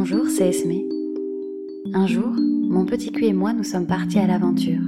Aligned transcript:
Bonjour, 0.00 0.28
c'est 0.28 0.50
Esme. 0.50 0.74
Un 1.92 2.06
jour, 2.06 2.30
mon 2.30 2.86
petit 2.86 3.10
cul 3.10 3.24
et 3.24 3.32
moi 3.32 3.52
nous 3.52 3.64
sommes 3.64 3.88
partis 3.88 4.20
à 4.20 4.28
l'aventure. 4.28 4.78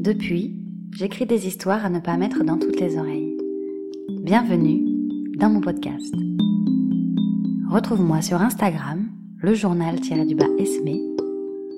Depuis, 0.00 0.56
j'écris 0.90 1.26
des 1.26 1.46
histoires 1.46 1.86
à 1.86 1.90
ne 1.90 2.00
pas 2.00 2.16
mettre 2.16 2.42
dans 2.42 2.58
toutes 2.58 2.80
les 2.80 2.98
oreilles. 2.98 3.36
Bienvenue 4.24 4.82
dans 5.38 5.48
mon 5.48 5.60
podcast. 5.60 6.12
Retrouve-moi 7.70 8.20
sur 8.20 8.42
Instagram, 8.42 9.06
le 9.38 9.54
journal-du-bas 9.54 10.48
Esme. 10.58 10.90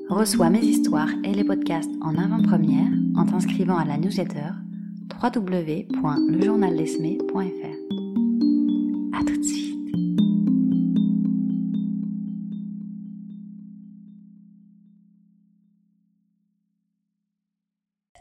Reçois 0.09 0.49
mes 0.49 0.65
histoires 0.65 1.13
et 1.23 1.35
les 1.35 1.45
podcasts 1.45 1.93
en 2.01 2.17
avant-première 2.17 2.93
en 3.15 3.27
t'inscrivant 3.27 3.77
à 3.77 3.85
la 3.85 3.99
newsletter 3.99 4.53
www.lejournaldesme.fr. 5.23 8.04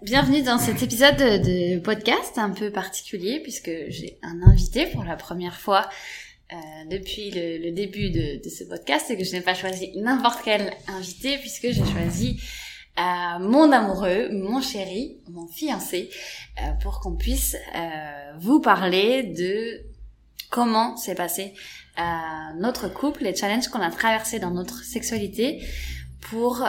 Bienvenue 0.04 0.42
dans 0.42 0.58
cet 0.58 0.84
épisode 0.84 1.16
de 1.16 1.80
podcast 1.80 2.38
un 2.38 2.50
peu 2.50 2.72
particulier 2.72 3.40
puisque 3.40 3.72
j'ai 3.88 4.20
un 4.22 4.42
invité 4.42 4.86
pour 4.88 5.06
la 5.06 5.16
première 5.16 5.58
fois 5.58 5.90
euh, 6.52 6.56
depuis 6.92 7.32
le, 7.32 7.72
début 7.72 8.10
de, 8.10 8.50
ce 8.50 8.66
podcast 8.66 9.10
et 9.12 9.18
que 9.18 9.24
je 9.24 9.32
n'ai 9.32 9.40
pas 9.40 9.54
choisi 9.54 9.94
n'importe 9.96 10.42
quel 10.44 10.74
invité 10.90 11.38
puisque 11.38 11.72
j'ai 11.72 11.86
choisi 11.86 12.38
euh, 13.00 13.40
mon 13.40 13.72
amoureux, 13.72 14.28
mon 14.34 14.60
chéri, 14.60 15.22
mon 15.30 15.48
fiancé 15.48 16.10
euh, 16.62 16.74
pour 16.82 17.00
qu'on 17.00 17.16
puisse 17.16 17.56
vous 18.40 18.60
parler 18.60 19.24
de 19.24 19.86
comment 20.50 20.98
s'est 20.98 21.16
passé 21.16 21.54
notre 22.58 22.90
couple, 22.90 23.24
les 23.24 23.34
challenges 23.34 23.70
qu'on 23.70 23.80
a 23.80 23.90
traversés 23.90 24.40
dans 24.40 24.52
notre 24.52 24.84
sexualité 24.84 25.64
pour 26.20 26.62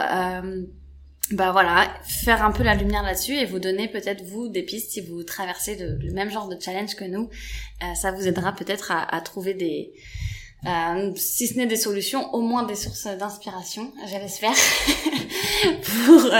bah 1.31 1.51
voilà, 1.51 1.91
faire 2.03 2.43
un 2.43 2.51
peu 2.51 2.63
la 2.63 2.75
lumière 2.75 3.01
là-dessus 3.01 3.35
et 3.35 3.45
vous 3.45 3.59
donner 3.59 3.87
peut-être 3.87 4.23
vous 4.23 4.47
des 4.47 4.63
pistes 4.63 4.91
si 4.91 5.01
vous 5.01 5.23
traversez 5.23 5.75
le 5.75 6.13
même 6.13 6.29
genre 6.29 6.47
de 6.47 6.57
challenge 6.59 6.95
que 6.95 7.05
nous. 7.05 7.29
Euh, 7.83 7.95
ça 7.95 8.11
vous 8.11 8.27
aidera 8.27 8.53
peut-être 8.53 8.91
à, 8.91 9.15
à, 9.15 9.21
trouver 9.21 9.55
des, 9.55 9.91
euh, 10.67 11.11
si 11.15 11.47
ce 11.47 11.57
n'est 11.57 11.67
des 11.67 11.75
solutions, 11.75 12.33
au 12.33 12.41
moins 12.41 12.63
des 12.63 12.75
sources 12.75 13.05
d'inspiration, 13.05 13.91
je 14.07 14.17
l'espère, 14.17 14.53
pour 16.05 16.31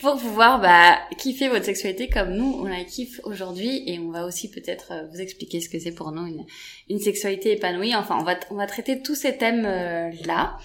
pour 0.00 0.16
pouvoir 0.16 0.60
bah, 0.60 0.98
kiffer 1.18 1.48
votre 1.48 1.66
sexualité 1.66 2.08
comme 2.08 2.30
nous 2.30 2.58
on 2.58 2.64
la 2.64 2.84
kiffe 2.84 3.20
aujourd'hui 3.24 3.82
et 3.86 3.98
on 3.98 4.10
va 4.10 4.24
aussi 4.24 4.50
peut-être 4.50 4.92
euh, 4.92 5.06
vous 5.12 5.20
expliquer 5.20 5.60
ce 5.60 5.68
que 5.68 5.78
c'est 5.78 5.92
pour 5.92 6.10
nous 6.12 6.26
une, 6.26 6.46
une 6.88 6.98
sexualité 6.98 7.52
épanouie. 7.52 7.94
Enfin, 7.94 8.16
on 8.18 8.24
va 8.24 8.36
on 8.50 8.54
va 8.54 8.66
traiter 8.66 9.02
tous 9.02 9.14
ces 9.14 9.36
thèmes 9.36 9.66
euh, 9.66 10.10
là. 10.24 10.58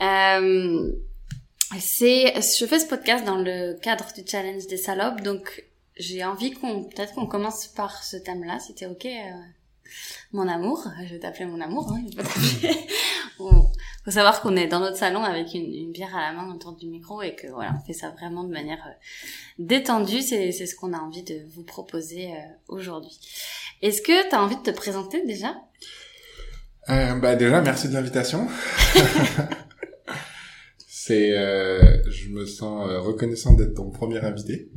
Euh, 0.00 0.92
c'est, 1.78 2.34
je 2.34 2.66
fais 2.66 2.78
ce 2.78 2.86
podcast 2.86 3.24
dans 3.24 3.36
le 3.36 3.74
cadre 3.80 4.06
du 4.14 4.22
challenge 4.26 4.66
des 4.66 4.76
salopes, 4.76 5.20
donc 5.20 5.64
j'ai 5.96 6.24
envie 6.24 6.52
qu'on, 6.52 6.84
peut-être 6.84 7.14
qu'on 7.14 7.26
commence 7.26 7.66
par 7.68 8.02
ce 8.02 8.16
thème-là, 8.16 8.58
c'était 8.58 8.86
ok. 8.86 9.06
Euh, 9.06 9.30
mon 10.32 10.48
amour, 10.48 10.86
je 11.04 11.14
vais 11.14 11.18
t'appeler 11.18 11.46
mon 11.46 11.60
amour. 11.60 11.92
Hein, 11.92 12.04
faut 14.04 14.10
savoir 14.10 14.40
qu'on 14.40 14.56
est 14.56 14.66
dans 14.66 14.80
notre 14.80 14.96
salon 14.96 15.22
avec 15.24 15.54
une, 15.54 15.72
une, 15.74 15.92
bière 15.92 16.14
à 16.16 16.20
la 16.20 16.32
main 16.32 16.52
autour 16.52 16.72
du 16.72 16.86
micro 16.86 17.22
et 17.22 17.34
que 17.34 17.48
voilà, 17.48 17.74
on 17.76 17.86
fait 17.86 17.92
ça 17.92 18.10
vraiment 18.10 18.44
de 18.44 18.52
manière 18.52 18.82
euh, 18.86 18.92
détendue. 19.58 20.22
C'est, 20.22 20.52
c'est 20.52 20.66
ce 20.66 20.74
qu'on 20.74 20.92
a 20.92 20.98
envie 20.98 21.22
de 21.22 21.40
vous 21.54 21.62
proposer 21.62 22.32
euh, 22.32 22.38
aujourd'hui. 22.68 23.18
Est-ce 23.82 24.02
que 24.02 24.28
tu 24.28 24.34
as 24.34 24.42
envie 24.42 24.56
de 24.56 24.62
te 24.62 24.70
présenter 24.70 25.24
déjà? 25.26 25.54
Euh, 26.88 27.14
Bah 27.16 27.36
déjà, 27.36 27.60
merci 27.60 27.88
de 27.88 27.94
l'invitation. 27.94 28.48
C'est, 31.02 31.34
euh, 31.34 32.02
je 32.10 32.28
me 32.28 32.44
sens 32.44 32.86
euh, 32.86 33.00
reconnaissant 33.00 33.54
d'être 33.54 33.72
ton 33.72 33.90
premier 33.90 34.18
invité. 34.18 34.70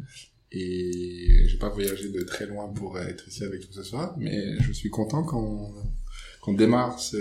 Et 0.53 1.45
j'ai 1.49 1.57
pas 1.57 1.67
voyagé 1.67 2.09
de 2.09 2.21
très 2.21 2.45
loin 2.45 2.69
pour 2.69 2.97
être 2.97 3.27
ici 3.27 3.43
avec 3.43 3.59
toi 3.59 3.71
ce 3.73 3.83
soir, 3.83 4.15
mais 4.17 4.57
je 4.61 4.71
suis 4.71 4.89
content 4.89 5.23
qu'on 5.23 5.73
qu'on 6.39 6.53
démarre 6.53 6.97
ce, 6.97 7.17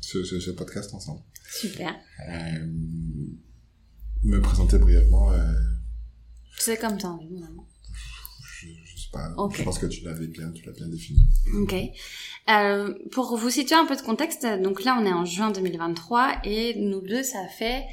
ce, 0.00 0.24
ce, 0.24 0.50
podcast 0.50 0.92
ensemble. 0.92 1.20
Super. 1.48 1.94
Euh, 2.28 2.66
me 4.24 4.40
présenter 4.40 4.78
brièvement. 4.78 5.32
Euh, 5.32 5.52
C'est 6.58 6.80
comme 6.80 6.98
t'as 6.98 7.08
envie, 7.08 7.44
je 9.58 9.62
pense 9.62 9.78
que 9.78 9.86
tu 9.86 10.04
l'avais 10.04 10.26
bien, 10.26 10.50
tu 10.52 10.64
l'as 10.64 10.72
bien 10.72 10.88
défini. 10.88 11.20
Ok. 11.54 11.74
Euh, 12.50 12.94
pour 13.12 13.36
vous 13.36 13.50
situer 13.50 13.76
un 13.76 13.86
peu 13.86 13.94
de 13.94 14.02
contexte, 14.02 14.44
donc 14.44 14.82
là 14.82 14.96
on 15.00 15.06
est 15.06 15.12
en 15.12 15.24
juin 15.24 15.50
2023 15.50 16.40
et 16.44 16.74
nous 16.74 17.00
deux 17.00 17.22
ça 17.22 17.46
fait 17.46 17.84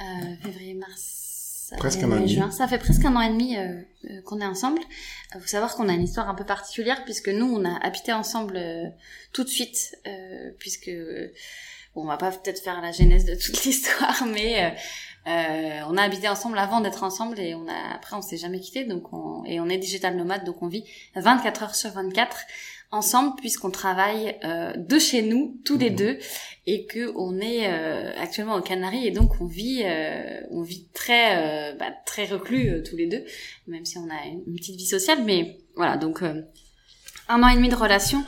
euh, 0.00 0.36
février, 0.44 0.74
mars, 0.74 1.72
presque 1.78 2.02
un 2.04 2.12
an 2.12 2.16
et 2.16 2.20
demi. 2.20 2.34
Juin, 2.34 2.50
ça 2.52 2.68
fait 2.68 2.78
presque 2.78 3.04
un 3.04 3.16
an 3.16 3.20
et 3.20 3.30
demi 3.30 3.56
euh, 3.56 3.80
euh 4.10 4.22
qu'on 4.22 4.40
est 4.40 4.46
ensemble. 4.46 4.80
Il 5.34 5.40
faut 5.40 5.48
savoir 5.48 5.74
qu'on 5.74 5.88
a 5.88 5.92
une 5.92 6.04
histoire 6.04 6.28
un 6.28 6.36
peu 6.36 6.44
particulière 6.44 7.04
puisque 7.04 7.28
nous 7.28 7.46
on 7.46 7.64
a 7.64 7.76
habité 7.84 8.12
ensemble 8.12 8.56
euh, 8.56 8.86
tout 9.32 9.42
de 9.42 9.48
suite 9.48 9.96
puisque 10.60 10.90
bon, 11.96 12.02
on 12.02 12.04
va 12.04 12.16
pas 12.16 12.30
peut-être 12.30 12.62
faire 12.62 12.80
la 12.80 12.92
genèse 12.92 13.24
de 13.24 13.34
toute 13.34 13.64
l'histoire, 13.64 14.24
mais 14.26 14.72
euh, 15.26 15.80
on 15.88 15.96
a 15.96 16.02
habité 16.02 16.28
ensemble 16.28 16.58
avant 16.58 16.82
d'être 16.82 17.02
ensemble 17.02 17.40
et 17.40 17.54
on 17.54 17.66
a 17.66 17.94
après 17.94 18.14
on 18.14 18.20
s'est 18.20 18.36
jamais 18.36 18.60
quitté 18.60 18.84
donc 18.84 19.10
on, 19.14 19.42
et 19.46 19.58
on 19.58 19.70
est 19.70 19.78
digital 19.78 20.16
nomade 20.16 20.44
donc 20.44 20.62
on 20.62 20.68
vit 20.68 20.84
24 21.16 21.62
heures 21.62 21.74
sur 21.74 21.90
24 21.92 22.36
ensemble 22.94 23.36
puisqu'on 23.36 23.70
travaille 23.70 24.36
euh, 24.44 24.72
de 24.76 24.98
chez 24.98 25.22
nous 25.22 25.60
tous 25.64 25.76
les 25.76 25.90
mmh. 25.90 25.96
deux 25.96 26.18
et 26.66 26.86
que 26.86 27.12
on 27.16 27.38
est 27.40 27.68
euh, 27.68 28.12
actuellement 28.16 28.54
aux 28.54 28.62
Canaries 28.62 29.06
et 29.06 29.10
donc 29.10 29.40
on 29.40 29.46
vit 29.46 29.82
euh, 29.84 30.40
on 30.50 30.62
vit 30.62 30.86
très 30.94 31.74
bah, 31.74 31.92
très 32.06 32.24
reclus 32.24 32.82
tous 32.88 32.96
les 32.96 33.06
deux 33.06 33.24
même 33.66 33.84
si 33.84 33.98
on 33.98 34.08
a 34.08 34.26
une 34.26 34.56
petite 34.56 34.76
vie 34.76 34.86
sociale 34.86 35.24
mais 35.24 35.58
voilà 35.76 35.96
donc 35.96 36.22
un 36.22 37.42
an 37.42 37.48
et 37.48 37.56
demi 37.56 37.68
de 37.68 37.74
relation 37.74 38.24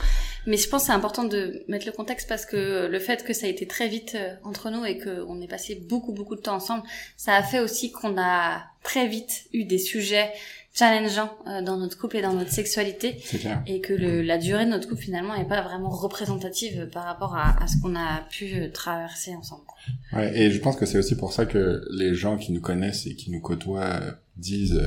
mais 0.47 0.57
je 0.57 0.69
pense 0.69 0.85
c'est 0.85 0.93
important 0.93 1.25
de 1.25 1.65
mettre 1.69 1.87
le 1.87 1.93
contexte 1.93 2.29
parce 2.29 2.47
que 2.47 2.87
le 2.87 2.99
fait 2.99 3.25
que 3.25 3.33
ça 3.33 3.47
a 3.47 3.49
été 3.49 3.67
très 3.67 3.89
vite 3.89 4.17
entre 4.45 4.71
nous 4.71 4.85
et 4.85 4.99
qu'on 4.99 5.41
ait 5.41 5.49
passé 5.49 5.75
beaucoup 5.75 6.13
beaucoup 6.13 6.37
de 6.37 6.41
temps 6.41 6.55
ensemble, 6.55 6.85
ça 7.17 7.35
a 7.35 7.43
fait 7.43 7.61
aussi 7.61 7.91
qu'on 7.91 8.17
a 8.19 8.65
très 8.83 9.09
vite 9.09 9.47
eu 9.53 9.65
des 9.65 9.79
sujets 9.79 10.33
challengeants 10.77 11.31
euh, 11.47 11.63
dans 11.63 11.77
notre 11.77 11.99
couple 11.99 12.19
et 12.19 12.23
dans 12.23 12.33
notre 12.33 12.53
sexualité 12.53 13.23
et 13.67 13.81
que 13.81 13.93
le, 13.93 14.23
la 14.23 14.39
durée 14.39 14.65
de 14.65 14.71
notre 14.71 14.89
couple 14.89 15.03
finalement 15.03 15.37
n'est 15.37 15.49
pas 15.49 15.63
vraiment 15.63 15.91
représentative 15.91 16.89
par 16.93 17.05
rapport 17.05 17.35
à, 17.35 17.63
à 17.63 17.67
ce 17.67 17.77
qu'on 17.81 17.97
a 17.97 18.23
pu 18.31 18.55
euh, 18.55 18.71
traverser 18.71 19.35
ensemble. 19.35 19.63
Ouais, 20.13 20.37
et 20.39 20.51
je 20.51 20.61
pense 20.61 20.77
que 20.77 20.87
c'est 20.87 20.99
aussi 20.99 21.17
pour 21.17 21.33
ça 21.33 21.47
que 21.47 21.83
les 21.91 22.15
gens 22.15 22.37
qui 22.37 22.53
nous 22.53 22.61
connaissent 22.61 23.07
et 23.07 23.15
qui 23.15 23.31
nous 23.31 23.41
côtoient 23.41 24.01
disent 24.37 24.83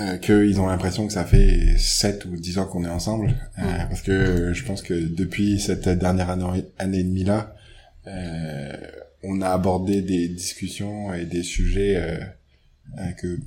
euh, 0.00 0.16
qu'ils 0.16 0.60
ont 0.60 0.66
l'impression 0.66 1.06
que 1.06 1.12
ça 1.12 1.24
fait 1.24 1.78
7 1.78 2.24
ou 2.24 2.36
10 2.36 2.58
ans 2.58 2.66
qu'on 2.66 2.84
est 2.84 2.88
ensemble. 2.88 3.34
Euh, 3.58 3.62
parce 3.88 4.02
que 4.02 4.52
je 4.52 4.64
pense 4.64 4.82
que 4.82 4.94
depuis 4.94 5.60
cette 5.60 5.88
dernière 5.88 6.30
année, 6.30 6.64
année 6.78 6.98
et 6.98 7.04
demie 7.04 7.24
là, 7.24 7.54
euh, 8.06 8.72
on 9.22 9.40
a 9.40 9.50
abordé 9.50 10.02
des 10.02 10.28
discussions 10.28 11.14
et 11.14 11.24
des 11.24 11.42
sujets 11.42 11.96
euh, 11.96 12.18
euh, 12.98 13.10
que 13.12 13.38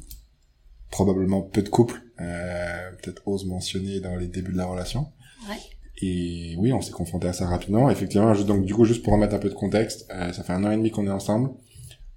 probablement 0.92 1.42
peu 1.42 1.62
de 1.62 1.70
couples 1.70 2.02
peut-être 2.18 3.28
osent 3.28 3.46
mentionner 3.46 4.00
dans 4.00 4.16
les 4.16 4.28
débuts 4.28 4.52
de 4.52 4.58
la 4.58 4.66
relation. 4.66 5.08
Ouais. 5.48 5.58
Et 6.02 6.56
oui, 6.58 6.74
on 6.74 6.82
s'est 6.82 6.92
confronté 6.92 7.28
à 7.28 7.34
ça 7.34 7.46
rapidement. 7.46 7.92
Effectivement, 7.92 8.34
donc 8.34 8.66
du 8.66 8.74
coup, 8.74 8.86
juste 8.86 9.04
pour 9.04 9.14
remettre 9.14 9.36
un 9.36 9.40
peu 9.40 9.50
de 9.50 9.54
contexte, 9.54 10.08
ça 10.10 10.44
fait 10.44 10.54
un 10.54 10.64
an 10.64 10.72
et 10.72 10.78
demi 10.78 10.90
qu'on 10.90 11.06
est 11.06 11.12
ensemble. 11.12 11.52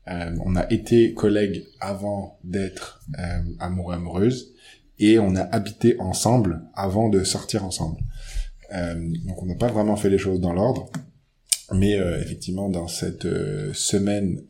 Euh, 0.09 0.35
on 0.45 0.57
a 0.57 0.71
été 0.73 1.13
collègues 1.13 1.67
avant 1.81 2.39
d'être 2.43 3.03
euh, 3.19 3.43
amoureux 3.59 3.95
amoureuses 3.95 4.55
et 4.99 5.19
on 5.19 5.35
a 5.37 5.43
habité 5.43 5.97
ensemble 5.99 6.63
avant 6.75 7.09
de 7.09 7.25
sortir 7.25 7.65
ensemble. 7.65 8.01
Euh, 8.73 8.95
donc 9.27 9.43
on 9.43 9.47
n'a 9.47 9.55
pas 9.55 9.69
vraiment 9.69 9.97
fait 9.97 10.11
les 10.11 10.19
choses 10.19 10.41
dans 10.41 10.53
l'ordre, 10.53 10.91
mais 11.73 11.99
euh, 11.99 12.21
effectivement 12.21 12.69
dans 12.69 12.87
cette 12.87 13.25
euh, 13.25 13.73
semaine 13.75 14.43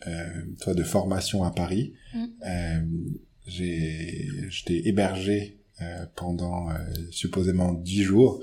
toi 0.60 0.74
de 0.74 0.82
formation 0.82 1.44
à 1.44 1.50
Paris, 1.50 1.94
mm. 2.14 2.26
J'ai 3.46 4.28
j'étais 4.48 4.88
hébergé 4.88 5.58
pendant 6.14 6.68
supposément 7.10 7.72
dix 7.72 8.02
jours 8.02 8.40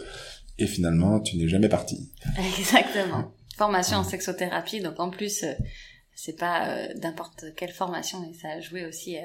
et 0.57 0.65
finalement 0.65 1.19
tu 1.19 1.37
n'es 1.37 1.47
jamais 1.47 1.69
parti. 1.69 2.11
Exactement. 2.57 3.31
Formation 3.55 3.97
en 3.97 4.03
sexothérapie, 4.03 4.81
donc 4.81 4.99
en 4.99 5.09
plus 5.09 5.45
c'est 6.17 6.35
pas 6.35 6.67
euh, 6.69 6.87
n'importe 7.01 7.45
quelle 7.55 7.71
formation 7.71 8.27
et 8.27 8.33
ça 8.33 8.49
a 8.49 8.59
joué 8.59 8.85
aussi 8.85 9.17
euh, 9.17 9.21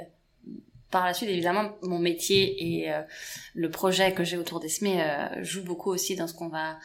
par 0.90 1.06
la 1.06 1.14
suite 1.14 1.30
évidemment 1.30 1.72
mon 1.80 1.98
métier 1.98 2.82
et 2.82 2.92
euh, 2.92 3.00
le 3.54 3.70
projet 3.70 4.12
que 4.12 4.24
j'ai 4.24 4.36
autour 4.36 4.60
d'Esme 4.60 4.88
euh, 4.88 5.42
joue 5.42 5.64
beaucoup 5.64 5.90
aussi 5.90 6.16
dans 6.16 6.26
ce 6.26 6.34
qu'on 6.34 6.50
va 6.50 6.78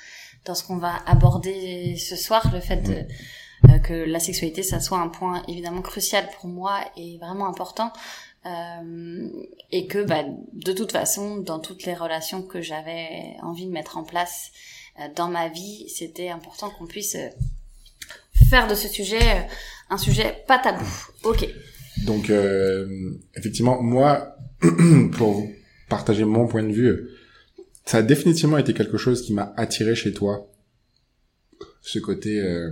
dans 0.46 0.56
ce 0.56 0.64
qu'on 0.64 0.78
va 0.78 0.96
aborder 1.06 1.98
ce 1.98 2.16
soir 2.16 2.50
le 2.54 2.62
fait 2.62 2.78
de, 2.78 3.80
que 3.80 3.94
la 3.94 4.20
sexualité 4.22 4.64
ça 4.64 4.80
soit 4.80 5.00
un 5.00 5.10
point 5.10 5.44
évidemment 5.50 5.82
crucial 5.82 6.30
pour 6.40 6.48
moi 6.48 6.80
et 6.96 7.18
vraiment 7.18 7.48
important 7.48 7.92
et 9.72 9.88
que 9.88 10.04
bah, 10.04 10.24
de 10.54 10.72
toute 10.72 10.92
façon 10.92 11.38
dans 11.38 11.60
toutes 11.60 11.84
les 11.84 11.94
relations 11.94 12.42
que 12.42 12.62
j'avais 12.62 13.36
envie 13.42 13.66
de 13.66 13.72
mettre 13.72 13.98
en 13.98 14.04
place 14.04 14.52
dans 15.16 15.28
ma 15.28 15.50
vie 15.50 15.90
c'était 15.90 16.30
important 16.30 16.70
qu'on 16.70 16.88
puisse 16.88 17.18
faire 18.50 18.68
de 18.68 18.76
ce 18.76 18.88
sujet 18.88 19.22
euh, 19.22 19.42
un 19.90 19.98
sujet 19.98 20.44
pas 20.48 20.60
tabou. 20.60 20.86
Ok. 21.24 21.48
Donc, 22.06 22.30
euh, 22.30 23.12
effectivement, 23.36 23.82
moi, 23.82 24.38
pour 25.14 25.48
partager 25.90 26.26
mon 26.26 26.48
point 26.48 26.64
de 26.64 26.74
vue, 26.74 27.10
ça 27.86 28.00
a 28.00 28.02
définitivement 28.02 28.58
été 28.58 28.74
quelque 28.74 28.98
chose 28.98 29.22
qui 29.22 29.34
m'a 29.34 29.54
attiré 29.58 29.96
chez 29.96 30.14
toi. 30.14 30.52
Ce 31.82 32.00
côté 32.00 32.40
euh, 32.42 32.70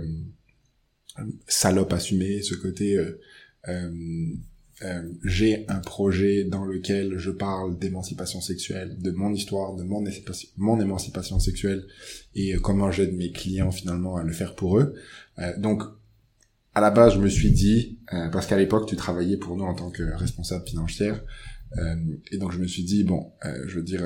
salope 1.48 1.92
assumé, 1.92 2.42
ce 2.42 2.54
côté 2.54 2.98
euh, 4.82 5.02
j'ai 5.24 5.64
un 5.68 5.78
projet 5.78 6.44
dans 6.44 6.64
lequel 6.64 7.16
je 7.16 7.30
parle 7.30 7.78
d'émancipation 7.78 8.42
sexuelle, 8.42 8.96
de 9.00 9.10
mon 9.10 9.32
histoire, 9.32 9.74
de 9.74 9.82
mon, 9.82 10.04
mon 10.58 10.80
émancipation 10.80 11.40
sexuelle 11.40 11.86
et 12.34 12.54
euh, 12.54 12.60
comment 12.60 12.90
j'aide 12.90 13.16
mes 13.16 13.32
clients 13.32 13.70
finalement 13.70 14.16
à 14.16 14.22
le 14.22 14.32
faire 14.32 14.54
pour 14.54 14.78
eux. 14.78 14.94
Euh, 15.38 15.56
donc, 15.56 15.82
à 16.74 16.82
la 16.82 16.90
base, 16.90 17.14
je 17.14 17.20
me 17.20 17.28
suis 17.28 17.52
dit, 17.52 18.00
euh, 18.12 18.28
parce 18.28 18.46
qu'à 18.46 18.58
l'époque, 18.58 18.86
tu 18.86 18.96
travaillais 18.96 19.38
pour 19.38 19.56
nous 19.56 19.64
en 19.64 19.74
tant 19.74 19.90
que 19.90 20.02
responsable 20.02 20.66
financière, 20.66 21.22
et 22.30 22.38
donc 22.38 22.52
je 22.52 22.58
me 22.58 22.66
suis 22.66 22.84
dit, 22.84 23.02
bon, 23.04 23.32
je 23.66 23.74
veux 23.74 23.82
dire, 23.82 24.02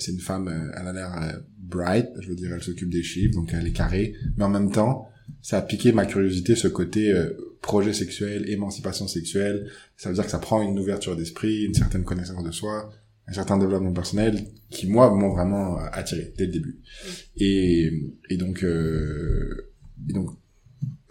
c'est 0.00 0.10
une 0.10 0.20
femme, 0.20 0.72
elle 0.74 0.88
a 0.88 0.92
l'air 0.92 1.42
bright, 1.58 2.08
je 2.18 2.28
veux 2.28 2.34
dire, 2.34 2.52
elle 2.52 2.62
s'occupe 2.62 2.88
des 2.88 3.04
chiffres, 3.04 3.34
donc 3.34 3.52
elle 3.52 3.66
est 3.66 3.72
carrée, 3.72 4.14
mais 4.36 4.44
en 4.44 4.48
même 4.48 4.72
temps, 4.72 5.06
ça 5.42 5.58
a 5.58 5.62
piqué 5.62 5.92
ma 5.92 6.06
curiosité, 6.06 6.54
ce 6.54 6.68
côté 6.68 7.12
projet 7.60 7.92
sexuel, 7.92 8.48
émancipation 8.48 9.08
sexuelle. 9.08 9.70
Ça 9.96 10.08
veut 10.08 10.14
dire 10.14 10.24
que 10.24 10.30
ça 10.30 10.38
prend 10.38 10.62
une 10.62 10.78
ouverture 10.78 11.16
d'esprit, 11.16 11.64
une 11.64 11.74
certaine 11.74 12.04
connaissance 12.04 12.44
de 12.44 12.50
soi, 12.50 12.92
un 13.26 13.32
certain 13.32 13.56
développement 13.56 13.92
personnel 13.92 14.46
qui, 14.70 14.86
moi, 14.86 15.10
m'ont 15.14 15.30
vraiment 15.30 15.78
attiré 15.78 16.34
dès 16.36 16.46
le 16.46 16.52
début. 16.52 16.80
Et, 17.36 17.90
et 18.28 18.36
donc, 18.36 18.62
euh, 18.64 19.72
et 20.08 20.12
donc, 20.12 20.30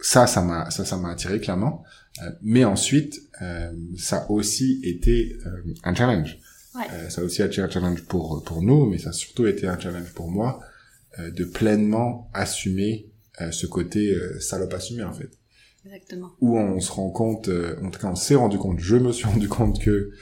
ça, 0.00 0.26
ça 0.26 0.42
m'a, 0.42 0.70
ça, 0.70 0.84
ça 0.84 0.96
m'a 0.96 1.10
attiré 1.10 1.40
clairement. 1.40 1.82
Euh, 2.22 2.30
mais 2.42 2.64
ensuite, 2.64 3.20
euh, 3.42 3.72
ça 3.96 4.18
a 4.18 4.30
aussi 4.30 4.80
été 4.84 5.36
euh, 5.46 5.74
un 5.82 5.94
challenge. 5.94 6.38
Ouais. 6.76 6.84
Euh, 6.92 7.08
ça 7.08 7.20
a 7.20 7.24
aussi 7.24 7.42
été 7.42 7.60
un 7.60 7.70
challenge 7.70 8.02
pour 8.04 8.44
pour 8.44 8.62
nous, 8.62 8.86
mais 8.86 8.98
ça 8.98 9.10
a 9.10 9.12
surtout 9.12 9.46
été 9.46 9.66
un 9.66 9.78
challenge 9.78 10.12
pour 10.12 10.30
moi 10.30 10.60
euh, 11.18 11.30
de 11.30 11.44
pleinement 11.44 12.30
assumer 12.32 13.06
ce 13.50 13.66
côté 13.66 14.14
salope 14.40 14.72
assumé 14.74 15.02
en 15.02 15.12
fait. 15.12 15.30
Exactement. 15.84 16.32
Où 16.40 16.58
on 16.58 16.80
se 16.80 16.90
rend 16.92 17.10
compte, 17.10 17.50
en 17.82 17.90
tout 17.90 18.00
cas 18.00 18.08
on 18.08 18.14
s'est 18.14 18.36
rendu 18.36 18.58
compte, 18.58 18.80
je 18.80 18.96
me 18.96 19.12
suis 19.12 19.24
rendu 19.28 19.48
compte 19.48 19.80
que 19.80 20.12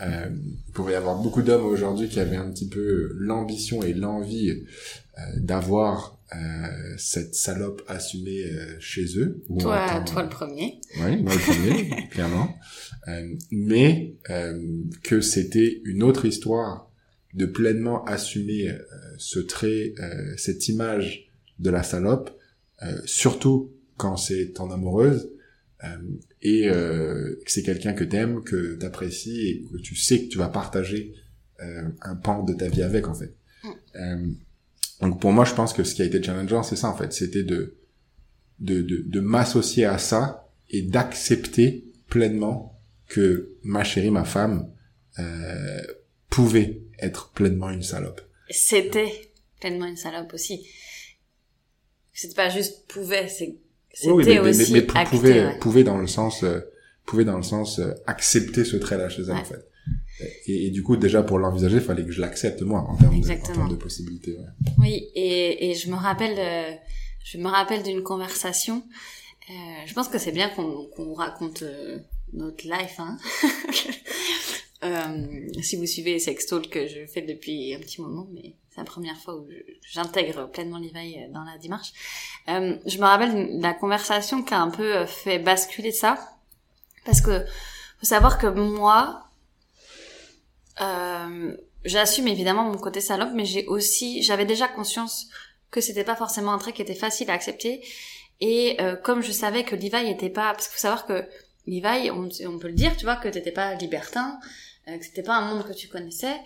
euh, 0.00 0.30
il 0.66 0.72
pouvait 0.72 0.92
y 0.92 0.96
avoir 0.96 1.20
beaucoup 1.20 1.42
d'hommes 1.42 1.66
aujourd'hui 1.66 2.08
qui 2.08 2.20
avaient 2.20 2.36
un 2.36 2.50
petit 2.50 2.68
peu 2.68 3.12
l'ambition 3.18 3.82
et 3.82 3.92
l'envie 3.92 4.50
euh, 4.50 5.22
d'avoir 5.36 6.20
euh, 6.32 6.94
cette 6.96 7.34
salope 7.34 7.82
assumée 7.88 8.44
euh, 8.44 8.76
chez 8.78 9.18
eux. 9.18 9.42
Toi, 9.58 10.00
toi 10.06 10.22
le 10.22 10.28
premier. 10.28 10.80
Oui, 11.00 11.16
moi 11.22 11.34
le 11.34 11.40
premier, 11.40 12.08
clairement. 12.10 12.54
Euh, 13.08 13.34
mais 13.50 14.14
que 15.02 15.20
c'était 15.20 15.80
une 15.84 16.04
autre 16.04 16.24
histoire 16.24 16.88
de 17.34 17.46
pleinement 17.46 18.04
assumer 18.04 18.72
ce 19.18 19.38
trait, 19.38 19.94
cette 20.36 20.68
image 20.68 21.30
de 21.58 21.70
la 21.70 21.82
salope, 21.82 22.36
surtout 23.04 23.72
quand 23.96 24.16
c'est 24.16 24.52
ton 24.54 24.70
amoureuse, 24.70 25.30
et 26.42 26.66
que 26.66 27.38
c'est 27.46 27.62
quelqu'un 27.62 27.92
que 27.92 28.04
t'aimes, 28.04 28.42
que 28.42 28.74
t'apprécies 28.76 29.48
et 29.48 29.66
que 29.70 29.78
tu 29.78 29.96
sais 29.96 30.24
que 30.24 30.28
tu 30.28 30.38
vas 30.38 30.48
partager 30.48 31.14
un 31.58 32.16
pan 32.16 32.42
de 32.42 32.54
ta 32.54 32.68
vie 32.68 32.82
avec, 32.82 33.08
en 33.08 33.14
fait. 33.14 33.34
Mm. 33.94 34.34
Donc 35.00 35.20
pour 35.20 35.32
moi, 35.32 35.44
je 35.44 35.54
pense 35.54 35.72
que 35.72 35.84
ce 35.84 35.94
qui 35.94 36.02
a 36.02 36.04
été 36.04 36.22
challengeant, 36.22 36.62
c'est 36.62 36.76
ça 36.76 36.88
en 36.88 36.96
fait, 36.96 37.12
c'était 37.12 37.42
de 37.42 37.76
de, 38.60 38.82
de, 38.82 39.02
de 39.06 39.20
m'associer 39.20 39.86
à 39.86 39.98
ça 39.98 40.48
et 40.68 40.82
d'accepter 40.82 41.84
pleinement 42.08 42.78
que 43.06 43.56
ma 43.62 43.84
chérie, 43.84 44.10
ma 44.10 44.24
femme, 44.24 44.70
euh, 45.18 45.82
pouvait 46.28 46.82
être 46.98 47.30
pleinement 47.30 47.70
une 47.70 47.82
salope. 47.82 48.20
C'était 48.50 49.32
pleinement 49.60 49.86
une 49.86 49.96
salope 49.96 50.32
aussi. 50.34 50.66
C'était 52.20 52.34
pas 52.34 52.50
juste 52.50 52.86
pouvait, 52.86 53.28
c'est 53.28 53.56
c'était 53.94 54.12
oui, 54.12 54.24
mais, 54.26 54.38
aussi 54.40 54.72
mais, 54.74 54.80
mais, 54.82 54.96
acté, 54.98 55.16
pouvait, 55.16 55.46
ouais. 55.46 55.58
pouvait 55.58 55.84
dans 55.84 55.96
le 55.96 56.06
sens, 56.06 56.44
euh, 56.44 56.60
pouvait 57.06 57.24
dans 57.24 57.38
le 57.38 57.42
sens 57.42 57.78
euh, 57.78 57.94
accepter 58.06 58.64
ce 58.66 58.76
trait-là 58.76 59.08
chez 59.08 59.22
elle 59.22 59.30
Ouais. 59.30 59.40
en 59.40 59.44
fait. 59.44 59.66
Et, 60.46 60.66
et 60.66 60.70
du 60.70 60.82
coup, 60.82 60.98
déjà 60.98 61.22
pour 61.22 61.38
l'envisager, 61.38 61.76
il 61.76 61.82
fallait 61.82 62.04
que 62.04 62.12
je 62.12 62.20
l'accepte 62.20 62.60
moi 62.60 62.80
en 62.80 62.94
termes, 62.98 63.18
de, 63.18 63.30
en 63.32 63.38
termes 63.38 63.70
de 63.70 63.76
possibilités. 63.76 64.32
Ouais. 64.36 64.72
Oui, 64.78 65.08
et, 65.14 65.70
et 65.70 65.74
je 65.74 65.88
me 65.90 65.96
rappelle, 65.96 66.36
euh, 66.38 66.76
je 67.24 67.38
me 67.38 67.48
rappelle 67.48 67.82
d'une 67.82 68.02
conversation. 68.02 68.82
Euh, 69.48 69.52
je 69.86 69.94
pense 69.94 70.08
que 70.08 70.18
c'est 70.18 70.32
bien 70.32 70.50
qu'on 70.50 70.88
qu'on 70.94 71.14
raconte 71.14 71.62
euh, 71.62 71.98
notre 72.34 72.64
life. 72.66 72.96
Hein. 72.98 73.16
Euh, 74.82 75.50
si 75.60 75.76
vous 75.76 75.84
suivez 75.84 76.18
Sextalk, 76.18 76.70
que 76.70 76.86
je 76.86 77.04
fais 77.04 77.20
depuis 77.20 77.74
un 77.74 77.80
petit 77.80 78.00
moment, 78.00 78.26
mais 78.32 78.54
la 78.80 78.84
première 78.84 79.16
fois 79.18 79.36
où 79.36 79.46
j'intègre 79.82 80.50
pleinement 80.50 80.78
l'éveil 80.78 81.28
dans 81.32 81.44
la 81.44 81.58
démarche. 81.58 81.92
Euh, 82.48 82.76
je 82.86 82.98
me 82.98 83.04
rappelle 83.04 83.60
la 83.60 83.74
conversation 83.74 84.42
qui 84.42 84.54
a 84.54 84.60
un 84.60 84.70
peu 84.70 84.96
euh, 84.96 85.06
fait 85.06 85.38
basculer 85.38 85.92
ça, 85.92 86.18
parce 87.04 87.20
que 87.20 87.44
faut 88.00 88.06
savoir 88.06 88.38
que 88.38 88.46
moi, 88.46 89.26
euh, 90.80 91.54
j'assume 91.84 92.28
évidemment 92.28 92.64
mon 92.64 92.78
côté 92.78 93.00
salope, 93.00 93.32
mais 93.34 93.44
j'ai 93.44 93.66
aussi, 93.66 94.22
j'avais 94.22 94.46
déjà 94.46 94.68
conscience 94.68 95.28
que 95.70 95.80
c'était 95.80 96.04
pas 96.04 96.16
forcément 96.16 96.52
un 96.52 96.58
trait 96.58 96.72
qui 96.72 96.82
était 96.82 96.94
facile 96.94 97.30
à 97.30 97.34
accepter. 97.34 97.82
Et 98.40 98.76
euh, 98.80 98.96
comme 98.96 99.22
je 99.22 99.32
savais 99.32 99.64
que 99.64 99.76
Levi 99.76 100.10
était 100.10 100.30
pas, 100.30 100.52
parce 100.52 100.66
qu'il 100.66 100.76
faut 100.76 100.80
savoir 100.80 101.06
que 101.06 101.26
Levi, 101.66 102.10
on, 102.10 102.28
on 102.48 102.58
peut 102.58 102.68
le 102.68 102.74
dire, 102.74 102.96
tu 102.96 103.04
vois, 103.04 103.16
que 103.16 103.28
t'étais 103.28 103.52
pas 103.52 103.74
libertin, 103.74 104.40
euh, 104.88 104.96
que 104.96 105.04
c'était 105.04 105.22
pas 105.22 105.36
un 105.36 105.42
monde 105.42 105.66
que 105.66 105.74
tu 105.74 105.88
connaissais, 105.88 106.36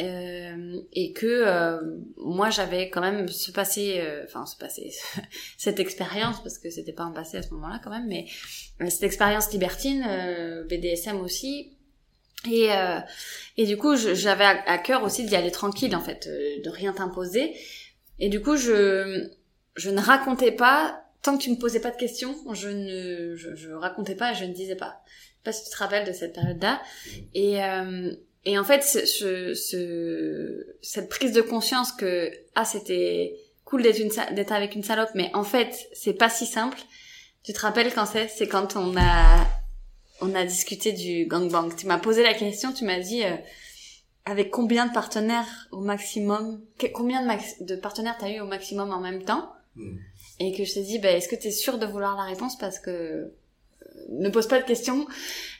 euh, 0.00 0.80
et 0.92 1.12
que 1.12 1.26
euh, 1.26 1.80
moi 2.18 2.50
j'avais 2.50 2.90
quand 2.90 3.00
même 3.00 3.28
ce 3.28 3.50
passé, 3.50 3.96
euh, 4.00 4.24
enfin 4.24 4.44
ce 4.46 4.56
passé, 4.56 4.92
cette 5.56 5.80
expérience, 5.80 6.42
parce 6.42 6.58
que 6.58 6.70
c'était 6.70 6.92
pas 6.92 7.04
un 7.04 7.12
passé 7.12 7.38
à 7.38 7.42
ce 7.42 7.50
moment-là 7.54 7.80
quand 7.82 7.90
même, 7.90 8.06
mais 8.06 8.26
euh, 8.82 8.90
cette 8.90 9.04
expérience 9.04 9.50
libertine, 9.52 10.04
euh, 10.06 10.64
BDSM 10.64 11.20
aussi, 11.20 11.76
et 12.50 12.72
euh, 12.72 13.00
et 13.56 13.66
du 13.66 13.76
coup, 13.76 13.96
j'avais 13.96 14.44
à, 14.44 14.78
cœur 14.78 15.02
aussi 15.02 15.24
d'y 15.24 15.36
aller 15.36 15.50
tranquille, 15.50 15.94
en 15.96 16.00
fait, 16.00 16.26
euh, 16.26 16.62
de 16.62 16.70
rien 16.70 16.92
t'imposer. 16.92 17.54
Et 18.18 18.28
du 18.28 18.40
coup, 18.40 18.56
je, 18.56 19.28
je 19.76 19.90
ne 19.90 20.00
racontais 20.00 20.52
pas, 20.52 21.02
tant 21.22 21.36
que 21.36 21.42
tu 21.42 21.50
me 21.50 21.56
posais 21.56 21.80
pas 21.80 21.90
de 21.90 21.96
questions, 21.96 22.36
je 22.52 22.68
ne, 22.68 23.36
je, 23.36 23.54
je 23.54 23.70
racontais 23.70 24.14
pas, 24.14 24.32
je 24.32 24.44
ne 24.44 24.52
disais 24.52 24.76
pas. 24.76 25.02
Je 25.06 25.22
sais 25.24 25.42
pas 25.44 25.52
si 25.52 25.64
tu 25.64 25.70
te 25.70 25.76
rappelles 25.76 26.06
de 26.06 26.12
cette 26.12 26.34
période-là. 26.34 26.82
Et, 27.34 27.62
euh, 27.62 28.12
et 28.46 28.58
en 28.58 28.64
fait, 28.64 28.82
ce, 28.82 29.04
ce, 29.04 29.52
ce- 29.54 30.66
cette 30.80 31.08
prise 31.10 31.32
de 31.32 31.42
conscience 31.42 31.92
que, 31.92 32.30
ah, 32.54 32.64
c'était 32.64 33.36
cool 33.64 33.82
d'être 33.82 33.98
une, 33.98 34.10
sa- 34.10 34.30
d'être 34.30 34.52
avec 34.52 34.74
une 34.74 34.82
salope, 34.84 35.10
mais 35.14 35.30
en 35.34 35.44
fait, 35.44 35.88
c'est 35.92 36.14
pas 36.14 36.30
si 36.30 36.46
simple. 36.46 36.78
Tu 37.42 37.52
te 37.52 37.60
rappelles 37.60 37.92
quand 37.92 38.06
c'est? 38.06 38.28
C'est 38.28 38.48
quand 38.48 38.76
on 38.76 38.96
a, 38.96 39.46
on 40.20 40.34
a 40.34 40.44
discuté 40.44 40.92
du 40.92 41.26
gangbang. 41.26 41.74
Tu 41.76 41.86
m'as 41.86 41.98
posé 41.98 42.22
la 42.22 42.32
question, 42.34 42.72
tu 42.72 42.84
m'as 42.84 43.00
dit, 43.00 43.22
euh, 43.24 43.36
avec 44.24 44.50
combien 44.50 44.86
de 44.86 44.92
partenaires 44.92 45.68
au 45.72 45.80
maximum, 45.80 46.60
que- 46.78 46.86
combien 46.86 47.20
de, 47.22 47.26
max- 47.26 47.60
de 47.60 47.76
partenaires 47.76 48.16
t'as 48.18 48.30
eu 48.30 48.40
au 48.40 48.46
maximum 48.46 48.92
en 48.92 49.00
même 49.00 49.22
temps? 49.24 49.52
Mm. 49.76 49.96
Et 50.38 50.52
que 50.52 50.64
je 50.64 50.74
t'ai 50.74 50.82
dit, 50.82 50.98
bah, 50.98 51.10
est-ce 51.10 51.28
que 51.28 51.36
t'es 51.36 51.50
sûr 51.50 51.78
de 51.78 51.86
vouloir 51.86 52.16
la 52.16 52.24
réponse 52.24 52.56
parce 52.58 52.78
que 52.78 53.32
ne 54.10 54.28
pose 54.30 54.46
pas 54.48 54.60
de 54.60 54.66
questions 54.66 55.06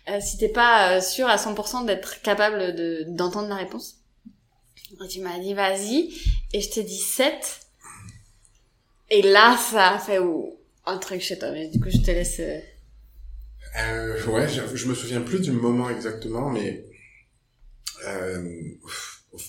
euh, 0.09 0.21
si 0.21 0.39
t'es 0.39 0.49
pas 0.49 0.97
euh, 0.97 1.01
sûr 1.01 1.27
à 1.27 1.37
100% 1.37 1.85
d'être 1.87 2.21
capable 2.23 2.75
de 2.75 3.05
d'entendre 3.09 3.49
la 3.49 3.57
réponse. 3.57 3.97
Tu 5.11 5.21
m'as 5.21 5.39
dit, 5.39 5.53
vas-y, 5.55 6.15
et 6.53 6.61
je 6.61 6.71
t'ai 6.71 6.83
dit 6.85 6.99
7. 6.99 7.33
Et 9.11 9.23
là, 9.23 9.57
ça 9.57 9.95
a 9.95 9.99
fait 9.99 10.19
ou 10.19 10.57
un 10.85 10.99
truc 10.99 11.21
chez 11.21 11.39
toi. 11.39 11.51
Mais 11.53 11.69
du 11.69 11.81
coup, 11.81 11.91
je 11.91 11.99
te 11.99 12.11
laisse. 12.11 12.39
euh, 12.41 12.59
Euh, 13.79 14.25
ouais, 14.27 14.49
je, 14.49 14.75
je 14.77 14.87
me 14.89 14.95
souviens 14.95 15.21
plus 15.21 15.41
du 15.41 15.51
moment 15.53 15.91
exactement, 15.91 16.51
mais 16.51 16.85
euh, 18.07 18.61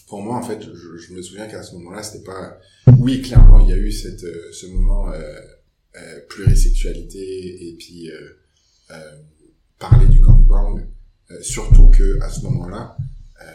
pour 0.08 0.22
moi, 0.22 0.38
en 0.38 0.44
fait, 0.44 0.60
je, 0.62 1.13
me 1.13 1.22
souviens 1.22 1.48
qu'à 1.48 1.63
ce 1.63 1.75
moment-là, 1.75 2.03
c'était 2.03 2.24
pas. 2.25 2.60
Oui, 3.00 3.22
clairement, 3.22 3.60
il 3.60 3.70
y 3.70 3.74
a 3.74 3.77
eu 3.77 3.91
cette, 3.91 4.25
ce 4.53 4.65
moment 4.67 5.12
euh, 5.12 6.20
plurisexualité 6.29 7.67
et 7.70 7.75
puis 7.77 8.10
euh, 8.12 8.38
euh, 8.91 9.22
parler 9.79 10.08
du 10.08 10.20
gangbang. 10.20 10.88
Euh, 11.32 11.41
surtout 11.41 11.89
que 11.89 12.20
à 12.22 12.29
ce 12.29 12.41
moment-là, 12.44 12.98
euh, 13.44 13.46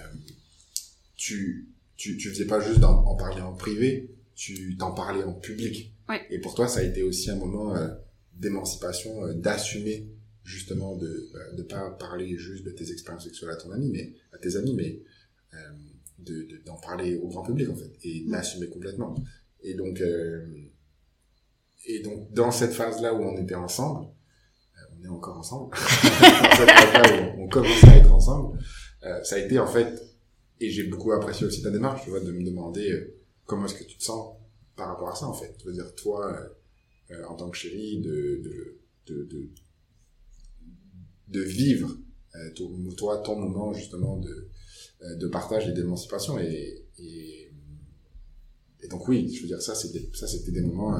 tu, 1.17 1.69
tu 1.97 2.17
tu 2.17 2.29
faisais 2.31 2.47
pas 2.47 2.61
juste 2.61 2.81
d'en 2.81 3.05
en 3.05 3.15
parler 3.17 3.41
en 3.41 3.55
privé, 3.55 4.15
tu 4.35 4.77
t'en 4.77 4.93
parlais 4.93 5.23
en 5.25 5.33
public. 5.33 5.95
Oui. 6.09 6.17
Et 6.31 6.39
pour 6.39 6.55
toi, 6.55 6.69
ça 6.69 6.81
a 6.81 6.83
été 6.83 7.03
aussi 7.03 7.31
un 7.31 7.37
moment 7.37 7.75
euh, 7.75 7.89
d'émancipation, 8.35 9.25
euh, 9.25 9.33
d'assumer 9.35 10.07
justement 10.45 10.97
de 10.97 11.31
de 11.57 11.62
pas 11.62 11.91
parler 11.93 12.37
juste 12.37 12.65
de 12.65 12.71
tes 12.73 12.91
expériences 12.91 13.25
sexuelles 13.25 13.51
à 13.51 13.57
ton 13.57 13.71
ami 13.71 13.91
mais 13.91 14.12
à 14.33 14.39
tes 14.39 14.57
amis 14.57 14.75
mais 14.75 15.01
euh, 15.55 15.57
de 16.19 16.43
de- 16.43 16.62
d'en 16.67 16.77
parler 16.77 17.17
au 17.17 17.29
grand 17.29 17.45
public 17.45 17.69
en 17.71 17.77
fait 17.77 17.93
et 18.03 18.25
de 18.25 18.31
l'assumer 18.33 18.67
complètement 18.69 19.15
et 19.62 19.75
donc 19.75 20.01
euh, 20.01 20.45
et 21.87 22.01
donc 22.01 22.33
dans 22.33 22.51
cette 22.51 22.73
phase 22.73 23.01
là 23.01 23.15
où 23.15 23.23
on 23.23 23.37
était 23.41 23.55
ensemble 23.55 24.09
on 25.02 25.04
est 25.04 25.09
encore 25.09 25.38
ensemble. 25.38 25.76
On 27.38 27.49
commence 27.49 27.85
à 27.85 27.97
être 27.97 28.12
ensemble. 28.12 28.59
Euh, 29.04 29.23
ça 29.25 29.37
a 29.37 29.38
été 29.38 29.59
en 29.59 29.66
fait 29.66 30.00
et 30.61 30.71
j'ai 30.71 30.85
beaucoup 30.85 31.12
apprécié 31.12 31.47
aussi 31.47 31.61
ta 31.61 31.71
démarche 31.71 32.04
tu 32.04 32.11
vois 32.11 32.21
de 32.21 32.30
me 32.30 32.44
demander 32.44 32.88
euh, 32.92 33.16
comment 33.47 33.66
est-ce 33.66 33.75
que 33.75 33.85
tu 33.85 33.97
te 33.99 34.04
sens 34.04 34.37
par 34.76 34.88
rapport 34.88 35.09
à 35.09 35.14
ça 35.16 35.26
en 35.26 35.32
fait. 35.32 35.54
Je 35.61 35.64
veux 35.64 35.73
dire 35.73 35.92
toi 35.97 36.38
euh, 37.11 37.25
en 37.25 37.35
tant 37.35 37.50
que 37.50 37.56
chérie 37.56 38.00
de 38.00 38.40
de 38.44 38.78
de, 39.06 39.50
de, 41.28 41.40
vivre 41.40 41.97
ton, 42.54 42.71
toi 42.97 43.18
ton 43.18 43.37
moment 43.37 43.73
justement 43.73 44.18
de 44.18 44.49
de 45.16 45.26
partage 45.26 45.68
et 45.68 45.73
d'émancipation. 45.73 46.38
Et, 46.38 46.87
et 46.99 47.52
et 48.80 48.88
donc 48.88 49.09
oui 49.09 49.35
je 49.35 49.42
veux 49.42 49.49
dire 49.49 49.61
ça 49.61 49.75
c'était 49.75 50.09
ça 50.14 50.28
c'était 50.28 50.52
des 50.52 50.62
moments 50.62 50.97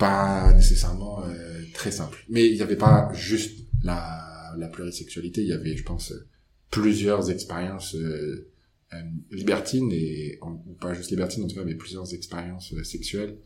pas 0.00 0.52
nécessairement 0.54 1.22
euh, 1.24 1.60
très 1.74 1.92
simples 1.92 2.24
mais 2.28 2.48
il 2.48 2.54
n'y 2.54 2.62
avait 2.62 2.82
pas 2.88 3.10
juste 3.12 3.66
la 3.84 4.26
la 4.56 4.68
plurisexualité 4.68 5.42
il 5.42 5.48
y 5.48 5.52
avait 5.52 5.76
je 5.76 5.84
pense 5.84 6.10
euh, 6.10 6.26
plusieurs 6.70 7.30
expériences 7.30 7.94
euh, 7.94 8.50
euh, 8.94 9.02
libertines 9.30 9.92
et 9.92 10.38
ou 10.42 10.72
pas 10.80 10.94
juste 10.94 11.10
libertines 11.10 11.44
en 11.44 11.48
tout 11.48 11.54
cas 11.54 11.64
mais 11.64 11.76
plusieurs 11.76 12.12
expériences 12.14 12.72
euh, 12.72 12.82
sexuelles 12.82 13.36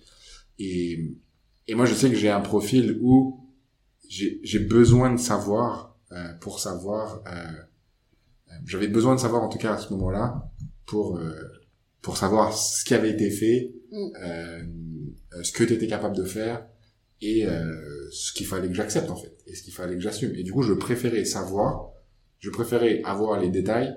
et 0.58 1.12
et 1.68 1.74
moi 1.74 1.86
je 1.86 1.94
sais 1.94 2.08
que 2.08 2.16
j'ai 2.16 2.30
un 2.30 2.40
profil 2.40 2.98
où 3.02 3.40
j'ai 4.08 4.60
besoin 4.60 5.12
de 5.12 5.18
savoir 5.18 5.98
euh, 6.12 6.32
pour 6.34 6.60
savoir 6.60 7.22
j'avais 8.64 8.88
besoin 8.88 9.14
de 9.16 9.20
savoir 9.20 9.42
en 9.42 9.48
tout 9.48 9.58
cas 9.58 9.74
à 9.74 9.78
ce 9.78 9.92
moment-là 9.94 10.50
pour 10.86 11.18
euh, 11.18 11.34
pour 12.00 12.16
savoir 12.16 12.56
ce 12.56 12.84
qui 12.84 12.94
avait 12.94 13.10
été 13.10 13.30
fait 13.30 13.74
Mm. 13.94 14.10
euh, 14.24 14.62
ce 15.42 15.52
que 15.52 15.64
tu 15.64 15.72
étais 15.72 15.86
capable 15.86 16.16
de 16.16 16.24
faire 16.24 16.66
et 17.20 17.46
euh, 17.46 18.10
ce 18.10 18.32
qu'il 18.32 18.46
fallait 18.46 18.68
que 18.68 18.74
j'accepte 18.74 19.10
en 19.10 19.16
fait 19.16 19.34
et 19.46 19.54
ce 19.54 19.62
qu'il 19.62 19.72
fallait 19.72 19.94
que 19.94 20.00
j'assume. 20.00 20.34
Et 20.34 20.42
du 20.42 20.52
coup 20.52 20.62
je 20.62 20.72
préférais 20.72 21.24
savoir 21.24 21.92
je 22.38 22.50
préférais 22.50 23.00
avoir 23.04 23.40
les 23.40 23.48
détails 23.48 23.94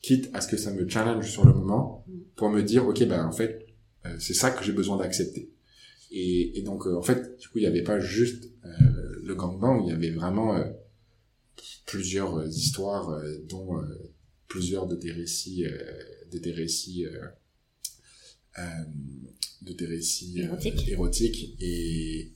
quitte 0.00 0.30
à 0.32 0.40
ce 0.40 0.48
que 0.48 0.56
ça 0.56 0.70
me 0.72 0.88
challenge 0.88 1.30
sur 1.30 1.46
le 1.46 1.52
moment 1.52 2.06
pour 2.36 2.50
me 2.50 2.62
dire 2.62 2.86
ok 2.86 3.04
ben 3.06 3.24
en 3.26 3.32
fait 3.32 3.66
euh, 4.06 4.16
c'est 4.18 4.34
ça 4.34 4.50
que 4.50 4.62
j'ai 4.64 4.72
besoin 4.72 4.96
d'accepter. 4.98 5.50
Et, 6.10 6.58
et 6.58 6.62
donc 6.62 6.86
euh, 6.86 6.94
en 6.96 7.02
fait 7.02 7.38
du 7.38 7.48
coup 7.48 7.58
il 7.58 7.62
n'y 7.62 7.66
avait 7.66 7.82
pas 7.82 7.98
juste 8.00 8.50
euh, 8.64 9.20
le 9.22 9.34
gangbang 9.34 9.82
il 9.84 9.90
y 9.90 9.92
avait 9.92 10.10
vraiment 10.10 10.56
euh, 10.56 10.64
plusieurs 11.86 12.38
euh, 12.38 12.46
histoires 12.46 13.10
euh, 13.10 13.38
dont 13.48 13.78
euh, 13.78 14.12
plusieurs 14.48 14.86
de 14.86 14.96
tes 14.96 15.10
récits 15.10 15.66
euh, 15.66 15.78
de 16.30 16.38
tes 16.38 16.52
récits 16.52 17.06
euh, 17.06 17.10
euh, 17.12 17.26
de 19.62 19.72
tes 19.72 19.86
récits 19.86 20.34
euh, 20.38 20.44
Érotiques. 20.44 20.88
érotiques 20.88 21.56
et 21.60 22.30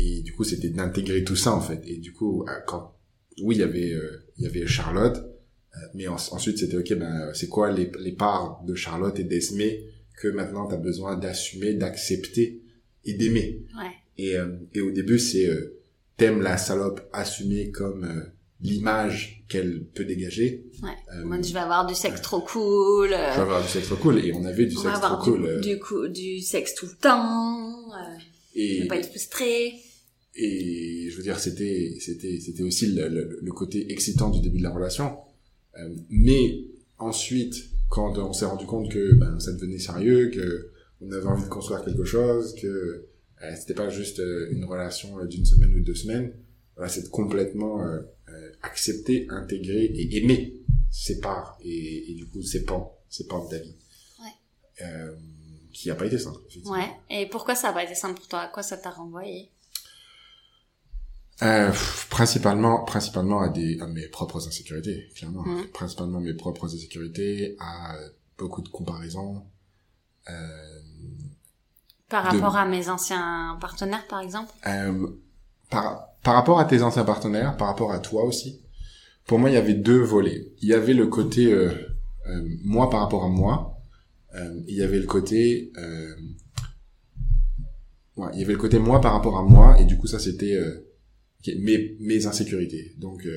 et 0.00 0.22
du 0.22 0.32
coup 0.32 0.42
c'était 0.44 0.70
d'intégrer 0.70 1.22
tout 1.22 1.36
ça 1.36 1.52
en 1.54 1.60
fait 1.60 1.80
et 1.86 1.98
du 1.98 2.12
coup 2.12 2.44
euh, 2.48 2.52
quand 2.66 2.96
oui 3.42 3.54
il 3.56 3.60
y 3.60 3.62
avait 3.62 3.92
euh, 3.92 4.24
il 4.38 4.44
y 4.44 4.46
avait 4.46 4.66
Charlotte 4.66 5.16
euh, 5.76 5.78
mais 5.94 6.08
en- 6.08 6.14
ensuite 6.16 6.58
c'était 6.58 6.76
ok 6.76 6.94
ben 6.94 7.30
c'est 7.34 7.48
quoi 7.48 7.70
les, 7.70 7.90
les 8.00 8.12
parts 8.12 8.64
de 8.66 8.74
Charlotte 8.74 9.18
et 9.20 9.24
d'Esmé 9.24 9.84
que 10.20 10.28
maintenant 10.28 10.66
tu 10.66 10.74
as 10.74 10.78
besoin 10.78 11.16
d'assumer 11.16 11.74
d'accepter 11.74 12.60
et 13.04 13.14
d'aimer? 13.14 13.62
Ouais. 13.76 13.90
et, 14.18 14.36
euh, 14.36 14.48
et 14.72 14.80
au 14.80 14.90
début, 14.90 15.18
c'est 15.18 15.46
euh, 15.48 15.76
t'aimes 16.16 16.40
la 16.40 16.56
salope 16.56 17.06
assumée 17.12 17.70
comme 17.70 18.04
euh, 18.04 18.22
l'image 18.64 19.44
qu'elle 19.48 19.84
peut 19.84 20.04
dégager. 20.04 20.64
Ouais. 20.82 20.88
Euh, 21.14 21.24
Moi, 21.24 21.40
je 21.42 21.52
vais 21.52 21.60
avoir 21.60 21.86
du 21.86 21.94
sexe 21.94 22.22
trop 22.22 22.40
cool. 22.40 23.12
euh, 23.12 23.30
je 23.32 23.36
vais 23.36 23.42
avoir 23.42 23.62
du 23.62 23.68
sexe 23.68 23.86
trop 23.86 23.96
cool. 23.96 24.24
Et 24.24 24.32
on 24.32 24.44
avait 24.44 24.66
du 24.66 24.76
on 24.76 24.80
sexe 24.80 24.94
trop 25.00 25.04
avoir 25.06 25.22
du, 25.24 25.30
cool. 25.30 25.44
euh, 25.46 25.60
du, 25.60 25.78
coup, 25.78 26.08
du 26.08 26.40
sexe 26.40 26.74
tout 26.74 26.86
le 26.86 26.96
temps. 27.00 27.92
Et, 28.56 28.82
ne 28.82 28.88
pas 28.88 28.96
être 28.96 29.10
frustré. 29.10 29.74
et 30.34 31.08
je 31.10 31.16
veux 31.16 31.22
dire, 31.22 31.38
c'était 31.38 31.94
c'était 32.00 32.40
c'était 32.40 32.62
aussi 32.62 32.86
le, 32.86 33.08
le, 33.08 33.38
le 33.42 33.52
côté 33.52 33.92
excitant 33.92 34.30
du 34.30 34.40
début 34.40 34.58
de 34.58 34.62
la 34.62 34.70
relation. 34.70 35.18
Mais 36.08 36.64
ensuite, 36.98 37.54
quand 37.90 38.16
on 38.18 38.32
s'est 38.32 38.46
rendu 38.46 38.64
compte 38.64 38.90
que 38.90 39.14
ben, 39.14 39.38
ça 39.40 39.52
devenait 39.52 39.78
sérieux, 39.78 40.30
que 40.30 40.70
on 41.00 41.10
avait 41.12 41.26
envie 41.26 41.44
de 41.44 41.48
construire 41.48 41.84
quelque 41.84 42.04
chose, 42.04 42.54
que 42.54 43.04
c'était 43.56 43.74
pas 43.74 43.90
juste 43.90 44.22
une 44.52 44.64
relation 44.64 45.22
d'une 45.26 45.44
semaine 45.44 45.74
ou 45.74 45.80
deux 45.80 45.94
semaines, 45.96 46.32
voilà, 46.76 46.88
c'est 46.90 47.10
complètement 47.10 47.80
euh, 48.34 48.52
accepter, 48.62 49.26
intégrer 49.30 49.84
et 49.84 50.16
aimer 50.18 50.54
ses 50.90 51.20
parts 51.20 51.56
et, 51.62 52.10
et 52.10 52.14
du 52.14 52.26
coup 52.28 52.42
ses 52.42 52.64
pans, 52.64 52.96
ses 53.08 53.26
pans 53.26 53.44
de 53.44 53.50
ta 53.50 53.58
vie. 53.58 53.76
Ouais. 54.20 54.34
Euh, 54.82 55.14
qui 55.72 55.90
a 55.90 55.94
pas 55.96 56.06
été 56.06 56.18
simple. 56.18 56.38
effectivement. 56.48 56.72
Ouais. 56.78 56.90
Et 57.10 57.26
pourquoi 57.28 57.54
ça 57.56 57.70
a 57.70 57.72
pas 57.72 57.82
été 57.84 57.94
simple 57.96 58.14
pour 58.14 58.28
toi? 58.28 58.40
À 58.42 58.48
quoi 58.48 58.62
ça 58.62 58.76
t'a 58.76 58.90
renvoyé? 58.90 59.50
Euh, 61.42 61.68
pff, 61.70 62.06
principalement, 62.10 62.84
principalement 62.84 63.40
à 63.40 63.48
des, 63.48 63.80
à 63.80 63.86
mes 63.88 64.06
propres 64.08 64.46
insécurités, 64.46 65.08
clairement. 65.16 65.42
Mhm. 65.44 65.66
Principalement 65.72 66.20
mes 66.20 66.34
propres 66.34 66.72
insécurités, 66.72 67.56
à 67.58 67.96
beaucoup 68.38 68.62
de 68.62 68.68
comparaisons. 68.68 69.44
Euh, 70.30 70.80
Par 72.08 72.22
De- 72.32 72.36
rapport 72.38 72.56
à 72.56 72.66
mes 72.66 72.88
anciens 72.88 73.58
partenaires, 73.60 74.06
par 74.06 74.20
exemple? 74.20 74.52
Euh, 74.66 75.08
par, 75.70 76.08
par 76.24 76.34
rapport 76.34 76.58
à 76.58 76.64
tes 76.64 76.82
anciens 76.82 77.04
partenaires, 77.04 77.56
par 77.56 77.68
rapport 77.68 77.92
à 77.92 77.98
toi 78.00 78.24
aussi, 78.24 78.62
pour 79.26 79.38
moi, 79.38 79.50
il 79.50 79.54
y 79.54 79.56
avait 79.56 79.74
deux 79.74 80.00
volets. 80.00 80.52
Il 80.60 80.68
y 80.68 80.74
avait 80.74 80.94
le 80.94 81.06
côté 81.06 81.52
euh, 81.52 81.70
euh, 82.26 82.42
moi 82.62 82.90
par 82.90 83.00
rapport 83.00 83.24
à 83.24 83.28
moi. 83.28 83.78
Euh, 84.34 84.60
il 84.66 84.74
y 84.74 84.82
avait 84.82 84.98
le 84.98 85.06
côté 85.06 85.70
euh, 85.78 86.14
ouais, 88.16 88.28
il 88.34 88.40
y 88.40 88.44
avait 88.44 88.54
le 88.54 88.58
côté 88.58 88.78
moi 88.78 89.00
par 89.00 89.12
rapport 89.12 89.38
à 89.38 89.42
moi 89.42 89.80
et 89.80 89.84
du 89.84 89.96
coup 89.96 90.08
ça 90.08 90.18
c'était 90.18 90.54
euh, 90.54 90.90
ok, 91.40 91.54
mes 91.60 91.96
mes 92.00 92.26
insécurités. 92.26 92.94
Donc 92.98 93.28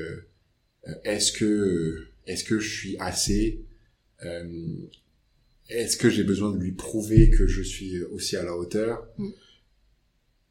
est-ce 1.04 1.32
que 1.32 2.08
est-ce 2.26 2.44
que 2.44 2.60
je 2.60 2.70
suis 2.70 2.98
assez 2.98 3.64
euh, 4.26 4.88
est-ce 5.70 5.98
que 5.98 6.10
j'ai 6.10 6.24
besoin 6.24 6.52
de 6.52 6.58
lui 6.58 6.72
prouver 6.72 7.30
que 7.30 7.46
je 7.46 7.62
suis 7.62 8.02
aussi 8.06 8.38
à 8.38 8.44
la 8.44 8.56
hauteur? 8.56 9.06
Mm. 9.18 9.30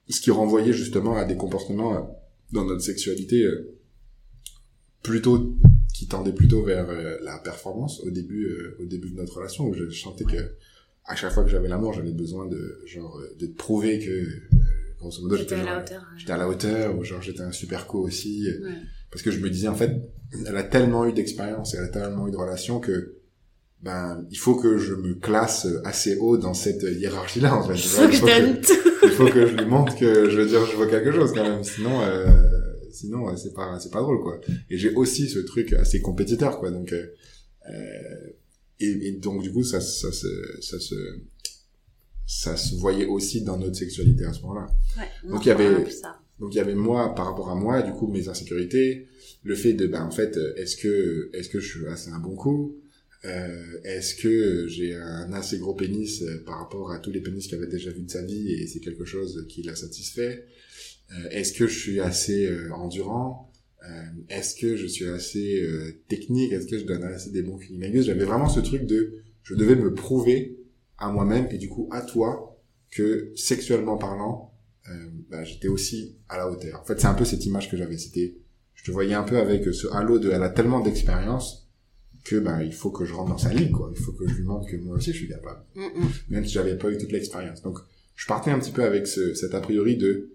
Ce 0.08 0.20
qui 0.20 0.30
renvoyait 0.30 0.74
justement 0.74 1.16
à 1.16 1.24
des 1.24 1.36
comportements 1.36 2.16
dans 2.52 2.64
notre 2.64 2.82
sexualité 2.82 3.42
euh, 3.44 3.76
plutôt 5.02 5.56
qui 5.94 6.06
tendaient 6.08 6.32
plutôt 6.32 6.62
vers 6.62 6.88
euh, 6.90 7.16
la 7.22 7.38
performance 7.38 8.00
au 8.00 8.10
début 8.10 8.46
euh, 8.46 8.76
au 8.80 8.84
début 8.86 9.10
de 9.10 9.16
notre 9.16 9.36
relation 9.36 9.66
où 9.66 9.74
je 9.74 9.88
sentais 9.90 10.24
que 10.24 10.52
à 11.04 11.14
chaque 11.16 11.32
fois 11.32 11.44
que 11.44 11.50
j'avais 11.50 11.68
l'amour 11.68 11.92
j'avais 11.92 12.12
besoin 12.12 12.46
de 12.46 12.80
genre 12.86 13.20
de 13.38 13.46
prouver 13.46 13.98
que 13.98 14.26
grosso 14.98 15.22
modo 15.22 15.36
J'étais 15.36 15.54
à 15.56 15.64
la 15.64 15.78
hauteur. 15.80 16.00
ouais. 16.02 16.18
j'étais 16.18 16.32
à 16.32 16.36
la 16.36 16.48
hauteur 16.48 16.98
ou 16.98 17.04
genre 17.04 17.22
j'étais 17.22 17.42
un 17.42 17.52
super 17.52 17.86
co 17.86 18.00
aussi 18.00 18.46
Ouais. 18.62 18.70
parce 19.10 19.22
que 19.22 19.30
je 19.30 19.38
me 19.40 19.48
disais 19.50 19.68
en 19.68 19.76
fait 19.76 19.92
elle 20.46 20.56
a 20.56 20.64
tellement 20.64 21.06
eu 21.06 21.12
d'expérience 21.12 21.74
elle 21.74 21.84
a 21.84 21.88
tellement 21.88 22.26
eu 22.28 22.30
de 22.30 22.36
relations 22.36 22.80
que 22.80 23.15
ben 23.86 24.26
il 24.30 24.36
faut 24.38 24.56
que 24.56 24.76
je 24.78 24.94
me 24.94 25.14
classe 25.14 25.66
assez 25.84 26.16
haut 26.18 26.36
dans 26.36 26.52
cette 26.54 26.82
hiérarchie 26.82 27.40
là 27.40 27.56
en 27.56 27.62
fait. 27.66 27.74
Il 27.78 27.80
faut 27.80 28.00
vois, 28.02 28.08
que 28.08 28.14
je 28.16 28.20
donne 28.26 28.60
tout. 28.60 28.90
il 29.04 29.10
faut 29.10 29.26
que 29.28 29.46
je 29.46 29.54
lui 29.56 29.66
montre 29.66 29.96
que 29.96 30.28
je 30.28 30.36
veux 30.40 30.46
dire 30.46 30.66
je 30.66 30.76
veux 30.76 30.86
quelque 30.88 31.12
chose 31.12 31.32
quand 31.32 31.42
même. 31.48 31.62
Sinon 31.64 32.00
euh, 32.02 32.26
sinon 32.90 33.28
euh, 33.28 33.36
c'est 33.36 33.54
pas 33.54 33.78
c'est 33.80 33.90
pas 33.92 34.00
drôle 34.00 34.20
quoi. 34.20 34.40
Et 34.70 34.76
j'ai 34.76 34.92
aussi 34.94 35.28
ce 35.28 35.38
truc 35.38 35.72
assez 35.72 36.00
compétiteur 36.02 36.58
quoi. 36.58 36.70
Donc 36.70 36.92
euh, 36.92 37.06
euh, 37.70 38.30
et, 38.80 39.08
et 39.08 39.12
donc 39.12 39.42
du 39.42 39.50
coup 39.52 39.62
ça 39.64 39.80
ça 39.80 40.10
se 40.12 40.26
ça 40.60 40.78
se 40.78 40.94
ça 42.26 42.56
se 42.56 42.74
voyait 42.76 43.06
aussi 43.06 43.42
dans 43.42 43.56
notre 43.56 43.76
sexualité 43.76 44.24
à 44.24 44.32
ce 44.32 44.40
moment-là. 44.42 44.66
Ouais, 44.98 45.04
on 45.24 45.30
Donc, 45.30 45.44
il 45.46 45.48
y 45.48 45.52
avait- 45.52 45.86
donc 46.40 46.52
il 46.52 46.56
y 46.56 46.60
avait 46.60 46.74
moi 46.74 47.14
par 47.14 47.26
rapport 47.26 47.48
à 47.50 47.54
moi, 47.54 47.82
du 47.82 47.92
coup 47.92 48.08
mes 48.08 48.28
insécurités, 48.28 49.06
le 49.44 49.54
fait 49.54 49.72
de 49.74 49.86
ben 49.86 50.02
en 50.02 50.10
fait 50.10 50.36
est-ce 50.56 50.76
que 50.76 51.30
est-ce 51.32 51.48
que 51.48 51.60
je 51.60 51.68
suis 51.78 51.86
assez 51.86 52.10
un 52.10 52.18
bon 52.18 52.34
coup, 52.34 52.76
euh, 53.26 53.80
est-ce 53.84 54.14
que 54.14 54.66
j'ai 54.68 54.94
un 54.94 55.32
assez 55.32 55.58
gros 55.58 55.74
pénis 55.74 56.22
euh, 56.22 56.42
par 56.44 56.58
rapport 56.60 56.92
à 56.92 56.98
tous 56.98 57.10
les 57.10 57.20
pénis 57.20 57.46
qu'il 57.46 57.56
avait 57.56 57.66
déjà 57.66 57.90
vu 57.90 58.02
de 58.02 58.10
sa 58.10 58.22
vie 58.22 58.52
et 58.52 58.66
c'est 58.66 58.80
quelque 58.80 59.04
chose 59.04 59.46
qui 59.48 59.62
l'a 59.62 59.76
satisfait, 59.76 60.44
Euh, 61.12 61.28
est-ce 61.30 61.52
que 61.52 61.66
je 61.68 61.78
suis 61.78 62.00
assez 62.00 62.46
euh, 62.46 62.72
endurant, 62.72 63.52
Euh, 63.84 64.02
est-ce 64.28 64.56
que 64.56 64.74
je 64.76 64.86
suis 64.86 65.06
assez 65.06 65.62
euh, 65.62 65.92
technique, 66.08 66.52
est-ce 66.52 66.66
que 66.66 66.78
je 66.78 66.84
donne 66.84 67.04
assez 67.04 67.30
des 67.30 67.42
bons 67.42 67.58
cunilingus, 67.58 68.06
j'avais 68.06 68.24
vraiment 68.24 68.48
ce 68.48 68.60
truc 68.60 68.82
de 68.86 69.00
je 69.44 69.54
devais 69.54 69.76
me 69.76 69.94
prouver 69.94 70.58
à 70.98 71.12
moi-même 71.12 71.46
et 71.52 71.58
du 71.58 71.68
coup 71.68 71.88
à 71.92 72.00
toi 72.02 72.58
que 72.90 73.32
sexuellement 73.36 73.96
parlant 73.98 74.52
bah, 75.30 75.42
j'étais 75.44 75.68
aussi 75.68 76.16
à 76.28 76.36
la 76.36 76.48
hauteur. 76.50 76.80
En 76.80 76.84
fait, 76.84 77.00
c'est 77.00 77.08
un 77.08 77.14
peu 77.14 77.24
cette 77.24 77.44
image 77.44 77.68
que 77.70 77.76
j'avais. 77.76 77.98
C'était, 77.98 78.36
je 78.74 78.84
te 78.84 78.90
voyais 78.92 79.14
un 79.14 79.24
peu 79.24 79.36
avec 79.38 79.64
ce 79.74 79.88
halo 79.88 80.18
de, 80.20 80.30
elle 80.30 80.42
a 80.42 80.48
tellement 80.50 80.80
d'expérience 80.80 81.65
que 82.26 82.36
bah 82.36 82.62
il 82.64 82.72
faut 82.72 82.90
que 82.90 83.04
je 83.04 83.14
rentre 83.14 83.30
dans 83.30 83.38
sa 83.38 83.54
ligue, 83.54 83.70
quoi. 83.70 83.92
Il 83.94 84.02
faut 84.02 84.12
que 84.12 84.26
je 84.26 84.34
lui 84.34 84.42
montre 84.42 84.68
que 84.68 84.76
moi 84.76 84.96
aussi 84.96 85.12
je 85.12 85.18
suis 85.18 85.28
capable, 85.28 85.60
Mm, 85.76 85.82
mm. 85.82 86.08
même 86.30 86.44
si 86.44 86.52
j'avais 86.52 86.76
pas 86.76 86.90
eu 86.90 86.98
toute 86.98 87.12
l'expérience. 87.12 87.62
Donc, 87.62 87.78
je 88.16 88.26
partais 88.26 88.50
un 88.50 88.58
petit 88.58 88.72
peu 88.72 88.82
avec 88.82 89.06
ce, 89.06 89.34
cet 89.34 89.54
a 89.54 89.60
priori 89.60 89.96
de, 89.96 90.32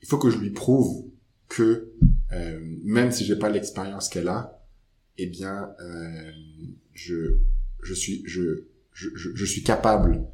il 0.00 0.08
faut 0.08 0.18
que 0.18 0.30
je 0.30 0.38
lui 0.38 0.50
prouve 0.50 1.04
que 1.48 1.90
euh, 2.32 2.58
même 2.82 3.10
si 3.10 3.24
j'ai 3.24 3.36
pas 3.36 3.50
l'expérience 3.50 4.08
qu'elle 4.08 4.28
a, 4.28 4.64
eh 5.18 5.26
bien, 5.26 5.70
euh, 5.80 6.30
je, 6.94 7.38
je 7.82 7.94
suis, 7.94 8.22
je, 8.24 8.64
je, 8.92 9.08
je, 9.14 9.30
je 9.34 9.44
suis 9.44 9.62
capable 9.62 10.24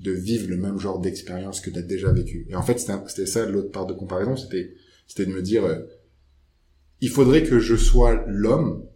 de 0.00 0.12
vivre 0.12 0.48
le 0.48 0.56
même 0.56 0.78
genre 0.78 1.00
d'expérience 1.00 1.60
que 1.60 1.70
tu 1.70 1.78
as 1.78 1.82
déjà 1.82 2.12
vécu. 2.12 2.46
Et 2.50 2.56
en 2.56 2.62
fait, 2.62 2.78
c'était 2.78 3.26
ça 3.26 3.46
l'autre 3.46 3.70
part 3.70 3.86
de 3.86 3.94
comparaison, 3.94 4.36
c'était 4.36 4.74
c'était 5.06 5.26
de 5.26 5.32
me 5.32 5.42
dire 5.42 5.64
euh, 5.64 5.80
il 7.00 7.08
faudrait 7.08 7.42
que 7.42 7.58
je 7.58 7.76
sois 7.76 8.24
l'homme 8.26 8.86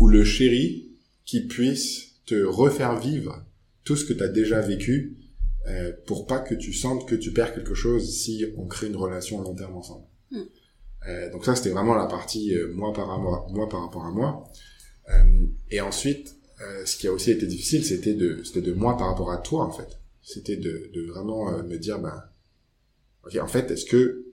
ou 0.00 0.08
le 0.08 0.24
chéri 0.24 0.85
qui 1.26 1.46
puisse 1.46 2.22
te 2.24 2.42
refaire 2.42 2.98
vivre 2.98 3.44
tout 3.84 3.96
ce 3.96 4.04
que 4.04 4.14
tu 4.14 4.22
as 4.22 4.28
déjà 4.28 4.60
vécu 4.60 5.16
euh, 5.66 5.92
pour 6.06 6.26
pas 6.26 6.38
que 6.38 6.54
tu 6.54 6.72
sentes 6.72 7.06
que 7.08 7.14
tu 7.14 7.32
perds 7.32 7.54
quelque 7.54 7.74
chose 7.74 8.08
si 8.10 8.46
on 8.56 8.66
crée 8.66 8.86
une 8.86 8.96
relation 8.96 9.42
long 9.42 9.54
terme 9.54 9.76
ensemble. 9.76 10.06
Mm. 10.30 10.42
Euh, 11.08 11.30
donc 11.30 11.44
ça 11.44 11.54
c'était 11.54 11.70
vraiment 11.70 11.94
la 11.94 12.06
partie 12.06 12.54
euh, 12.54 12.72
moi 12.72 12.92
par 12.92 13.18
moi, 13.18 13.46
moi 13.50 13.68
par 13.68 13.82
rapport 13.82 14.04
à 14.04 14.10
moi. 14.10 14.44
Euh, 15.10 15.46
et 15.70 15.80
ensuite, 15.80 16.36
ce 16.86 16.96
qui 16.96 17.06
a 17.06 17.12
aussi 17.12 17.30
été 17.30 17.46
difficile, 17.46 17.84
c'était 17.84 18.14
de 18.14 18.42
c'était 18.42 18.62
de 18.62 18.72
moi 18.72 18.96
par 18.96 19.08
rapport 19.08 19.30
à 19.30 19.36
toi 19.36 19.64
en 19.64 19.70
fait. 19.70 20.00
C'était 20.22 20.56
de, 20.56 20.90
de 20.94 21.02
vraiment 21.02 21.62
me 21.62 21.76
dire 21.76 22.00
ben 22.00 22.22
ok 23.24 23.36
en 23.40 23.46
fait 23.46 23.70
est-ce 23.70 23.84
que 23.84 24.24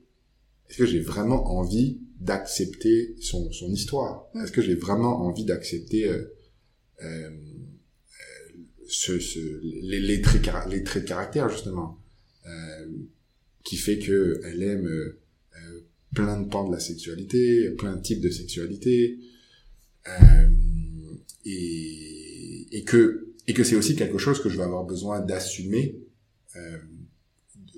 est-ce 0.69 0.77
que 0.77 0.85
j'ai 0.85 1.01
vraiment 1.01 1.51
envie 1.51 2.00
d'accepter 2.21 3.15
son 3.19 3.51
son 3.51 3.69
histoire? 3.69 4.27
Mm. 4.33 4.43
Est-ce 4.43 4.51
que 4.51 4.62
j'ai 4.62 4.75
vraiment 4.75 5.21
envie 5.25 5.45
d'accepter 5.45 6.09
ce, 8.88 9.19
ce 9.19 9.39
les, 9.63 10.00
les, 10.00 10.21
traits 10.21 10.47
les 10.69 10.83
traits 10.83 11.03
de 11.03 11.07
caractère 11.07 11.50
justement 11.50 12.00
euh, 12.45 12.88
qui 13.63 13.77
fait 13.77 14.00
que 14.00 14.41
elle 14.45 14.62
aime 14.62 14.85
euh, 14.85 15.19
plein 16.13 16.39
de 16.41 16.47
pans 16.47 16.67
de 16.67 16.73
la 16.73 16.79
sexualité 16.79 17.71
plein 17.71 17.95
de 17.95 18.01
types 18.01 18.21
de 18.21 18.29
sexualité 18.29 19.19
euh, 20.07 20.50
et, 21.45 22.67
et 22.71 22.83
que 22.83 23.33
et 23.47 23.53
que 23.53 23.63
c'est 23.63 23.75
aussi 23.75 23.95
quelque 23.95 24.17
chose 24.17 24.41
que 24.41 24.50
je 24.50 24.57
vais 24.57 24.63
avoir 24.63 24.85
besoin 24.85 25.19
d'assumer 25.19 26.00
euh, 26.55 26.77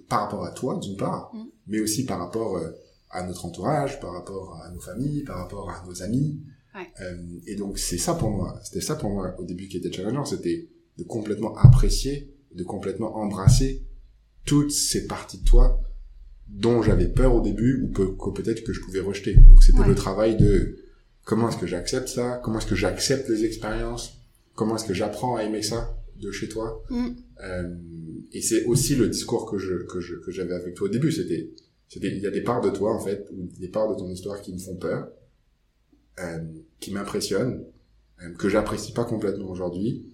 par 0.09 0.21
rapport 0.21 0.45
à 0.45 0.51
toi 0.51 0.79
d'une 0.79 0.97
part 0.97 1.33
mm. 1.33 1.45
mais 1.67 1.79
aussi 1.79 2.05
par 2.05 2.19
rapport 2.19 2.57
euh, 2.57 2.71
à 3.09 3.25
notre 3.25 3.45
entourage 3.45 3.99
par 3.99 4.13
rapport 4.13 4.59
à 4.63 4.71
nos 4.71 4.81
familles 4.81 5.23
par 5.23 5.37
rapport 5.37 5.69
à 5.69 5.85
nos 5.85 6.03
amis 6.03 6.41
ouais. 6.75 6.87
Euh, 7.01 7.17
et 7.47 7.55
donc 7.55 7.79
c'est 7.79 7.97
ça 7.97 8.13
pour 8.13 8.29
moi 8.29 8.59
c'était 8.63 8.81
ça 8.81 8.95
pour 8.95 9.09
moi 9.09 9.35
au 9.39 9.43
début 9.43 9.67
qui 9.67 9.77
était 9.77 9.91
challengeant 9.91 10.25
c'était 10.25 10.69
de 10.97 11.03
complètement 11.03 11.55
apprécier, 11.57 12.33
de 12.53 12.63
complètement 12.63 13.17
embrasser 13.17 13.83
toutes 14.45 14.71
ces 14.71 15.07
parties 15.07 15.39
de 15.39 15.45
toi 15.45 15.81
dont 16.47 16.81
j'avais 16.81 17.07
peur 17.07 17.33
au 17.35 17.41
début 17.41 17.81
ou 17.81 17.87
que, 17.91 18.41
peut-être 18.41 18.63
que 18.63 18.71
je 18.71 18.79
pouvais 18.81 18.99
rejeter. 18.99 19.33
Donc 19.33 19.63
c'était 19.63 19.85
le 19.85 19.95
travail 19.95 20.37
de 20.37 20.77
comment 21.23 21.49
est-ce 21.49 21.57
que 21.57 21.65
j'accepte 21.65 22.07
ça, 22.07 22.39
comment 22.43 22.59
est-ce 22.59 22.67
que 22.67 22.75
j'accepte 22.75 23.27
les 23.29 23.43
expériences, 23.43 24.17
comment 24.53 24.75
est-ce 24.75 24.85
que 24.85 24.93
j'apprends 24.93 25.35
à 25.35 25.43
aimer 25.43 25.63
ça 25.63 25.97
de 26.21 26.31
chez 26.31 26.47
toi? 26.47 26.83
Mm. 26.89 27.07
Euh, 27.43 27.75
et 28.31 28.41
c'est 28.41 28.63
aussi 28.65 28.95
le 28.95 29.09
discours 29.09 29.49
que 29.49 29.57
je 29.57 29.85
que 29.85 29.99
je 29.99 30.15
que 30.15 30.31
j'avais 30.31 30.53
avec 30.53 30.75
toi 30.75 30.87
au 30.87 30.91
début. 30.91 31.11
C'était 31.11 31.49
c'était 31.89 32.07
il 32.07 32.21
y 32.21 32.27
a 32.27 32.31
des 32.31 32.41
parts 32.41 32.61
de 32.61 32.69
toi 32.69 32.95
en 32.95 32.99
fait, 32.99 33.27
ou 33.33 33.49
des 33.59 33.67
parts 33.67 33.93
de 33.93 33.99
ton 33.99 34.09
histoire 34.09 34.41
qui 34.41 34.53
me 34.53 34.59
font 34.59 34.75
peur, 34.75 35.09
qui 36.79 36.91
m'impressionnent, 36.91 37.63
euh, 38.21 38.33
que 38.35 38.49
j'apprécie 38.49 38.93
pas 38.93 39.05
complètement 39.05 39.49
aujourd'hui 39.49 40.05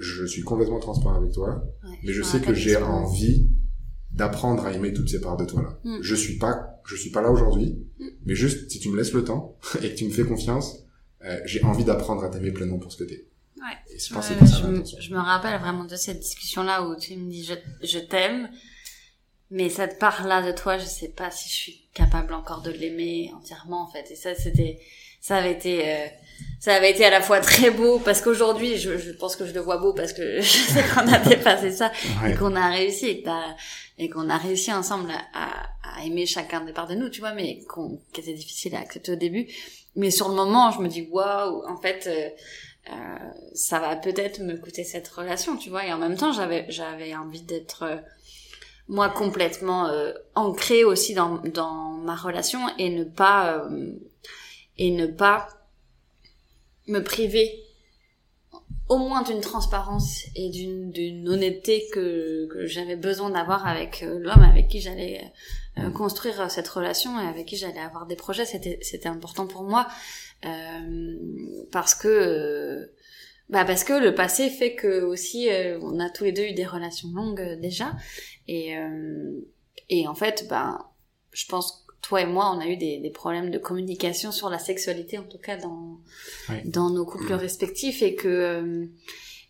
je 0.00 0.24
suis 0.24 0.42
complètement 0.42 0.80
transparent 0.80 1.16
avec 1.16 1.32
toi, 1.32 1.62
mais 2.02 2.12
je 2.12 2.22
sais 2.22 2.40
que 2.40 2.54
j'ai 2.54 2.76
envie 2.76 3.50
d'apprendre 4.10 4.64
à 4.64 4.72
aimer 4.72 4.92
toutes 4.92 5.08
ces 5.08 5.20
parts 5.20 5.36
de 5.36 5.44
toi 5.44 5.62
là. 5.62 5.78
Mm. 5.84 5.98
Je 6.00 6.14
suis 6.14 6.36
pas, 6.38 6.80
je 6.84 6.96
suis 6.96 7.10
pas 7.10 7.20
là 7.20 7.30
aujourd'hui, 7.30 7.78
mm. 7.98 8.06
mais 8.24 8.34
juste 8.34 8.70
si 8.70 8.80
tu 8.80 8.88
me 8.88 8.96
laisses 8.96 9.12
le 9.12 9.24
temps 9.24 9.56
et 9.82 9.90
que 9.90 9.94
tu 9.94 10.06
me 10.06 10.10
fais 10.10 10.24
confiance, 10.24 10.84
euh, 11.24 11.38
j'ai 11.44 11.62
envie 11.62 11.84
d'apprendre 11.84 12.24
à 12.24 12.30
t'aimer 12.30 12.50
pleinement 12.50 12.78
pour 12.78 12.90
ce 12.90 12.96
que 12.96 13.04
t'es. 13.04 13.26
Ouais. 13.56 13.94
Et 13.94 13.98
je, 13.98 14.12
pense 14.12 14.28
que 14.28 14.34
je, 14.34 15.00
je 15.00 15.14
me 15.14 15.18
rappelle 15.18 15.60
vraiment 15.60 15.84
de 15.84 15.96
cette 15.96 16.20
discussion 16.20 16.62
là 16.62 16.82
où 16.88 16.96
tu 16.96 17.14
me 17.16 17.30
dis 17.30 17.44
je, 17.44 17.54
je 17.86 17.98
t'aime, 17.98 18.48
mais 19.50 19.68
cette 19.68 19.98
part 19.98 20.26
là 20.26 20.42
de 20.50 20.56
toi, 20.56 20.78
je 20.78 20.86
sais 20.86 21.10
pas 21.10 21.30
si 21.30 21.50
je 21.50 21.54
suis 21.54 21.88
capable 21.92 22.32
encore 22.32 22.62
de 22.62 22.70
l'aimer 22.70 23.30
entièrement 23.36 23.82
en 23.82 23.86
fait. 23.86 24.10
Et 24.10 24.16
ça 24.16 24.34
c'était, 24.34 24.80
ça 25.20 25.36
avait 25.36 25.52
été 25.52 25.88
euh, 25.88 26.06
ça 26.58 26.74
avait 26.74 26.90
été 26.90 27.04
à 27.04 27.10
la 27.10 27.20
fois 27.20 27.40
très 27.40 27.70
beau 27.70 27.98
parce 27.98 28.20
qu'aujourd'hui 28.20 28.76
je, 28.76 28.98
je, 28.98 29.12
pense 29.12 29.36
que 29.36 29.46
je 29.46 29.52
le 29.52 29.60
vois 29.60 29.78
beau 29.78 29.92
parce 29.92 30.12
que 30.12 30.40
je 30.40 30.46
sais 30.46 30.84
qu'on 30.94 31.10
a 31.12 31.18
dépassé 31.18 31.70
ça 31.70 31.92
et 32.26 32.34
qu'on 32.34 32.54
a 32.56 32.70
réussi 32.70 33.24
et 33.98 34.08
qu'on 34.08 34.28
a 34.28 34.36
réussi 34.38 34.72
ensemble 34.72 35.10
à, 35.34 35.46
à, 35.82 36.04
aimer 36.04 36.26
chacun 36.26 36.62
des 36.62 36.72
parts 36.72 36.88
de 36.88 36.94
nous 36.94 37.08
tu 37.08 37.20
vois 37.20 37.32
mais 37.32 37.62
qu'on 37.68 38.00
était 38.16 38.32
difficile 38.32 38.74
à 38.74 38.80
accepter 38.80 39.12
au 39.12 39.16
début. 39.16 39.46
Mais 39.96 40.10
sur 40.10 40.28
le 40.28 40.34
moment 40.34 40.70
je 40.70 40.80
me 40.80 40.88
dis 40.88 41.08
waouh 41.10 41.64
en 41.66 41.76
fait 41.76 42.06
euh, 42.06 42.28
euh, 42.90 42.94
ça 43.54 43.78
va 43.78 43.96
peut-être 43.96 44.40
me 44.40 44.56
coûter 44.56 44.84
cette 44.84 45.08
relation 45.08 45.56
tu 45.56 45.70
vois. 45.70 45.86
Et 45.86 45.92
en 45.92 45.98
même 45.98 46.16
temps 46.16 46.32
j'avais 46.32 46.66
j'avais 46.68 47.14
envie 47.14 47.42
d'être 47.42 47.82
euh, 47.82 47.96
moi 48.88 49.08
complètement 49.08 49.86
euh, 49.86 50.12
ancrée 50.34 50.84
aussi 50.84 51.14
dans 51.14 51.38
dans 51.38 51.92
ma 52.04 52.16
relation 52.16 52.60
et 52.78 52.90
ne 52.90 53.04
pas 53.04 53.58
euh, 53.58 53.92
et 54.80 54.90
ne 54.90 55.06
pas 55.06 55.46
me 56.88 57.00
priver 57.00 57.62
au 58.88 58.98
moins 58.98 59.22
d'une 59.22 59.40
transparence 59.40 60.24
et 60.34 60.50
d'une 60.50 60.90
d'une 60.90 61.28
honnêteté 61.28 61.86
que, 61.92 62.48
que 62.48 62.66
j'avais 62.66 62.96
besoin 62.96 63.30
d'avoir 63.30 63.64
avec 63.64 64.02
euh, 64.02 64.18
l'homme 64.18 64.42
avec 64.42 64.66
qui 64.66 64.80
j'allais 64.80 65.32
euh, 65.78 65.90
construire 65.90 66.40
euh, 66.40 66.48
cette 66.48 66.66
relation 66.66 67.20
et 67.20 67.28
avec 67.28 67.46
qui 67.46 67.56
j'allais 67.56 67.78
avoir 67.78 68.06
des 68.06 68.16
projets. 68.16 68.44
C'était 68.44 68.80
c'était 68.82 69.08
important 69.08 69.46
pour 69.46 69.62
moi 69.62 69.86
euh, 70.44 71.14
parce 71.70 71.94
que 71.94 72.90
bah 73.48 73.64
parce 73.64 73.84
que 73.84 73.92
le 73.92 74.14
passé 74.14 74.50
fait 74.50 74.74
que 74.74 75.02
aussi 75.02 75.48
on 75.80 76.00
a 76.00 76.10
tous 76.10 76.24
les 76.24 76.32
deux 76.32 76.42
eu 76.42 76.52
des 76.52 76.66
relations 76.66 77.10
longues 77.14 77.60
déjà. 77.60 77.92
Et 78.48 78.74
et 79.88 80.08
en 80.08 80.14
fait 80.14 80.46
bah 80.48 80.92
je 81.32 81.46
pense 81.46 81.86
toi 82.02 82.22
et 82.22 82.26
moi, 82.26 82.52
on 82.54 82.60
a 82.60 82.66
eu 82.66 82.76
des, 82.76 82.98
des, 82.98 83.10
problèmes 83.10 83.50
de 83.50 83.58
communication 83.58 84.32
sur 84.32 84.48
la 84.48 84.58
sexualité, 84.58 85.18
en 85.18 85.24
tout 85.24 85.38
cas 85.38 85.56
dans 85.56 85.98
dans 86.64 86.90
nos 86.90 87.04
couples 87.04 87.34
respectifs, 87.34 88.02
et 88.02 88.14
que 88.14 88.28
euh, 88.28 88.86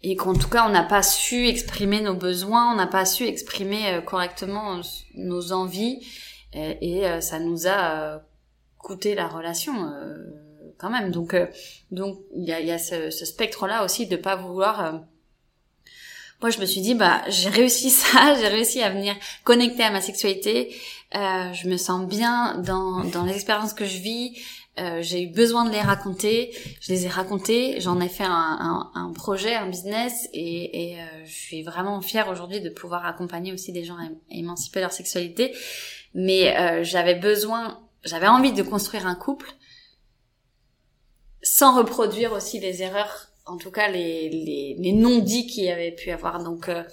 et 0.03 0.17
qu'en 0.17 0.35
tout 0.35 0.49
cas, 0.49 0.67
on 0.67 0.71
n'a 0.71 0.83
pas 0.83 1.03
su 1.03 1.47
exprimer 1.47 2.01
nos 2.01 2.15
besoins, 2.15 2.73
on 2.73 2.77
n'a 2.77 2.87
pas 2.87 3.05
su 3.05 3.25
exprimer 3.25 3.95
euh, 3.95 4.01
correctement 4.01 4.81
nos 5.15 5.53
envies, 5.53 6.07
et, 6.53 7.03
et 7.03 7.21
ça 7.21 7.39
nous 7.39 7.69
a 7.69 8.23
coûté 8.79 9.15
la 9.15 9.29
relation 9.29 9.93
quand 10.79 10.91
même. 10.91 11.13
Donc 11.13 11.37
donc 11.91 12.19
il 12.35 12.45
y 12.45 12.53
a, 12.53 12.61
y 12.61 12.73
a 12.73 12.79
ce, 12.79 13.11
ce 13.11 13.25
spectre-là 13.25 13.85
aussi 13.85 14.07
de 14.07 14.17
pas 14.17 14.35
vouloir 14.35 15.03
moi 16.41 16.51
je 16.51 16.59
me 16.59 16.67
suis 16.67 16.81
dit 16.81 16.95
bah 16.95 17.23
j'ai 17.29 17.49
réussi 17.49 17.91
ça, 17.91 18.35
j'ai 18.35 18.49
réussi 18.49 18.83
à 18.83 18.91
venir 18.91 19.15
connecter 19.45 19.83
à 19.83 19.91
ma 19.91 20.01
sexualité, 20.01 20.75
euh, 21.15 21.53
je 21.53 21.69
me 21.69 21.77
sens 21.77 22.07
bien 22.07 22.59
dans, 22.59 23.05
dans 23.05 23.25
les 23.25 23.35
expériences 23.35 23.75
que 23.75 23.85
je 23.85 23.99
vis, 23.99 24.41
euh, 24.79 25.03
j'ai 25.03 25.25
eu 25.25 25.27
besoin 25.29 25.65
de 25.65 25.71
les 25.71 25.81
raconter, 25.81 26.53
je 26.81 26.93
les 26.93 27.07
ai 27.07 27.09
racontées, 27.09 27.81
j'en 27.81 28.01
ai 28.01 28.09
fait 28.09 28.25
un, 28.25 28.31
un, 28.31 28.91
un, 28.95 29.13
projet, 29.13 29.55
un 29.55 29.69
business 29.69 30.29
et, 30.33 30.93
et 30.93 31.01
euh, 31.01 31.05
je 31.25 31.33
suis 31.33 31.63
vraiment 31.63 32.01
fière 32.01 32.29
aujourd'hui 32.29 32.61
de 32.61 32.71
pouvoir 32.71 33.05
accompagner 33.05 33.53
aussi 33.53 33.73
des 33.73 33.85
gens 33.85 33.97
à 33.97 34.09
émanciper 34.31 34.81
leur 34.81 34.93
sexualité, 34.93 35.55
mais 36.15 36.57
euh, 36.57 36.85
j'avais 36.85 37.17
besoin, 37.17 37.81
j'avais 38.05 38.29
envie 38.29 38.53
de 38.53 38.63
construire 38.63 39.07
un 39.07 39.17
couple 39.17 39.53
sans 41.43 41.77
reproduire 41.77 42.33
aussi 42.33 42.61
les 42.61 42.83
erreurs 42.83 43.31
en 43.47 43.57
tout 43.57 43.71
cas 43.71 43.89
les, 43.89 44.29
les, 44.29 44.77
les 44.79 44.93
non-dits 44.93 45.47
qu'il 45.47 45.65
y 45.65 45.71
avait 45.71 45.93
pu 45.93 46.11
avoir. 46.11 46.43
Donc 46.43 46.69
euh, 46.69 46.85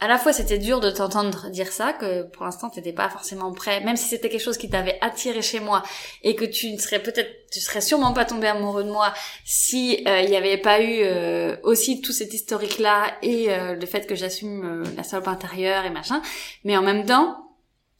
à 0.00 0.08
la 0.08 0.18
fois 0.18 0.32
c'était 0.32 0.58
dur 0.58 0.80
de 0.80 0.90
t'entendre 0.90 1.50
dire 1.50 1.72
ça, 1.72 1.92
que 1.92 2.24
pour 2.24 2.44
l'instant 2.44 2.70
t'étais 2.70 2.92
pas 2.92 3.08
forcément 3.08 3.52
prêt, 3.52 3.82
même 3.84 3.96
si 3.96 4.08
c'était 4.08 4.28
quelque 4.28 4.42
chose 4.42 4.58
qui 4.58 4.68
t'avait 4.68 4.98
attiré 5.00 5.42
chez 5.42 5.60
moi 5.60 5.82
et 6.22 6.34
que 6.34 6.44
tu 6.44 6.70
ne 6.72 6.78
serais 6.78 7.02
peut-être, 7.02 7.30
tu 7.50 7.60
serais 7.60 7.80
sûrement 7.80 8.12
pas 8.12 8.24
tombé 8.24 8.46
amoureux 8.46 8.84
de 8.84 8.90
moi 8.90 9.12
si 9.44 10.04
euh, 10.06 10.20
il 10.20 10.30
n'y 10.30 10.36
avait 10.36 10.58
pas 10.58 10.80
eu 10.80 11.00
euh, 11.02 11.56
aussi 11.62 12.00
tout 12.00 12.12
cet 12.12 12.34
historique 12.34 12.78
là 12.78 13.16
et 13.22 13.48
le 13.48 13.86
fait 13.86 14.06
que 14.06 14.14
j'assume 14.14 14.84
la 14.96 15.02
salope 15.02 15.28
intérieure 15.28 15.84
et 15.84 15.90
machin. 15.90 16.20
Mais 16.64 16.76
en 16.76 16.82
même 16.82 17.06
temps, 17.06 17.36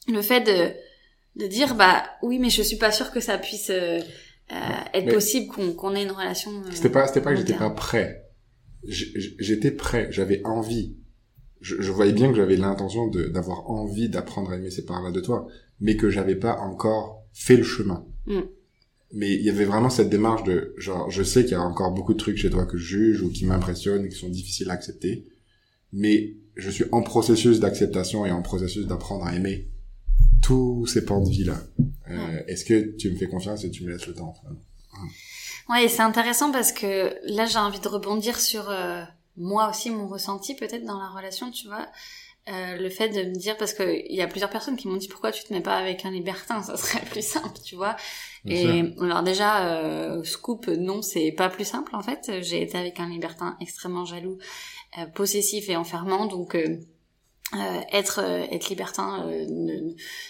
le 0.09 0.22
fait 0.22 0.40
de 0.40 0.72
de 1.37 1.46
dire 1.46 1.74
bah 1.74 2.04
oui 2.22 2.38
mais 2.38 2.48
je 2.48 2.62
suis 2.62 2.78
pas 2.78 2.90
sûre 2.90 3.11
que 3.11 3.20
ça 3.20 3.37
puisse 3.37 3.70
euh, 4.52 4.56
être 4.94 5.12
possible 5.12 5.52
qu'on 5.52 5.72
qu'on 5.72 5.94
ait 5.96 6.04
une 6.04 6.12
relation. 6.12 6.52
Euh, 6.52 6.70
c'était 6.70 6.88
pas 6.88 7.09
c'était 7.09 7.20
pas 7.20 7.32
que 7.32 7.38
j'étais 7.38 7.54
pas 7.54 7.70
prêt. 7.70 8.22
J'étais 8.85 9.72
prêt, 9.72 10.06
j'avais 10.11 10.40
envie. 10.44 10.96
Je, 11.60 11.80
je, 11.80 11.92
voyais 11.92 12.12
bien 12.12 12.28
que 12.30 12.36
j'avais 12.36 12.56
l'intention 12.56 13.08
d'avoir 13.08 13.70
envie 13.70 14.08
d'apprendre 14.08 14.50
à 14.50 14.56
aimer 14.56 14.70
ces 14.70 14.84
parts-là 14.84 15.10
de 15.10 15.20
toi, 15.20 15.48
mais 15.80 15.96
que 15.96 16.10
j'avais 16.10 16.36
pas 16.36 16.58
encore 16.58 17.24
fait 17.32 17.56
le 17.56 17.62
chemin. 17.62 18.04
Mm. 18.26 18.40
Mais 19.12 19.34
il 19.34 19.42
y 19.42 19.50
avait 19.50 19.64
vraiment 19.64 19.90
cette 19.90 20.10
démarche 20.10 20.44
de 20.44 20.74
genre, 20.76 21.10
je 21.10 21.22
sais 21.22 21.42
qu'il 21.42 21.52
y 21.52 21.54
a 21.54 21.62
encore 21.62 21.92
beaucoup 21.92 22.12
de 22.12 22.18
trucs 22.18 22.36
chez 22.36 22.50
toi 22.50 22.66
que 22.66 22.76
je 22.76 22.84
juge 22.84 23.22
ou 23.22 23.30
qui 23.30 23.46
m'impressionnent 23.46 24.04
et 24.04 24.08
qui 24.08 24.16
sont 24.16 24.28
difficiles 24.28 24.70
à 24.70 24.74
accepter, 24.74 25.26
mais 25.92 26.34
je 26.56 26.70
suis 26.70 26.84
en 26.92 27.02
processus 27.02 27.60
d'acceptation 27.60 28.26
et 28.26 28.30
en 28.30 28.42
processus 28.42 28.86
d'apprendre 28.86 29.24
à 29.26 29.34
aimer 29.34 29.68
tous 30.42 30.86
ces 30.86 31.04
pans 31.04 31.20
de 31.20 31.30
vie 31.30 31.44
là. 31.44 31.60
Euh, 32.10 32.40
est-ce 32.46 32.64
que 32.64 32.96
tu 32.96 33.10
me 33.10 33.16
fais 33.16 33.28
confiance 33.28 33.64
et 33.64 33.70
tu 33.70 33.84
me 33.84 33.90
laisses 33.90 34.06
le 34.06 34.14
temps 34.14 34.34
Ouais, 35.68 35.88
c'est 35.88 36.02
intéressant 36.02 36.52
parce 36.52 36.72
que 36.72 37.14
là 37.32 37.46
j'ai 37.46 37.58
envie 37.58 37.80
de 37.80 37.88
rebondir 37.88 38.38
sur 38.38 38.70
euh, 38.70 39.02
moi 39.37 39.68
aussi 39.70 39.90
mon 39.90 40.09
ressenti 40.09 40.55
peut-être 40.55 40.85
dans 40.85 40.99
la 40.99 41.09
relation, 41.09 41.51
tu 41.51 41.66
vois. 41.68 41.87
euh, 42.49 42.77
le 42.77 42.90
fait 42.90 43.09
de 43.09 43.22
me 43.29 43.35
dire 43.35 43.57
parce 43.57 43.75
que 43.75 43.83
il 44.09 44.14
y 44.14 44.22
a 44.22 44.29
plusieurs 44.29 44.51
personnes 44.51 44.77
qui 44.77 44.87
m'ont 44.87 44.96
dit 44.96 45.09
pourquoi 45.09 45.33
tu 45.33 45.42
te 45.42 45.53
mets 45.53 45.61
pas 45.61 45.77
avec 45.77 46.05
un 46.05 46.12
libertin 46.12 46.62
ça 46.62 46.77
serait 46.77 47.05
plus 47.11 47.27
simple 47.27 47.59
tu 47.64 47.75
vois. 47.75 47.96
Et 48.46 48.85
alors 49.01 49.22
déjà 49.25 49.66
euh, 49.66 50.22
scoop 50.22 50.68
non 50.68 51.03
c'est 51.03 51.33
pas 51.33 51.49
plus 51.49 51.64
simple 51.64 51.96
en 51.96 52.03
fait. 52.03 52.31
J'ai 52.42 52.62
été 52.62 52.79
avec 52.79 53.01
un 53.01 53.09
libertin 53.09 53.57
extrêmement 53.61 54.05
jaloux 54.05 54.38
euh, 54.99 55.07
possessif 55.07 55.68
et 55.68 55.77
enfermant 55.77 56.27
donc 56.27 56.55
euh, 56.55 56.79
euh, 57.55 57.81
être 57.92 58.20
être 58.53 58.68
libertin 58.68 59.29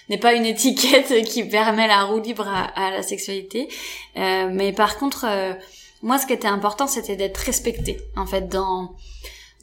n'est 0.09 0.19
pas 0.19 0.33
une 0.35 0.47
étiquette 0.47 1.23
qui 1.29 1.45
permet 1.45 1.87
la 1.87 2.05
roue 2.05 2.21
libre 2.21 2.49
à, 2.49 2.65
à 2.65 2.91
la 2.91 3.03
sexualité. 3.03 3.69
Mais 4.15 4.73
par 4.73 4.97
contre 4.97 5.27
moi 6.03 6.19
ce 6.19 6.27
qui 6.27 6.33
était 6.33 6.49
important 6.49 6.87
c'était 6.87 7.17
d'être 7.17 7.39
respecté 7.39 7.99
en 8.17 8.27
fait 8.27 8.49
dans 8.49 8.97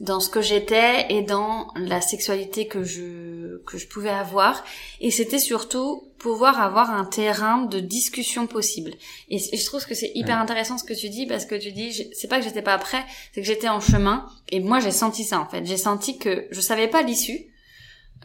dans 0.00 0.18
ce 0.18 0.28
que 0.28 0.42
j'étais 0.42 1.06
et 1.10 1.22
dans 1.22 1.68
la 1.76 2.00
sexualité 2.00 2.66
que 2.66 2.82
je 2.82 3.58
que 3.64 3.78
je 3.78 3.86
pouvais 3.86 4.10
avoir. 4.10 4.64
Et 5.00 5.10
c'était 5.10 5.38
surtout 5.38 6.10
pouvoir 6.18 6.60
avoir 6.60 6.90
un 6.90 7.04
terrain 7.04 7.62
de 7.62 7.78
discussion 7.78 8.46
possible. 8.46 8.92
Et, 9.28 9.38
je 9.38 9.64
trouve 9.64 9.84
que 9.86 9.94
c'est 9.94 10.10
hyper 10.14 10.38
intéressant 10.38 10.78
ce 10.78 10.84
que 10.84 10.94
tu 10.94 11.10
dis 11.10 11.26
parce 11.26 11.44
que 11.44 11.54
tu 11.54 11.70
dis 11.70 12.10
c'est 12.12 12.28
pas 12.28 12.38
que 12.38 12.44
j'étais 12.44 12.62
pas 12.62 12.78
prêt 12.78 13.04
c'est 13.32 13.40
que 13.40 13.46
j'étais 13.46 13.68
en 13.68 13.80
chemin. 13.80 14.26
Et 14.48 14.60
moi 14.60 14.80
j'ai 14.80 14.90
senti 14.90 15.22
ça 15.24 15.38
en 15.40 15.46
fait. 15.46 15.64
J'ai 15.64 15.76
senti 15.76 16.18
que 16.18 16.48
je 16.50 16.60
savais 16.60 16.88
pas 16.88 17.02
l'issue 17.02 17.46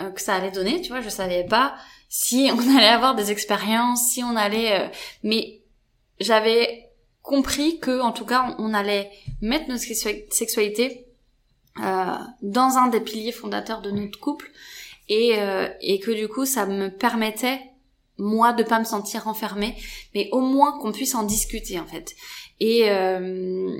euh, 0.02 0.10
que 0.10 0.22
ça 0.22 0.36
allait 0.36 0.52
donner 0.52 0.82
tu 0.82 0.90
vois. 0.90 1.02
Je 1.02 1.10
savais 1.10 1.44
pas 1.44 1.76
si 2.10 2.50
on 2.52 2.60
allait 2.78 2.88
avoir 2.88 3.14
des 3.14 3.32
expériences 3.32 4.12
si 4.12 4.24
on 4.24 4.36
allait 4.36 4.80
euh, 4.80 4.88
mais 5.22 5.62
j'avais 6.20 6.89
compris 7.30 7.78
que 7.78 8.02
en 8.02 8.12
tout 8.12 8.26
cas 8.26 8.56
on 8.58 8.74
allait 8.74 9.12
mettre 9.40 9.70
notre 9.70 9.84
sexualité 9.84 11.06
euh, 11.80 12.16
dans 12.42 12.78
un 12.78 12.88
des 12.88 13.00
piliers 13.00 13.32
fondateurs 13.32 13.82
de 13.82 13.92
notre 13.92 14.20
couple 14.20 14.50
et, 15.10 15.36
euh, 15.38 15.70
et 15.80 16.00
que 16.00 16.10
du 16.10 16.28
coup 16.28 16.48
ça 16.48 16.66
me 16.66 16.90
permettait 16.90 17.60
moi 18.18 18.52
de 18.54 18.64
pas 18.64 18.80
me 18.80 18.84
sentir 18.84 19.28
enfermée 19.28 19.76
mais 20.16 20.28
au 20.32 20.42
moins 20.42 20.80
qu'on 20.80 20.92
puisse 20.92 21.14
en 21.14 21.22
discuter 21.22 21.80
en 21.80 21.86
fait. 21.86 22.16
Et 22.60 22.90
euh, 22.90 23.78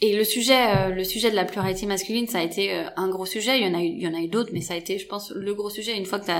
et 0.00 0.16
le 0.16 0.24
sujet 0.24 0.90
le 0.90 1.04
sujet 1.04 1.30
de 1.30 1.36
la 1.36 1.44
pluralité 1.44 1.84
masculine 1.84 2.26
ça 2.28 2.38
a 2.38 2.42
été 2.42 2.72
un 2.96 3.08
gros 3.08 3.26
sujet. 3.26 3.58
Il 3.60 3.66
y 3.66 3.70
en 3.70 3.78
a 3.78 3.82
eu 3.82 3.88
il 3.88 4.02
y 4.02 4.08
en 4.08 4.14
a 4.14 4.20
eu 4.20 4.28
d'autres 4.28 4.50
mais 4.54 4.62
ça 4.62 4.72
a 4.72 4.76
été 4.78 4.98
je 4.98 5.06
pense 5.06 5.32
le 5.32 5.54
gros 5.54 5.70
sujet 5.70 5.96
une 5.96 6.06
fois 6.06 6.20
que 6.20 6.32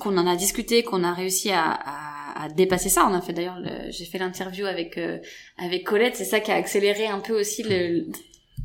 qu'on 0.00 0.18
en 0.18 0.26
a 0.26 0.36
discuté 0.36 0.82
qu'on 0.82 1.02
a 1.02 1.14
réussi 1.14 1.50
à, 1.50 1.64
à, 1.64 2.23
à, 2.34 2.48
dépasser 2.48 2.88
ça 2.88 3.06
on 3.08 3.14
a 3.14 3.20
fait 3.20 3.32
d'ailleurs 3.32 3.58
j'ai 3.90 4.04
fait 4.04 4.18
l'interview 4.18 4.66
avec 4.66 4.98
avec 5.58 5.84
Colette 5.84 6.16
c'est 6.16 6.24
ça 6.24 6.40
qui 6.40 6.50
a 6.50 6.56
accéléré 6.56 7.06
un 7.06 7.20
peu 7.20 7.38
aussi 7.38 7.62
le 7.62 8.06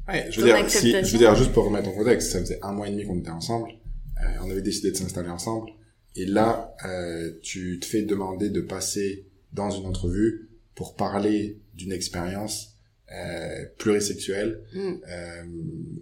Ouais, 0.07 0.25
je 0.31 0.41
veux 0.41 0.47
dire, 0.47 0.69
si, 0.69 0.91
je 0.91 1.11
veux 1.11 1.17
dire, 1.19 1.35
juste 1.35 1.53
pour 1.53 1.65
remettre 1.65 1.87
en 1.89 1.91
contexte, 1.91 2.31
ça 2.31 2.39
faisait 2.39 2.57
un 2.63 2.71
mois 2.71 2.87
et 2.87 2.91
demi 2.91 3.05
qu'on 3.05 3.19
était 3.19 3.29
ensemble. 3.29 3.69
Euh, 4.19 4.25
on 4.43 4.49
avait 4.49 4.63
décidé 4.63 4.89
de 4.89 4.95
s'installer 4.95 5.29
ensemble. 5.29 5.69
Et 6.15 6.25
là, 6.25 6.75
euh, 6.83 7.31
tu 7.43 7.79
te 7.79 7.85
fais 7.85 8.01
demander 8.01 8.49
de 8.49 8.61
passer 8.61 9.27
dans 9.53 9.69
une 9.69 9.85
entrevue 9.85 10.49
pour 10.73 10.95
parler 10.95 11.59
d'une 11.75 11.91
expérience 11.91 12.79
euh, 13.11 13.65
plurisexuelle 13.77 14.61
mm. 14.73 14.93
euh, 15.07 15.43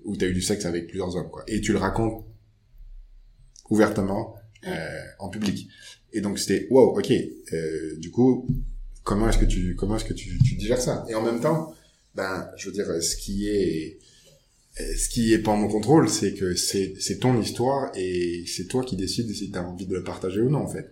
où 0.04 0.18
tu 0.18 0.26
as 0.26 0.28
eu 0.28 0.34
du 0.34 0.42
sexe 0.42 0.66
avec 0.66 0.88
plusieurs 0.88 1.16
hommes. 1.16 1.30
Quoi. 1.30 1.44
Et 1.48 1.62
tu 1.62 1.72
le 1.72 1.80
racontes 1.80 2.26
ouvertement 3.70 4.36
euh, 4.68 5.04
en 5.20 5.30
public. 5.30 5.70
Et 6.18 6.22
donc 6.22 6.40
c'était 6.40 6.66
wow, 6.72 6.98
ok. 6.98 7.14
Euh, 7.54 7.96
du 7.98 8.10
coup, 8.10 8.48
comment 9.04 9.30
est-ce 9.30 9.38
que 9.38 9.46
tu 9.46 9.76
comment 9.76 9.98
est-ce 9.98 10.06
que 10.06 10.16
tu, 10.16 10.40
tu 10.40 10.56
digères 10.56 10.82
ça? 10.82 11.06
Et 11.10 11.14
en 11.14 11.22
même 11.22 11.40
temps, 11.40 11.76
ben, 12.16 12.50
je 12.58 12.66
veux 12.66 12.74
dire, 12.74 12.88
ce 13.04 13.16
qui 13.16 13.48
est, 13.48 14.00
ce 14.76 15.10
qui 15.10 15.32
est 15.32 15.38
pas 15.38 15.52
en 15.52 15.58
mon 15.58 15.68
contrôle, 15.68 16.10
c'est 16.10 16.34
que 16.34 16.56
c'est, 16.56 16.96
c'est 17.00 17.20
ton 17.20 17.40
histoire 17.40 17.92
et 17.96 18.44
c'est 18.48 18.66
toi 18.66 18.84
qui 18.84 18.96
décides 18.96 19.32
si 19.32 19.52
tu 19.52 19.58
as 19.58 19.64
envie 19.64 19.86
de 19.86 19.94
le 19.94 20.04
partager 20.04 20.42
ou 20.42 20.50
non, 20.50 20.62
en 20.62 20.68
fait. 20.68 20.92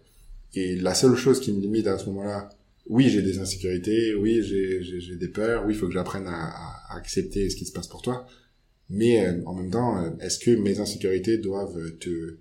Et 0.53 0.75
la 0.75 0.93
seule 0.93 1.15
chose 1.15 1.39
qui 1.39 1.51
me 1.51 1.59
limite 1.59 1.87
à 1.87 1.97
ce 1.97 2.05
moment-là, 2.05 2.49
oui, 2.87 3.09
j'ai 3.09 3.23
des 3.23 3.39
insécurités, 3.39 4.13
oui, 4.13 4.43
j'ai, 4.43 4.83
j'ai, 4.83 5.15
des 5.15 5.27
peurs, 5.27 5.65
oui, 5.65 5.73
il 5.73 5.75
faut 5.75 5.87
que 5.87 5.93
j'apprenne 5.93 6.27
à, 6.27 6.49
à, 6.49 6.95
accepter 6.95 7.49
ce 7.49 7.55
qui 7.55 7.65
se 7.65 7.71
passe 7.71 7.87
pour 7.87 8.03
toi. 8.03 8.27
Mais 8.91 9.25
euh, 9.25 9.41
en 9.47 9.55
même 9.55 9.71
temps, 9.71 9.97
euh, 9.97 10.11
est-ce 10.21 10.37
que 10.37 10.51
mes 10.51 10.79
insécurités 10.79 11.39
doivent 11.39 11.97
te 11.99 12.37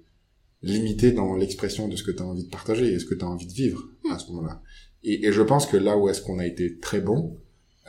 limiter 0.70 1.12
dans 1.12 1.34
l'expression 1.34 1.88
de 1.88 1.96
ce 1.96 2.02
que 2.02 2.10
tu 2.10 2.22
as 2.22 2.26
envie 2.26 2.44
de 2.44 2.50
partager 2.50 2.92
et 2.92 2.98
ce 2.98 3.04
que 3.04 3.14
tu 3.14 3.24
as 3.24 3.28
envie 3.28 3.46
de 3.46 3.52
vivre 3.52 3.88
à 4.10 4.18
ce 4.18 4.30
moment-là 4.32 4.62
et, 5.04 5.26
et 5.26 5.32
je 5.32 5.42
pense 5.42 5.66
que 5.66 5.76
là 5.76 5.96
où 5.96 6.08
est-ce 6.08 6.22
qu'on 6.22 6.38
a 6.38 6.46
été 6.46 6.78
très 6.78 7.00
bon, 7.00 7.36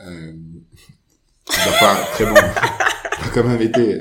euh, 0.06 0.32
pas 1.46 1.96
très 2.12 2.26
bon, 2.26 2.34
pas 2.34 3.30
quand 3.32 3.44
même 3.44 3.62
été. 3.62 4.00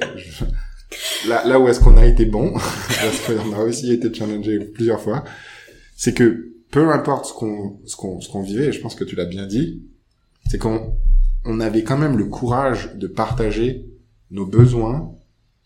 Là, 1.28 1.46
là 1.48 1.60
où 1.60 1.68
est-ce 1.68 1.80
qu'on 1.80 1.98
a 1.98 2.06
été 2.06 2.26
bon, 2.26 2.54
parce 2.88 3.20
qu'on 3.26 3.54
a 3.54 3.60
aussi 3.64 3.92
été 3.92 4.14
challengé 4.14 4.60
plusieurs 4.60 5.02
fois, 5.02 5.24
c'est 5.96 6.14
que 6.14 6.52
peu 6.72 6.92
importe 6.92 7.26
ce 7.28 7.34
qu'on 7.34 7.80
ce 7.86 7.96
qu'on 7.96 8.20
ce 8.20 8.30
qu'on 8.30 8.42
vivait, 8.42 8.68
et 8.68 8.72
je 8.72 8.82
pense 8.82 8.96
que 8.96 9.06
tu 9.06 9.16
l'as 9.16 9.26
bien 9.26 9.48
dit, 9.48 9.84
c'est 10.50 10.58
qu'on 10.58 10.98
on 11.46 11.60
avait 11.60 11.84
quand 11.84 11.98
même 11.98 12.18
le 12.18 12.26
courage 12.26 12.96
de 12.96 13.08
partager 13.08 13.86
nos 14.32 14.46
besoins, 14.46 15.14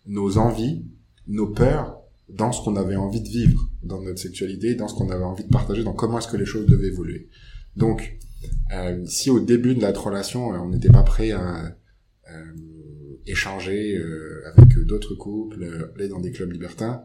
nos 0.05 0.37
envies, 0.37 0.85
nos 1.27 1.47
peurs 1.47 1.98
dans 2.33 2.51
ce 2.51 2.63
qu'on 2.63 2.75
avait 2.75 2.95
envie 2.95 3.21
de 3.21 3.27
vivre 3.27 3.69
dans 3.83 4.01
notre 4.01 4.19
sexualité, 4.19 4.75
dans 4.75 4.87
ce 4.87 4.95
qu'on 4.95 5.09
avait 5.09 5.23
envie 5.23 5.43
de 5.43 5.49
partager, 5.49 5.83
dans 5.83 5.93
comment 5.93 6.19
est-ce 6.19 6.27
que 6.27 6.37
les 6.37 6.45
choses 6.45 6.65
devaient 6.65 6.87
évoluer. 6.87 7.29
Donc, 7.75 8.17
euh, 8.73 9.05
si 9.05 9.29
au 9.29 9.39
début 9.39 9.75
de 9.75 9.81
notre 9.81 10.07
relation, 10.07 10.53
euh, 10.53 10.57
on 10.57 10.69
n'était 10.69 10.89
pas 10.89 11.03
prêt 11.03 11.31
à 11.31 11.75
euh, 12.29 12.53
échanger 13.25 13.97
euh, 13.97 14.43
avec 14.55 14.79
d'autres 14.85 15.15
couples, 15.15 15.91
aller 15.95 16.07
dans 16.07 16.19
des 16.19 16.31
clubs 16.31 16.51
libertins, 16.51 17.03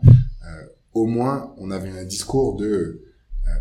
au 0.92 1.06
moins 1.06 1.54
on 1.58 1.70
avait 1.72 1.90
un 1.90 2.04
discours 2.04 2.56
de 2.56 3.02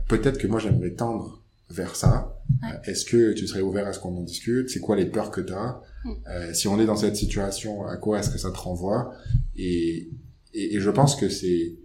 peut-être 0.08 0.38
que 0.38 0.46
moi 0.48 0.60
j'aimerais 0.60 0.92
tendre 0.92 1.44
vers 1.70 1.96
ça. 1.96 2.40
Est-ce 2.86 3.06
que 3.06 3.34
tu 3.34 3.48
serais 3.48 3.62
ouvert 3.62 3.88
à 3.88 3.94
ce 3.94 4.00
qu'on 4.00 4.16
en 4.16 4.22
discute? 4.22 4.70
C'est 4.70 4.80
quoi 4.80 4.96
les 4.96 5.06
peurs 5.06 5.32
que 5.32 5.42
tu 5.42 5.54
as 5.54 5.82
mm. 6.04 6.54
Si 6.54 6.68
on 6.68 6.80
est 6.80 6.86
dans 6.86 6.96
cette 6.96 7.16
situation, 7.16 7.88
à 7.88 7.98
quoi 7.98 8.20
est-ce 8.20 8.30
que 8.30 8.38
ça 8.38 8.52
te 8.52 8.58
renvoie? 8.58 9.14
Et, 9.56 10.12
et, 10.54 10.76
et, 10.76 10.80
je 10.80 10.90
pense 10.90 11.16
que 11.16 11.30
c'est 11.30 11.78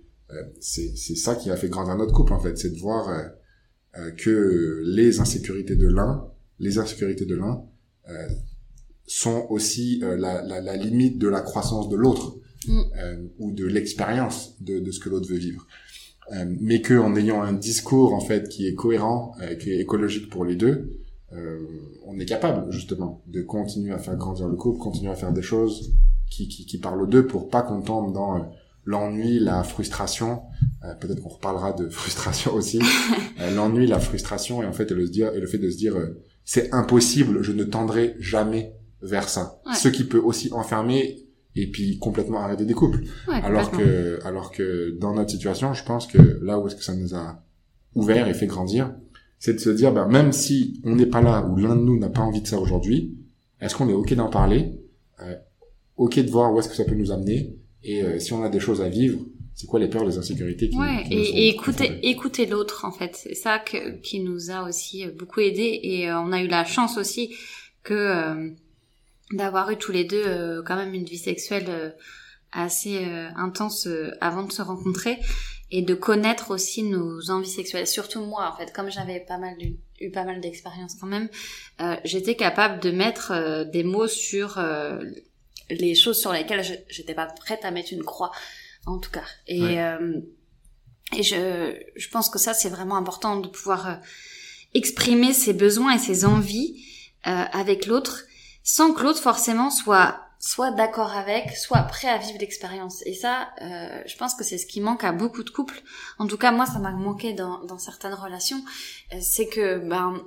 c'est 0.61 0.95
ça 0.95 1.35
qui 1.37 1.51
a 1.51 1.57
fait 1.57 1.71
grandir 1.71 1.97
notre 1.97 2.13
couple 2.13 2.35
en 2.35 2.39
fait, 2.39 2.59
c'est 2.59 2.71
de 2.71 2.79
voir 2.79 3.09
euh, 3.97 4.11
que 4.11 4.83
les 4.85 5.21
insécurités 5.21 5.75
de 5.75 5.89
l'un, 5.89 6.29
les 6.59 6.79
insécurités 6.79 7.25
de 7.25 7.35
l'un, 7.35 7.65
euh, 8.11 8.29
sont 9.07 9.47
aussi 9.49 10.01
euh, 10.03 10.17
la, 10.17 10.43
la, 10.43 10.61
la, 10.61 10.77
limite 10.77 11.19
de 11.19 11.27
la 11.27 11.41
croissance 11.41 11.89
de 11.89 11.97
l'autre 11.97 12.37
mm. 12.67 12.83
ou 13.39 13.53
de 13.53 13.65
l'expérience 13.65 14.61
de, 14.61 14.79
de, 14.79 14.91
ce 14.91 15.01
que 15.01 15.09
l'autre 15.09 15.29
veut 15.29 15.39
vivre. 15.39 15.67
mais 16.61 16.83
que 16.83 16.95
en 16.95 17.17
ayant 17.17 17.41
un 17.43 17.55
discours 17.55 18.13
en 18.13 18.21
fait 18.21 18.51
qui 18.51 18.67
est 18.67 18.75
cohérent, 18.75 19.35
qui 19.59 19.71
est 19.71 19.81
écologique 19.81 20.29
pour 20.29 20.45
les 20.45 20.57
deux, 20.57 21.01
on 22.05 22.19
est 22.19 22.27
capable 22.27 22.71
justement 22.71 23.23
de 23.27 23.41
continuer 23.41 23.93
à 23.93 23.99
faire 23.99 24.17
grandir 24.17 24.49
le 24.49 24.57
couple, 24.57 24.79
continuer 24.79 25.11
à 25.11 25.17
faire 25.17 25.33
des 25.33 25.43
choses 25.43 25.95
qui, 26.31 26.49
qui, 26.49 26.67
qui 26.67 26.79
parlent 26.79 27.03
aux 27.03 27.07
deux 27.07 27.27
pour 27.27 27.49
pas 27.49 27.63
qu'on 27.63 27.81
tombe 27.81 28.13
dans 28.13 28.51
l'ennui, 28.89 29.39
la 29.39 29.63
frustration. 29.63 30.43
Euh, 30.85 30.95
peut-être 30.95 31.23
qu'on 31.23 31.29
reparlera 31.29 31.73
de 31.73 31.89
frustration 31.91 32.55
aussi. 32.55 32.81
Euh, 33.41 33.55
l'ennui, 33.55 33.87
la 33.87 34.01
frustration 34.01 34.63
et 34.63 34.67
en 34.67 34.73
fait 34.73 34.91
et 34.91 34.95
le, 34.95 35.07
se 35.07 35.13
dire, 35.13 35.33
et 35.35 35.41
le 35.41 35.47
fait 35.47 35.59
de 35.59 35.71
se 35.71 35.77
dire 35.77 35.97
euh, 35.97 36.23
c'est 36.45 36.73
impossible, 36.73 37.43
je 37.43 37.53
ne 37.53 37.65
tendrai 37.65 38.17
jamais 38.19 38.75
vers 39.03 39.29
ça. 39.29 39.61
Ce 39.75 39.89
qui 39.89 40.05
peut 40.05 40.19
aussi 40.19 40.49
enfermer 40.53 41.25
et 41.55 41.71
puis 41.71 41.99
complètement 41.99 42.41
arrêter 42.41 42.65
des 42.65 42.75
couples. 42.75 43.05
alors 43.29 43.71
que 43.71 44.19
alors 44.25 44.51
que 44.51 44.97
dans 44.99 45.15
notre 45.15 45.31
situation, 45.31 45.75
je 45.75 45.85
pense 45.85 46.07
que 46.07 46.41
là 46.43 46.59
où 46.59 46.67
est-ce 46.67 46.77
que 46.77 46.83
ça 46.83 46.95
nous 46.95 47.15
a 47.15 47.43
ouvert 47.95 48.27
et 48.27 48.35
fait 48.35 48.47
grandir, 48.47 48.95
c'est 49.39 49.55
de 49.55 49.59
se 49.59 49.71
dire 49.71 49.93
ben, 49.93 50.09
même 50.09 50.33
si 50.33 50.81
on 50.85 50.97
n'est 50.97 51.07
pas 51.07 51.21
là 51.21 51.47
ou 51.47 51.57
l'un 51.57 51.77
de 51.77 51.83
nous 51.83 51.99
n'a 51.99 52.09
pas 52.09 52.23
envie 52.23 52.41
de 52.41 52.47
ça 52.47 52.59
aujourd'hui, 52.59 53.19
est-ce 53.61 53.77
qu'on 53.77 53.89
est 53.89 53.95
ok 53.95 54.15
d'en 54.15 54.31
parler, 54.31 54.81
ok 55.99 56.21
de 56.21 56.31
voir 56.31 56.53
où 56.53 56.59
est-ce 56.59 56.69
que 56.69 56.77
ça 56.77 56.85
peut 56.85 56.95
nous 56.95 57.13
amener. 57.13 57.55
Et 57.83 58.03
euh, 58.03 58.19
si 58.19 58.33
on 58.33 58.43
a 58.43 58.49
des 58.49 58.61
choses 58.61 58.81
à 58.81 58.89
vivre, 58.89 59.21
c'est 59.55 59.67
quoi 59.67 59.81
les 59.81 59.89
peurs, 59.89 60.05
les 60.05 60.19
insécurités 60.19 60.71
qui, 60.71 60.77
ouais, 60.77 61.05
et, 61.11 61.49
écouter, 61.49 61.99
écouter 62.09 62.47
l'autre 62.47 62.85
en 62.85 62.93
fait. 62.93 63.17
C'est 63.17 63.35
ça 63.35 63.59
que, 63.59 63.97
qui 64.01 64.21
nous 64.21 64.51
a 64.51 64.63
aussi 64.63 65.05
euh, 65.05 65.11
beaucoup 65.11 65.41
aidé. 65.41 65.81
Et 65.83 66.09
euh, 66.09 66.21
on 66.21 66.33
a 66.33 66.41
eu 66.41 66.47
la 66.47 66.65
chance 66.65 66.97
aussi 66.97 67.35
que 67.83 68.55
d'avoir 69.33 69.71
eu 69.71 69.77
tous 69.77 69.93
les 69.93 70.05
deux 70.05 70.63
quand 70.67 70.77
même 70.77 70.93
une 70.93 71.05
vie 71.05 71.17
sexuelle 71.17 71.95
assez 72.53 73.03
intense 73.35 73.89
avant 74.21 74.43
de 74.43 74.53
se 74.53 74.61
rencontrer. 74.61 75.17
Et 75.71 75.81
de 75.81 75.95
connaître 75.95 76.51
aussi 76.51 76.83
nos 76.83 77.31
envies 77.31 77.49
sexuelles. 77.49 77.87
Surtout 77.87 78.21
moi 78.21 78.51
en 78.53 78.57
fait, 78.59 78.75
comme 78.75 78.91
j'avais 78.91 79.21
pas 79.21 79.39
mal 79.39 79.55
eu, 79.63 79.77
eu 80.01 80.11
pas 80.11 80.25
mal 80.25 80.41
d'expérience 80.43 80.97
quand 81.01 81.07
même, 81.07 81.29
j'étais 82.05 82.35
capable 82.35 82.81
de 82.81 82.91
mettre 82.91 83.65
des 83.71 83.85
mots 83.85 84.09
sur 84.09 84.59
les 85.71 85.95
choses 85.95 86.21
sur 86.21 86.33
lesquelles 86.33 86.85
j'étais 86.89 87.15
pas 87.15 87.27
prête 87.27 87.65
à 87.65 87.71
mettre 87.71 87.93
une 87.93 88.05
croix, 88.05 88.33
en 88.87 88.99
tout 88.99 89.11
cas. 89.11 89.25
Et, 89.47 89.81
euh, 89.81 90.21
et 91.17 91.23
je, 91.23 91.79
je 91.97 92.09
pense 92.09 92.29
que 92.29 92.39
ça, 92.39 92.55
c'est 92.55 92.69
vraiment 92.69 92.97
important 92.97 93.37
de 93.37 93.49
pouvoir 93.49 93.89
euh, 93.89 93.95
exprimer 94.75 95.33
ses 95.33 95.53
besoins 95.53 95.95
et 95.95 95.99
ses 95.99 96.25
envies 96.25 96.85
euh, 97.27 97.45
avec 97.53 97.87
l'autre, 97.87 98.25
sans 98.63 98.93
que 98.93 99.03
l'autre 99.03 99.21
forcément 99.21 99.71
soit 99.71 100.21
soit 100.41 100.71
d'accord 100.71 101.13
avec, 101.17 101.57
soit 101.57 101.83
prêt 101.83 102.09
à 102.09 102.19
vivre 102.19 102.39
l'expérience. 102.39 103.03
Et 103.07 103.15
ça, 103.15 103.49
euh, 103.61 104.03
je 104.07 104.17
pense 104.17 104.35
que 104.35 104.45
c'est 104.45 104.57
ce 104.57 104.67
qui 104.67 104.81
manque 104.81 105.03
à 105.03 105.11
beaucoup 105.11 105.43
de 105.43 105.51
couples. 105.51 105.83
En 106.19 106.29
tout 106.29 106.39
cas, 106.39 106.53
moi, 106.53 106.65
ça 106.65 106.79
m'a 106.79 106.93
manqué 106.93 107.33
dans, 107.33 107.65
dans 107.65 107.79
certaines 107.79 108.15
relations. 108.15 108.63
Euh, 109.13 109.17
c'est 109.21 109.49
que, 109.49 109.79
ben, 109.79 110.23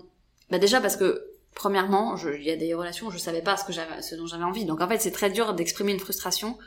ben 0.50 0.60
déjà 0.60 0.82
parce 0.82 0.98
que 0.98 1.31
premièrement, 1.56 2.16
il 2.18 2.44
y 2.44 2.52
a 2.52 2.56
des 2.56 2.74
relations 2.74 3.08
où 3.08 3.12
je 3.12 3.18
savais 3.18 3.42
pas 3.42 3.58
ce 3.58 3.66
que 3.66 3.74
j'avais, 3.74 4.02
ce 4.02 4.16
dont 4.16 4.28
j'avais 4.28 4.44
envie. 4.44 4.66
Donc 4.66 4.82
en 4.82 4.88
fait, 4.88 5.00
c'est 5.00 5.12
très 5.12 5.30
dur 5.30 5.54
d'exprimer 5.54 5.92
une 5.92 6.00
frustration. 6.00 6.58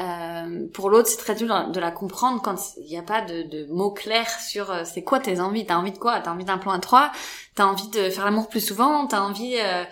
Euh, 0.00 0.66
pour 0.72 0.88
l'autre, 0.88 1.08
c'est 1.08 1.18
très 1.18 1.34
dur 1.34 1.68
de 1.68 1.78
la 1.78 1.90
comprendre 1.90 2.40
quand 2.40 2.56
il 2.78 2.86
n'y 2.86 2.96
a 2.96 3.02
pas 3.02 3.20
de, 3.20 3.42
de, 3.42 3.66
mots 3.70 3.90
clairs 3.90 4.40
sur 4.40 4.70
euh, 4.70 4.84
c'est 4.84 5.02
quoi 5.02 5.20
tes 5.20 5.38
envies? 5.38 5.66
T'as 5.66 5.76
envie 5.76 5.92
de 5.92 5.98
quoi? 5.98 6.20
T'as 6.20 6.32
envie 6.32 6.46
d'un 6.46 6.56
plan 6.56 6.72
à 6.72 6.78
trois? 6.78 7.12
T'as 7.54 7.66
envie 7.66 7.88
de 7.88 8.08
faire 8.08 8.24
l'amour 8.24 8.48
plus 8.48 8.64
souvent? 8.64 9.06
T'as 9.06 9.20
envie 9.20 9.56
euh, 9.58 9.84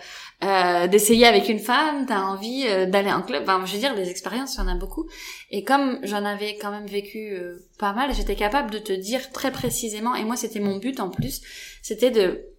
euh, 0.43 0.87
d'essayer 0.87 1.27
avec 1.27 1.49
une 1.49 1.59
femme? 1.59 2.07
T'as 2.07 2.21
envie 2.21 2.65
euh, 2.67 2.87
d'aller 2.87 3.11
en 3.11 3.21
club? 3.21 3.43
Enfin, 3.43 3.63
je 3.63 3.73
veux 3.73 3.79
dire, 3.79 3.93
des 3.93 4.09
expériences, 4.09 4.55
il 4.55 4.61
y 4.61 4.63
en 4.63 4.67
a 4.69 4.75
beaucoup. 4.75 5.07
Et 5.51 5.63
comme 5.63 5.99
j'en 6.01 6.25
avais 6.25 6.57
quand 6.57 6.71
même 6.71 6.87
vécu 6.87 7.39
pas 7.77 7.93
mal, 7.93 8.11
j'étais 8.15 8.35
capable 8.35 8.71
de 8.71 8.79
te 8.79 8.93
dire 8.93 9.29
très 9.31 9.51
précisément. 9.51 10.15
Et 10.15 10.23
moi, 10.23 10.35
c'était 10.35 10.59
mon 10.59 10.77
but 10.77 10.99
en 10.99 11.09
plus, 11.09 11.41
c'était 11.83 12.09
de 12.09 12.50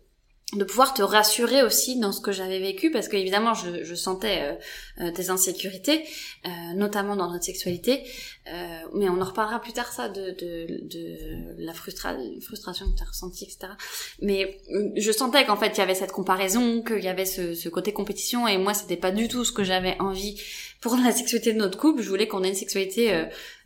de 0.52 0.64
pouvoir 0.64 0.92
te 0.92 1.02
rassurer 1.02 1.62
aussi 1.62 1.98
dans 1.98 2.12
ce 2.12 2.20
que 2.20 2.30
j'avais 2.30 2.58
vécu 2.58 2.90
parce 2.90 3.08
que 3.08 3.16
évidemment 3.16 3.54
je, 3.54 3.94
sentais 3.94 4.42
euh, 4.42 5.04
euh 5.04 5.10
tes 5.10 5.30
insécurités 5.30 6.04
euh, 6.46 6.50
notamment 6.74 7.16
dans 7.16 7.30
notre 7.30 7.44
sexualité 7.44 8.04
euh, 8.48 8.78
mais 8.94 9.08
on 9.08 9.20
en 9.20 9.24
reparlera 9.24 9.60
plus 9.60 9.72
tard 9.72 9.92
ça 9.92 10.08
de, 10.08 10.30
de, 10.32 10.88
de 10.88 11.16
la 11.58 11.72
frustra 11.72 12.14
frustration 12.40 12.90
que 12.90 12.96
tu 12.96 13.02
as 13.04 13.06
ressentie 13.06 13.44
etc 13.44 13.74
mais 14.20 14.60
euh, 14.72 14.90
je 14.96 15.12
sentais 15.12 15.44
qu'en 15.44 15.56
fait 15.56 15.76
il 15.76 15.78
y 15.78 15.80
avait 15.80 15.94
cette 15.94 16.12
comparaison 16.12 16.82
qu'il 16.82 17.04
y 17.04 17.08
avait 17.08 17.24
ce, 17.24 17.54
ce, 17.54 17.68
côté 17.68 17.92
compétition 17.92 18.48
et 18.48 18.58
moi 18.58 18.74
c'était 18.74 18.96
pas 18.96 19.12
du 19.12 19.28
tout 19.28 19.44
ce 19.44 19.52
que 19.52 19.62
j'avais 19.62 19.96
envie 20.00 20.40
pour 20.80 20.96
la 20.96 21.12
sexualité 21.12 21.52
de 21.52 21.58
notre 21.58 21.78
couple. 21.78 22.02
Je 22.02 22.08
voulais 22.08 22.26
qu'on 22.26 22.42
ait 22.42 22.48
une 22.48 22.54
sexualité 22.56 23.12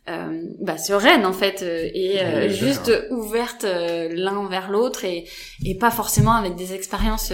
euh, 0.09 0.41
bah, 0.59 0.77
sereine 0.77 1.25
en 1.25 1.33
fait 1.33 1.63
euh, 1.63 1.89
et 1.93 2.21
euh, 2.21 2.49
juste 2.49 2.91
ouverte 3.09 3.65
euh, 3.65 4.07
l'un 4.13 4.47
vers 4.47 4.71
l'autre 4.71 5.03
et, 5.03 5.25
et 5.65 5.75
pas 5.75 5.91
forcément 5.91 6.31
avec 6.31 6.55
des 6.55 6.73
expériences 6.73 7.33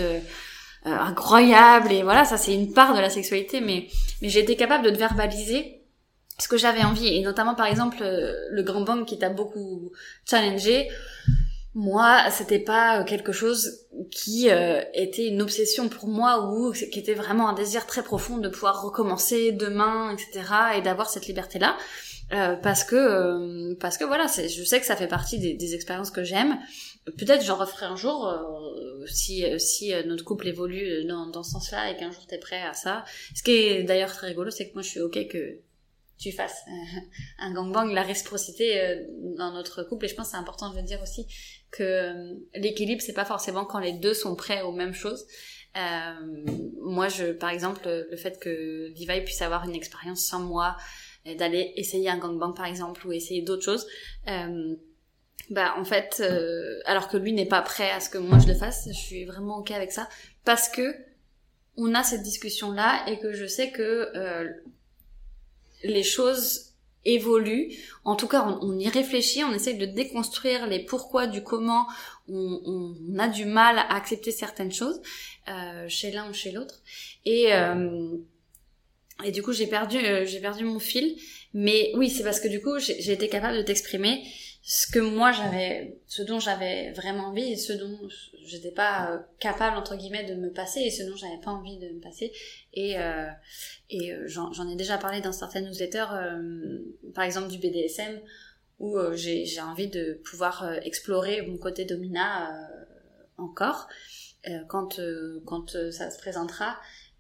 incroyables 0.84 1.92
et 1.92 2.04
voilà 2.04 2.26
ça 2.26 2.38
c'est 2.38 2.54
une 2.54 2.74
part 2.74 2.96
de 2.96 3.00
la 3.00 3.10
sexualité 3.10 3.62
mais 3.62 3.88
mais 4.22 4.30
j'ai 4.30 4.40
été 4.40 4.56
capable 4.56 4.84
de 4.86 4.90
te 4.90 4.98
verbaliser 4.98 5.83
ce 6.40 6.48
que 6.48 6.58
j'avais 6.58 6.84
envie 6.84 7.08
et 7.08 7.22
notamment 7.22 7.56
par 7.56 7.68
exemple 7.68 7.98
le 8.02 8.64
grand 8.64 8.82
bang 8.82 9.06
qui 9.06 9.20
t'a 9.20 9.30
beaucoup 9.30 9.92
challengé 10.26 10.90
moi, 11.76 12.30
c'était 12.30 12.60
pas 12.60 13.04
quelque 13.04 13.32
chose 13.32 13.88
qui 14.12 14.48
était 14.94 15.28
une 15.28 15.42
obsession 15.42 15.90
pour 15.90 16.08
moi 16.08 16.52
ou 16.52 16.72
qui 16.72 17.00
était 17.00 17.16
vraiment 17.16 17.50
un 17.50 17.54
désir 17.54 17.88
très 17.88 18.04
profond 18.04 18.38
de 18.38 18.48
pouvoir 18.48 18.84
recommencer 18.84 19.52
demain, 19.52 20.12
etc. 20.12 20.44
et 20.78 20.82
d'avoir 20.82 21.10
cette 21.10 21.26
liberté-là. 21.26 21.76
Euh, 22.32 22.56
parce 22.56 22.84
que 22.84 22.96
euh, 22.96 23.76
parce 23.80 23.98
que 23.98 24.06
voilà, 24.06 24.26
je 24.28 24.64
sais 24.64 24.80
que 24.80 24.86
ça 24.86 24.96
fait 24.96 25.08
partie 25.08 25.38
des, 25.38 25.54
des 25.54 25.76
expériences 25.76 26.10
que 26.10 26.24
j'aime. 26.24 26.58
Peut-être 27.18 27.44
j'en 27.44 27.58
referai 27.58 27.86
un 27.86 27.96
jour 27.96 28.28
euh, 28.28 29.06
si 29.06 29.44
si 29.60 29.94
notre 30.06 30.24
couple 30.24 30.48
évolue 30.48 31.06
dans, 31.06 31.28
dans 31.28 31.44
ce 31.44 31.52
sens-là 31.52 31.92
et 31.92 31.98
qu'un 31.98 32.12
jour 32.12 32.26
t'es 32.26 32.40
prêt 32.40 32.62
à 32.62 32.74
ça. 32.74 33.04
Ce 33.36 33.44
qui 33.44 33.52
est 33.52 33.84
d'ailleurs 33.84 34.12
très 34.12 34.28
rigolo, 34.28 34.50
c'est 34.50 34.70
que 34.70 34.74
moi 34.74 34.82
je 34.82 34.90
suis 34.90 35.02
ok 35.02 35.28
que 35.28 35.60
tu 36.18 36.32
fasses 36.32 36.64
un 37.40 37.54
gangbang, 37.54 37.92
la 37.92 38.04
réciprocité 38.04 39.06
dans 39.38 39.52
notre 39.52 39.84
couple. 39.84 40.06
Et 40.06 40.08
je 40.08 40.16
pense 40.16 40.28
que 40.28 40.32
c'est 40.32 40.38
important 40.38 40.74
de 40.74 40.82
dire 40.82 41.02
aussi 41.02 41.28
que 41.72 42.36
l'équilibre 42.56 43.02
c'est 43.02 43.14
pas 43.14 43.26
forcément 43.26 43.66
quand 43.66 43.80
les 43.80 43.94
deux 43.94 44.14
sont 44.14 44.36
prêts 44.36 44.62
aux 44.62 44.72
mêmes 44.72 44.94
choses. 44.94 45.26
Euh, 45.76 46.46
moi, 46.82 47.08
je, 47.08 47.32
par 47.32 47.50
exemple, 47.50 47.82
le 47.88 48.16
fait 48.16 48.40
que 48.40 48.94
Levi 48.96 49.22
puisse 49.26 49.42
avoir 49.42 49.68
une 49.68 49.76
expérience 49.76 50.24
sans 50.24 50.40
moi, 50.40 50.78
d'aller 51.26 51.74
essayer 51.78 52.10
un 52.10 52.18
gangbang 52.18 52.54
par 52.54 52.66
exemple 52.66 53.08
ou 53.08 53.12
essayer 53.12 53.42
d'autres 53.42 53.64
choses 53.64 53.88
euh, 54.28 54.76
bah 55.50 55.74
en 55.78 55.86
fait 55.86 56.22
euh, 56.24 56.80
alors 56.86 57.08
que 57.08 57.18
lui 57.18 57.34
n'est 57.34 57.46
pas 57.46 57.62
prêt 57.62 57.92
à 57.92 58.00
ce 58.00 58.10
que 58.10 58.18
moi 58.18 58.40
je 58.40 58.48
le 58.48 58.56
fasse 58.56 58.88
je 58.88 58.98
suis 58.98 59.26
vraiment 59.26 59.60
ok 59.60 59.72
avec 59.72 59.92
ça 59.92 60.10
parce 60.44 60.68
que 60.68 60.96
on 61.78 61.96
a 61.96 62.04
cette 62.04 62.24
discussion 62.24 62.72
là 62.72 63.04
et 63.08 63.20
que 63.20 63.34
je 63.34 63.46
sais 63.46 63.72
que 63.72 64.12
euh, 64.16 64.50
les 65.84 66.04
choses 66.04 66.74
évoluent 67.06 67.74
en 68.06 68.16
tout 68.16 68.28
cas 68.28 68.58
on, 68.62 68.80
y 68.80 68.88
réfléchit 68.88 69.44
on 69.44 69.52
essaye 69.54 69.78
de 69.78 69.86
déconstruire 69.86 70.68
les 70.68 70.80
pourquoi 70.80 71.28
du 71.28 71.44
comment 71.44 71.86
on, 72.30 72.62
on 72.66 73.20
a 73.20 73.28
du 73.28 73.44
mal 73.46 73.78
à 73.78 73.94
accepter 73.96 74.32
certaines 74.32 74.72
choses 74.72 75.02
euh, 75.50 75.86
chez 75.90 76.12
l'un 76.12 76.30
ou 76.30 76.34
chez 76.34 76.52
l'autre 76.52 76.82
et 77.26 77.54
euh, 77.54 78.18
et 79.24 79.32
du 79.32 79.44
coup, 79.44 79.54
j'ai 79.54 79.68
perdu, 79.68 79.98
euh, 79.98 80.26
j'ai 80.26 80.40
perdu 80.40 80.66
mon 80.66 80.80
fil. 80.80 81.16
Mais 81.54 81.92
oui, 81.96 82.10
c'est 82.10 82.24
parce 82.24 82.40
que 82.40 82.48
du 82.48 82.62
coup, 82.62 82.80
j'ai 82.80 83.12
été 83.12 83.30
capable 83.30 83.58
de 83.58 83.62
t'exprimer 83.62 84.24
ce 84.66 84.90
que 84.90 85.00
moi 85.00 85.34
j'avais, 85.34 86.00
ce 86.08 86.22
dont 86.22 86.40
j'avais 86.40 86.94
vraiment 86.94 87.26
envie 87.26 87.52
et 87.52 87.58
ce 87.58 87.74
dont 87.74 88.00
j'étais 88.46 88.72
pas 88.72 89.12
euh, 89.12 89.20
capable 89.38 89.76
entre 89.76 89.98
guillemets 89.98 90.24
de 90.24 90.36
me 90.36 90.54
passer 90.54 90.80
et 90.80 90.90
ce 90.90 91.04
dont 91.04 91.18
j'avais 91.18 91.40
pas 91.44 91.52
envie 91.52 91.78
de 91.78 91.90
me 91.90 92.00
passer. 92.00 92.32
Et 92.74 92.98
euh, 92.98 93.28
et 93.90 94.14
euh, 94.14 94.26
j'en 94.26 94.70
ai 94.70 94.78
déjà 94.78 94.98
parlé 94.98 95.20
dans 95.20 95.34
certaines 95.34 95.66
newsletters, 95.66 96.06
par 97.14 97.26
exemple 97.26 97.50
du 97.50 97.58
BDSM, 97.58 98.22
où 98.80 98.98
j'ai 99.16 99.62
envie 99.62 99.90
de 99.90 100.22
pouvoir 100.24 100.74
explorer 100.84 101.42
mon 101.42 101.58
côté 101.58 101.84
domina 101.84 102.50
encore 103.38 103.90
quand 104.70 105.02
quand 105.46 105.92
ça 105.92 106.10
se 106.10 106.18
présentera 106.18 106.70
euh, 106.70 107.13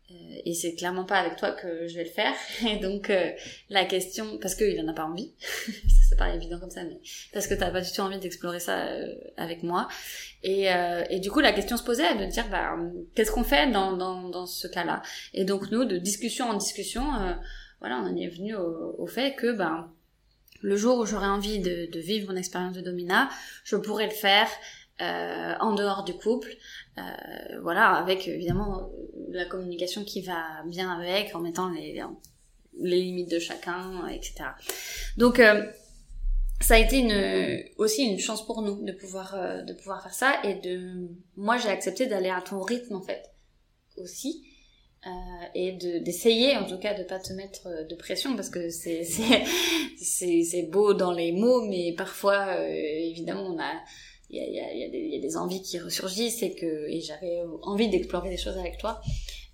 et 0.46 0.54
c'est 0.54 0.76
clairement 0.76 1.06
pas 1.06 1.18
avec 1.18 1.38
toi 1.38 1.52
que 1.52 1.88
je 1.88 1.96
vais 1.96 2.04
le 2.04 2.10
faire. 2.10 2.34
Et 2.68 2.78
donc 2.78 3.10
euh, 3.10 3.32
la 3.70 3.86
question, 3.86 4.38
parce 4.40 4.56
qu'il 4.56 4.80
en 4.82 4.88
a 4.88 4.94
pas 4.94 5.06
envie, 5.06 5.34
ça 6.10 6.16
paraît 6.16 6.36
évident 6.36 6.60
comme 6.60 6.70
ça, 6.70 6.84
mais 6.84 7.00
parce 7.32 7.48
que 7.48 7.54
t'as 7.54 7.72
pas 7.72 7.82
du 7.82 7.92
tout 7.92 8.02
envie 8.02 8.20
d'explorer 8.20 8.60
ça 8.60 8.88
euh, 8.88 9.14
avec 9.38 9.64
moi. 9.64 9.88
Et, 10.44 10.68
et 11.10 11.20
du 11.20 11.32
coup 11.32 11.40
la 11.40 11.54
question 11.54 11.78
se 11.78 11.84
posait 11.84 12.16
de 12.16 12.26
dire 12.26 12.50
bah 12.50 12.76
qu'est-ce 13.16 13.32
qu'on 13.32 13.46
fait 13.46 13.72
dans, 13.72 13.94
dans, 13.96 14.46
ce 14.46 14.68
cas-là? 14.68 15.02
Et 15.34 15.46
donc 15.46 15.72
nous 15.72 15.86
de 15.86 15.98
discussion 15.98 16.50
en 16.50 16.56
discussion, 16.56 17.04
voilà, 17.80 18.00
on 18.00 18.08
en 18.08 18.16
est 18.18 18.28
venu 18.28 18.54
au, 18.54 19.08
fait 19.08 19.36
que 19.36 19.54
ben 19.54 19.90
le 20.62 20.76
jour 20.76 20.98
où 20.98 21.06
j'aurais 21.06 21.28
envie 21.28 21.60
de, 21.60 21.88
vivre 21.98 22.32
une 22.32 22.38
expérience 22.38 22.74
de 22.74 22.82
domina, 22.82 23.30
je 23.64 23.78
pourrais 23.78 24.06
le 24.06 24.12
faire 24.12 24.50
euh, 25.02 25.56
en 25.60 25.74
dehors 25.74 26.04
du 26.04 26.14
couple, 26.14 26.56
euh, 26.98 27.02
voilà, 27.62 27.96
avec 27.96 28.28
évidemment 28.28 28.92
la 29.30 29.46
communication 29.46 30.04
qui 30.04 30.22
va 30.22 30.64
bien 30.66 30.92
avec, 30.92 31.36
en 31.36 31.40
mettant 31.40 31.70
les, 31.70 32.04
limites 32.80 33.32
de 33.32 33.40
chacun, 33.40 34.08
etc. 34.08 34.46
Donc 35.18 35.40
euh, 35.40 35.66
ça 36.62 36.76
a 36.76 36.78
été 36.78 37.74
aussi 37.78 38.04
une 38.04 38.20
chance 38.20 38.46
pour 38.46 38.62
nous 38.62 38.84
de 38.84 38.92
pouvoir 38.92 39.36
euh, 39.36 39.62
de 39.64 39.74
pouvoir 39.74 40.04
faire 40.04 40.14
ça 40.14 40.40
et 40.44 40.56
de 40.56 41.10
moi 41.36 41.58
j'ai 41.58 41.70
accepté 41.70 42.06
d'aller 42.06 42.30
à 42.30 42.42
ton 42.42 42.62
rythme 42.62 42.96
en 42.96 43.02
fait 43.02 43.32
aussi 43.98 44.44
euh, 45.06 45.10
et 45.54 45.74
de 45.74 46.00
d'essayer 46.00 46.56
en 46.56 46.66
tout 46.66 46.78
cas 46.78 46.94
de 46.94 47.04
pas 47.04 47.20
te 47.20 47.34
mettre 47.34 47.88
de 47.90 47.96
pression 47.96 48.36
parce 48.36 48.50
que 48.50 48.70
c'est 48.70 49.04
c'est 49.98 50.70
beau 50.72 50.94
dans 50.94 51.12
les 51.12 51.32
mots 51.32 51.66
mais 51.68 51.94
parfois 51.98 52.60
évidemment 52.70 53.46
on 53.48 53.60
a 53.60 53.74
il 54.38 55.10
y 55.10 55.16
a, 55.16 55.20
des 55.20 55.38
envies 55.38 55.62
qui 55.62 55.80
ressurgissent 55.80 56.42
et 56.44 57.02
j'avais 57.02 57.42
envie 57.62 57.90
d'explorer 57.90 58.30
des 58.30 58.38
choses 58.38 58.58
avec 58.58 58.78
toi. 58.78 59.02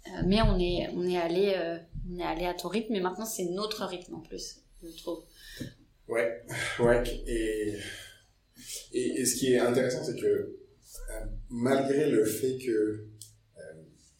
Euh, 0.08 0.22
mais 0.26 0.42
on 0.42 0.58
est 0.58 0.88
on 0.96 1.06
est 1.08 1.18
allé 1.18 1.54
euh, 1.56 1.78
on 2.10 2.20
est 2.20 2.24
allé 2.24 2.46
à 2.46 2.54
ton 2.54 2.70
rythme 2.70 2.96
et 2.96 3.02
maintenant 3.02 3.26
c'est 3.26 3.46
notre 3.46 3.86
rythme 3.86 4.16
en 4.16 4.22
plus 4.22 4.62
je 4.82 4.98
trouve. 4.98 5.24
Ouais 6.08 6.42
ouais 6.80 7.04
et 7.28 7.76
et, 8.94 9.26
ce 9.26 9.36
qui 9.36 9.54
est 9.54 9.60
intéressant 9.60 10.04
c'est 10.04 10.16
que 10.16 10.26
euh, 10.26 11.26
malgré 11.50 12.10
le 12.10 12.24
fait 12.26 12.58
que 12.58 13.06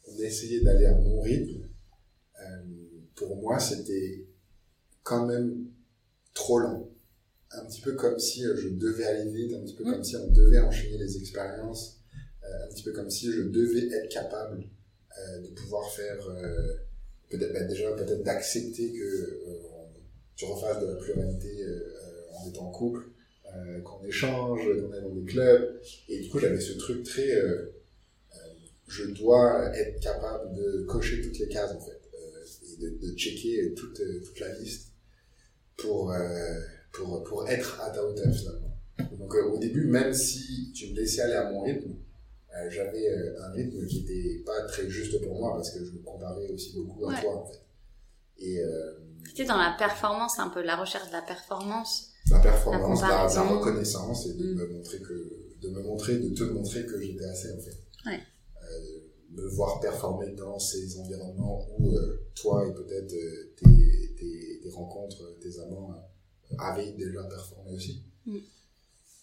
on 0.06 0.66
d'aller 0.66 0.86
à 0.86 0.96
mon 0.96 1.22
rythme 1.22 1.70
pour 3.16 3.38
moi 3.38 3.60
c'était 3.60 4.26
quand 5.04 5.26
même 5.26 5.68
trop 6.34 6.60
long 6.60 6.89
un 7.52 7.66
petit 7.66 7.82
peu 7.82 7.94
comme 7.94 8.20
si 8.20 8.44
je 8.44 8.70
devais 8.70 9.06
aller 9.06 9.32
vite 9.32 9.54
un 9.54 9.62
petit 9.62 9.76
peu 9.76 9.84
mm. 9.84 9.92
comme 9.92 10.04
si 10.04 10.16
on 10.16 10.28
devait 10.28 10.60
enchaîner 10.60 10.98
les 10.98 11.18
expériences 11.18 12.00
un 12.44 12.68
petit 12.74 12.84
peu 12.84 12.92
comme 12.92 13.10
si 13.10 13.32
je 13.32 13.44
devais 13.44 13.94
être 13.94 14.10
capable 14.10 14.64
euh, 15.18 15.42
de 15.42 15.48
pouvoir 15.50 15.92
faire 15.92 16.28
euh, 16.30 16.74
peut-être 17.30 17.54
ben, 17.54 17.68
déjà 17.68 17.92
peut-être 17.94 18.24
d'accepter 18.24 18.92
que 18.92 19.04
euh, 19.04 19.60
tu 20.36 20.46
refasses 20.46 20.82
de 20.82 20.88
la 20.88 20.96
pluralité 20.96 21.66
en 22.36 22.48
étant 22.48 22.68
en 22.68 22.72
couple 22.72 23.06
qu'on 23.84 24.06
échange 24.06 24.62
qu'on 24.62 24.94
est 24.94 25.02
dans 25.02 25.10
des 25.10 25.26
clubs 25.26 25.82
et 26.08 26.20
du 26.20 26.30
coup 26.30 26.40
j'avais 26.40 26.60
ce 26.60 26.74
truc 26.74 27.04
très 27.04 27.34
je 28.88 29.06
dois 29.06 29.76
être 29.76 30.00
capable 30.00 30.56
de 30.56 30.84
cocher 30.84 31.22
toutes 31.22 31.38
les 31.40 31.48
cases 31.48 31.72
en 31.72 31.80
fait 31.80 32.00
et 32.74 32.82
de, 32.82 32.90
de 32.90 33.18
checker 33.18 33.74
toute, 33.74 34.02
toute 34.24 34.40
la 34.40 34.58
liste 34.60 34.94
pour, 35.76 36.14
pour, 36.92 37.24
pour 37.24 37.48
être 37.50 37.80
à 37.82 37.90
ta 37.90 38.04
hauteur 38.06 38.34
finalement. 38.34 38.76
Donc 39.18 39.34
au 39.36 39.58
début, 39.58 39.86
même 39.88 40.14
si 40.14 40.72
tu 40.74 40.92
me 40.92 40.96
laissais 40.96 41.22
aller 41.22 41.34
à 41.36 41.50
mon 41.52 41.64
rythme, 41.64 41.92
euh, 42.56 42.70
j'avais 42.70 43.08
euh, 43.10 43.42
un 43.44 43.52
rythme 43.52 43.86
qui 43.88 44.02
n'était 44.02 44.44
pas 44.46 44.62
très 44.64 44.90
juste 44.90 45.22
pour 45.24 45.36
moi 45.40 45.54
parce 45.56 45.72
que 45.72 45.84
je 45.86 45.92
me 45.92 46.00
comparais 46.00 46.48
aussi 46.50 46.74
beaucoup 46.76 47.08
à 47.10 47.20
toi 47.22 47.44
en 47.44 47.46
fait. 47.46 47.62
Et 48.40 48.60
euh, 48.60 48.94
C'était 49.28 49.46
dans 49.46 49.58
la 49.58 49.76
performance, 49.78 50.40
un 50.40 50.50
peu 50.50 50.62
la 50.64 50.76
recherche 50.78 51.08
de 51.08 51.14
la 51.14 51.22
performance. 51.22 52.12
la 52.32 52.40
performance, 52.40 53.02
La 53.02 53.08
la, 53.08 53.14
la 53.16 53.28
comparaison. 53.28 53.60
reconnaissance 53.60 54.26
et 54.28 54.34
de 54.34 54.54
Mm. 54.54 54.58
me 54.58 54.68
montrer 54.74 55.00
que, 55.02 55.48
de 55.62 55.70
me 55.70 55.82
montrer, 55.84 56.18
de 56.20 56.30
te 56.34 56.44
montrer 56.44 56.86
que 56.86 57.00
j'étais 57.02 57.26
assez 57.26 57.52
en 57.52 57.60
fait. 57.60 57.78
Ouais. 58.06 58.20
Euh, 58.64 59.00
me 59.32 59.46
voir 59.48 59.80
performer 59.80 60.32
dans 60.32 60.58
ces 60.58 60.98
environnements 61.00 61.68
où 61.78 61.92
euh, 61.96 62.28
toi 62.34 62.66
et 62.68 62.74
peut-être 62.74 63.14
euh, 63.14 63.54
tes, 63.58 64.16
tes, 64.18 64.60
tes 64.64 64.70
rencontres, 64.72 65.22
euh, 65.24 65.38
tes 65.42 65.60
amants 65.60 65.92
euh, 65.94 65.98
avaient 66.58 66.92
déjà 66.94 67.24
performé 67.24 67.76
aussi. 67.76 68.04
Mm. 68.26 68.38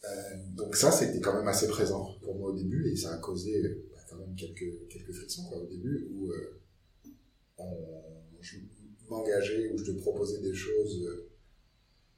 Euh, 0.05 0.37
donc 0.55 0.77
ça, 0.77 0.93
c'était 0.93 1.21
quand 1.21 1.35
même 1.35 1.49
assez 1.49 1.67
présent 1.69 2.15
pour 2.23 2.37
moi 2.37 2.51
au 2.51 2.57
début 2.57 2.91
et 2.91 2.97
ça 2.97 3.15
a 3.15 3.19
causé 3.19 3.61
bah, 3.91 3.99
quand 4.09 4.17
même 4.17 4.35
quelques, 4.37 4.89
quelques 4.89 5.13
frictions 5.13 5.45
quoi, 5.45 5.59
au 5.59 5.67
début 5.67 6.09
où 6.13 6.31
euh, 6.31 6.61
on, 7.59 7.77
je 8.41 8.59
m'engageais 9.09 9.73
ou 9.73 9.79
je 9.79 9.85
te 9.85 9.99
proposais 9.99 10.41
des 10.41 10.55
choses 10.55 11.03
euh, 11.03 11.29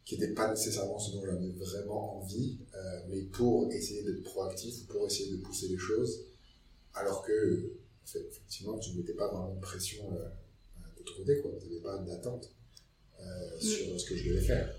qui 0.05 0.19
n'étaient 0.19 0.35
pas 0.35 0.51
nécessairement 0.51 0.99
ce 0.99 1.13
dont 1.13 1.25
j'avais 1.25 1.51
vraiment 1.51 2.19
envie, 2.19 2.59
euh, 2.75 3.01
mais 3.09 3.23
pour 3.23 3.71
essayer 3.73 4.03
d'être 4.03 4.23
proactif, 4.23 4.87
pour 4.87 5.07
essayer 5.07 5.37
de 5.37 5.43
pousser 5.43 5.69
les 5.69 5.79
choses, 5.79 6.25
alors 6.95 7.23
que 7.23 7.73
en 8.03 8.07
fait, 8.07 8.27
effectivement 8.27 8.79
tu 8.79 8.93
ne 8.93 8.99
mettais 8.99 9.15
pas 9.15 9.29
vraiment 9.29 9.55
de 9.55 9.61
pression 9.61 10.11
de 10.99 11.05
ton 11.05 11.15
côté, 11.19 11.41
quoi. 11.41 11.53
Tu 11.61 11.69
n'avais 11.69 11.81
pas 11.81 11.99
d'attente 11.99 12.51
euh, 13.21 13.61
sur 13.61 14.01
ce 14.01 14.09
que 14.09 14.17
je 14.17 14.31
devais 14.31 14.41
faire. 14.41 14.75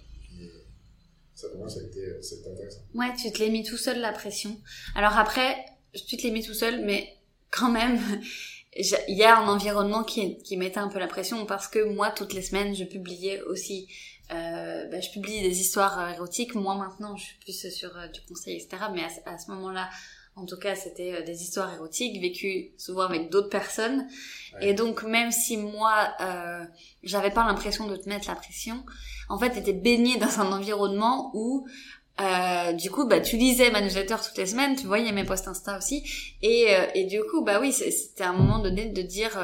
Ça 1.39 1.47
pour 1.47 1.59
moi 1.59 1.69
ça 1.69 1.79
a 1.79 1.83
été, 1.83 2.01
intéressant. 2.51 2.81
Ouais, 2.93 3.15
tu 3.15 3.31
te 3.31 3.39
l'es 3.39 3.49
mis 3.49 3.63
tout 3.63 3.77
seul 3.77 3.99
la 4.01 4.11
pression. 4.11 4.59
Alors 4.93 5.17
après, 5.17 5.55
tu 5.93 6.17
te 6.17 6.23
l'es 6.23 6.31
mis 6.31 6.43
tout 6.43 6.53
seul, 6.53 6.83
mais 6.83 7.15
quand 7.49 7.71
même, 7.71 7.97
il 8.75 9.17
y 9.17 9.23
a 9.23 9.39
un 9.39 9.47
environnement 9.47 10.03
qui, 10.03 10.37
qui 10.39 10.57
mettait 10.57 10.79
un 10.79 10.89
peu 10.89 10.99
la 10.99 11.07
pression 11.07 11.45
parce 11.45 11.69
que 11.69 11.83
moi, 11.83 12.11
toutes 12.11 12.33
les 12.33 12.41
semaines, 12.41 12.75
je 12.75 12.83
publiais 12.83 13.41
aussi. 13.43 13.87
Euh, 14.31 14.85
bah, 14.89 14.99
je 14.99 15.09
publie 15.11 15.41
des 15.41 15.61
histoires 15.61 16.09
érotiques. 16.11 16.55
Moi 16.55 16.75
maintenant, 16.75 17.15
je 17.15 17.23
suis 17.23 17.37
plus 17.39 17.69
sur 17.69 17.97
euh, 17.97 18.07
du 18.07 18.21
conseil, 18.27 18.57
etc. 18.57 18.83
Mais 18.93 19.01
à, 19.01 19.33
à 19.33 19.37
ce 19.37 19.49
moment-là, 19.51 19.89
en 20.41 20.45
tout 20.45 20.57
cas, 20.57 20.75
c'était 20.75 21.13
euh, 21.13 21.21
des 21.21 21.41
histoires 21.43 21.73
érotiques 21.73 22.19
vécues 22.21 22.71
souvent 22.77 23.03
avec 23.03 23.29
d'autres 23.29 23.49
personnes. 23.49 24.07
Ouais. 24.55 24.69
Et 24.69 24.73
donc, 24.73 25.03
même 25.03 25.31
si 25.31 25.57
moi, 25.57 25.93
euh, 26.21 26.63
j'avais 27.03 27.31
pas 27.31 27.45
l'impression 27.45 27.87
de 27.87 27.95
te 27.95 28.07
mettre 28.07 28.27
la 28.27 28.35
pression, 28.35 28.83
en 29.29 29.37
fait, 29.37 29.51
t'étais 29.51 29.73
baigné 29.73 30.17
dans 30.17 30.39
un 30.39 30.51
environnement 30.51 31.31
où, 31.33 31.67
euh, 32.21 32.73
du 32.73 32.89
coup, 32.89 33.05
bah, 33.05 33.19
tu 33.19 33.37
lisais 33.37 33.71
ma 33.71 33.81
newsletter 33.81 34.15
toutes 34.25 34.37
les 34.37 34.47
semaines, 34.47 34.75
tu 34.75 34.87
voyais 34.87 35.11
mes 35.11 35.23
posts 35.23 35.47
Insta 35.47 35.77
aussi, 35.77 36.03
et, 36.41 36.67
euh, 36.69 36.85
et 36.95 37.05
du 37.05 37.21
coup, 37.23 37.43
bah 37.43 37.59
oui, 37.59 37.71
c'était 37.71 38.23
un 38.23 38.33
moment 38.33 38.59
donné 38.59 38.87
de 38.87 39.01
dire, 39.01 39.39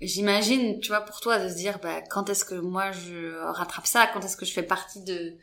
j'imagine, 0.00 0.80
tu 0.80 0.88
vois, 0.88 1.00
pour 1.00 1.20
toi, 1.20 1.38
de 1.38 1.48
se 1.48 1.54
dire, 1.54 1.78
bah, 1.82 2.00
quand 2.08 2.28
est-ce 2.30 2.44
que 2.44 2.54
moi 2.54 2.90
je 2.92 3.38
rattrape 3.52 3.86
ça, 3.86 4.08
quand 4.12 4.24
est-ce 4.24 4.36
que 4.36 4.44
je 4.44 4.52
fais 4.52 4.62
partie 4.62 5.02
de 5.02 5.36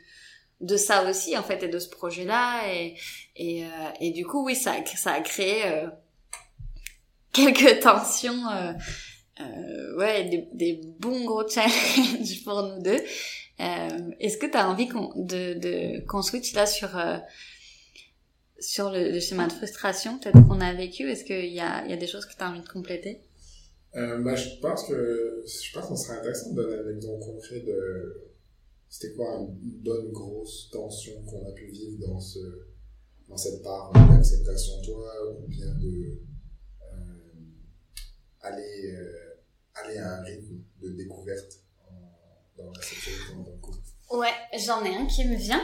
de 0.61 0.75
ça 0.77 1.07
aussi, 1.09 1.37
en 1.37 1.43
fait, 1.43 1.63
et 1.63 1.67
de 1.67 1.79
ce 1.79 1.89
projet-là, 1.89 2.73
et 2.73 2.95
et, 3.37 3.63
euh, 3.63 3.67
et 4.01 4.11
du 4.11 4.25
coup, 4.25 4.43
oui, 4.45 4.55
ça 4.55 4.73
a, 4.73 4.85
ça 4.85 5.13
a 5.13 5.21
créé 5.21 5.65
euh, 5.65 5.87
quelques 7.31 7.79
tensions. 7.81 8.43
Euh, 9.39 9.97
ouais, 9.97 10.47
des, 10.53 10.81
bons 10.99 11.23
gros 11.25 11.47
challenges 11.47 12.43
pour 12.45 12.63
nous 12.63 12.81
deux. 12.81 12.99
Est-ce 13.59 14.37
que 14.37 14.47
tu 14.47 14.57
as 14.57 14.67
envie 14.67 14.87
qu'on 14.87 15.13
de, 15.15 15.53
de, 15.53 16.05
qu'on 16.07 16.23
switch 16.23 16.53
là 16.53 16.65
sur, 16.65 16.89
sur 18.59 18.89
le, 18.89 19.11
le 19.11 19.19
schéma 19.19 19.47
de 19.47 19.53
frustration 19.53 20.17
peut-être 20.17 20.47
qu'on 20.47 20.61
a 20.61 20.73
vécu? 20.73 21.09
Est-ce 21.09 21.23
qu'il 21.23 21.53
y 21.53 21.59
a, 21.59 21.83
il 21.85 21.91
y 21.91 21.93
a 21.93 21.97
des 21.97 22.07
choses 22.07 22.25
que 22.25 22.35
tu 22.35 22.43
as 22.43 22.49
envie 22.49 22.61
de 22.61 22.69
compléter? 22.69 23.21
Bah, 23.93 24.35
je 24.35 24.59
pense 24.59 24.87
que 24.87 25.43
je 25.45 25.73
pense 25.73 25.87
qu'on 25.87 25.95
serait 25.95 26.17
intéressant 26.17 26.51
de 26.51 26.61
donner 26.61 26.89
un 26.89 26.95
exemple 26.95 27.25
concret 27.25 27.59
de 27.59 28.27
c'était 28.89 29.13
quoi 29.15 29.35
une 29.39 29.79
bonne 29.81 30.11
grosse 30.11 30.69
tension 30.71 31.21
qu'on 31.23 31.45
a 31.47 31.51
pu 31.51 31.67
vivre 31.67 32.07
dans 32.07 32.19
ce 32.19 32.39
dans 33.27 33.37
cette 33.37 33.61
part 33.61 33.91
d'acceptation 33.93 34.81
toi 34.83 35.11
ou 35.37 35.47
bien 35.47 35.67
de 35.75 36.21
euh, 36.83 37.33
aller 38.41 38.91
euh, 38.93 39.41
aller 39.75 39.97
à 39.97 40.15
un 40.19 40.23
rythme 40.23 40.55
de 40.81 40.89
découverte 40.91 41.59
en- 41.89 42.63
dans 42.63 42.71
la 42.71 42.81
sexualité 42.81 43.33
dans 43.33 43.45
le 43.51 43.57
couple. 43.59 43.79
Ouais, 44.11 44.33
j'en 44.65 44.83
ai 44.85 44.95
un 44.95 45.05
qui 45.05 45.25
me 45.25 45.35
vient. 45.35 45.61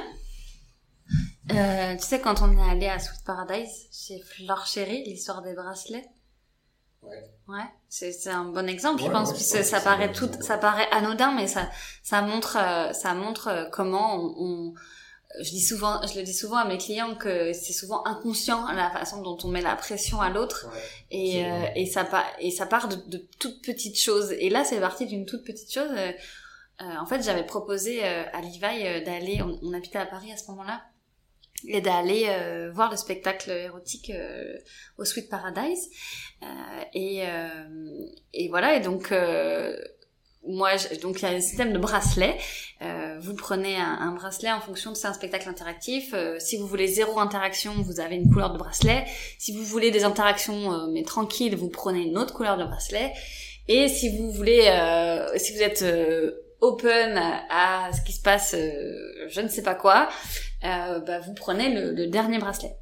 Euh, 1.51 1.95
tu 1.97 2.03
sais, 2.03 2.19
quand 2.21 2.41
on 2.41 2.51
est 2.57 2.69
allé 2.71 2.87
à 2.87 2.99
Sweet 2.99 3.23
Paradise, 3.25 3.87
chez 3.91 4.19
Flore 4.21 4.65
Chérie, 4.65 5.03
l'histoire 5.05 5.41
des 5.41 5.53
bracelets? 5.53 6.05
Ouais. 7.05 7.23
Ouais, 7.49 7.65
c'est 7.89 8.29
un 8.29 8.45
bon 8.45 8.67
exemple, 8.69 9.03
je 9.03 9.09
pense, 9.09 9.29
ouais, 9.29 9.35
puisque 9.35 9.63
ça 9.65 9.81
paraît 9.81 10.11
tout, 10.13 10.29
ça 10.39 10.57
paraît 10.57 10.87
anodin, 10.91 11.33
mais 11.33 11.47
ça, 11.47 11.69
ça 12.01 12.21
montre, 12.21 12.57
euh, 12.57 12.93
ça 12.93 13.13
montre 13.13 13.47
euh, 13.49 13.65
comment 13.69 14.15
on, 14.15 14.33
on- 14.37 14.73
je 15.41 15.49
dis 15.49 15.61
souvent, 15.61 15.99
je 16.07 16.17
le 16.19 16.23
dis 16.23 16.33
souvent 16.33 16.57
à 16.57 16.65
mes 16.65 16.77
clients 16.77 17.15
que 17.15 17.51
c'est 17.53 17.73
souvent 17.73 18.05
inconscient 18.05 18.71
la 18.71 18.89
façon 18.91 19.21
dont 19.21 19.37
on 19.43 19.47
met 19.49 19.61
la 19.61 19.75
pression 19.75 20.21
à 20.21 20.29
l'autre. 20.29 20.67
Ouais. 20.71 20.79
et, 21.11 21.45
euh, 21.45 21.65
et 21.75 21.85
ça 21.87 22.05
part 22.05 22.25
et 22.39 22.51
ça 22.51 22.65
part 22.67 22.87
de, 22.87 22.95
de 23.07 23.17
toutes 23.39 23.61
petites 23.63 23.99
choses. 23.99 24.31
Et 24.33 24.49
là 24.49 24.63
c'est 24.63 24.79
parti 24.79 25.05
d'une 25.07 25.25
toute 25.25 25.43
petite 25.43 25.73
chose 25.73 25.89
euh, 25.91 26.11
euh, 26.81 26.85
en 27.01 27.05
fait 27.07 27.21
j'avais 27.23 27.45
proposé 27.45 28.03
à 28.05 28.39
Levi 28.41 29.03
d'aller 29.05 29.41
on, 29.41 29.59
on 29.63 29.73
habitait 29.73 29.97
à 29.99 30.05
Paris 30.05 30.31
à 30.31 30.37
ce 30.37 30.49
moment-là 30.51 30.81
et 31.67 31.81
d'aller 31.81 32.25
euh, 32.27 32.71
voir 32.73 32.91
le 32.91 32.97
spectacle 32.97 33.49
érotique 33.51 34.09
euh, 34.09 34.57
au 34.97 35.05
Sweet 35.05 35.29
Paradise 35.29 35.89
Euh, 36.43 36.45
et 36.93 37.21
euh, 37.25 37.47
et 38.33 38.49
voilà 38.49 38.75
et 38.75 38.81
donc 38.81 39.13
euh, 39.13 39.77
moi, 40.45 40.71
donc 41.01 41.21
il 41.21 41.23
y 41.23 41.25
a 41.25 41.29
un 41.29 41.39
système 41.39 41.71
de 41.71 41.77
bracelet. 41.77 42.37
Euh, 42.81 43.17
vous 43.21 43.33
prenez 43.33 43.77
un, 43.77 43.97
un 44.01 44.11
bracelet 44.11 44.51
en 44.51 44.59
fonction 44.59 44.91
de 44.91 44.97
c'est 44.97 45.07
un 45.07 45.13
spectacle 45.13 45.47
interactif. 45.47 46.13
Si 46.39 46.57
vous 46.57 46.67
voulez 46.67 46.87
zéro 46.87 47.17
interaction, 47.21 47.71
vous 47.81 48.01
avez 48.01 48.15
une 48.15 48.29
couleur 48.29 48.51
de 48.51 48.57
bracelet. 48.57 49.05
Si 49.39 49.55
vous 49.55 49.63
voulez 49.63 49.89
des 49.89 50.03
interactions 50.03 50.87
mais 50.91 51.03
tranquilles, 51.03 51.55
vous 51.55 51.69
prenez 51.69 52.01
une 52.01 52.17
autre 52.17 52.33
couleur 52.33 52.57
de 52.57 52.65
bracelet. 52.65 53.13
Et 53.69 53.87
si 53.87 54.09
vous 54.17 54.31
voulez, 54.31 54.63
si 55.37 55.53
vous 55.53 55.61
êtes 55.61 55.85
open 56.59 57.17
à, 57.49 57.89
ce 57.93 58.01
qui 58.01 58.11
se 58.11 58.21
passe, 58.21 58.53
je 58.53 59.39
ne 59.39 59.47
sais 59.47 59.63
pas 59.63 59.75
quoi, 59.75 60.09
bah, 60.63 61.19
vous 61.19 61.33
prenez 61.33 61.73
le, 61.73 61.91
le 61.93 62.07
dernier 62.07 62.39
bracelet. 62.39 62.75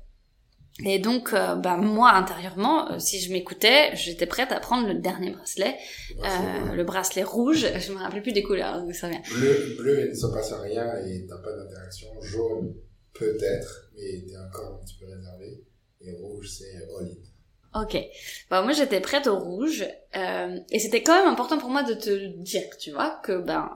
Et 0.86 1.00
donc, 1.00 1.34
euh, 1.34 1.56
bah, 1.56 1.76
moi, 1.76 2.12
intérieurement, 2.12 2.92
euh, 2.92 2.98
si 2.98 3.20
je 3.20 3.32
m'écoutais, 3.32 3.94
j'étais 3.96 4.26
prête 4.26 4.52
à 4.52 4.60
prendre 4.60 4.88
le 4.88 4.96
dernier 4.96 5.32
bracelet, 5.32 5.76
euh, 6.24 6.74
le 6.74 6.84
bracelet 6.84 7.24
rouge. 7.24 7.68
Je 7.80 7.92
me 7.92 7.98
rappelais 8.00 8.22
plus 8.22 8.32
des 8.32 8.42
couleurs, 8.42 8.80
donc 8.82 8.96
ça 8.96 9.10
vient. 9.10 9.22
Bleu, 9.36 9.76
bleu, 9.78 10.06
il 10.06 10.10
ne 10.12 10.16
se 10.16 10.28
passe 10.28 10.54
rien 10.54 10.96
et 11.06 11.26
t'as 11.28 11.38
pas 11.38 11.52
d'interaction. 11.56 12.08
Jaune, 12.22 12.74
peut-être, 13.14 13.92
mais 13.96 14.24
t'es 14.26 14.38
encore 14.38 14.80
un 14.82 14.86
petit 14.86 14.96
peu 14.98 15.06
réservé. 15.08 15.64
Et 16.00 16.14
rouge, 16.14 16.50
c'est 16.50 16.74
all 16.78 17.06
in. 17.06 17.82
Ok. 17.84 17.98
Bah, 18.50 18.62
moi, 18.64 18.72
j'étais 18.72 19.02
prête 19.02 19.28
au 19.28 19.38
rouge. 19.38 19.86
euh, 20.16 20.58
et 20.72 20.80
c'était 20.80 21.04
quand 21.04 21.20
même 21.20 21.32
important 21.32 21.58
pour 21.60 21.70
moi 21.70 21.84
de 21.84 21.94
te 21.94 22.28
dire, 22.38 22.64
tu 22.80 22.92
vois, 22.92 23.20
que 23.24 23.38
ben, 23.38 23.70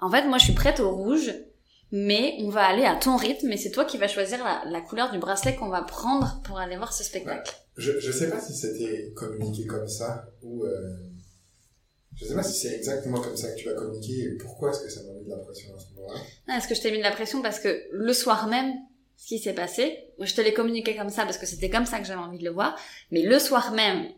en 0.00 0.10
fait, 0.10 0.24
moi, 0.26 0.38
je 0.38 0.44
suis 0.44 0.54
prête 0.54 0.80
au 0.80 0.90
rouge, 0.90 1.32
mais 1.92 2.36
on 2.40 2.48
va 2.50 2.64
aller 2.66 2.84
à 2.84 2.96
ton 2.96 3.16
rythme, 3.16 3.50
et 3.52 3.56
c'est 3.56 3.70
toi 3.70 3.84
qui 3.84 3.96
vas 3.98 4.08
choisir 4.08 4.42
la, 4.44 4.62
la 4.70 4.80
couleur 4.80 5.10
du 5.10 5.18
bracelet 5.18 5.54
qu'on 5.56 5.68
va 5.68 5.82
prendre 5.82 6.40
pour 6.44 6.58
aller 6.58 6.76
voir 6.76 6.92
ce 6.92 7.02
spectacle. 7.04 7.54
Je, 7.76 7.98
je 8.00 8.12
sais 8.12 8.28
pas 8.28 8.40
si 8.40 8.54
c'était 8.54 9.12
communiqué 9.14 9.66
comme 9.66 9.88
ça 9.88 10.26
ou 10.42 10.64
euh, 10.64 10.96
je 12.16 12.24
sais 12.26 12.34
pas 12.34 12.42
si 12.42 12.58
c'est 12.58 12.74
exactement 12.74 13.20
comme 13.20 13.36
ça 13.36 13.50
que 13.52 13.56
tu 13.56 13.66
l'as 13.68 13.74
communiqué 13.74 14.24
et 14.24 14.30
pourquoi 14.36 14.70
est-ce 14.70 14.80
que 14.80 14.88
ça 14.90 15.02
m'a 15.04 15.12
mis 15.12 15.24
de 15.24 15.30
la 15.30 15.36
pression 15.36 15.74
à 15.74 15.78
ce 15.78 15.94
moment-là. 15.94 16.56
Est-ce 16.56 16.66
que 16.68 16.74
je 16.74 16.80
t'ai 16.82 16.90
mis 16.90 16.98
de 16.98 17.02
la 17.04 17.12
pression 17.12 17.40
parce 17.42 17.60
que 17.60 17.84
le 17.92 18.12
soir 18.12 18.48
même, 18.48 18.72
ce 19.16 19.26
qui 19.28 19.38
s'est 19.38 19.52
passé, 19.54 20.10
je 20.18 20.34
te 20.34 20.40
l'ai 20.40 20.52
communiqué 20.52 20.96
comme 20.96 21.10
ça 21.10 21.24
parce 21.24 21.38
que 21.38 21.46
c'était 21.46 21.70
comme 21.70 21.86
ça 21.86 22.00
que 22.00 22.06
j'avais 22.06 22.20
envie 22.20 22.38
de 22.38 22.44
le 22.44 22.50
voir, 22.50 22.76
mais 23.12 23.22
le 23.22 23.38
soir 23.38 23.72
même, 23.72 24.08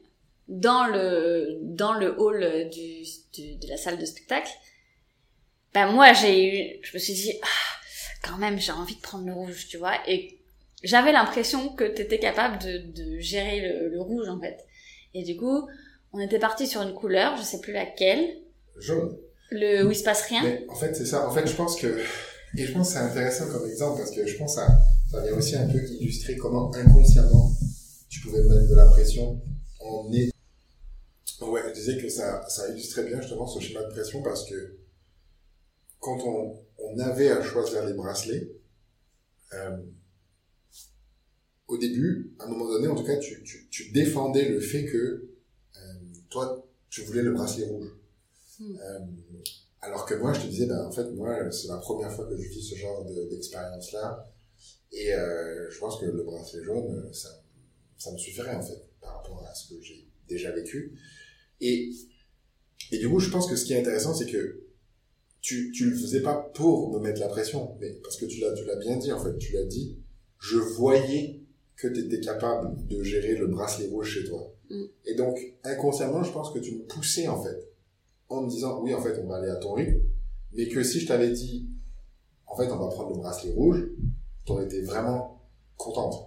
dans 0.49 0.87
le 0.87 1.59
dans 1.63 1.93
le 1.95 2.19
hall 2.19 2.69
du, 2.71 3.03
du- 3.35 3.57
de 3.57 3.69
la 3.69 3.77
salle 3.77 3.99
de 3.99 4.05
spectacle, 4.07 4.51
ben 5.75 5.91
moi 5.93 6.13
j'ai 6.13 6.47
eu, 6.47 6.79
je 6.83 6.95
me 6.95 6.99
suis 6.99 7.15
dit, 7.15 7.33
ah, 7.43 7.47
quand 8.23 8.39
même 8.39 8.59
j'ai 8.59 8.73
envie 8.73 8.97
de 8.97 9.01
prendre 9.01 9.27
le 9.27 9.33
rouge, 9.33 9.67
tu 9.69 9.77
vois, 9.79 9.95
et 10.09 10.39
j'avais 10.83 11.13
l'impression 11.13 11.69
que 11.71 11.85
t'étais 11.85 12.19
capable 12.19 12.59
de, 12.63 12.79
de 12.79 13.19
gérer 13.21 13.61
le, 13.61 13.89
le 13.91 14.01
rouge 14.01 14.29
en 14.29 14.41
fait. 14.41 14.59
Et 15.15 15.23
du 15.25 15.37
coup, 15.37 15.69
on 16.13 16.21
était 16.21 16.39
parti 16.39 16.67
sur 16.67 16.83
une 16.83 16.95
couleur, 16.95 17.37
je 17.37 17.43
sais 17.43 17.61
plus 17.61 17.73
laquelle, 17.73 18.39
Jaune. 18.79 19.17
le 19.51 19.85
où 19.87 19.91
il 19.91 19.97
se 19.97 20.05
passe 20.05 20.23
rien. 20.23 20.43
Mais 20.43 20.65
en 20.69 20.75
fait, 20.75 20.95
c'est 20.95 21.07
ça. 21.07 21.29
En 21.29 21.33
fait, 21.33 21.47
je 21.47 21.55
pense 21.55 21.77
que 21.81 22.01
et 22.57 22.65
je 22.67 22.73
pense 22.73 22.89
que 22.89 22.95
c'est 22.95 23.01
intéressant 23.01 23.47
comme 23.51 23.69
exemple 23.69 23.99
parce 23.99 24.11
que 24.11 24.27
je 24.27 24.37
pense 24.37 24.57
que 24.57 24.61
ça, 24.63 24.79
ça 25.11 25.23
vient 25.23 25.37
aussi 25.37 25.55
un 25.57 25.69
peu 25.69 25.79
illustrer 26.01 26.37
comment 26.37 26.75
inconsciemment 26.75 27.53
tu 28.09 28.21
pouvais 28.23 28.43
mettre 28.43 28.69
de 28.69 28.75
la 28.75 28.87
pression 28.87 29.41
en 29.81 30.11
est. 30.13 30.31
Ouais, 31.41 31.61
je 31.69 31.73
disais 31.75 31.97
que 31.97 32.09
ça, 32.09 32.45
ça 32.49 32.69
illustrait 32.71 33.05
bien 33.05 33.21
justement 33.21 33.47
ce 33.47 33.61
schéma 33.61 33.83
de 33.85 33.91
pression 33.91 34.21
parce 34.23 34.49
que 34.49 34.79
quand 36.01 36.19
on, 36.25 36.59
on 36.79 36.99
avait 36.99 37.31
à 37.31 37.43
choisir 37.43 37.85
les 37.87 37.93
bracelets, 37.93 38.51
euh, 39.53 39.77
au 41.69 41.79
début, 41.79 42.35
à 42.39 42.45
un 42.45 42.49
moment 42.49 42.67
donné, 42.67 42.89
en 42.89 42.97
tout 42.97 43.05
cas, 43.05 43.17
tu, 43.17 43.43
tu, 43.45 43.69
tu 43.71 43.93
défendais 43.93 44.49
le 44.49 44.61
fait 44.61 44.87
que 44.87 44.97
euh, 45.77 45.95
toi, 46.29 46.67
tu 46.89 47.03
voulais 47.03 47.23
le 47.23 47.33
bracelet 47.33 47.67
rouge. 47.67 47.93
Hmm. 48.59 48.77
Euh, 48.77 48.99
alors 49.81 50.05
que 50.05 50.15
moi, 50.15 50.33
je 50.33 50.41
te 50.41 50.47
disais, 50.47 50.67
ben, 50.67 50.85
en 50.85 50.91
fait, 50.91 51.09
moi, 51.13 51.51
c'est 51.53 51.69
la 51.69 51.77
première 51.77 52.13
fois 52.13 52.27
que 52.27 52.37
je 52.37 52.49
vis 52.49 52.63
ce 52.63 52.75
genre 52.75 53.05
d'expérience-là. 53.31 54.29
et 54.93 55.15
euh, 55.15 55.71
je 55.71 55.79
pense 55.79 56.01
que 56.01 56.07
le 56.07 56.25
bracelet 56.25 56.63
jaune, 56.65 57.09
ça, 57.13 57.29
ça 57.97 58.13
me 58.13 58.19
suffirait, 58.19 58.55
en 58.55 58.63
fait, 58.63 58.83
par 59.01 59.19
rapport 59.19 59.45
à 59.47 59.55
ce 59.55 59.73
que 59.73 59.81
j'ai 59.81 60.09
déjà 60.29 60.51
vécu. 60.51 60.99
Et, 61.61 61.93
et 62.91 62.99
du 62.99 63.09
coup, 63.09 63.21
je 63.21 63.31
pense 63.31 63.49
que 63.49 63.55
ce 63.55 63.65
qui 63.65 63.75
est 63.75 63.81
intéressant, 63.81 64.13
c'est 64.13 64.27
que 64.27 64.60
tu, 65.41 65.73
tu 65.73 65.91
le 65.91 65.97
faisais 65.97 66.21
pas 66.21 66.51
pour 66.55 66.93
me 66.93 66.99
mettre 66.99 67.21
la 67.21 67.29
pression, 67.29 67.77
mais 67.81 67.91
parce 68.03 68.17
que 68.17 68.27
tu 68.27 68.41
l'as, 68.41 68.53
tu 68.53 68.65
l'as 68.65 68.77
bien 68.77 68.97
dit, 68.97 69.13
en 69.13 69.19
fait, 69.19 69.37
tu 69.39 69.53
l'as 69.55 69.65
dit, 69.65 69.99
je 70.39 70.59
voyais 70.59 71.41
que 71.77 71.89
tu 71.89 72.01
étais 72.01 72.21
capable 72.21 72.87
de 72.87 73.03
gérer 73.03 73.37
le 73.37 73.47
bracelet 73.47 73.89
rouge 73.89 74.11
chez 74.11 74.29
toi. 74.29 74.53
Mm. 74.69 74.85
Et 75.07 75.15
donc, 75.15 75.39
inconsciemment, 75.65 76.23
je 76.23 76.33
pense 76.33 76.53
que 76.53 76.59
tu 76.59 76.77
me 76.77 76.83
poussais, 76.85 77.29
en 77.29 77.43
fait, 77.43 77.69
en 78.29 78.43
me 78.43 78.51
disant, 78.51 78.83
oui, 78.83 78.95
en 78.95 79.01
fait, 79.01 79.19
on 79.23 79.27
va 79.27 79.37
aller 79.37 79.51
à 79.51 79.57
ton 79.57 79.73
rythme, 79.73 80.01
mais 80.53 80.69
que 80.69 80.83
si 80.83 81.01
je 81.01 81.07
t'avais 81.07 81.31
dit, 81.31 81.69
en 82.47 82.57
fait, 82.57 82.71
on 82.71 82.79
va 82.79 82.89
prendre 82.89 83.11
le 83.11 83.17
bracelet 83.17 83.53
rouge, 83.53 83.89
t'aurais 84.45 84.65
été 84.65 84.83
vraiment 84.83 85.43
contente. 85.77 86.27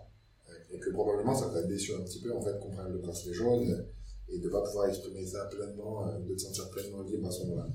Et 0.72 0.80
que 0.80 0.89
probablement, 0.89 1.36
ça 1.36 1.45
t'aurait 1.47 1.68
déçu 1.68 1.93
un 1.93 2.01
petit 2.01 2.20
peu, 2.20 2.34
en 2.36 2.41
fait, 2.41 2.59
qu'on 2.59 2.72
prenne 2.72 2.91
le 2.91 2.97
bracelet 2.97 3.34
jaune 3.34 3.86
et 4.30 4.39
de 4.39 4.49
pas 4.49 4.61
pouvoir 4.61 4.88
exprimer 4.88 5.26
ça 5.26 5.45
pleinement, 5.45 6.07
euh, 6.07 6.20
de 6.20 6.34
te 6.34 6.41
sentir 6.41 6.70
pleinement 6.70 7.03
libre 7.03 7.28
à 7.28 7.32
ce 7.32 7.43
moment-là. 7.43 7.68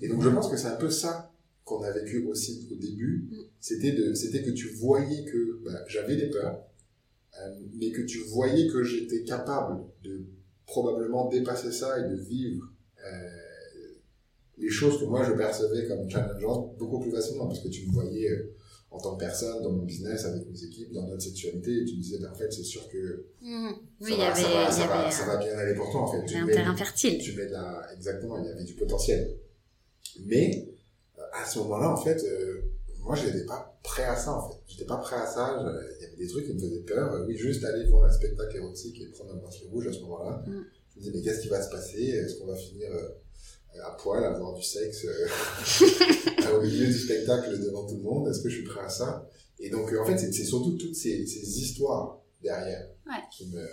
Et 0.00 0.08
donc, 0.08 0.22
je 0.22 0.28
pense 0.28 0.48
que 0.48 0.56
c'est 0.56 0.68
un 0.68 0.76
peu 0.76 0.90
ça 0.90 1.32
qu'on 1.64 1.82
a 1.82 1.90
vécu 1.90 2.26
aussi 2.26 2.68
au 2.70 2.76
début. 2.76 3.28
Mm. 3.30 3.36
C'était 3.60 3.92
de, 3.92 4.14
c'était 4.14 4.42
que 4.42 4.50
tu 4.50 4.68
voyais 4.74 5.24
que 5.24 5.60
bah, 5.64 5.84
j'avais 5.88 6.16
des 6.16 6.28
peurs, 6.28 6.62
euh, 7.40 7.54
mais 7.74 7.90
que 7.90 8.02
tu 8.02 8.18
voyais 8.20 8.68
que 8.68 8.82
j'étais 8.82 9.24
capable 9.24 9.84
de 10.02 10.26
probablement 10.66 11.28
dépasser 11.28 11.72
ça 11.72 11.98
et 11.98 12.10
de 12.10 12.16
vivre 12.16 12.64
euh, 13.04 13.28
les 14.58 14.70
choses 14.70 14.98
que 15.00 15.04
moi 15.04 15.24
je 15.24 15.32
percevais 15.32 15.86
comme 15.86 16.08
challengeantes 16.08 16.76
beaucoup 16.78 17.00
plus 17.00 17.10
facilement 17.10 17.46
parce 17.46 17.60
que 17.60 17.68
tu 17.68 17.86
me 17.86 17.92
voyais 17.92 18.30
euh, 18.30 18.54
en 18.90 18.98
tant 18.98 19.16
que 19.16 19.24
personne 19.24 19.62
dans 19.62 19.72
mon 19.72 19.82
business 19.82 20.24
avec 20.24 20.48
mes 20.48 20.64
équipes 20.64 20.92
dans 20.92 21.06
notre 21.06 21.22
sexualité 21.22 21.82
et 21.82 21.84
tu 21.84 21.96
me 21.96 22.00
disais 22.00 22.18
ben, 22.18 22.30
en 22.30 22.34
fait 22.34 22.50
c'est 22.52 22.62
sûr 22.62 22.88
que 22.88 23.26
mmh. 23.42 23.68
oui, 24.00 24.10
ça, 24.12 24.16
va, 24.16 24.32
avait, 24.32 24.42
ça, 24.42 24.48
va, 24.48 24.70
ça, 24.70 24.86
va, 24.86 25.10
ça, 25.10 25.26
va, 25.26 25.36
bien 25.36 25.58
aller 25.58 25.74
pour 25.74 25.90
toi 25.90 26.02
en 26.02 26.12
fait 26.12 26.24
tu 26.24 26.36
un 26.36 26.46
terrain 26.46 26.76
fertile 26.76 27.18
tu 27.18 27.36
mets 27.36 27.48
la, 27.48 27.82
exactement 27.94 28.38
il 28.38 28.46
y 28.46 28.48
avait 28.48 28.64
du 28.64 28.74
potentiel 28.74 29.36
mais 30.26 30.68
à 31.32 31.46
ce 31.46 31.58
moment-là 31.60 31.90
en 31.90 31.96
fait 31.96 32.24
moi 33.00 33.14
je 33.14 33.26
n'étais 33.26 33.44
pas 33.44 33.78
prêt 33.82 34.04
à 34.04 34.16
ça 34.16 34.32
en 34.32 34.48
fait 34.48 34.56
j'étais 34.66 34.84
pas 34.84 34.96
prêt 34.96 35.16
à 35.16 35.26
ça 35.26 35.58
il 35.98 36.02
y 36.02 36.06
avait 36.06 36.16
des 36.16 36.28
trucs 36.28 36.46
qui 36.46 36.54
me 36.54 36.58
faisaient 36.58 36.80
peur 36.80 37.24
oui 37.26 37.36
juste 37.36 37.64
aller 37.64 37.84
voir 37.86 38.04
un 38.04 38.12
spectacle 38.12 38.56
érotique 38.56 39.00
et 39.00 39.06
prendre 39.06 39.34
un 39.34 39.36
bracelet 39.36 39.68
rouge 39.68 39.86
à 39.88 39.92
ce 39.92 40.00
moment-là 40.00 40.42
mmh. 40.46 40.52
je 40.52 40.96
me 40.96 41.00
disais 41.00 41.12
mais 41.14 41.22
qu'est-ce 41.22 41.40
qui 41.40 41.48
va 41.48 41.62
se 41.62 41.70
passer? 41.70 42.02
Est-ce 42.02 42.38
qu'on 42.38 42.46
va 42.46 42.56
finir 42.56 42.90
à 43.82 43.90
poil, 43.92 44.24
avoir 44.24 44.54
du 44.54 44.62
sexe 44.62 45.04
euh, 45.04 46.56
au 46.56 46.62
milieu 46.62 46.86
du 46.86 46.92
spectacle 46.98 47.58
devant 47.60 47.86
tout 47.86 47.96
le 47.96 48.02
monde? 48.02 48.28
Est-ce 48.28 48.40
que 48.40 48.48
je 48.48 48.56
suis 48.56 48.64
prêt 48.64 48.84
à 48.84 48.88
ça? 48.88 49.28
Et 49.58 49.70
donc, 49.70 49.92
euh, 49.92 50.00
en 50.00 50.04
fait, 50.04 50.18
c'est 50.18 50.32
surtout 50.44 50.72
toutes 50.72 50.94
ces, 50.94 51.26
ces 51.26 51.60
histoires 51.60 52.20
derrière 52.42 52.88
qui, 53.30 53.46
me, 53.46 53.66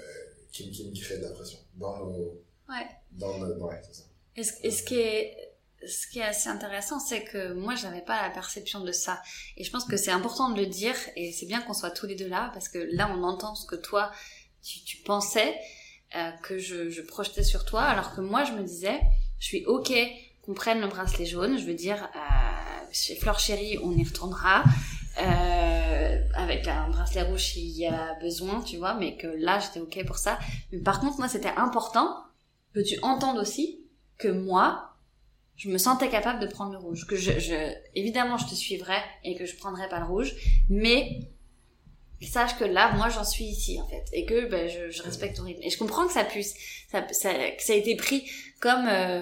qui, 0.52 0.72
qui, 0.72 0.89
me 0.89 0.96
créent 0.96 1.18
de 1.18 1.24
la 1.24 1.32
pression 1.32 1.60
dans 1.76 2.06
nos... 2.06 2.42
Ouais. 2.70 2.88
Dans, 3.12 3.38
nos, 3.39 3.54
ouais, 3.66 3.82
c'est 3.84 3.96
ça. 3.96 4.04
Et 4.36 4.44
ce, 4.44 4.94
et 4.94 5.36
ce 5.88 6.07
qui 6.07 6.19
est 6.19 6.23
assez 6.23 6.49
intéressant, 6.49 6.99
c'est 6.99 7.23
que 7.23 7.53
moi, 7.53 7.75
je 7.75 7.88
n'avais 7.88 8.01
pas 8.01 8.21
la 8.21 8.29
perception 8.29 8.82
de 8.82 8.91
ça. 8.91 9.21
Et 9.57 9.63
je 9.63 9.71
pense 9.71 9.86
que 9.86 9.97
c'est 9.97 10.11
important 10.11 10.49
de 10.49 10.59
le 10.59 10.67
dire, 10.67 10.95
et 11.15 11.32
c'est 11.32 11.45
bien 11.45 11.61
qu'on 11.61 11.73
soit 11.73 11.91
tous 11.91 12.05
les 12.05 12.15
deux 12.15 12.27
là, 12.27 12.51
parce 12.53 12.69
que 12.69 12.79
là, 12.91 13.11
on 13.15 13.23
entend 13.23 13.55
ce 13.55 13.65
que 13.65 13.75
toi, 13.75 14.11
tu, 14.63 14.84
tu 14.84 14.97
pensais, 14.97 15.55
euh, 16.15 16.32
que 16.43 16.57
je, 16.57 16.89
je 16.89 17.01
projetais 17.01 17.43
sur 17.43 17.65
toi, 17.65 17.84
alors 17.84 18.13
que 18.15 18.21
moi, 18.21 18.43
je 18.43 18.51
me 18.51 18.63
disais, 18.63 18.99
je 19.39 19.47
suis 19.47 19.65
ok 19.65 19.91
qu'on 20.41 20.53
prenne 20.53 20.82
le 20.82 20.88
bracelet 20.88 21.25
jaune. 21.25 21.57
Je 21.57 21.65
veux 21.65 21.73
dire, 21.73 22.09
euh, 22.15 22.86
chez 22.91 23.15
Fleur 23.15 23.39
Chérie, 23.39 23.77
on 23.84 23.91
y 23.91 24.03
retournera. 24.03 24.63
Euh, 25.21 26.21
avec 26.36 26.67
un 26.67 26.89
bracelet 26.89 27.23
rouge 27.23 27.43
s'il 27.43 27.77
y 27.77 27.86
a 27.86 28.15
besoin, 28.21 28.61
tu 28.61 28.77
vois, 28.77 28.93
mais 28.93 29.17
que 29.17 29.27
là, 29.27 29.59
j'étais 29.59 29.82
ok 29.82 30.05
pour 30.05 30.17
ça. 30.17 30.39
Mais 30.71 30.79
par 30.79 31.01
contre, 31.01 31.17
moi, 31.17 31.27
c'était 31.27 31.53
important 31.57 32.15
que 32.73 32.79
tu 32.79 32.97
entendes 33.01 33.38
aussi 33.38 33.82
que 34.17 34.29
moi, 34.29 34.91
je 35.62 35.70
me 35.70 35.78
sentais 35.78 36.09
capable 36.09 36.39
de 36.39 36.47
prendre 36.47 36.72
le 36.72 36.80
rouge. 36.80 37.05
Que 37.05 37.16
je, 37.16 37.39
je 37.39 37.53
évidemment, 37.93 38.38
je 38.38 38.47
te 38.47 38.55
suivrai 38.55 38.97
et 39.24 39.36
que 39.36 39.45
je 39.45 39.55
prendrai 39.55 39.88
pas 39.89 39.99
le 39.99 40.05
rouge, 40.05 40.34
mais 40.70 41.20
sache 42.20 42.57
que 42.57 42.64
là, 42.64 42.93
moi, 42.95 43.09
j'en 43.09 43.24
suis 43.24 43.45
ici, 43.45 43.80
en 43.80 43.88
fait, 43.88 44.05
et 44.12 44.26
que 44.26 44.49
ben, 44.49 44.68
je, 44.68 44.89
je, 44.89 45.03
respecte 45.03 45.38
ton 45.38 45.43
rythme. 45.43 45.62
Et 45.62 45.70
je 45.70 45.78
comprends 45.78 46.07
que 46.07 46.14
ça 46.14 46.24
puisse, 46.24 46.55
ça, 46.91 47.05
ça, 47.12 47.32
que 47.34 47.62
ça 47.62 47.74
a 47.74 47.76
été 47.76 47.95
pris 47.95 48.28
comme 48.59 48.88
euh, 48.88 49.22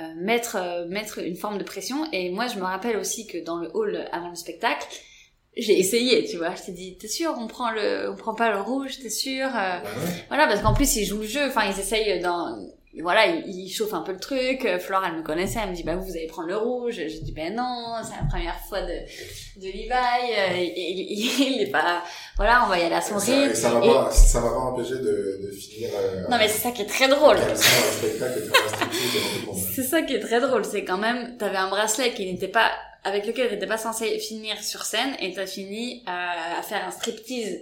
euh, 0.00 0.14
mettre, 0.16 0.56
euh, 0.56 0.86
mettre 0.86 1.18
une 1.18 1.36
forme 1.36 1.58
de 1.58 1.64
pression. 1.64 2.10
Et 2.12 2.30
moi, 2.30 2.46
je 2.46 2.56
me 2.56 2.64
rappelle 2.64 2.96
aussi 2.96 3.26
que 3.26 3.36
dans 3.36 3.58
le 3.58 3.70
hall 3.74 4.08
avant 4.10 4.30
le 4.30 4.36
spectacle, 4.36 4.86
j'ai 5.54 5.78
essayé, 5.78 6.24
tu 6.24 6.38
vois. 6.38 6.54
Je 6.54 6.62
t'ai 6.62 6.72
dit, 6.72 6.96
t'es 6.96 7.08
sûr, 7.08 7.34
on 7.38 7.46
prend 7.46 7.70
le, 7.72 8.10
on 8.10 8.16
prend 8.16 8.34
pas 8.34 8.50
le 8.50 8.60
rouge, 8.62 9.00
t'es 9.00 9.10
sûr. 9.10 9.48
Voilà, 10.28 10.46
parce 10.46 10.62
qu'en 10.62 10.72
plus 10.72 10.96
ils 10.96 11.04
jouent 11.04 11.20
le 11.20 11.26
jeu. 11.26 11.46
Enfin, 11.46 11.70
ils 11.70 11.78
essayent 11.78 12.20
dans 12.20 12.56
voilà, 13.02 13.26
il, 13.26 13.68
chauffe 13.70 13.92
un 13.92 14.02
peu 14.02 14.12
le 14.12 14.20
truc. 14.20 14.68
Flore, 14.78 15.02
elle 15.06 15.16
me 15.16 15.22
connaissait, 15.22 15.58
elle 15.62 15.70
me 15.70 15.74
dit, 15.74 15.82
bah 15.82 15.96
vous 15.96 16.12
allez 16.12 16.26
prendre 16.26 16.48
le 16.48 16.56
rouge. 16.56 16.94
J'ai 16.94 17.20
dit, 17.20 17.32
ben 17.32 17.54
non, 17.54 17.96
c'est 18.02 18.16
la 18.16 18.26
première 18.28 18.58
fois 18.60 18.82
de, 18.82 19.00
de 19.60 19.66
Levi. 19.66 19.88
il, 20.78 21.62
est 21.62 21.70
pas, 21.70 22.04
voilà, 22.36 22.64
on 22.64 22.68
va 22.68 22.78
y 22.78 22.82
aller 22.82 22.94
à 22.94 23.00
son 23.00 23.16
rythme. 23.16 23.54
Ça, 23.54 23.70
va 23.70 23.80
pas, 23.80 24.10
ça 24.10 24.40
va 24.40 24.50
pas 24.50 24.60
empêcher 24.60 24.98
de, 24.98 25.40
de 25.42 25.50
finir. 25.50 25.90
Euh, 25.94 26.28
non 26.28 26.38
mais 26.38 26.48
c'est 26.48 26.62
ça 26.62 26.70
qui 26.70 26.82
est 26.82 26.86
très 26.86 27.08
drôle. 27.08 27.38
c'est 29.74 29.82
ça 29.82 30.02
qui 30.02 30.14
est 30.14 30.20
très 30.20 30.40
drôle, 30.40 30.64
c'est 30.64 30.84
quand 30.84 30.98
même, 30.98 31.36
t'avais 31.36 31.56
un 31.56 31.68
bracelet 31.68 32.12
qui 32.12 32.26
n'était 32.26 32.48
pas 32.48 32.70
avec 33.02 33.26
lequel 33.26 33.50
t'étais 33.50 33.66
pas 33.66 33.76
censé 33.76 34.18
finir 34.18 34.62
sur 34.62 34.84
scène 34.84 35.14
et 35.20 35.34
t'as 35.34 35.46
fini 35.46 36.02
à, 36.06 36.58
à 36.58 36.62
faire 36.62 36.86
un 36.86 36.90
striptease 36.90 37.60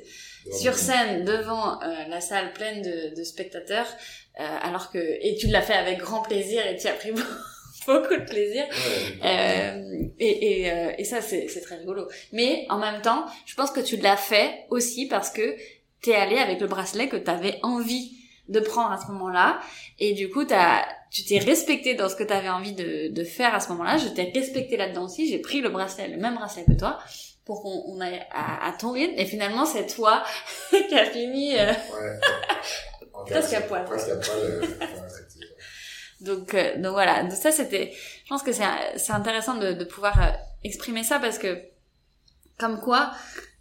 sur 0.51 0.75
scène 0.75 1.25
devant 1.25 1.81
euh, 1.83 1.87
la 2.09 2.21
salle 2.21 2.53
pleine 2.53 2.83
de, 2.83 3.15
de 3.17 3.25
spectateurs 3.25 3.87
euh, 3.87 4.22
alors 4.37 4.91
que 4.91 4.99
et 4.99 5.37
tu 5.37 5.49
l'as 5.49 5.63
fait 5.63 5.75
avec 5.75 5.99
grand 5.99 6.23
plaisir 6.23 6.67
et 6.67 6.77
tu 6.77 6.87
as 6.87 6.95
pris 6.95 7.13
beaucoup 7.87 8.17
de 8.17 8.25
plaisir. 8.25 8.65
Euh, 9.25 10.05
et, 10.19 10.61
et, 10.61 10.71
euh, 10.71 10.93
et 10.99 11.05
ça 11.05 11.21
c'est 11.21 11.47
très 11.63 11.77
rigolo. 11.77 12.09
Mais 12.33 12.67
en 12.71 12.79
même 12.79 13.03
temps 13.03 13.27
je 13.47 13.55
pense 13.55 13.71
que 13.71 13.81
tu 13.81 13.97
l'as 13.97 14.17
fait 14.17 14.67
aussi 14.71 15.07
parce 15.07 15.31
que 15.31 15.57
t'es 16.01 16.15
allé 16.15 16.37
avec 16.37 16.61
le 16.61 16.67
bracelet 16.67 17.09
que 17.09 17.17
t'avais 17.17 17.59
envie 17.63 18.17
de 18.49 18.61
prendre 18.61 18.93
à 18.93 18.99
ce 18.99 19.07
moment-là. 19.13 19.61
Et 19.99 20.13
du 20.13 20.31
coup 20.31 20.45
t'as 20.45 20.85
tu 21.11 21.25
t'es 21.25 21.39
respecté 21.39 21.95
dans 21.95 22.09
ce 22.09 22.17
que 22.17 22.25
t'avais 22.25 22.49
envie 22.49 22.73
de, 22.73 23.09
de 23.09 23.25
faire 23.25 23.55
à 23.55 23.61
ce 23.61 23.69
moment-là. 23.71 23.99
Je 23.99 24.09
t'ai 24.09 24.33
respecté 24.35 24.77
là-dedans 24.77 25.05
aussi. 25.05 25.29
J'ai 25.29 25.39
pris 25.39 25.61
le 25.61 25.69
bracelet 25.69 26.09
le 26.09 26.17
même 26.17 26.35
bracelet 26.35 26.65
que 26.65 26.73
toi 26.73 26.99
pour 27.45 27.63
qu'on 27.63 28.01
aille 28.01 28.25
à, 28.31 28.69
à, 28.69 28.73
ton 28.73 28.93
rythme. 28.93 29.15
Et 29.17 29.27
finalement 29.27 29.67
c'est 29.67 29.87
toi 29.87 30.23
qui 30.71 30.95
a 30.95 31.05
fini 31.07 31.59
euh... 31.59 31.71
ouais. 31.71 32.21
Presque 33.27 33.53
à 33.55 33.61
poil. 33.63 33.85
Presque 33.85 34.11
à 34.11 34.17
poil. 34.17 34.69
donc, 36.21 36.55
euh, 36.55 36.77
donc 36.77 36.93
voilà. 36.93 37.23
Donc 37.23 37.33
ça, 37.33 37.53
c'était. 37.53 37.93
Je 38.25 38.29
pense 38.29 38.43
que 38.43 38.53
c'est 38.53 38.65
c'est 38.97 39.13
intéressant 39.13 39.57
de, 39.57 39.73
de 39.73 39.85
pouvoir 39.85 40.21
euh, 40.21 40.31
exprimer 40.65 41.05
ça 41.05 41.19
parce 41.19 41.39
que, 41.39 41.63
comme 42.59 42.81
quoi, 42.81 43.13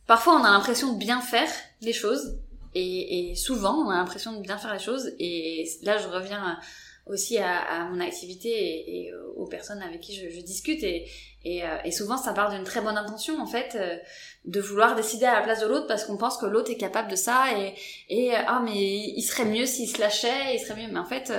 parfois 0.07 0.33
on 0.39 0.43
a 0.43 0.51
l'impression 0.51 0.93
de 0.93 0.97
bien 0.97 1.21
faire 1.21 1.49
les 1.81 1.93
choses 1.93 2.37
et, 2.75 3.31
et 3.31 3.35
souvent 3.35 3.75
on 3.85 3.89
a 3.89 3.95
l'impression 3.95 4.33
de 4.33 4.41
bien 4.41 4.57
faire 4.57 4.73
les 4.73 4.79
choses 4.79 5.11
et 5.19 5.69
là 5.83 5.97
je 5.97 6.07
reviens 6.07 6.59
aussi 7.05 7.37
à, 7.37 7.59
à 7.59 7.85
mon 7.85 7.99
activité 7.99 8.49
et, 8.49 9.07
et, 9.07 9.13
aux 9.35 9.47
personnes 9.47 9.81
avec 9.81 10.01
qui 10.01 10.15
je, 10.15 10.29
je 10.29 10.41
discute 10.41 10.83
et, 10.83 11.09
et, 11.43 11.63
euh, 11.63 11.77
et, 11.83 11.91
souvent 11.91 12.17
ça 12.17 12.33
part 12.33 12.51
d'une 12.51 12.63
très 12.63 12.81
bonne 12.81 12.97
intention 12.97 13.41
en 13.41 13.47
fait 13.47 13.75
euh, 13.75 13.97
de 14.45 14.59
vouloir 14.59 14.95
décider 14.95 15.25
à 15.25 15.35
la 15.35 15.41
place 15.41 15.61
de 15.61 15.67
l'autre 15.67 15.87
parce 15.87 16.05
qu'on 16.05 16.17
pense 16.17 16.37
que 16.37 16.45
l'autre 16.45 16.71
est 16.71 16.77
capable 16.77 17.11
de 17.11 17.15
ça 17.15 17.45
et, 17.57 17.75
et 18.09 18.35
euh, 18.35 18.39
ah 18.47 18.61
mais 18.63 18.73
il 18.75 19.21
serait 19.21 19.45
mieux 19.45 19.65
s'il 19.65 19.87
se 19.87 19.99
lâchait 19.99 20.55
il 20.55 20.59
serait 20.59 20.81
mieux. 20.81 20.91
Mais 20.91 20.99
en 20.99 21.05
fait 21.05 21.31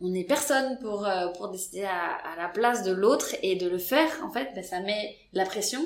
on 0.00 0.08
n'est 0.08 0.24
personne 0.24 0.78
pour 0.78 1.08
pour 1.36 1.48
décider 1.48 1.84
à, 1.84 2.32
à 2.32 2.36
la 2.36 2.48
place 2.48 2.84
de 2.84 2.92
l'autre 2.92 3.34
et 3.42 3.56
de 3.56 3.68
le 3.68 3.78
faire. 3.78 4.10
En 4.22 4.30
fait 4.30 4.50
ben, 4.54 4.62
ça 4.62 4.80
met 4.80 5.16
la 5.32 5.44
pression. 5.44 5.80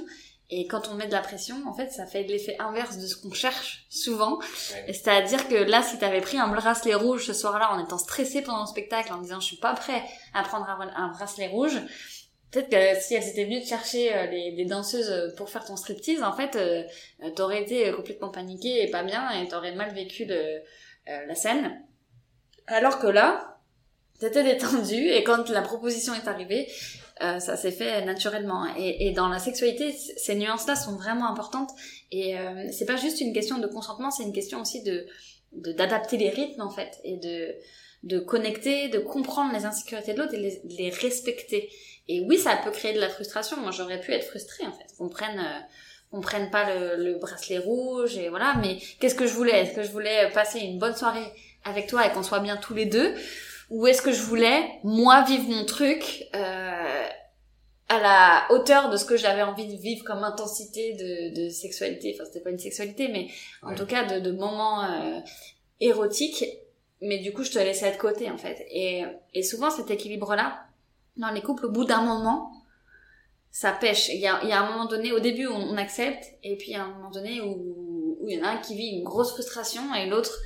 Et 0.55 0.67
quand 0.67 0.91
on 0.91 0.95
met 0.95 1.07
de 1.07 1.13
la 1.13 1.23
pression, 1.23 1.57
en 1.67 1.73
fait, 1.73 1.91
ça 1.93 2.05
fait 2.05 2.25
l'effet 2.25 2.57
inverse 2.59 2.99
de 2.99 3.07
ce 3.07 3.17
qu'on 3.17 3.33
cherche 3.33 3.87
souvent. 3.89 4.39
C'est-à-dire 4.87 5.49
que 5.49 5.55
là, 5.55 5.83
si 5.83 5.99
t'avais 5.99 6.21
pris 6.21 6.39
un 6.39 6.49
bracelet 6.49 6.95
rouge 6.95 7.25
ce 7.25 7.33
soir-là 7.33 7.73
en 7.73 7.83
étant 7.83 7.97
stressé 7.97 8.43
pendant 8.43 8.61
le 8.61 8.67
spectacle, 8.67 9.15
en 9.15 9.17
disant 9.17 9.41
je 9.41 9.47
suis 9.47 9.57
pas 9.57 9.73
prêt 9.73 10.05
à 10.35 10.43
prendre 10.43 10.67
un, 10.69 11.09
bracelet 11.09 11.49
rouge, 11.49 11.81
peut-être 12.53 12.69
que 12.69 13.01
si 13.01 13.15
elles 13.15 13.29
étaient 13.29 13.45
venues 13.45 13.61
te 13.61 13.67
chercher 13.67 14.15
euh, 14.15 14.27
les, 14.27 14.65
danseuses 14.65 15.35
pour 15.37 15.49
faire 15.51 15.65
ton 15.65 15.77
striptease, 15.77 16.23
en 16.23 16.33
fait, 16.33 16.55
euh, 16.55 16.85
t'aurais 17.35 17.63
été 17.63 17.91
complètement 17.93 18.31
paniqué 18.31 18.83
et 18.83 18.91
pas 18.91 19.03
bien 19.03 19.29
et 19.31 19.49
t'aurais 19.49 19.75
mal 19.75 19.93
vécu 19.93 20.27
euh, 20.31 21.27
la 21.27 21.35
scène. 21.35 21.83
Alors 22.69 23.01
que 23.01 23.09
là, 23.09 23.59
t'étais 24.21 24.45
détendu 24.45 25.09
et 25.09 25.25
quand 25.25 25.49
la 25.49 25.63
proposition 25.63 26.15
est 26.15 26.29
arrivée, 26.29 26.69
euh, 27.23 27.41
ça 27.41 27.57
s'est 27.57 27.73
fait 27.73 28.05
naturellement. 28.05 28.67
Et, 28.77 29.11
dans 29.13 29.29
la 29.29 29.39
sexualité, 29.39 29.93
ces 29.93 30.35
nuances-là 30.37 30.77
sont 30.77 30.97
vraiment 30.97 31.29
importantes. 31.29 31.71
Et 32.11 32.39
euh, 32.39 32.69
c'est 32.71 32.87
pas 32.87 32.97
juste 32.97 33.21
une 33.21 33.33
question 33.33 33.59
de 33.59 33.67
consentement, 33.67 34.11
c'est 34.11 34.23
une 34.23 34.33
question 34.33 34.61
aussi 34.61 34.83
de 34.83 35.07
d'adapter 35.53 36.17
les 36.17 36.31
rythmes 36.31 36.63
en 36.63 36.71
fait 36.71 36.99
et 37.05 37.19
de 37.19 37.55
de 38.05 38.19
connecter, 38.19 38.89
de 38.89 38.99
comprendre 38.99 39.53
les 39.53 39.67
insécurités 39.67 40.15
de 40.15 40.19
l'autre 40.19 40.35
et 40.35 40.39
les, 40.39 40.63
les, 40.65 40.91
respecter. 40.91 41.69
Et 42.09 42.21
oui, 42.29 42.39
ça 42.39 42.57
peut 42.57 42.71
créer 42.71 42.93
de 42.93 43.01
la 43.01 43.09
frustration. 43.09 43.57
Moi, 43.59 43.71
j'aurais 43.71 44.01
pu 44.01 44.13
être 44.13 44.25
frustrée 44.25 44.67
en 44.67 44.73
fait. 44.73 44.87
Qu'on 44.99 45.09
prenne, 45.09 45.39
euh, 45.39 45.61
qu'on 46.11 46.21
prenne 46.21 46.51
pas 46.51 46.75
le, 46.75 47.03
le, 47.03 47.15
bracelet 47.19 47.59
rouge 47.59 48.17
et 48.17 48.29
voilà. 48.29 48.55
Mais 48.61 48.79
qu'est-ce 49.01 49.15
que 49.15 49.27
je 49.27 49.35
voulais? 49.35 49.63
Est-ce 49.63 49.75
que 49.75 49.83
je 49.83 49.91
voulais 49.91 50.31
passer 50.33 50.61
une 50.61 50.79
bonne 50.79 50.97
soirée 50.97 51.33
avec 51.65 51.87
toi 51.87 52.07
et 52.07 52.11
qu'on 52.11 52.23
soit 52.23 52.41
bien 52.41 52.57
tous 52.57 52.75
les 52.75 52.87
deux? 52.87 53.15
Ou 53.71 53.87
est-ce 53.87 54.03
que 54.03 54.13
je 54.13 54.21
voulais 54.21 54.69
moi 54.85 55.23
vivre 55.23 55.49
mon 55.49 55.65
truc 55.65 56.27
euh, 56.35 57.07
à 57.89 58.01
la 58.01 58.47
hauteur 58.51 58.91
de 58.91 58.97
ce 58.97 59.05
que 59.05 59.17
j'avais 59.17 59.43
envie 59.43 59.67
de 59.67 59.81
vivre 59.81 60.05
comme 60.05 60.25
intensité 60.25 60.95
de, 60.95 61.45
de 61.45 61.49
sexualité? 61.49 62.15
Enfin, 62.15 62.25
c'était 62.27 62.41
pas 62.41 62.51
une 62.51 62.59
sexualité, 62.59 63.09
mais 63.09 63.29
en 63.63 63.75
tout 63.75 63.87
cas 63.87 64.05
de, 64.05 64.21
de 64.21 64.33
moments 64.33 64.85
euh, 64.85 65.21
érotiques. 65.81 66.45
Mais 67.01 67.19
du 67.19 67.33
coup, 67.33 67.45
je 67.45 67.51
te 67.51 67.59
laissais 67.59 67.91
de 67.93 67.97
côté 67.97 68.31
en 68.31 68.39
fait. 68.39 68.67
Et, 68.71 69.05
et 69.35 69.43
souvent, 69.43 69.71
cet 69.71 69.91
équilibre-là 69.91 70.67
dans 71.17 71.31
les 71.31 71.43
couples, 71.43 71.67
au 71.67 71.71
bout 71.71 71.85
d'un 71.85 72.03
moment, 72.03 72.51
ça 73.51 73.73
pêche. 73.73 74.09
Il 74.09 74.21
y 74.21 74.27
a, 74.27 74.43
y 74.45 74.53
a 74.53 74.63
un 74.63 74.71
moment 74.71 74.87
donné, 74.87 75.13
au 75.13 75.21
début, 75.21 75.47
on, 75.47 75.77
accepte, 75.77 76.25
et 76.43 76.57
puis 76.57 76.69
il 76.69 76.73
y 76.73 76.77
a 76.77 76.85
un 76.85 76.95
moment 76.95 77.11
donné 77.11 77.41
où, 77.41 78.19
il 78.27 78.37
y 78.37 78.41
en 78.41 78.45
a 78.45 78.51
un 78.51 78.59
qui 78.59 78.75
vit 78.75 78.97
une 78.97 79.05
grosse 79.05 79.33
frustration 79.33 79.95
et 79.95 80.09
l'autre, 80.09 80.39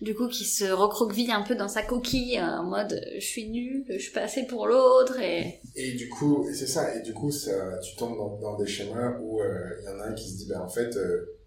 du 0.00 0.14
coup, 0.14 0.26
qui 0.26 0.44
se 0.44 0.64
recroqueville 0.64 1.30
un 1.30 1.42
peu 1.42 1.54
dans 1.54 1.68
sa 1.68 1.82
coquille, 1.82 2.40
en 2.40 2.64
mode 2.64 3.00
je 3.14 3.24
suis 3.24 3.48
nul, 3.48 3.84
je 3.88 3.98
suis 3.98 4.12
pas 4.12 4.22
assez 4.22 4.46
pour 4.46 4.66
l'autre. 4.66 5.20
Et... 5.20 5.60
et 5.76 5.92
du 5.92 6.08
coup, 6.08 6.46
c'est 6.52 6.66
ça, 6.66 6.94
et 6.96 7.02
du 7.02 7.14
coup, 7.14 7.30
ça, 7.30 7.78
tu 7.78 7.94
tombes 7.96 8.16
dans, 8.16 8.38
dans 8.40 8.56
des 8.56 8.66
schémas 8.66 9.18
où 9.20 9.40
euh, 9.40 9.76
il 9.80 9.84
y 9.84 9.88
en 9.88 10.00
a 10.00 10.04
un 10.06 10.14
qui 10.14 10.28
se 10.28 10.36
dit, 10.38 10.46
ben 10.48 10.60
en 10.60 10.68
fait, 10.68 10.96
euh, 10.96 11.38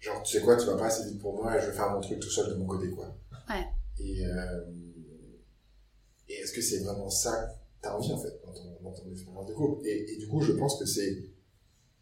genre, 0.00 0.22
tu 0.22 0.36
sais 0.36 0.42
quoi, 0.42 0.56
tu 0.56 0.66
vas 0.66 0.76
pas 0.76 0.86
assez 0.86 1.08
vite 1.08 1.20
pour 1.20 1.34
moi 1.34 1.56
et 1.56 1.60
je 1.60 1.66
vais 1.66 1.76
faire 1.76 1.90
mon 1.90 2.00
truc 2.00 2.18
tout 2.18 2.30
seul 2.30 2.48
de 2.48 2.54
mon 2.54 2.66
côté, 2.66 2.90
quoi. 2.90 3.14
Ouais. 3.48 3.66
Et, 4.00 4.26
euh, 4.26 4.64
et 6.28 6.34
est-ce 6.34 6.52
que 6.52 6.62
c'est 6.62 6.80
vraiment 6.80 7.10
ça 7.10 7.54
t'as 7.84 7.94
envie 7.94 8.12
en 8.12 8.18
fait 8.18 8.40
dans 8.44 8.52
ton, 8.52 8.76
dans 8.82 8.92
ton 8.92 9.10
expérience 9.10 9.46
de 9.46 9.52
couple. 9.52 9.86
Et, 9.86 10.14
et, 10.14 10.16
du 10.16 10.26
coup, 10.26 10.40
je 10.40 10.52
pense 10.52 10.78
que 10.78 10.86
c'est 10.86 11.24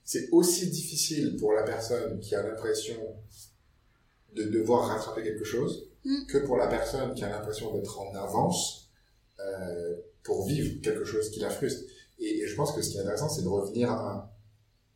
c'est 0.05 0.29
aussi 0.33 0.69
difficile 0.69 1.37
pour 1.37 1.53
la 1.53 1.63
personne 1.63 2.19
qui 2.21 2.35
a 2.35 2.43
l'impression 2.43 2.97
de 4.35 4.45
devoir 4.45 4.89
rattraper 4.89 5.23
quelque 5.23 5.45
chose 5.45 5.91
mm. 6.05 6.27
que 6.27 6.39
pour 6.39 6.57
la 6.57 6.67
personne 6.67 7.15
qui 7.15 7.23
a 7.25 7.29
l'impression 7.29 7.73
d'être 7.73 8.01
en 8.01 8.13
avance 8.15 8.91
euh, 9.41 9.97
pour 10.25 10.47
vivre 10.47 10.81
quelque 10.81 11.05
chose 11.05 11.31
qui 11.31 11.41
la 11.41 11.51
frustre. 11.51 11.85
Et, 12.19 12.41
et, 12.41 12.47
je 12.47 12.55
pense 12.57 12.73
que 12.73 12.83
ce 12.83 12.91
qui 12.91 12.97
est 12.97 13.01
intéressant, 13.01 13.29
c'est 13.29 13.43
de 13.43 13.49
revenir 13.49 13.91
à 13.91 14.33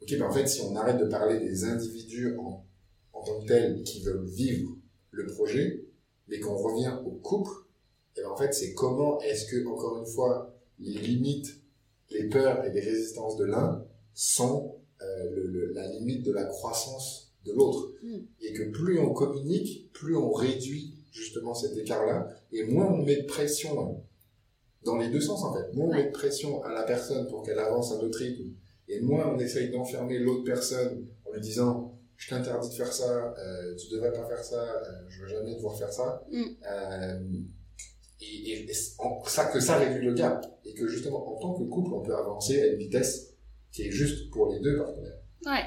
ok, 0.03 0.19
ben 0.19 0.27
en 0.27 0.33
fait, 0.33 0.47
si 0.47 0.61
on 0.63 0.75
arrête 0.77 0.99
de 0.99 1.07
parler 1.07 1.41
des 1.41 1.65
individus 1.65 2.37
en, 2.37 2.65
en 3.13 3.23
tant 3.23 3.41
que 3.41 3.47
tels 3.47 3.83
qui 3.83 4.03
veulent 4.03 4.27
vivre 4.27 4.71
le 5.11 5.27
projet, 5.27 5.85
mais 6.29 6.41
qu'on 6.41 6.57
revient 6.57 6.97
au 7.05 7.13
couple, 7.13 7.51
et 8.17 8.23
ben 8.23 8.31
en 8.31 8.37
fait, 8.37 8.53
c'est 8.53 8.75
comment 8.75 9.21
est-ce 9.21 9.47
que, 9.47 9.67
encore 9.67 9.99
une 9.99 10.07
fois, 10.07 10.56
les 10.79 11.01
limites, 11.01 11.61
les 12.11 12.29
peurs 12.29 12.65
et 12.65 12.73
les 12.73 12.81
résistances 12.81 13.37
de 13.37 13.45
l'un 13.45 13.85
sont 14.15 14.77
euh, 15.03 15.31
le, 15.35 15.73
la 15.73 15.89
limite 15.89 16.25
de 16.25 16.33
la 16.33 16.45
croissance 16.45 17.33
de 17.45 17.53
l'autre. 17.53 17.93
Mm. 18.03 18.19
Et 18.41 18.53
que 18.53 18.71
plus 18.71 18.99
on 18.99 19.13
communique, 19.13 19.91
plus 19.93 20.17
on 20.17 20.33
réduit 20.33 20.95
justement 21.13 21.55
cet 21.55 21.77
écart-là, 21.77 22.29
et 22.53 22.65
moins 22.65 22.93
on 22.93 23.05
met 23.05 23.23
de 23.23 23.27
pression 23.27 24.03
dans 24.85 24.99
les 24.99 25.09
deux 25.09 25.21
sens 25.21 25.43
en 25.43 25.55
fait. 25.55 25.73
Moins 25.75 25.89
on 25.89 25.95
met 25.95 26.07
de 26.07 26.13
pression 26.13 26.63
à 26.63 26.73
la 26.73 26.83
personne 26.83 27.27
pour 27.29 27.43
qu'elle 27.43 27.59
avance 27.59 27.93
à 27.93 27.99
notre 27.99 28.19
rythme, 28.19 28.51
et 28.89 29.01
moins 29.01 29.33
on 29.35 29.39
essaye 29.39 29.71
d'enfermer 29.71 30.19
l'autre 30.19 30.45
personne 30.45 31.07
en 31.25 31.33
lui 31.33 31.41
disant 31.41 31.93
je 32.17 32.31
t'interdis 32.31 32.71
de 32.71 32.75
faire 32.75 32.93
ça, 32.93 33.35
euh, 33.39 33.75
tu 33.77 33.91
devrais 33.91 34.13
pas 34.13 34.27
faire 34.27 34.43
ça, 34.43 34.63
euh, 34.63 35.05
je 35.09 35.23
veux 35.23 35.29
jamais 35.29 35.55
devoir 35.55 35.77
faire 35.77 35.93
ça. 35.93 36.25
Mm. 36.31 36.45
Euh, 36.71 37.21
et, 38.21 38.67
que 38.67 39.61
ça 39.61 39.79
réduit 39.79 40.05
le 40.05 40.15
gap 40.15 40.45
et 40.65 40.75
que 40.75 40.87
justement 40.87 41.37
en 41.37 41.39
tant 41.39 41.55
que 41.55 41.65
couple 41.65 41.93
on 41.95 42.01
peut 42.01 42.17
avancer 42.17 42.63
à 42.63 42.67
une 42.67 42.79
vitesse 42.79 43.35
qui 43.73 43.83
est 43.83 43.91
juste 43.91 44.31
pour 44.31 44.53
les 44.53 44.61
deux 44.61 44.79
partenaires. 44.79 45.19
Ouais, 45.45 45.65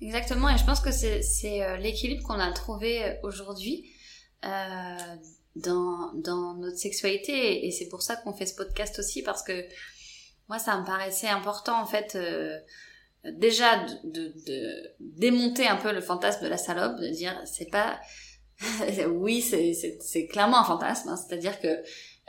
exactement. 0.00 0.48
Et 0.48 0.58
je 0.58 0.64
pense 0.64 0.80
que 0.80 0.90
c'est 0.90 1.62
euh, 1.62 1.76
l'équilibre 1.76 2.26
qu'on 2.26 2.40
a 2.40 2.52
trouvé 2.52 3.04
euh, 3.04 3.14
aujourd'hui 3.22 3.90
euh, 4.44 4.96
dans 5.56 6.12
dans 6.14 6.54
notre 6.54 6.78
sexualité 6.78 7.66
et 7.66 7.70
c'est 7.70 7.88
pour 7.88 8.02
ça 8.02 8.16
qu'on 8.16 8.32
fait 8.32 8.46
ce 8.46 8.54
podcast 8.54 8.98
aussi 8.98 9.22
parce 9.22 9.42
que 9.42 9.64
moi 10.48 10.58
ça 10.58 10.80
me 10.80 10.84
paraissait 10.84 11.28
important 11.28 11.80
en 11.80 11.86
fait. 11.86 12.18
Déjà 13.22 13.84
de, 14.02 14.32
de, 14.46 14.90
démonter 14.98 15.66
un 15.66 15.76
peu 15.76 15.92
le 15.92 16.00
fantasme 16.00 16.42
de 16.42 16.48
la 16.48 16.56
salope, 16.56 16.98
de 16.98 17.08
dire 17.08 17.38
c'est 17.44 17.70
pas 17.70 18.00
oui, 19.10 19.42
c'est 19.42 20.26
clairement 20.26 20.60
un 20.60 20.64
fantasme. 20.64 21.08
Hein. 21.08 21.16
C'est-à-dire 21.16 21.60
que 21.60 21.68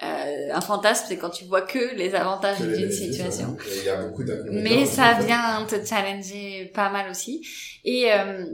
euh, 0.03 0.49
un 0.51 0.61
fantasme, 0.61 1.05
c'est 1.07 1.17
quand 1.17 1.29
tu 1.29 1.45
vois 1.45 1.61
que 1.61 1.95
les 1.95 2.15
avantages 2.15 2.59
d'une 2.59 2.91
situation. 2.91 3.55
Il 3.77 3.85
y 3.85 3.89
a 3.89 4.01
beaucoup 4.01 4.23
Mais 4.51 4.85
ça 4.85 5.13
vient 5.13 5.65
te 5.67 5.83
challenger 5.85 6.71
pas 6.73 6.89
mal 6.89 7.09
aussi. 7.09 7.45
Et 7.83 8.11
euh, 8.11 8.45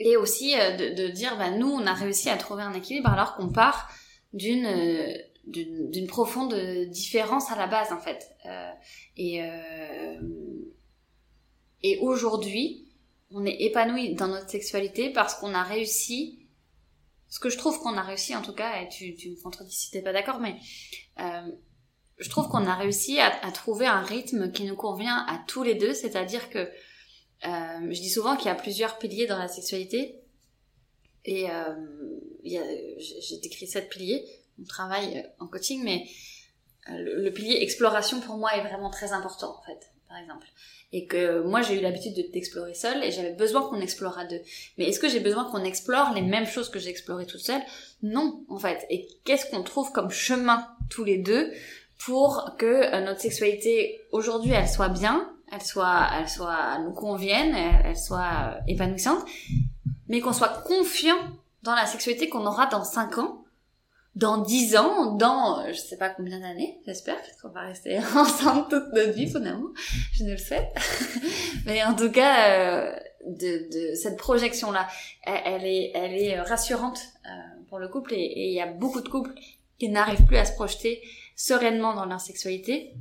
et 0.00 0.16
aussi 0.16 0.54
euh, 0.58 0.76
de, 0.76 1.02
de, 1.02 1.08
dire, 1.08 1.36
bah, 1.38 1.50
nous, 1.50 1.68
on 1.68 1.86
a 1.86 1.92
réussi 1.92 2.28
à 2.28 2.36
trouver 2.36 2.62
un 2.62 2.72
équilibre 2.72 3.10
alors 3.10 3.36
qu'on 3.36 3.50
part 3.50 3.88
d'une 4.32 5.16
d'une 5.46 6.06
profonde 6.06 6.54
différence 6.90 7.50
à 7.50 7.56
la 7.56 7.66
base 7.66 7.92
en 7.92 7.98
fait. 7.98 8.28
Et 9.16 9.40
et 11.82 11.98
aujourd'hui, 12.00 12.84
on 13.30 13.46
est 13.46 13.62
épanoui 13.62 14.14
dans 14.14 14.28
notre 14.28 14.50
sexualité 14.50 15.10
parce 15.10 15.34
qu'on 15.34 15.54
a 15.54 15.62
réussi 15.62 16.47
ce 17.28 17.40
que 17.40 17.50
je 17.50 17.58
trouve 17.58 17.78
qu'on 17.80 17.96
a 17.96 18.02
réussi 18.02 18.34
en 18.34 18.42
tout 18.42 18.54
cas, 18.54 18.80
et 18.80 18.88
tu, 18.88 19.30
me 19.30 19.42
contredis 19.42 19.74
si 19.74 19.90
t'es 19.90 20.02
pas 20.02 20.12
d'accord, 20.12 20.40
mais 20.40 20.56
euh, 21.20 21.50
je 22.18 22.28
trouve 22.30 22.48
qu'on 22.48 22.66
a 22.66 22.74
réussi 22.74 23.20
à, 23.20 23.30
trouver 23.52 23.86
un 23.86 24.02
rythme 24.02 24.50
qui 24.50 24.64
nous 24.64 24.76
convient 24.76 25.26
à 25.28 25.42
tous 25.46 25.62
les 25.62 25.74
deux, 25.74 25.94
c'est-à-dire 25.94 26.50
que 26.50 26.58
euh, 26.58 27.80
je 27.82 28.00
dis 28.00 28.10
souvent 28.10 28.36
qu'il 28.36 28.46
y 28.46 28.50
a 28.50 28.54
plusieurs 28.54 28.98
piliers 28.98 29.26
dans 29.26 29.38
la 29.38 29.48
sexualité, 29.48 30.20
et 31.24 31.50
euh, 31.50 31.74
j'ai 32.42 33.38
décrit 33.42 33.66
sept 33.66 33.90
piliers, 33.90 34.24
on 34.60 34.64
travaille 34.64 35.26
en 35.38 35.46
coaching, 35.46 35.82
mais 35.84 36.08
le, 36.88 37.28
pilier 37.30 37.62
exploration 37.62 38.20
pour 38.20 38.38
moi 38.38 38.56
est 38.56 38.62
vraiment 38.62 38.88
très 38.88 39.12
important 39.12 39.58
en 39.58 39.62
fait, 39.62 39.92
par 40.08 40.16
exemple 40.16 40.46
et 40.92 41.06
que 41.06 41.42
moi 41.42 41.60
j'ai 41.62 41.78
eu 41.78 41.80
l'habitude 41.80 42.16
de 42.16 42.22
t'explorer 42.22 42.74
seule 42.74 43.04
et 43.04 43.10
j'avais 43.10 43.34
besoin 43.34 43.62
qu'on 43.68 43.80
explore 43.80 44.18
à 44.18 44.24
deux. 44.24 44.40
Mais 44.76 44.86
est-ce 44.86 45.00
que 45.00 45.08
j'ai 45.08 45.20
besoin 45.20 45.44
qu'on 45.50 45.64
explore 45.64 46.14
les 46.14 46.22
mêmes 46.22 46.46
choses 46.46 46.70
que 46.70 46.78
j'ai 46.78 46.90
explorées 46.90 47.26
toute 47.26 47.40
seule? 47.40 47.60
Non, 48.02 48.44
en 48.48 48.58
fait. 48.58 48.86
Et 48.88 49.08
qu'est-ce 49.24 49.50
qu'on 49.50 49.62
trouve 49.62 49.92
comme 49.92 50.10
chemin 50.10 50.66
tous 50.88 51.04
les 51.04 51.18
deux 51.18 51.50
pour 51.98 52.54
que 52.58 52.66
euh, 52.66 53.00
notre 53.00 53.20
sexualité 53.20 54.00
aujourd'hui 54.12 54.52
elle 54.52 54.68
soit 54.68 54.88
bien, 54.88 55.30
elle 55.52 55.62
soit, 55.62 56.08
elle 56.18 56.28
soit, 56.28 56.56
elle 56.76 56.84
nous 56.84 56.92
convienne, 56.92 57.54
elle, 57.54 57.96
soit 57.96 58.54
euh, 58.54 58.60
épanouissante, 58.68 59.24
mais 60.08 60.20
qu'on 60.20 60.32
soit 60.32 60.62
confiant 60.66 61.18
dans 61.62 61.74
la 61.74 61.86
sexualité 61.86 62.28
qu'on 62.28 62.46
aura 62.46 62.66
dans 62.66 62.84
cinq 62.84 63.18
ans? 63.18 63.44
Dans 64.18 64.38
dix 64.38 64.76
ans, 64.76 65.12
dans 65.14 65.64
je 65.68 65.78
sais 65.78 65.96
pas 65.96 66.10
combien 66.10 66.40
d'années, 66.40 66.80
j'espère, 66.84 67.16
qu'on 67.40 67.50
va 67.50 67.60
rester 67.60 67.98
ensemble 68.16 68.68
toute 68.68 68.92
notre 68.92 69.12
vie 69.12 69.28
finalement, 69.28 69.70
je 70.12 70.24
ne 70.24 70.32
le 70.32 70.36
souhaite. 70.36 70.68
Mais 71.66 71.84
en 71.84 71.94
tout 71.94 72.10
cas, 72.10 72.50
euh, 72.50 72.96
de, 73.26 73.90
de, 73.90 73.94
cette 73.94 74.16
projection-là, 74.16 74.88
elle, 75.24 75.64
est, 75.64 75.92
elle 75.94 76.14
est 76.14 76.40
rassurante 76.40 77.00
euh, 77.26 77.28
pour 77.68 77.78
le 77.78 77.88
couple 77.88 78.14
et 78.14 78.48
il 78.48 78.54
y 78.54 78.60
a 78.60 78.66
beaucoup 78.66 79.00
de 79.00 79.08
couples 79.08 79.30
qui 79.78 79.88
n'arrivent 79.88 80.24
plus 80.24 80.36
à 80.36 80.44
se 80.44 80.52
projeter 80.52 81.00
sereinement 81.36 81.94
dans 81.94 82.06
leur 82.06 82.20
sexualité. 82.20 82.94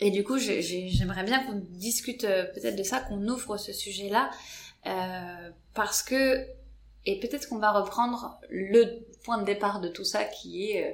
Et 0.00 0.10
du 0.10 0.24
coup, 0.24 0.38
j'aimerais 0.38 1.24
bien 1.24 1.44
qu'on 1.44 1.60
discute 1.72 2.24
euh, 2.24 2.44
peut-être 2.44 2.76
de 2.76 2.82
ça, 2.82 3.00
qu'on 3.00 3.28
ouvre 3.28 3.58
ce 3.58 3.74
sujet-là, 3.74 4.30
euh, 4.86 5.50
parce 5.74 6.02
que 6.02 6.46
et 7.06 7.18
peut-être 7.18 7.48
qu'on 7.48 7.58
va 7.58 7.72
reprendre 7.72 8.38
le 8.50 9.00
point 9.24 9.38
de 9.38 9.44
départ 9.44 9.80
de 9.80 9.88
tout 9.88 10.04
ça 10.04 10.24
qui 10.24 10.70
est 10.70 10.88
euh, 10.88 10.92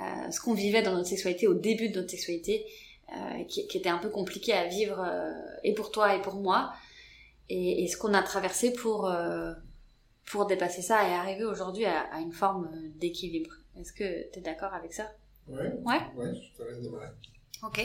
euh, 0.00 0.30
ce 0.30 0.40
qu'on 0.40 0.54
vivait 0.54 0.82
dans 0.82 0.92
notre 0.94 1.08
sexualité 1.08 1.46
au 1.46 1.54
début 1.54 1.90
de 1.90 1.96
notre 1.96 2.10
sexualité, 2.10 2.64
euh, 3.12 3.44
qui, 3.44 3.66
qui, 3.66 3.76
était 3.76 3.88
un 3.88 3.98
peu 3.98 4.08
compliqué 4.08 4.52
à 4.52 4.66
vivre 4.66 5.00
euh, 5.00 5.32
et 5.62 5.74
pour 5.74 5.90
toi 5.90 6.14
et 6.14 6.22
pour 6.22 6.36
moi, 6.36 6.72
et, 7.48 7.82
et 7.82 7.88
ce 7.88 7.96
qu'on 7.96 8.14
a 8.14 8.22
traversé 8.22 8.72
pour 8.72 9.12
pour 10.26 10.46
dépasser 10.46 10.80
ça 10.80 11.08
et 11.08 11.12
arriver 11.12 11.44
aujourd'hui 11.44 11.84
à, 11.86 12.02
à, 12.14 12.20
une 12.20 12.32
forme 12.32 12.70
d'équilibre. 12.96 13.52
Est-ce 13.76 13.92
que 13.92 14.30
tu 14.32 14.38
es 14.38 14.42
d'accord 14.42 14.72
avec 14.72 14.94
ça? 14.94 15.10
Ouais. 15.48 15.72
Ouais. 15.84 16.00
Ouais, 16.14 16.32
je 16.34 16.56
te 16.56 16.62
laisse 16.68 16.80
démarrer. 16.80 17.08
Ok. 17.64 17.80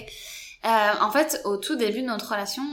en 0.63 1.11
fait, 1.11 1.41
au 1.43 1.57
tout 1.57 1.76
début 1.76 2.01
de 2.01 2.07
notre 2.07 2.30
relation, 2.30 2.63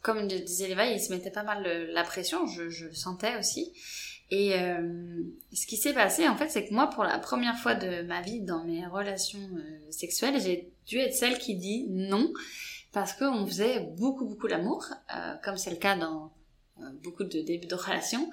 comme 0.00 0.26
disait 0.26 0.68
Léva, 0.68 0.86
il 0.86 1.00
se 1.00 1.12
mettait 1.12 1.30
pas 1.30 1.42
mal 1.42 1.62
la 1.92 2.02
pression, 2.02 2.46
je, 2.46 2.70
je 2.70 2.86
le 2.86 2.94
sentais 2.94 3.36
aussi. 3.38 3.74
Et 4.30 4.54
euh, 4.54 5.22
ce 5.52 5.66
qui 5.66 5.76
s'est 5.76 5.92
passé, 5.92 6.28
en 6.28 6.36
fait, 6.36 6.48
c'est 6.48 6.66
que 6.66 6.72
moi, 6.72 6.88
pour 6.88 7.02
la 7.02 7.18
première 7.18 7.58
fois 7.58 7.74
de 7.74 8.02
ma 8.02 8.20
vie 8.20 8.40
dans 8.40 8.64
mes 8.64 8.86
relations 8.86 9.40
euh, 9.56 9.90
sexuelles, 9.90 10.40
j'ai 10.40 10.72
dû 10.86 10.98
être 10.98 11.14
celle 11.14 11.38
qui 11.38 11.56
dit 11.56 11.86
non, 11.90 12.32
parce 12.92 13.12
qu'on 13.12 13.46
faisait 13.46 13.80
beaucoup, 13.96 14.24
beaucoup 14.24 14.46
l'amour, 14.46 14.86
euh, 15.14 15.34
comme 15.44 15.56
c'est 15.56 15.70
le 15.70 15.76
cas 15.76 15.96
dans 15.96 16.32
euh, 16.80 16.82
beaucoup 17.02 17.24
de 17.24 17.40
débuts 17.40 17.66
de 17.66 17.74
relations. 17.74 18.30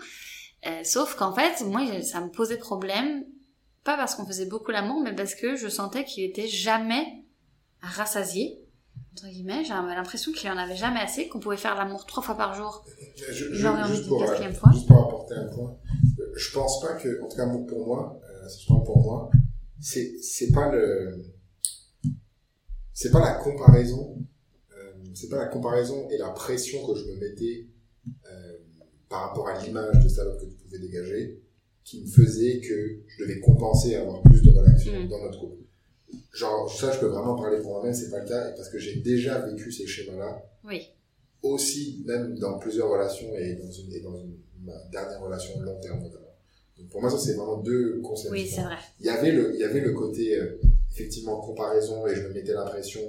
Euh, 0.65 0.83
sauf 0.83 1.15
qu'en 1.15 1.33
fait, 1.33 1.61
moi, 1.65 2.01
ça 2.01 2.21
me 2.21 2.29
posait 2.29 2.57
problème, 2.57 3.25
pas 3.83 3.95
parce 3.97 4.15
qu'on 4.15 4.25
faisait 4.25 4.47
beaucoup 4.47 4.71
l'amour, 4.71 5.01
mais 5.01 5.15
parce 5.15 5.35
que 5.35 5.55
je 5.55 5.67
sentais 5.67 6.03
qu'il 6.05 6.23
était 6.23 6.47
jamais 6.47 7.23
rassasié, 7.81 8.59
entre 9.17 9.27
guillemets. 9.29 9.63
J'avais 9.65 9.95
l'impression 9.95 10.31
qu'il 10.31 10.49
en 10.49 10.57
avait 10.57 10.75
jamais 10.75 10.99
assez, 10.99 11.27
qu'on 11.27 11.39
pouvait 11.39 11.57
faire 11.57 11.75
l'amour 11.75 12.05
trois 12.05 12.21
fois 12.23 12.35
par 12.35 12.53
jour. 12.53 12.85
Je, 13.31 13.53
J'aurais 13.53 13.81
envie 13.83 13.95
juste 13.95 14.05
d'une 14.05 14.13
euh, 14.21 14.25
quatrième 14.25 14.53
fois. 14.53 14.69
Juste 14.71 14.87
pour 14.87 14.97
apporter 15.07 15.33
un 15.35 15.47
point, 15.47 15.75
euh, 16.19 16.23
je 16.35 16.51
pense 16.51 16.81
pas 16.81 16.93
que, 16.95 17.23
en 17.23 17.27
tout 17.27 17.35
cas 17.37 17.47
pour 17.67 17.87
moi, 17.87 18.19
euh, 18.23 18.47
si 18.47 18.63
je 18.63 18.67
parle 18.67 18.83
pour 18.83 19.01
moi, 19.01 19.29
c'est 19.79 20.17
c'est 20.21 20.51
pas 20.51 20.71
le, 20.71 21.23
c'est 22.93 23.11
pas 23.11 23.19
la 23.19 23.33
comparaison, 23.33 24.17
euh, 24.71 24.93
c'est 25.15 25.29
pas 25.29 25.37
la 25.37 25.47
comparaison 25.47 26.07
et 26.09 26.17
la 26.17 26.29
pression 26.29 26.85
que 26.85 26.95
je 26.99 27.05
me 27.05 27.15
mettais 27.19 27.67
euh, 28.31 28.57
par 29.09 29.21
rapport 29.29 29.47
à 29.47 29.61
l'image 29.63 30.03
de 30.03 30.09
salope 30.09 30.39
que 30.39 30.45
tu 30.45 30.55
pouvais 30.55 30.79
dégager, 30.79 31.41
qui 31.83 32.01
me 32.03 32.07
faisait 32.07 32.59
que 32.59 32.99
je 33.07 33.23
devais 33.23 33.39
compenser 33.39 33.89
et 33.91 33.95
avoir 33.95 34.21
plus 34.21 34.41
de 34.43 34.49
relations 34.49 34.77
Mm. 34.87 35.07
dans 35.09 35.21
notre 35.23 35.39
couple. 35.39 35.63
Genre 36.33 36.71
ça, 36.71 36.91
je 36.91 36.99
peux 36.99 37.07
vraiment 37.07 37.35
parler 37.35 37.59
pour 37.59 37.71
moi-même, 37.73 37.93
c'est 37.93 38.09
pas 38.09 38.19
le 38.19 38.27
cas, 38.27 38.51
parce 38.51 38.69
que 38.69 38.77
j'ai 38.77 38.95
déjà 38.97 39.39
vécu 39.39 39.71
ces 39.71 39.85
schémas-là 39.87 40.41
Oui. 40.63 40.87
aussi, 41.43 42.03
même 42.05 42.37
dans 42.39 42.57
plusieurs 42.59 42.89
relations 42.89 43.35
et 43.35 43.53
dans 43.55 43.71
une, 43.71 43.93
et 43.93 43.99
dans 44.01 44.15
une, 44.15 44.37
ma 44.63 44.77
dernière 44.91 45.19
relation 45.21 45.59
long 45.59 45.79
terme 45.81 46.01
notamment. 46.01 46.23
Donc 46.77 46.89
pour 46.89 47.01
moi, 47.01 47.09
ça 47.09 47.17
c'est 47.17 47.33
vraiment 47.33 47.57
deux 47.57 47.99
concepts. 48.01 48.31
Oui, 48.31 48.47
c'est 48.47 48.61
vrai. 48.61 48.77
Il 48.99 49.05
y 49.07 49.09
avait 49.09 49.31
le, 49.31 49.53
il 49.55 49.59
y 49.59 49.63
avait 49.63 49.81
le 49.81 49.93
côté 49.93 50.37
euh, 50.39 50.59
effectivement 50.91 51.41
comparaison 51.41 52.05
et 52.07 52.15
je 52.15 52.21
me 52.21 52.33
mettais 52.33 52.53
l'impression 52.53 53.01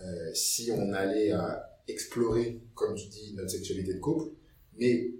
euh, 0.00 0.30
si 0.34 0.70
on 0.72 0.92
allait 0.92 1.30
à 1.32 1.68
explorer, 1.88 2.60
comme 2.74 2.94
tu 2.94 3.08
dis, 3.08 3.34
notre 3.36 3.50
sexualité 3.50 3.94
de 3.94 4.00
couple, 4.00 4.30
mais 4.78 5.10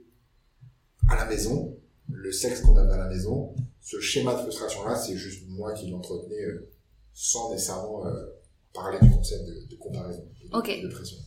à 1.10 1.16
la 1.16 1.26
maison, 1.26 1.76
le 2.10 2.32
sexe 2.32 2.60
qu'on 2.62 2.76
avait 2.76 2.92
à 2.94 2.98
la 2.98 3.08
maison, 3.08 3.54
ce 3.80 4.00
schéma 4.00 4.34
de 4.34 4.40
frustration-là, 4.40 4.96
c'est 4.96 5.16
juste 5.16 5.44
moi 5.48 5.72
qui 5.74 5.88
l'entretenais 5.90 6.42
euh, 6.44 6.68
sans 7.14 7.50
nécessairement 7.50 8.06
euh, 8.06 8.26
parler 8.72 8.98
du 9.00 9.10
concept 9.10 9.44
de, 9.46 9.66
de 9.70 9.76
comparaison, 9.76 10.24
de, 10.42 10.82
de 10.82 10.88
pression. 10.88 11.18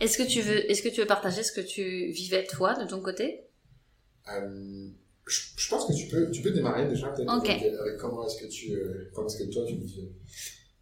Est-ce 0.00 0.18
que 0.18 0.22
tu 0.22 0.40
veux, 0.40 0.70
est-ce 0.70 0.82
que 0.82 0.88
tu 0.88 1.00
veux 1.00 1.06
partager 1.06 1.42
ce 1.42 1.52
que 1.52 1.60
tu 1.60 2.10
vivais 2.12 2.44
toi 2.44 2.74
de 2.74 2.86
ton 2.86 3.00
côté? 3.00 3.46
Euh, 4.32 4.88
je, 5.26 5.40
je 5.56 5.68
pense 5.68 5.86
que 5.86 5.92
tu 5.92 6.08
peux, 6.08 6.30
tu 6.30 6.42
peux 6.42 6.50
démarrer 6.50 6.86
déjà 6.88 7.08
peut-être 7.08 7.30
avec, 7.30 7.48
avec 7.50 7.96
comment 7.98 8.26
est-ce 8.26 8.40
que 8.40 8.46
tu, 8.46 8.72
euh, 8.72 9.10
comment 9.14 9.26
est-ce 9.28 9.38
que 9.38 9.52
toi 9.52 9.64
tu 9.66 9.76
le 9.76 9.84
vis. 9.84 10.00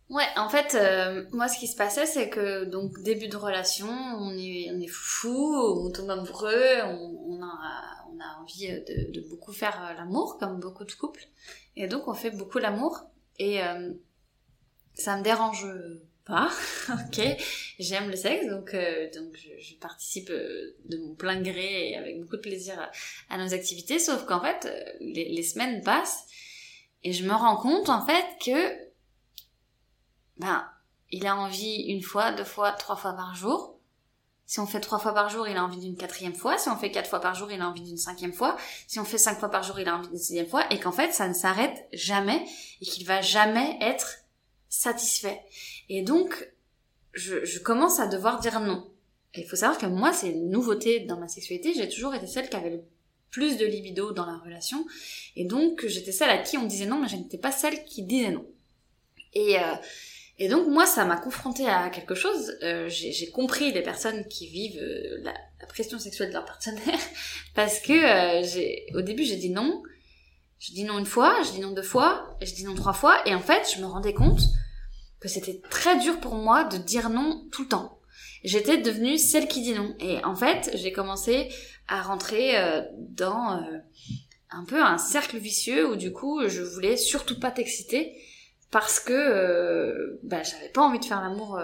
Ouais, 0.08 0.26
en 0.36 0.50
fait, 0.50 0.74
euh, 0.74 1.24
moi, 1.32 1.48
ce 1.48 1.58
qui 1.58 1.66
se 1.66 1.76
passait, 1.76 2.04
c'est 2.04 2.28
que 2.28 2.64
donc 2.64 3.00
début 3.02 3.28
de 3.28 3.36
relation, 3.36 3.88
on 3.88 4.36
est, 4.36 4.70
on 4.70 4.78
est 4.78 4.86
fou, 4.86 5.54
on 5.56 5.90
tombe 5.90 6.10
amoureux, 6.10 6.82
on, 6.84 7.18
on 7.28 7.42
a, 7.42 8.06
on 8.12 8.20
a 8.20 8.42
envie 8.42 8.68
de, 8.68 9.10
de 9.10 9.28
beaucoup 9.30 9.52
faire 9.52 9.94
l'amour, 9.96 10.36
comme 10.38 10.60
beaucoup 10.60 10.84
de 10.84 10.92
couples, 10.92 11.24
et 11.76 11.86
donc 11.86 12.08
on 12.08 12.14
fait 12.14 12.30
beaucoup 12.30 12.58
l'amour, 12.58 13.00
et 13.38 13.60
ça 14.94 15.16
me 15.16 15.22
dérange 15.22 15.66
pas, 16.24 16.50
ok. 16.88 17.20
J'aime 17.78 18.08
le 18.08 18.16
sexe, 18.16 18.46
donc 18.46 18.74
euh, 18.74 19.08
donc 19.14 19.34
je, 19.34 19.48
je 19.58 19.74
participe 19.76 20.30
euh, 20.30 20.76
de 20.84 20.98
mon 20.98 21.14
plein 21.14 21.40
gré 21.40 21.90
et 21.90 21.96
avec 21.96 22.20
beaucoup 22.20 22.36
de 22.36 22.42
plaisir 22.42 22.78
à, 22.78 23.34
à 23.34 23.38
nos 23.38 23.54
activités, 23.54 23.98
sauf 23.98 24.24
qu'en 24.26 24.40
fait, 24.40 24.66
euh, 24.66 24.92
les, 25.00 25.28
les 25.28 25.42
semaines 25.42 25.82
passent 25.82 26.24
et 27.02 27.12
je 27.12 27.24
me 27.24 27.32
rends 27.32 27.56
compte 27.56 27.88
en 27.88 28.04
fait 28.06 28.24
que 28.44 28.92
ben, 30.38 30.64
il 31.10 31.26
a 31.26 31.36
envie 31.36 31.82
une 31.88 32.02
fois, 32.02 32.32
deux 32.32 32.44
fois, 32.44 32.72
trois 32.72 32.96
fois 32.96 33.12
par 33.12 33.34
jour. 33.34 33.78
Si 34.46 34.60
on 34.60 34.66
fait 34.66 34.80
trois 34.80 34.98
fois 34.98 35.14
par 35.14 35.28
jour, 35.30 35.48
il 35.48 35.56
a 35.56 35.64
envie 35.64 35.78
d'une 35.78 35.96
quatrième 35.96 36.34
fois. 36.34 36.58
Si 36.58 36.68
on 36.68 36.76
fait 36.76 36.90
quatre 36.90 37.08
fois 37.08 37.20
par 37.20 37.34
jour, 37.34 37.50
il 37.50 37.60
a 37.60 37.68
envie 37.68 37.82
d'une 37.82 37.96
cinquième 37.96 38.32
fois. 38.32 38.56
Si 38.86 38.98
on 38.98 39.04
fait 39.04 39.18
cinq 39.18 39.38
fois 39.38 39.50
par 39.50 39.62
jour, 39.62 39.78
il 39.80 39.88
a 39.88 39.96
envie 39.96 40.08
d'une 40.08 40.18
sixième 40.18 40.46
fois. 40.48 40.64
Et 40.70 40.78
qu'en 40.78 40.92
fait, 40.92 41.12
ça 41.12 41.28
ne 41.28 41.32
s'arrête 41.32 41.86
jamais 41.92 42.44
et 42.80 42.84
qu'il 42.84 43.06
va 43.06 43.22
jamais 43.22 43.78
être 43.80 44.21
satisfait. 44.72 45.42
Et 45.90 46.00
donc, 46.02 46.50
je, 47.12 47.44
je 47.44 47.58
commence 47.58 48.00
à 48.00 48.06
devoir 48.06 48.40
dire 48.40 48.58
non. 48.58 48.90
Il 49.34 49.44
faut 49.44 49.56
savoir 49.56 49.78
que 49.78 49.86
moi, 49.86 50.14
c'est 50.14 50.30
une 50.30 50.48
nouveauté 50.50 51.00
dans 51.00 51.18
ma 51.18 51.28
sexualité. 51.28 51.74
J'ai 51.74 51.88
toujours 51.88 52.14
été 52.14 52.26
celle 52.26 52.48
qui 52.48 52.56
avait 52.56 52.70
le 52.70 52.82
plus 53.30 53.58
de 53.58 53.66
libido 53.66 54.12
dans 54.12 54.24
la 54.24 54.38
relation. 54.38 54.86
Et 55.36 55.44
donc, 55.44 55.86
j'étais 55.86 56.12
celle 56.12 56.30
à 56.30 56.38
qui 56.38 56.56
on 56.56 56.64
disait 56.64 56.86
non, 56.86 56.98
mais 56.98 57.08
je 57.08 57.16
n'étais 57.16 57.36
pas 57.36 57.52
celle 57.52 57.84
qui 57.84 58.02
disait 58.02 58.30
non. 58.30 58.46
Et, 59.34 59.58
euh, 59.58 59.74
et 60.38 60.48
donc, 60.48 60.68
moi, 60.68 60.86
ça 60.86 61.04
m'a 61.04 61.18
confrontée 61.18 61.66
à 61.66 61.90
quelque 61.90 62.14
chose. 62.14 62.56
Euh, 62.62 62.88
j'ai 62.88 63.12
j'ai 63.12 63.30
compris 63.30 63.72
les 63.72 63.82
personnes 63.82 64.26
qui 64.26 64.46
vivent 64.46 64.80
euh, 64.80 65.18
la, 65.22 65.34
la 65.60 65.66
pression 65.66 65.98
sexuelle 65.98 66.28
de 66.28 66.34
leur 66.34 66.46
partenaire. 66.46 66.98
Parce 67.54 67.78
que, 67.78 67.92
euh, 67.92 68.42
j'ai 68.42 68.86
au 68.94 69.02
début, 69.02 69.24
j'ai 69.24 69.36
dit 69.36 69.50
non. 69.50 69.82
Je 70.58 70.72
dis 70.72 70.84
non 70.84 70.98
une 70.98 71.06
fois, 71.06 71.36
je 71.44 71.50
dis 71.50 71.60
non 71.60 71.72
deux 71.72 71.82
fois, 71.82 72.36
je 72.40 72.54
dis 72.54 72.64
non 72.64 72.74
trois 72.74 72.92
fois. 72.94 73.20
Et 73.26 73.34
en 73.34 73.40
fait, 73.40 73.74
je 73.74 73.80
me 73.80 73.86
rendais 73.86 74.14
compte 74.14 74.40
que 75.22 75.28
c'était 75.28 75.62
très 75.70 75.98
dur 76.00 76.18
pour 76.18 76.34
moi 76.34 76.64
de 76.64 76.76
dire 76.76 77.08
non 77.08 77.46
tout 77.52 77.62
le 77.62 77.68
temps. 77.68 78.00
J'étais 78.42 78.78
devenue 78.78 79.18
celle 79.18 79.46
qui 79.46 79.62
dit 79.62 79.72
non. 79.72 79.94
Et 80.00 80.22
en 80.24 80.34
fait, 80.34 80.70
j'ai 80.74 80.90
commencé 80.90 81.48
à 81.86 82.02
rentrer 82.02 82.58
euh, 82.58 82.82
dans 82.98 83.56
euh, 83.56 83.78
un 84.50 84.64
peu 84.64 84.82
un 84.82 84.98
cercle 84.98 85.38
vicieux 85.38 85.88
où 85.88 85.96
du 85.96 86.12
coup, 86.12 86.48
je 86.48 86.62
voulais 86.62 86.96
surtout 86.96 87.38
pas 87.38 87.52
t'exciter 87.52 88.16
parce 88.72 88.98
que 88.98 89.12
euh, 89.12 90.18
bah, 90.24 90.42
j'avais 90.42 90.70
pas 90.70 90.82
envie 90.82 90.98
de 90.98 91.04
faire 91.04 91.20
l'amour 91.20 91.60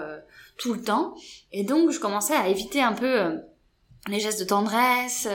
tout 0.57 0.73
le 0.73 0.81
temps. 0.81 1.13
Et 1.51 1.65
donc, 1.65 1.91
je 1.91 1.99
commençais 1.99 2.35
à 2.35 2.47
éviter 2.47 2.81
un 2.81 2.93
peu 2.93 3.39
les 4.07 4.21
gestes 4.21 4.39
de 4.39 4.45
tendresse, 4.45 5.27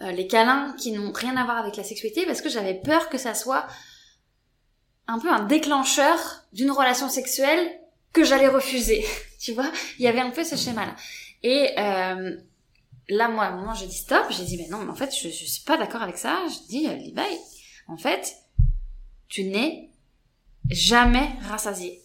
les 0.00 0.26
câlins 0.26 0.74
qui 0.78 0.92
n'ont 0.92 1.12
rien 1.12 1.36
à 1.36 1.44
voir 1.44 1.58
avec 1.58 1.76
la 1.76 1.84
sexualité 1.84 2.24
parce 2.24 2.40
que 2.40 2.48
j'avais 2.48 2.80
peur 2.80 3.10
que 3.10 3.18
ça 3.18 3.34
soit 3.34 3.66
un 5.10 5.18
peu 5.18 5.30
un 5.30 5.44
déclencheur 5.44 6.18
d'une 6.52 6.70
relation 6.70 7.08
sexuelle 7.08 7.70
que 8.12 8.24
j'allais 8.24 8.48
refuser. 8.48 9.04
tu 9.40 9.52
vois, 9.52 9.70
il 9.98 10.04
y 10.04 10.08
avait 10.08 10.20
un 10.20 10.30
peu 10.30 10.44
ce 10.44 10.56
schéma-là. 10.56 10.94
Et 11.42 11.70
euh, 11.78 12.36
là, 13.08 13.28
moi, 13.28 13.44
à 13.44 13.48
un 13.50 13.56
moment, 13.56 13.74
j'ai 13.74 13.86
dit 13.86 13.96
stop. 13.96 14.24
J'ai 14.30 14.44
dit, 14.44 14.56
mais 14.56 14.68
non, 14.68 14.78
mais 14.78 14.90
en 14.90 14.94
fait, 14.94 15.14
je, 15.14 15.28
je 15.28 15.44
suis 15.44 15.64
pas 15.64 15.76
d'accord 15.76 16.02
avec 16.02 16.18
ça. 16.18 16.42
Je 16.48 16.68
dis, 16.68 16.86
euh, 16.86 16.94
Levi, 16.94 17.38
en 17.88 17.96
fait, 17.96 18.36
tu 19.28 19.44
n'es 19.44 19.90
jamais 20.68 21.28
rassasié. 21.48 22.02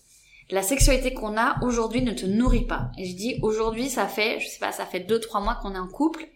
La 0.52 0.62
sexualité 0.62 1.14
qu'on 1.14 1.38
a 1.38 1.58
aujourd'hui 1.64 2.02
ne 2.02 2.12
te 2.12 2.26
nourrit 2.26 2.66
pas. 2.66 2.92
Et 2.98 3.06
je 3.06 3.16
dis, 3.16 3.40
aujourd'hui, 3.42 3.90
ça 3.90 4.08
fait, 4.08 4.40
je 4.40 4.48
sais 4.48 4.60
pas, 4.60 4.72
ça 4.72 4.86
fait 4.86 5.00
deux, 5.00 5.20
trois 5.20 5.42
mois 5.42 5.56
qu'on 5.56 5.74
est 5.74 5.80
en 5.80 5.88
couple. 5.88 6.28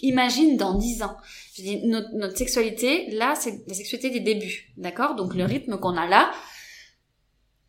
Imagine 0.00 0.56
dans 0.56 0.74
dix 0.74 1.02
ans. 1.02 1.16
Je 1.56 1.62
dis, 1.62 1.86
notre, 1.86 2.14
notre 2.14 2.36
sexualité, 2.36 3.10
là, 3.10 3.34
c'est 3.34 3.62
la 3.66 3.74
sexualité 3.74 4.10
des 4.10 4.20
débuts. 4.20 4.72
D'accord? 4.76 5.14
Donc, 5.14 5.34
le 5.34 5.44
rythme 5.44 5.78
qu'on 5.78 5.96
a 5.96 6.06
là, 6.06 6.30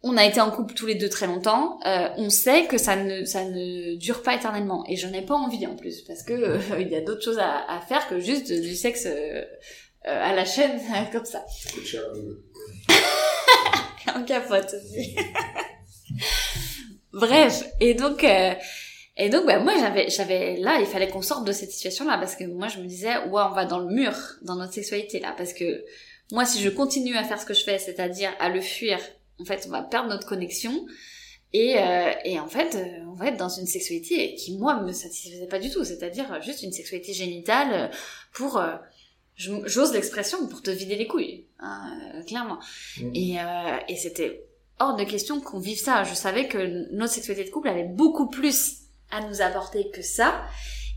on 0.01 0.15
a 0.15 0.25
été 0.25 0.39
en 0.39 0.51
couple 0.51 0.73
tous 0.75 0.85
les 0.85 0.95
deux 0.95 1.09
très 1.09 1.27
longtemps, 1.27 1.79
euh, 1.85 2.07
on 2.17 2.29
sait 2.29 2.67
que 2.67 2.77
ça 2.77 2.95
ne 2.95 3.25
ça 3.25 3.43
ne 3.43 3.95
dure 3.95 4.21
pas 4.21 4.35
éternellement 4.35 4.85
et 4.87 4.95
je 4.95 5.07
n'ai 5.07 5.21
pas 5.21 5.35
envie 5.35 5.67
en 5.67 5.75
plus 5.75 6.01
parce 6.03 6.23
que 6.23 6.31
euh, 6.31 6.59
il 6.79 6.87
y 6.87 6.95
a 6.95 7.01
d'autres 7.01 7.23
choses 7.23 7.39
à, 7.39 7.65
à 7.69 7.81
faire 7.81 8.07
que 8.07 8.17
juste 8.19 8.49
du 8.49 8.75
sexe 8.75 9.05
euh, 9.07 9.43
euh, 10.07 10.23
à 10.23 10.33
la 10.33 10.45
chaîne 10.45 10.79
comme 11.11 11.25
ça. 11.25 11.45
En 14.15 14.23
capote 14.25 14.73
aussi. 14.73 15.15
Bref, 17.11 17.65
et 17.81 17.95
donc 17.95 18.23
euh, 18.23 18.53
et 19.19 19.29
donc 19.29 19.45
bah, 19.45 19.59
moi 19.59 19.73
j'avais 19.77 20.09
j'avais 20.09 20.57
là 20.57 20.79
il 20.79 20.87
fallait 20.87 21.09
qu'on 21.09 21.21
sorte 21.21 21.45
de 21.45 21.51
cette 21.51 21.71
situation 21.71 22.05
là 22.05 22.17
parce 22.17 22.35
que 22.35 22.45
moi 22.45 22.67
je 22.67 22.79
me 22.79 22.85
disais 22.85 23.17
ouais 23.17 23.43
on 23.49 23.53
va 23.53 23.65
dans 23.65 23.79
le 23.79 23.93
mur 23.93 24.13
dans 24.41 24.55
notre 24.55 24.73
sexualité 24.73 25.19
là 25.19 25.33
parce 25.37 25.53
que 25.53 25.85
moi 26.31 26.45
si 26.45 26.59
je 26.61 26.69
continue 26.69 27.15
à 27.15 27.23
faire 27.23 27.39
ce 27.39 27.45
que 27.45 27.53
je 27.53 27.63
fais 27.63 27.77
c'est-à-dire 27.77 28.31
à 28.39 28.49
le 28.49 28.61
fuir 28.61 28.99
en 29.39 29.45
fait 29.45 29.65
on 29.67 29.71
va 29.71 29.83
perdre 29.83 30.09
notre 30.09 30.27
connexion 30.27 30.85
et 31.53 31.77
euh, 31.77 32.11
et 32.25 32.39
en 32.39 32.47
fait 32.47 32.75
euh, 32.75 33.05
on 33.09 33.13
va 33.13 33.27
être 33.27 33.37
dans 33.37 33.49
une 33.49 33.67
sexualité 33.67 34.35
qui 34.35 34.57
moi 34.57 34.81
me 34.81 34.91
satisfaisait 34.91 35.47
pas 35.47 35.59
du 35.59 35.69
tout 35.69 35.83
c'est-à-dire 35.83 36.41
juste 36.41 36.63
une 36.63 36.71
sexualité 36.71 37.13
génitale 37.13 37.67
euh, 37.73 37.95
pour 38.33 38.57
euh, 38.57 38.75
j'ose 39.35 39.93
l'expression 39.93 40.47
pour 40.47 40.61
te 40.61 40.69
vider 40.69 40.95
les 40.95 41.07
couilles 41.07 41.45
hein, 41.59 41.97
euh, 42.15 42.23
clairement 42.23 42.59
Mm. 43.01 43.11
et, 43.15 43.39
euh, 43.39 43.77
et 43.87 43.95
c'était 43.95 44.45
hors 44.79 44.95
de 44.95 45.03
question 45.03 45.41
qu'on 45.41 45.59
vive 45.59 45.77
ça. 45.79 46.03
Je 46.03 46.13
savais 46.13 46.47
que 46.47 46.91
notre 46.93 47.13
sexualité 47.13 47.47
de 47.47 47.53
couple 47.53 47.67
avait 47.67 47.83
beaucoup 47.83 48.29
plus 48.29 48.78
à 49.11 49.21
nous 49.21 49.41
apporter 49.41 49.89
que 49.89 50.01
ça. 50.01 50.41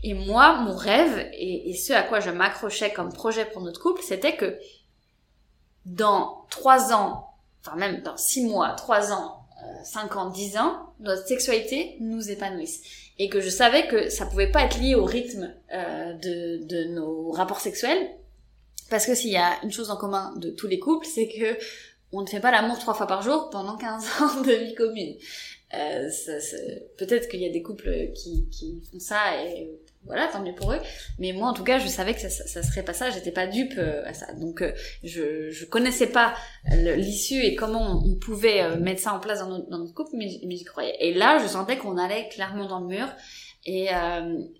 Et 0.03 0.13
moi, 0.13 0.59
mon 0.61 0.75
rêve, 0.75 1.29
et, 1.33 1.73
ce 1.75 1.93
à 1.93 2.03
quoi 2.03 2.19
je 2.19 2.29
m'accrochais 2.29 2.91
comme 2.91 3.11
projet 3.13 3.45
pour 3.45 3.61
notre 3.61 3.81
couple, 3.81 4.01
c'était 4.03 4.35
que 4.35 4.57
dans 5.85 6.45
trois 6.49 6.93
ans, 6.93 7.29
enfin 7.61 7.77
même 7.77 8.01
dans 8.01 8.17
six 8.17 8.45
mois, 8.45 8.71
trois 8.71 9.13
ans, 9.13 9.45
euh, 9.61 9.83
cinq 9.83 10.15
ans, 10.17 10.29
dix 10.29 10.57
ans, 10.57 10.93
notre 10.99 11.25
sexualité 11.25 11.95
nous 12.01 12.29
épanouisse. 12.29 12.81
Et 13.17 13.29
que 13.29 13.39
je 13.39 13.49
savais 13.49 13.87
que 13.87 14.09
ça 14.09 14.25
pouvait 14.25 14.51
pas 14.51 14.63
être 14.63 14.77
lié 14.77 14.95
au 14.95 15.05
rythme 15.05 15.53
euh, 15.73 16.13
de, 16.13 16.65
de 16.65 16.83
nos 16.93 17.31
rapports 17.31 17.59
sexuels. 17.59 18.09
Parce 18.89 19.05
que 19.05 19.15
s'il 19.15 19.31
y 19.31 19.37
a 19.37 19.63
une 19.63 19.71
chose 19.71 19.89
en 19.89 19.97
commun 19.97 20.33
de 20.35 20.49
tous 20.49 20.67
les 20.67 20.79
couples, 20.79 21.05
c'est 21.05 21.27
que 21.27 21.57
on 22.13 22.21
ne 22.21 22.27
fait 22.27 22.39
pas 22.39 22.51
l'amour 22.51 22.77
trois 22.77 22.93
fois 22.93 23.07
par 23.07 23.23
jour 23.23 23.49
pendant 23.49 23.75
15 23.75 24.05
ans 24.21 24.41
de 24.41 24.51
vie 24.51 24.75
commune. 24.75 25.15
Euh, 25.73 26.09
Peut-être 26.97 27.29
qu'il 27.29 27.41
y 27.41 27.45
a 27.45 27.49
des 27.51 27.61
couples 27.61 28.11
qui, 28.13 28.47
qui 28.49 28.81
font 28.91 28.99
ça 28.99 29.43
et 29.43 29.69
voilà, 30.05 30.27
tant 30.27 30.41
mieux 30.41 30.53
pour 30.53 30.73
eux. 30.73 30.79
Mais 31.17 31.31
moi, 31.31 31.47
en 31.47 31.53
tout 31.53 31.63
cas, 31.63 31.79
je 31.79 31.87
savais 31.87 32.13
que 32.13 32.19
ça, 32.19 32.29
ça, 32.29 32.61
serait 32.61 32.83
pas 32.83 32.93
ça. 32.93 33.09
J'étais 33.09 33.31
pas 33.31 33.47
dupe 33.47 33.75
euh, 33.77 34.03
à 34.05 34.13
ça. 34.13 34.33
Donc, 34.33 34.61
euh, 34.61 34.73
je, 35.03 35.49
je 35.49 35.65
connaissais 35.65 36.07
pas 36.07 36.33
l'issue 36.65 37.41
et 37.41 37.55
comment 37.55 38.03
on, 38.05 38.15
pouvait 38.15 38.61
euh, 38.61 38.77
mettre 38.77 39.01
ça 39.01 39.13
en 39.13 39.19
place 39.19 39.39
dans 39.39 39.49
notre, 39.49 39.69
dans 39.69 39.79
notre 39.79 39.93
couple, 39.93 40.11
mais, 40.15 40.27
mais 40.45 40.55
j'y 40.57 40.65
croyais. 40.65 40.95
Et 40.99 41.13
là, 41.13 41.39
je 41.41 41.47
sentais 41.47 41.77
qu'on 41.77 41.97
allait 41.97 42.27
clairement 42.29 42.67
dans 42.67 42.79
le 42.79 42.87
mur 42.87 43.07
et 43.65 43.87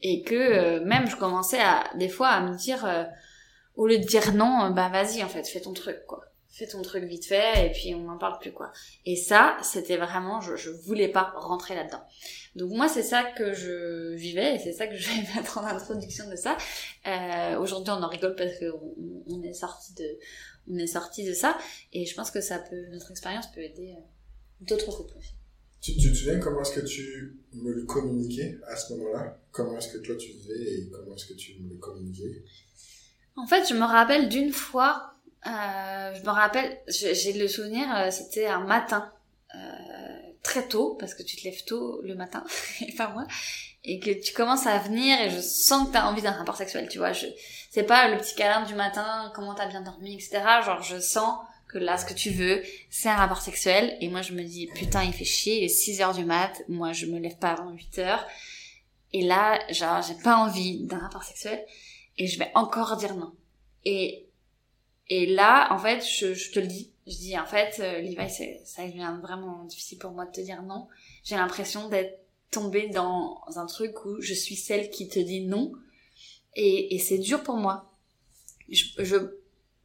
et 0.02 0.22
que 0.22 0.80
même 0.80 1.08
je 1.08 1.18
commençais 1.18 1.60
à 1.60 1.84
des 1.98 2.08
fois 2.08 2.30
à 2.30 2.40
me 2.40 2.56
dire 2.56 2.88
au 3.76 3.86
lieu 3.86 3.98
de 3.98 4.06
dire 4.06 4.34
non, 4.34 4.72
bah 4.72 4.88
vas-y 4.88 5.22
en 5.22 5.28
fait, 5.28 5.46
fais 5.46 5.60
ton 5.60 5.74
truc 5.74 6.06
quoi 6.08 6.24
fais 6.54 6.68
ton 6.68 6.84
truc 6.84 7.04
vite 7.06 7.26
fait 7.26 7.66
et 7.66 7.72
puis 7.72 7.96
on 7.96 8.04
n'en 8.04 8.18
parle 8.20 8.38
plus 8.40 8.52
quoi. 8.52 8.72
Et 9.08 9.16
ça, 9.16 9.58
c'était 9.64 9.98
vraiment, 9.98 10.40
je, 10.40 10.56
je 10.56 10.70
voulais 10.70 11.08
pas 11.08 11.34
rentrer 11.36 11.74
là-dedans. 11.74 12.04
Donc 12.56 12.72
moi, 12.72 12.88
c'est 12.88 13.02
ça 13.02 13.24
que 13.24 13.54
je 13.54 14.14
vivais 14.14 14.56
et 14.56 14.60
c'est 14.60 14.72
ça 14.72 14.86
que 14.86 14.96
je 14.96 15.10
vais 15.10 15.22
mettre 15.36 15.58
en 15.58 15.66
introduction 15.66 16.30
de 16.30 16.36
ça. 16.36 16.56
Euh, 17.08 17.58
Aujourd'hui, 17.58 17.92
on 17.92 18.04
en 18.04 18.08
rigole 18.08 18.36
parce 18.36 18.60
qu'on 18.60 18.94
on 19.28 19.42
est 19.42 19.54
sorti 19.54 19.96
de, 19.96 20.06
on 20.70 20.78
est 20.78 20.88
sorti 20.88 21.26
de 21.26 21.34
ça 21.34 21.58
et 21.92 22.06
je 22.06 22.16
pense 22.16 22.30
que 22.30 22.40
ça 22.40 22.60
peut, 22.60 22.86
notre 22.92 23.10
expérience 23.10 23.48
peut 23.52 23.62
aider 23.62 23.96
euh, 23.98 24.02
d'autres 24.62 24.96
couples 24.96 25.18
aussi. 25.18 25.34
Tu, 25.82 25.98
tu, 25.98 26.12
te 26.12 26.16
souviens 26.16 26.40
comment 26.40 26.62
est-ce 26.62 26.80
que 26.80 26.86
tu 26.86 27.36
me 27.54 27.74
le 27.74 27.84
communiquais 27.84 28.58
à 28.68 28.76
ce 28.76 28.94
moment-là? 28.94 29.38
Comment 29.52 29.78
est-ce 29.80 29.92
que 29.92 29.98
toi 29.98 30.16
tu 30.16 30.32
vivais 30.32 30.76
et 30.76 30.90
comment 30.90 31.16
est-ce 31.16 31.26
que 31.26 31.34
tu 31.34 31.60
me 31.60 31.70
le 31.72 31.76
communiquais? 31.76 32.44
En 33.36 33.48
fait, 33.48 33.68
je 33.68 33.74
me 33.74 33.84
rappelle 33.84 34.30
d'une 34.30 34.54
fois 34.54 35.13
euh, 35.48 36.14
je 36.16 36.22
me 36.22 36.30
rappelle, 36.30 36.80
j'ai 36.88 37.34
le 37.34 37.48
souvenir, 37.48 37.88
euh, 37.96 38.12
c'était 38.12 38.48
un 38.48 38.62
matin, 38.62 39.12
euh, 39.56 39.60
très 40.42 40.68
tôt, 40.68 40.96
parce 41.00 41.14
que 41.14 41.24
tu 41.24 41.36
te 41.36 41.44
lèves 41.44 41.64
tôt 41.66 42.02
le 42.04 42.16
matin, 42.16 42.44
et 42.82 42.94
pas 42.94 43.10
moi, 43.10 43.26
et 43.84 44.00
que 44.00 44.12
tu 44.12 44.34
commences 44.34 44.66
à 44.66 44.78
venir 44.78 45.20
et 45.20 45.30
je 45.30 45.42
sens 45.42 45.88
que 45.88 45.94
t'as 45.94 46.06
envie 46.06 46.22
d'un 46.22 46.32
rapport 46.32 46.56
sexuel, 46.56 46.88
tu 46.90 47.00
vois. 47.00 47.12
Je, 47.12 47.28
c'est 47.70 47.84
pas 47.84 48.08
le 48.08 48.18
petit 48.18 48.36
câlin 48.36 48.64
du 48.66 48.76
matin, 48.76 49.32
comment 49.36 49.54
t'as 49.54 49.68
bien 49.68 49.82
dormi, 49.82 50.16
etc. 50.16 50.42
Genre, 50.64 50.82
je 50.82 51.00
sens 51.00 51.38
que 51.68 51.78
là, 51.78 51.98
ce 51.98 52.06
que 52.06 52.14
tu 52.14 52.30
veux, 52.30 52.64
c'est 52.90 53.10
un 53.10 53.16
rapport 53.16 53.42
sexuel. 53.42 53.98
Et 54.00 54.08
moi, 54.08 54.22
je 54.22 54.34
me 54.34 54.44
dis, 54.44 54.68
putain, 54.68 55.04
il 55.04 55.12
fait 55.12 55.26
chier, 55.26 55.58
il 55.58 55.64
est 55.66 55.68
6 55.68 56.02
heures 56.02 56.14
du 56.14 56.24
mat, 56.24 56.62
moi, 56.70 56.94
je 56.94 57.08
me 57.08 57.20
lève 57.20 57.38
pas 57.38 57.52
avant 57.52 57.72
8 57.72 58.00
heures. 58.00 58.26
Et 59.12 59.22
là, 59.22 59.60
genre, 59.70 60.02
j'ai 60.02 60.16
pas 60.16 60.38
envie 60.38 60.86
d'un 60.86 61.00
rapport 61.00 61.24
sexuel. 61.24 61.66
Et 62.18 62.28
je 62.28 62.40
vais 62.40 62.52
encore 62.56 62.96
dire 62.98 63.16
non. 63.16 63.34
Et 63.86 64.28
et 65.10 65.26
là, 65.26 65.74
en 65.74 65.78
fait, 65.78 66.04
je, 66.06 66.34
je 66.34 66.52
te 66.52 66.60
le 66.60 66.68
dis. 66.68 66.92
Je 67.06 67.16
dis, 67.16 67.38
en 67.38 67.46
fait, 67.46 67.80
euh, 67.80 68.00
Levi, 68.00 68.62
ça 68.64 68.86
devient 68.86 69.18
vraiment 69.22 69.66
difficile 69.66 69.98
pour 69.98 70.12
moi 70.12 70.26
de 70.26 70.32
te 70.32 70.42
dire 70.42 70.64
non. 70.64 70.88
J'ai 71.24 71.36
l'impression 71.36 71.90
d'être 71.90 72.20
tombée 72.52 72.88
dans 72.88 73.42
un 73.56 73.66
truc 73.66 74.06
où 74.06 74.22
je 74.22 74.34
suis 74.34 74.56
celle 74.56 74.90
qui 74.90 75.10
te 75.10 75.20
dit 75.20 75.42
non. 75.42 75.74
Et, 76.56 76.96
et 76.96 77.00
c'est 77.00 77.18
dur 77.18 77.44
pour 77.44 77.58
moi. 77.58 77.92
Je, 78.70 78.86
je, 79.00 79.18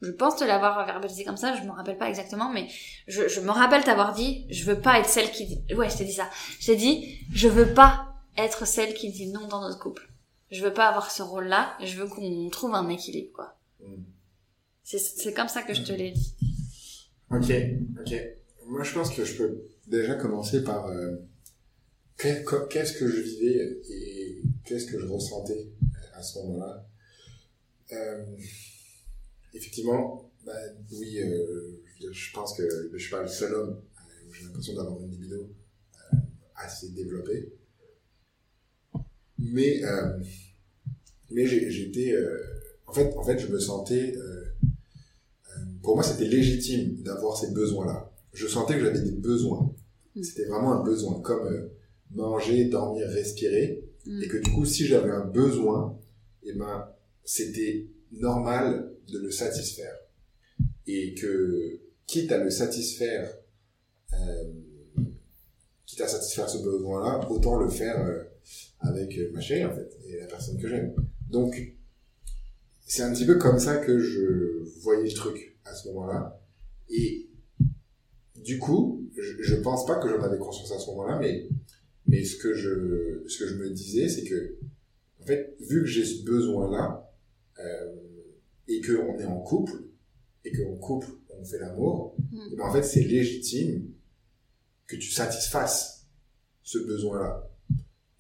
je 0.01 0.11
pense 0.13 0.37
te 0.37 0.45
l'avoir 0.45 0.87
verbalisé 0.87 1.25
comme 1.25 1.37
ça, 1.37 1.57
je 1.57 1.63
me 1.63 1.73
rappelle 1.73 1.99
pas 1.99 2.09
exactement, 2.09 2.51
mais 2.51 2.69
je, 3.09 3.27
je 3.27 3.41
me 3.41 3.51
rappelle 3.51 3.83
t'avoir 3.83 4.13
dit, 4.13 4.47
je 4.51 4.65
veux 4.65 4.81
pas 4.81 5.01
être 5.01 5.09
celle 5.09 5.31
qui 5.33 5.47
dit, 5.47 5.75
ouais, 5.75 5.91
je 5.91 5.97
t'ai 5.97 6.05
dit 6.05 6.13
ça. 6.13 6.31
Je 6.61 6.67
t'ai 6.67 6.77
dit, 6.77 7.19
je 7.33 7.49
veux 7.49 7.75
pas 7.75 8.15
être 8.37 8.67
celle 8.67 8.95
qui 8.95 9.11
dit 9.11 9.27
non 9.27 9.49
dans 9.49 9.61
notre 9.61 9.81
couple. 9.81 10.09
Je 10.51 10.63
veux 10.63 10.73
pas 10.73 10.87
avoir 10.87 11.11
ce 11.11 11.23
rôle-là, 11.23 11.77
je 11.83 11.97
veux 11.97 12.07
qu'on 12.07 12.49
trouve 12.51 12.75
un 12.75 12.89
équilibre, 12.89 13.33
quoi. 13.35 13.57
Mm. 13.81 14.03
C'est 14.97 15.35
comme 15.35 15.49
ça 15.49 15.63
que 15.63 15.75
je 15.75 15.83
te 15.83 15.93
l'ai 15.93 16.13
dit. 16.13 16.35
Ok, 17.31 17.53
ok. 18.01 18.15
Moi, 18.69 18.83
je 18.83 18.95
pense 18.95 19.15
que 19.15 19.23
je 19.23 19.37
peux 19.37 19.63
déjà 19.87 20.15
commencer 20.15 20.65
par 20.65 20.87
euh, 20.87 21.17
qu'est-ce 22.17 22.99
que 22.99 23.07
je 23.07 23.21
vivais 23.21 23.81
et 23.91 24.43
qu'est-ce 24.65 24.87
que 24.87 24.99
je 24.99 25.05
ressentais 25.07 25.69
à 26.15 26.23
ce 26.23 26.39
moment-là? 26.39 26.89
Euh, 27.93 28.25
effectivement, 29.53 30.31
bah, 30.47 30.57
oui, 30.93 31.21
euh, 31.21 31.83
je 32.11 32.33
pense 32.33 32.57
que 32.57 32.91
je 32.91 32.97
suis 32.97 33.11
pas 33.11 33.23
le 33.23 33.29
seul 33.29 33.53
homme. 33.53 33.83
J'ai 34.33 34.45
l'impression 34.45 34.75
d'avoir 34.75 34.99
une 35.03 35.11
libido 35.11 35.53
assez 36.57 36.89
développée. 36.91 37.53
Mais, 39.39 39.83
mais 41.31 41.47
j'étais, 41.47 42.15
en 42.87 42.93
fait, 42.95 43.15
en 43.17 43.23
fait, 43.23 43.39
je 43.39 43.49
me 43.49 43.59
sentais 43.59 44.15
pour 45.83 45.95
moi, 45.95 46.05
c'était 46.05 46.27
légitime 46.27 47.03
d'avoir 47.03 47.37
ces 47.37 47.53
besoins-là. 47.53 48.13
Je 48.33 48.47
sentais 48.47 48.75
que 48.75 48.81
j'avais 48.81 49.01
des 49.01 49.13
besoins. 49.13 49.75
Mm. 50.15 50.23
C'était 50.23 50.45
vraiment 50.47 50.73
un 50.73 50.83
besoin, 50.83 51.21
comme 51.21 51.47
euh, 51.47 51.69
manger, 52.11 52.67
dormir, 52.67 53.07
respirer. 53.09 53.85
Mm. 54.07 54.23
Et 54.23 54.29
que 54.29 54.37
du 54.39 54.51
coup, 54.51 54.65
si 54.65 54.87
j'avais 54.87 55.11
un 55.11 55.25
besoin, 55.25 55.99
eh 56.45 56.53
ben, 56.53 56.89
c'était 57.25 57.87
normal 58.13 58.93
de 59.09 59.19
le 59.19 59.31
satisfaire. 59.31 59.95
Et 60.87 61.15
que, 61.15 61.81
quitte 62.07 62.33
à 62.33 62.43
le 62.43 62.51
satisfaire, 62.51 63.31
euh, 64.15 64.45
quitte 65.85 66.01
à 66.01 66.09
satisfaire 66.09 66.49
ce 66.49 66.59
besoin-là, 66.59 67.29
autant 67.31 67.59
le 67.59 67.69
faire 67.69 68.01
euh, 68.07 68.23
avec 68.81 69.19
ma 69.33 69.41
chérie, 69.41 69.65
en 69.65 69.75
fait, 69.75 69.91
et 70.07 70.19
la 70.19 70.27
personne 70.27 70.59
que 70.59 70.69
j'aime. 70.69 70.95
Donc, 71.29 71.75
c'est 72.87 73.03
un 73.03 73.13
petit 73.13 73.27
peu 73.27 73.37
comme 73.37 73.59
ça 73.59 73.77
que 73.77 73.99
je 73.99 74.65
voyais 74.81 75.05
le 75.05 75.15
truc 75.15 75.48
à 75.71 75.75
ce 75.75 75.89
moment-là. 75.89 76.41
Et 76.89 77.29
du 78.37 78.59
coup, 78.59 79.09
je, 79.17 79.43
je 79.43 79.55
pense 79.57 79.87
pas 79.87 79.97
que 79.97 80.09
j'en 80.09 80.23
avais 80.23 80.39
conscience 80.39 80.73
à 80.73 80.79
ce 80.79 80.91
moment-là, 80.91 81.19
mais, 81.19 81.49
mais 82.07 82.25
ce 82.25 82.37
que 82.37 82.55
je, 82.55 83.25
ce 83.27 83.39
que 83.39 83.47
je 83.47 83.57
me 83.57 83.71
disais, 83.71 84.09
c'est 84.09 84.25
que, 84.25 84.57
en 85.21 85.27
fait, 85.27 85.57
vu 85.61 85.83
que 85.83 85.87
j'ai 85.87 86.05
ce 86.05 86.25
besoin-là, 86.25 87.13
euh, 87.59 87.95
et 88.69 88.81
qu'on 88.81 89.19
est 89.19 89.25
en 89.25 89.41
couple, 89.41 89.73
et 90.45 90.53
qu'en 90.53 90.77
couple, 90.77 91.09
on 91.31 91.45
fait 91.45 91.59
l'amour, 91.59 92.17
mm. 92.31 92.49
eh 92.53 92.57
ben, 92.57 92.65
en 92.65 92.73
fait, 92.73 92.83
c'est 92.83 93.03
légitime 93.03 93.91
que 94.87 94.97
tu 94.97 95.11
satisfasses 95.11 96.07
ce 96.63 96.79
besoin-là, 96.79 97.51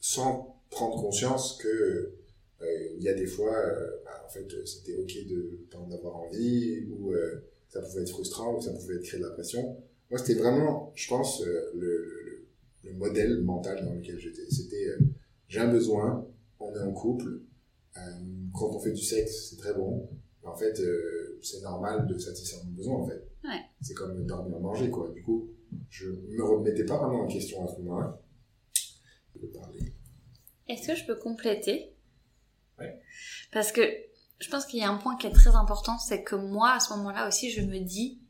sans 0.01 0.63
prendre 0.71 1.01
conscience 1.01 1.59
que 1.63 2.15
il 2.61 3.03
y 3.03 3.09
a 3.09 3.15
des 3.15 3.27
fois, 3.27 3.57
euh, 3.57 3.91
bah, 4.05 4.25
en 4.27 4.29
fait, 4.29 4.47
c'était 4.67 4.97
ok 4.97 5.27
de 5.29 5.67
pas 5.71 5.79
en 5.79 5.91
avoir 5.91 6.17
envie, 6.17 6.87
ou 6.91 7.13
euh, 7.13 7.45
ça 7.69 7.81
pouvait 7.81 8.03
être 8.03 8.11
frustrant, 8.11 8.57
ou 8.57 8.61
ça 8.61 8.73
pouvait 8.73 8.99
créer 9.01 9.21
de 9.21 9.27
la 9.27 9.33
pression. 9.33 9.77
Moi, 10.11 10.19
c'était 10.19 10.41
vraiment, 10.41 10.93
je 10.95 11.09
pense, 11.09 11.45
le, 11.45 11.71
le, 11.75 12.47
le, 12.85 12.93
modèle 12.95 13.43
mental 13.43 13.85
dans 13.85 13.95
lequel 13.95 14.19
j'étais. 14.19 14.49
C'était, 14.51 14.89
j'ai 15.49 15.61
un 15.61 15.71
besoin, 15.71 16.27
on 16.59 16.75
est 16.75 16.81
en 16.81 16.93
couple, 16.93 17.41
quand 18.55 18.71
on 18.75 18.79
fait 18.79 18.93
du 18.93 19.03
sexe, 19.03 19.51
c'est 19.51 19.57
très 19.57 19.75
bon. 19.75 20.09
En 20.45 20.57
fait, 20.57 20.81
c'est 21.43 21.61
normal 21.61 22.07
de 22.07 22.17
satisfaire 22.17 22.65
mon 22.65 22.73
besoin, 22.73 22.95
en 22.97 23.07
fait. 23.07 23.23
Ouais. 23.45 23.61
C'est 23.83 23.95
comme 23.95 24.25
dormir, 24.25 24.59
manger, 24.61 24.89
quoi. 24.89 25.11
Du 25.11 25.23
coup, 25.23 25.51
je 25.91 26.07
me 26.11 26.43
remettais 26.43 26.85
pas 26.85 26.97
vraiment 26.97 27.25
en 27.25 27.27
question 27.27 27.65
à 27.65 27.69
ce 27.69 27.79
moment-là. 27.81 28.23
Est-ce 30.69 30.89
que 30.89 30.95
je 30.95 31.07
peux 31.07 31.17
compléter? 31.17 31.95
Parce 33.53 33.73
que 33.73 33.83
je 34.41 34.49
pense 34.49 34.67
qu'il 34.67 34.79
y 34.79 34.85
a 34.85 34.89
un 34.89 34.97
point 34.97 35.17
qui 35.17 35.27
est 35.27 35.33
très 35.33 35.57
important, 35.57 35.99
c'est 35.99 36.23
que 36.23 36.37
moi, 36.37 36.73
à 36.73 36.81
ce 36.81 36.93
moment-là 36.95 37.27
aussi, 37.27 37.51
je 37.51 37.61
me 37.61 37.79
dis 37.81 38.21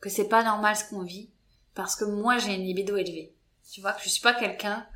que 0.00 0.08
c'est 0.08 0.28
pas 0.28 0.44
normal 0.44 0.76
ce 0.76 0.84
qu'on 0.84 1.02
vit, 1.02 1.30
parce 1.74 1.96
que 1.96 2.04
moi, 2.04 2.38
j'ai 2.38 2.54
une 2.54 2.62
libido 2.62 2.96
élevée. 2.96 3.34
Tu 3.70 3.80
vois, 3.80 3.92
que 3.92 4.02
je 4.02 4.08
suis 4.08 4.20
pas 4.20 4.34
quelqu'un... 4.34 4.86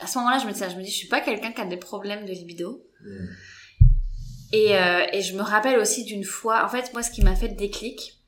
À 0.00 0.06
ce 0.06 0.16
moment-là, 0.18 0.38
je 0.38 0.46
me 0.46 0.52
dis 0.52 0.58
ça, 0.58 0.68
je 0.70 0.76
me 0.76 0.82
dis, 0.82 0.90
je 0.90 0.96
suis 0.96 1.08
pas 1.08 1.20
quelqu'un 1.20 1.52
qui 1.52 1.60
a 1.60 1.66
des 1.66 1.76
problèmes 1.76 2.24
de 2.24 2.32
libido. 2.32 2.86
Mm. 3.04 3.26
Et, 4.52 4.76
euh, 4.76 5.06
et 5.12 5.20
je 5.20 5.36
me 5.36 5.42
rappelle 5.42 5.78
aussi 5.78 6.04
d'une 6.04 6.24
fois, 6.24 6.64
en 6.64 6.68
fait, 6.68 6.92
moi, 6.92 7.02
ce 7.02 7.10
qui 7.10 7.22
m'a 7.22 7.36
fait 7.36 7.48
le 7.48 7.54
déclic, 7.54 8.18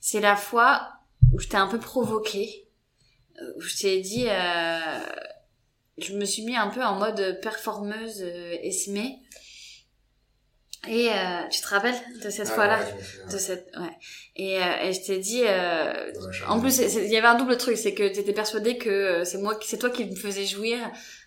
c'est 0.00 0.20
la 0.20 0.36
fois 0.36 0.92
où 1.32 1.40
je 1.40 1.48
t'ai 1.48 1.56
un 1.56 1.66
peu 1.66 1.80
provoqué, 1.80 2.68
où 3.56 3.60
je 3.60 3.76
t'ai 3.76 4.00
dit... 4.00 4.26
Euh, 4.28 5.00
je 6.02 6.14
me 6.16 6.24
suis 6.24 6.42
mis 6.42 6.56
un 6.56 6.68
peu 6.68 6.82
en 6.82 6.98
mode 6.98 7.40
performeuse 7.42 8.22
euh, 8.22 8.56
esmée. 8.62 9.18
Et 10.88 11.10
euh, 11.10 11.46
tu 11.50 11.60
te 11.60 11.66
rappelles 11.66 12.00
de 12.24 12.30
cette 12.30 12.48
ah 12.50 12.54
fois-là 12.54 12.80
de 13.30 13.36
cette 13.36 13.70
ouais. 13.76 13.90
Et, 14.36 14.56
euh, 14.56 14.82
et 14.82 14.94
je 14.94 15.04
t'ai 15.04 15.18
dit 15.18 15.42
euh, 15.44 16.10
en 16.48 16.58
plus 16.58 16.78
il 16.78 17.12
y 17.12 17.18
avait 17.18 17.26
un 17.26 17.34
double 17.34 17.58
truc 17.58 17.76
c'est 17.76 17.92
que 17.92 18.08
tu 18.10 18.20
étais 18.20 18.32
persuadée 18.32 18.78
que 18.78 18.88
euh, 18.88 19.24
c'est 19.26 19.36
moi 19.36 19.58
c'est 19.60 19.76
toi 19.76 19.90
qui 19.90 20.06
me 20.06 20.16
faisais 20.16 20.46
jouir. 20.46 20.78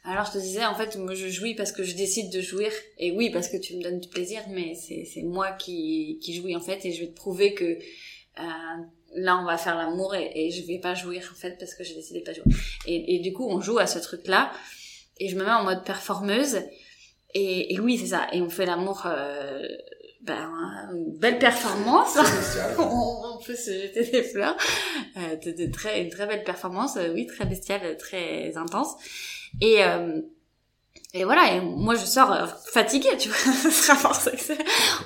Alors 0.06 0.26
je 0.26 0.32
te 0.32 0.38
disais 0.40 0.66
en 0.66 0.74
fait 0.74 0.96
moi 0.96 1.14
je 1.14 1.28
jouis 1.28 1.54
parce 1.54 1.72
que 1.72 1.84
je 1.84 1.96
décide 1.96 2.32
de 2.32 2.42
jouir. 2.42 2.72
Et 2.98 3.12
oui 3.12 3.30
parce 3.30 3.48
que 3.48 3.58
tu 3.58 3.76
me 3.78 3.84
donnes 3.84 4.00
du 4.00 4.10
plaisir 4.10 4.42
mais 4.50 4.74
c'est 4.74 5.06
c'est 5.06 5.22
moi 5.22 5.52
qui 5.52 6.18
qui 6.20 6.34
jouis 6.34 6.56
en 6.56 6.62
fait. 6.62 6.84
Et 6.86 6.92
je 6.92 7.02
vais 7.02 7.10
te 7.10 7.16
prouver 7.16 7.54
que 7.54 7.78
là 9.16 9.38
on 9.38 9.46
va 9.46 9.58
faire 9.58 9.76
l'amour 9.76 10.16
et, 10.16 10.32
et, 10.36 10.52
je 10.52 10.66
vais 10.66 10.80
pas 10.80 10.94
jouir 10.94 11.30
en 11.32 11.36
fait 11.36 11.58
parce 11.60 11.76
que 11.76 11.84
j'ai 11.84 11.96
décidé 11.96 12.20
de 12.20 12.26
pas 12.26 12.34
jouer. 12.34 12.44
Et, 12.86 13.16
et 13.16 13.20
du 13.20 13.34
coup 13.34 13.48
on 13.50 13.62
joue 13.62 13.80
à 13.80 13.88
ce 13.88 14.00
truc 14.00 14.28
là 14.28 14.52
et 15.20 15.30
je 15.30 15.36
me 15.36 15.44
mets 15.44 15.52
en 15.52 15.64
mode 15.64 15.84
performeuse. 15.84 16.62
Et, 17.34 17.74
et 17.74 17.80
oui 17.80 17.98
c'est 17.98 18.08
ça. 18.08 18.28
Et 18.32 18.42
on 18.42 18.50
fait 18.50 18.66
l'amour 18.66 19.04
euh, 19.06 19.68
ben, 20.22 20.50
une 20.94 21.18
belle 21.18 21.40
performance. 21.40 22.18
On, 22.80 23.40
peut 23.46 23.56
se 23.56 23.72
jeter 23.72 24.06
des 24.06 24.24
fleurs. 24.24 24.56
Euh, 25.18 25.36
de, 25.36 25.52
de, 25.52 25.72
très 25.72 26.02
une 26.02 26.10
très 26.10 26.28
belle 26.28 26.44
performance. 26.44 26.96
Euh, 26.98 27.14
oui 27.14 27.28
très 27.28 27.46
bestiale 27.46 27.98
très 27.98 28.56
intense. 28.56 28.96
Et 29.62 29.84
euh, 29.84 30.22
et 31.16 31.26
voilà, 31.26 31.54
et 31.54 31.62
moi 31.62 31.94
je 31.94 32.06
sors 32.06 32.32
euh, 32.32 32.48
fatiguée, 32.72 33.16
tu 33.20 33.30
vois, 33.30 33.38
ce 33.72 33.92
rapport 33.92 34.16
sexuel. 34.16 34.58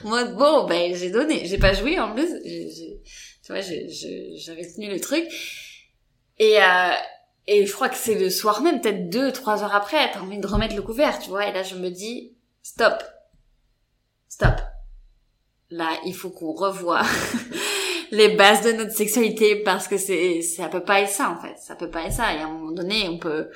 En 0.05 0.09
mode, 0.09 0.37
bon, 0.37 0.65
ben 0.65 0.95
j'ai 0.95 1.09
donné, 1.09 1.45
j'ai 1.45 1.57
pas 1.57 1.73
joué 1.73 1.99
en 1.99 2.13
plus, 2.13 2.29
j'ai, 2.45 3.01
tu 3.47 3.53
vois, 3.53 3.61
j'avais 3.61 4.67
tenu 4.67 4.89
le 4.89 4.99
truc. 4.99 5.25
Et, 6.37 6.61
euh, 6.61 6.91
et 7.47 7.65
je 7.65 7.71
crois 7.71 7.87
que 7.87 7.95
c'est 7.95 8.15
le 8.15 8.29
soir 8.29 8.61
même, 8.61 8.81
peut-être 8.81 9.09
deux, 9.09 9.31
trois 9.31 9.63
heures 9.63 9.73
après, 9.73 10.11
t'as 10.11 10.19
envie 10.19 10.37
de 10.37 10.45
remettre 10.45 10.75
le 10.75 10.81
couvert, 10.81 11.17
tu 11.17 11.29
vois, 11.29 11.47
et 11.47 11.53
là 11.53 11.63
je 11.63 11.75
me 11.75 11.89
dis, 11.89 12.35
stop, 12.61 13.01
stop. 14.27 14.59
Là, 15.69 15.89
il 16.05 16.13
faut 16.13 16.29
qu'on 16.29 16.51
revoie 16.51 17.03
les 18.11 18.35
bases 18.35 18.65
de 18.65 18.73
notre 18.73 18.91
sexualité 18.91 19.55
parce 19.63 19.87
que 19.87 19.97
c'est, 19.97 20.41
ça 20.41 20.67
peut 20.67 20.83
pas 20.83 21.01
être 21.01 21.09
ça 21.09 21.29
en 21.29 21.41
fait, 21.41 21.57
ça 21.57 21.75
peut 21.75 21.89
pas 21.89 22.03
être 22.03 22.13
ça. 22.13 22.33
Et 22.33 22.39
à 22.39 22.47
un 22.47 22.51
moment 22.51 22.73
donné, 22.73 23.07
on 23.07 23.17
peut, 23.17 23.49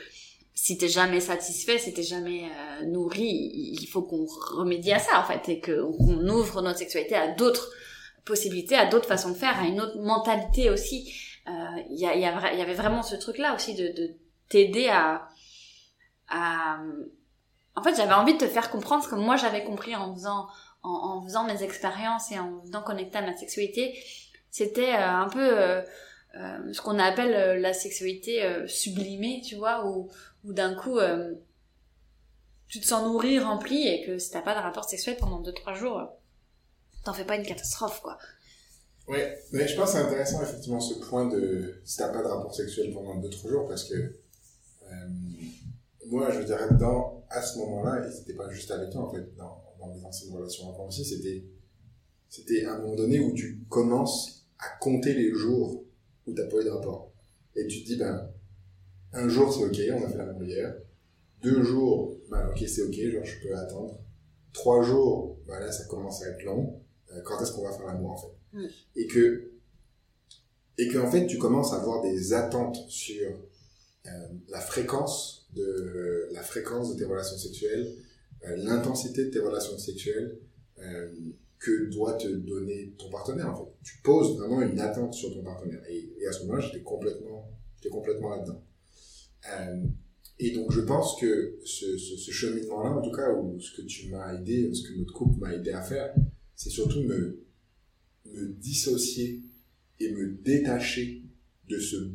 si 0.53 0.77
t'es 0.77 0.87
jamais 0.87 1.19
satisfait, 1.19 1.77
si 1.77 1.93
t'es 1.93 2.03
jamais 2.03 2.45
euh, 2.45 2.85
nourri, 2.85 3.27
il 3.27 3.87
faut 3.87 4.03
qu'on 4.03 4.25
remédie 4.55 4.93
à 4.93 4.99
ça 4.99 5.19
en 5.19 5.25
fait 5.25 5.51
et 5.51 5.59
qu'on 5.59 6.29
ouvre 6.29 6.61
notre 6.61 6.79
sexualité 6.79 7.15
à 7.15 7.27
d'autres 7.27 7.69
possibilités, 8.26 8.76
à 8.76 8.86
d'autres 8.86 9.07
façons 9.07 9.30
de 9.30 9.36
faire, 9.36 9.59
à 9.59 9.65
une 9.65 9.82
autre 9.82 9.97
mentalité 9.99 10.69
aussi. 10.69 11.13
Il 11.47 11.51
euh, 11.51 11.82
y, 11.89 12.19
y, 12.19 12.26
avait 12.26 12.74
vraiment 12.74 13.03
ce 13.03 13.15
truc 13.15 13.38
là 13.38 13.55
aussi 13.55 13.74
de, 13.74 13.88
de 13.88 14.13
t'aider 14.47 14.89
à, 14.89 15.28
à 16.30 16.80
en 17.76 17.82
fait 17.82 17.95
j'avais 17.95 18.13
envie 18.13 18.34
de 18.34 18.38
te 18.38 18.47
faire 18.47 18.69
comprendre 18.69 19.03
ce 19.03 19.09
que 19.09 19.15
moi 19.15 19.38
j'avais 19.38 19.63
compris 19.63 19.95
en 19.95 20.13
faisant 20.13 20.47
en, 20.84 21.24
faisant 21.24 21.45
mes 21.45 21.63
expériences 21.63 22.32
et 22.32 22.38
en 22.38 22.59
venant 22.59 22.84
connecter 22.84 23.17
à 23.17 23.22
ma 23.24 23.36
sexualité 23.36 23.97
c'était 24.51 24.93
euh, 24.93 25.09
un 25.09 25.30
peu 25.30 25.57
euh, 25.57 25.82
ce 26.72 26.80
qu'on 26.80 26.99
appelle 26.99 27.59
la 27.59 27.74
sexualité 27.74 28.47
sublimée 28.67 29.41
tu 29.43 29.55
vois 29.55 29.88
où 29.88 30.11
ou 30.43 30.53
d'un 30.53 30.76
coup 30.76 30.97
euh, 30.99 31.34
tu 32.67 32.80
te 32.80 32.86
sens 32.86 33.03
nourri, 33.03 33.39
rempli 33.39 33.88
et 33.88 34.05
que 34.05 34.17
si 34.17 34.32
t'as 34.32 34.41
pas 34.41 34.55
de 34.55 34.59
rapport 34.59 34.86
sexuel 34.86 35.17
pendant 35.19 35.41
2-3 35.41 35.76
jours, 35.76 35.99
euh, 35.99 36.05
t'en 37.04 37.14
fais 37.14 37.26
pas 37.26 37.36
une 37.36 37.45
catastrophe 37.45 38.02
quoi. 38.02 38.18
Ouais, 39.08 39.38
mais 39.52 39.68
je 39.68 39.76
pense 39.76 39.91
que 39.91 39.97
c'est 39.97 40.04
intéressant 40.04 40.41
effectivement 40.41 40.80
ce 40.80 40.93
point 40.95 41.28
de 41.28 41.82
si 41.84 41.97
t'as 41.97 42.10
pas 42.10 42.22
de 42.22 42.28
rapport 42.28 42.54
sexuel 42.54 42.93
pendant 42.93 43.20
2-3 43.20 43.49
jours 43.49 43.68
parce 43.68 43.86
que 43.86 43.95
euh, 43.95 45.08
moi 46.08 46.32
je 46.32 46.41
dirais 46.41 46.70
dans 46.80 47.24
à 47.30 47.41
ce 47.41 47.58
moment-là, 47.60 48.06
et 48.06 48.12
c'était 48.12 48.34
pas 48.34 48.49
juste 48.49 48.72
avec 48.72 48.91
toi 48.91 49.08
en 49.08 49.12
fait, 49.12 49.36
dans, 49.36 49.64
dans 49.80 50.08
anciennes 50.08 50.34
relations 50.36 50.70
avant 50.70 50.88
aussi, 50.88 51.06
c'était 51.06 51.43
c'était 52.32 52.66
un 52.66 52.80
moment 52.80 52.95
donné 52.95 53.20
où 53.20 53.34
tu 53.34 53.62
commences 53.68 54.47
à 54.58 54.78
compter 54.80 55.14
les 55.14 55.34
jours 55.34 55.84
où 56.26 56.34
t'as 56.34 56.47
pas 56.47 56.62
eu 56.62 56.64
de 56.64 56.70
rapport. 56.70 57.12
Et 57.56 57.68
tu 57.68 57.84
te 57.84 57.88
dis, 57.88 57.97
ben, 57.97 58.32
un 59.12 59.28
jour, 59.28 59.54
c'est 59.54 59.66
ok, 59.66 60.02
on 60.02 60.06
a 60.06 60.10
fait 60.10 60.18
la 60.18 60.26
même 60.28 60.41
hier. 60.43 60.74
Deux 61.43 61.62
jours, 61.64 62.18
bah, 62.30 62.49
ok, 62.49 62.64
c'est 62.68 62.84
ok, 62.84 62.93
genre, 62.93 63.26
je 63.26 63.41
peux 63.41 63.56
attendre. 63.56 63.99
Trois 64.54 64.82
jours, 64.82 65.39
bah, 65.45 65.60
là, 65.60 65.72
ça 65.72 65.84
commence 65.86 66.24
à 66.24 66.30
être 66.30 66.43
long. 66.43 66.80
Euh, 67.14 67.22
quand 67.24 67.41
est-ce 67.41 67.53
qu'on 67.53 67.64
va 67.64 67.72
faire 67.72 67.86
l'amour, 67.86 68.12
en 68.12 68.18
fait? 68.18 68.68
Et 68.95 69.07
que, 69.07 69.51
et 70.78 70.88
que, 70.88 70.97
en 70.97 71.09
fait, 71.09 71.28
tu 71.28 71.38
commences 71.38 71.74
à 71.74 71.78
avoir 71.78 72.01
des 72.01 72.34
attentes 72.34 72.78
sur 72.89 73.30
euh, 74.07 74.09
la 74.49 74.59
fréquence 74.59 75.49
de, 75.53 76.30
la 76.32 76.41
fréquence 76.41 76.93
de 76.93 76.99
tes 76.99 77.05
relations 77.05 77.38
sexuelles, 77.38 77.93
euh, 78.47 78.55
l'intensité 78.57 79.26
de 79.26 79.30
tes 79.30 79.39
relations 79.39 79.78
sexuelles, 79.78 80.38
que 81.59 81.91
doit 81.91 82.14
te 82.14 82.28
donner 82.28 82.95
ton 82.97 83.12
partenaire, 83.12 83.51
en 83.51 83.55
fait. 83.55 83.72
Tu 83.84 84.01
poses 84.01 84.36
vraiment 84.36 84.64
une 84.64 84.80
attente 84.80 85.14
sur 85.14 85.32
ton 85.32 85.43
partenaire. 85.43 85.80
Et, 85.88 86.12
et 86.20 86.26
à 86.26 86.32
ce 86.32 86.41
moment-là, 86.41 86.59
j'étais 86.59 86.82
complètement, 86.82 87.51
j'étais 87.76 87.89
complètement 87.89 88.30
là-dedans. 88.32 88.64
Et 90.39 90.49
donc 90.55 90.72
je 90.72 90.82
pense 90.82 91.20
que 91.22 91.59
ce, 91.64 91.95
ce, 91.97 92.18
ce 92.18 92.32
cheminement-là, 92.32 92.97
en 92.97 93.01
tout 93.03 93.12
cas, 93.12 93.32
ou 93.32 93.59
ce 93.59 93.80
que 93.80 93.84
tu 93.84 94.09
m'as 94.09 94.34
aidé, 94.34 94.74
ce 94.74 94.82
que 94.82 94.97
notre 94.97 95.14
couple 95.14 95.39
m'a 95.39 95.53
aidé 95.53 95.70
à 95.70 95.84
faire, 95.84 96.16
c'est 96.62 96.70
surtout 96.70 97.01
me, 97.01 97.43
me 98.26 98.45
dissocier 98.49 99.41
et 99.99 100.12
me 100.12 100.28
détacher 100.43 101.24
de 101.68 101.80
ce, 101.80 102.12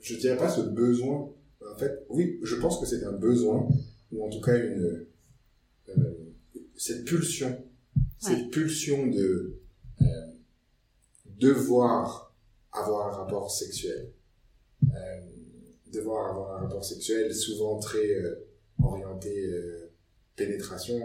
je 0.00 0.16
dirais 0.16 0.38
pas 0.38 0.48
ce 0.48 0.62
besoin, 0.62 1.30
en 1.60 1.76
fait, 1.76 2.06
oui, 2.08 2.38
je 2.42 2.56
pense 2.56 2.80
que 2.80 2.86
c'est 2.86 3.04
un 3.04 3.12
besoin, 3.12 3.68
ou 4.12 4.24
en 4.24 4.30
tout 4.30 4.40
cas 4.40 4.56
une, 4.56 5.06
euh, 5.90 6.34
cette 6.78 7.04
pulsion, 7.04 7.62
cette 8.18 8.50
pulsion 8.50 9.06
de 9.08 9.60
euh, 10.00 10.04
devoir 11.38 12.34
avoir 12.72 13.12
un 13.12 13.24
rapport 13.24 13.50
sexuel. 13.50 14.10
Euh, 14.84 15.20
devoir 15.92 16.30
avoir 16.30 16.56
un 16.56 16.60
rapport 16.62 16.82
sexuel 16.84 17.34
souvent 17.34 17.78
très 17.78 18.08
orienté 18.82 19.50
pénétration 20.36 20.98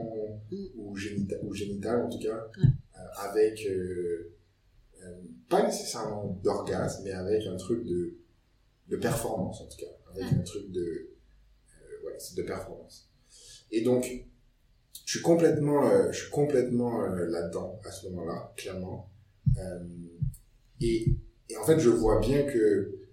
mm. 0.52 0.56
ou, 0.78 0.92
ou 0.92 1.54
génital 1.54 2.02
en 2.02 2.10
tout 2.10 2.20
cas, 2.20 2.50
euh, 2.58 3.00
avec 3.20 3.68
pas 5.50 5.66
nécessairement 5.66 6.40
d'orgasme, 6.44 7.04
mais 7.06 7.12
avec 7.12 7.46
un 7.48 7.56
truc 7.56 7.86
de, 7.86 8.18
de 8.90 8.98
performance 8.98 9.62
en 9.62 9.68
tout 9.68 9.78
cas, 9.78 10.12
avec 10.12 10.34
un 10.34 10.42
truc 10.42 10.72
de, 10.72 11.10
ouais, 12.04 12.18
de 12.36 12.42
performance. 12.42 13.10
Et 13.72 13.82
donc, 13.82 14.06
je 15.06 15.12
suis 15.18 15.22
complètement, 15.22 16.12
je 16.12 16.18
suis 16.18 16.32
complètement 16.32 17.06
là-dedans 17.08 17.80
à 17.86 17.92
ce 17.92 18.10
moment-là, 18.10 18.54
clairement. 18.58 19.10
et, 20.82 21.16
et 21.50 21.58
en 21.58 21.66
fait, 21.66 21.80
je 21.80 21.90
vois 21.90 22.20
bien 22.20 22.44
que 22.44 23.08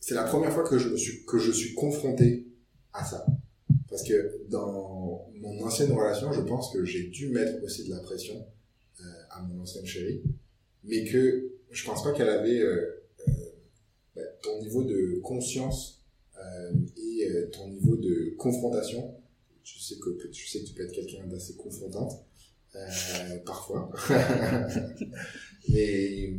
c'est 0.00 0.14
la 0.14 0.24
première 0.24 0.52
fois 0.52 0.64
que 0.68 0.78
je 0.78 0.88
me 0.88 0.96
suis 0.96 1.24
que 1.24 1.38
je 1.38 1.52
suis 1.52 1.74
confronté 1.74 2.46
à 2.92 3.04
ça 3.04 3.24
parce 3.90 4.02
que 4.02 4.46
dans 4.48 5.28
mon 5.34 5.62
ancienne 5.62 5.92
relation 5.92 6.32
je 6.32 6.40
pense 6.40 6.72
que 6.72 6.84
j'ai 6.84 7.08
dû 7.08 7.28
mettre 7.28 7.62
aussi 7.62 7.84
de 7.84 7.90
la 7.90 8.00
pression 8.00 8.46
euh, 9.00 9.04
à 9.30 9.42
mon 9.42 9.60
ancienne 9.60 9.86
chérie. 9.86 10.22
Mais 10.84 11.04
que 11.04 11.52
je 11.70 11.84
pense 11.84 12.02
pas 12.02 12.12
qu'elle 12.12 12.28
avait 12.28 12.60
euh, 12.60 13.02
euh, 13.28 13.32
bah, 14.16 14.22
ton 14.42 14.60
niveau 14.60 14.84
de 14.84 15.20
conscience 15.22 15.98
et 16.96 17.28
ton 17.52 17.68
niveau 17.68 17.96
de 17.96 18.34
confrontation. 18.38 19.14
Je 19.62 19.78
sais 19.78 19.96
que 19.96 20.26
tu 20.28 20.46
sais 20.46 20.60
que 20.60 20.64
tu 20.64 20.72
peux 20.72 20.84
être 20.84 20.92
quelqu'un 20.92 21.26
d'assez 21.26 21.54
confrontante 21.54 22.24
parfois. 23.44 23.90
Mais 25.68 26.32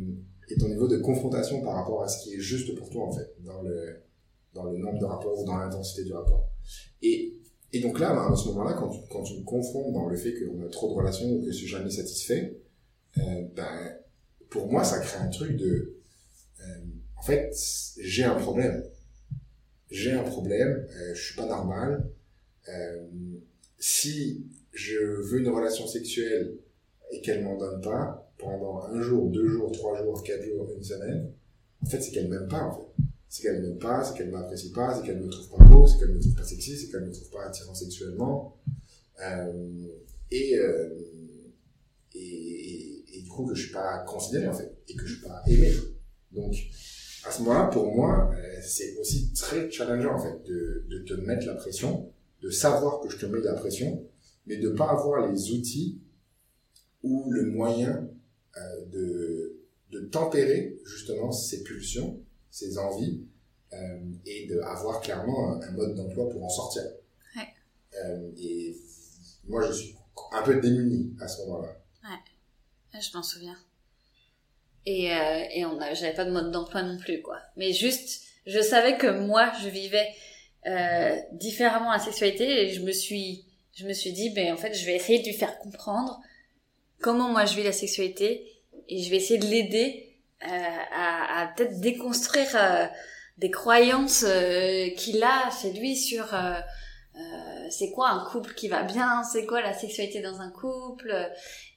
et 0.52 0.56
ton 0.56 0.68
niveau 0.68 0.88
de 0.88 0.98
confrontation 0.98 1.62
par 1.62 1.74
rapport 1.76 2.02
à 2.02 2.08
ce 2.08 2.24
qui 2.24 2.34
est 2.34 2.40
juste 2.40 2.76
pour 2.76 2.90
toi, 2.90 3.06
en 3.06 3.12
fait, 3.12 3.34
dans 3.40 3.62
le, 3.62 4.02
dans 4.54 4.64
le 4.64 4.76
nombre 4.76 4.98
de 4.98 5.04
rapports 5.04 5.40
ou 5.40 5.44
dans 5.46 5.56
l'intensité 5.56 6.04
du 6.04 6.12
rapport. 6.12 6.50
Et, 7.00 7.38
et 7.72 7.80
donc 7.80 7.98
là, 7.98 8.10
à 8.10 8.36
ce 8.36 8.48
moment-là, 8.48 8.74
quand 8.74 9.22
tu, 9.22 9.38
me 9.38 9.44
confrontes 9.44 9.92
dans 9.92 10.08
le 10.08 10.16
fait 10.16 10.34
qu'on 10.34 10.64
a 10.64 10.68
trop 10.68 10.90
de 10.90 10.94
relations 10.94 11.30
ou 11.30 11.40
que 11.40 11.46
je 11.46 11.56
suis 11.56 11.66
jamais 11.66 11.90
satisfait, 11.90 12.58
euh, 13.18 13.42
ben, 13.56 13.96
pour 14.50 14.70
moi, 14.70 14.84
ça 14.84 15.00
crée 15.00 15.18
un 15.18 15.28
truc 15.28 15.56
de, 15.56 15.94
euh, 16.60 16.64
en 17.16 17.22
fait, 17.22 17.54
j'ai 17.98 18.24
un 18.24 18.34
problème. 18.34 18.84
J'ai 19.90 20.12
un 20.12 20.22
problème, 20.22 20.86
euh, 20.96 21.14
je 21.14 21.22
suis 21.22 21.36
pas 21.36 21.46
normal. 21.46 22.08
Euh, 22.68 23.06
si 23.78 24.46
je 24.72 24.98
veux 24.98 25.40
une 25.40 25.48
relation 25.48 25.86
sexuelle 25.86 26.56
et 27.10 27.20
qu'elle 27.20 27.44
m'en 27.44 27.56
donne 27.56 27.80
pas, 27.80 28.30
pendant 28.38 28.82
un 28.84 29.00
jour, 29.02 29.30
deux 29.30 29.48
jours, 29.48 29.70
trois 29.72 29.96
jours, 30.02 30.22
quatre 30.22 30.44
jours, 30.44 30.68
une 30.76 30.82
semaine, 30.82 31.30
en 31.82 31.86
fait, 31.86 32.00
c'est 32.00 32.10
qu'elle 32.10 32.28
m'aime 32.28 32.48
pas, 32.48 32.62
en 32.62 32.74
fait. 32.74 33.02
C'est 33.32 33.44
qu'elle 33.44 33.62
m'aime 33.62 33.78
pas, 33.78 34.04
c'est 34.04 34.14
qu'elle 34.14 34.30
m'apprécie 34.30 34.72
pas, 34.72 34.94
c'est 34.94 35.06
qu'elle 35.06 35.18
me 35.18 35.30
trouve 35.30 35.56
pas 35.56 35.64
beau, 35.64 35.86
c'est 35.86 35.98
qu'elle 35.98 36.12
me 36.12 36.20
trouve 36.20 36.34
pas 36.34 36.44
sexy, 36.44 36.76
c'est 36.76 36.90
qu'elle 36.90 37.06
me 37.06 37.10
trouve 37.10 37.30
pas 37.30 37.46
attirant 37.46 37.72
sexuellement. 37.72 38.58
Euh, 39.24 39.86
et, 40.30 40.58
euh, 40.58 40.90
et, 42.12 43.04
et, 43.10 43.22
du 43.22 43.30
coup, 43.30 43.46
que 43.46 43.54
je 43.54 43.62
suis 43.62 43.72
pas 43.72 44.00
considéré, 44.00 44.48
en 44.48 44.52
fait, 44.52 44.70
et 44.86 44.94
que 44.94 45.06
je 45.06 45.14
suis 45.14 45.22
pas 45.22 45.42
aimé. 45.46 45.72
Donc, 46.32 46.54
à 47.24 47.30
ce 47.30 47.40
moment-là, 47.40 47.68
pour 47.68 47.94
moi, 47.94 48.30
euh, 48.34 48.60
c'est 48.62 48.98
aussi 48.98 49.32
très 49.32 49.70
challengeant, 49.70 50.14
en 50.14 50.22
fait, 50.22 50.42
de, 50.46 50.84
de 50.90 50.98
te 50.98 51.14
mettre 51.14 51.46
la 51.46 51.54
pression, 51.54 52.12
de 52.42 52.50
savoir 52.50 53.00
que 53.00 53.08
je 53.08 53.16
te 53.16 53.24
mets 53.24 53.40
de 53.40 53.46
la 53.46 53.54
pression, 53.54 54.06
mais 54.44 54.58
de 54.58 54.68
pas 54.68 54.90
avoir 54.90 55.26
les 55.32 55.52
outils 55.52 56.02
ou 57.02 57.32
le 57.32 57.46
moyen 57.46 58.10
euh, 58.58 58.84
de, 58.90 59.56
de 59.90 60.00
tempérer 60.00 60.78
justement 60.84 61.32
ces 61.32 61.62
pulsions, 61.62 62.21
ces 62.52 62.78
envies, 62.78 63.26
euh, 63.72 63.98
et 64.26 64.46
d'avoir 64.46 65.00
clairement 65.00 65.60
un, 65.60 65.70
mode 65.72 65.96
d'emploi 65.96 66.28
pour 66.28 66.44
en 66.44 66.48
sortir. 66.48 66.82
Ouais. 67.34 67.48
Euh, 68.04 68.30
et 68.36 68.76
moi, 69.48 69.66
je 69.66 69.72
suis 69.72 69.96
un 70.32 70.42
peu 70.42 70.60
démuni 70.60 71.16
à 71.20 71.26
ce 71.26 71.42
moment-là. 71.42 71.74
Ouais, 72.04 73.00
je 73.00 73.16
m'en 73.16 73.22
souviens. 73.22 73.56
Et, 74.84 75.12
euh, 75.12 75.44
et 75.50 75.64
on 75.64 75.78
j'avais 75.94 76.14
pas 76.14 76.26
de 76.26 76.30
mode 76.30 76.50
d'emploi 76.50 76.82
non 76.82 76.98
plus, 76.98 77.22
quoi. 77.22 77.38
Mais 77.56 77.72
juste, 77.72 78.22
je 78.46 78.60
savais 78.60 78.98
que 78.98 79.06
moi, 79.06 79.50
je 79.62 79.68
vivais 79.68 80.08
euh, 80.66 81.16
différemment 81.32 81.90
la 81.90 81.98
sexualité 81.98 82.64
et 82.64 82.68
je 82.68 82.82
me 82.82 82.92
suis, 82.92 83.46
je 83.74 83.86
me 83.86 83.94
suis 83.94 84.12
dit, 84.12 84.30
ben 84.30 84.52
en 84.52 84.56
fait, 84.56 84.74
je 84.74 84.84
vais 84.84 84.94
essayer 84.94 85.20
de 85.20 85.24
lui 85.24 85.34
faire 85.34 85.58
comprendre 85.58 86.20
comment 87.00 87.30
moi 87.30 87.46
je 87.46 87.56
vis 87.56 87.64
la 87.64 87.72
sexualité 87.72 88.46
et 88.88 89.02
je 89.02 89.10
vais 89.10 89.16
essayer 89.16 89.38
de 89.38 89.46
l'aider 89.46 90.11
à, 90.44 91.42
à 91.42 91.46
peut-être 91.48 91.80
déconstruire 91.80 92.50
euh, 92.54 92.86
des 93.38 93.50
croyances 93.50 94.24
euh, 94.26 94.90
qu'il 94.96 95.22
a 95.22 95.50
chez 95.50 95.72
lui 95.72 95.96
sur 95.96 96.34
euh, 96.34 96.60
c'est 97.70 97.90
quoi 97.90 98.08
un 98.10 98.24
couple 98.30 98.54
qui 98.54 98.68
va 98.68 98.82
bien, 98.82 99.22
c'est 99.22 99.46
quoi 99.46 99.60
la 99.60 99.74
sexualité 99.74 100.20
dans 100.20 100.40
un 100.40 100.50
couple, 100.50 101.14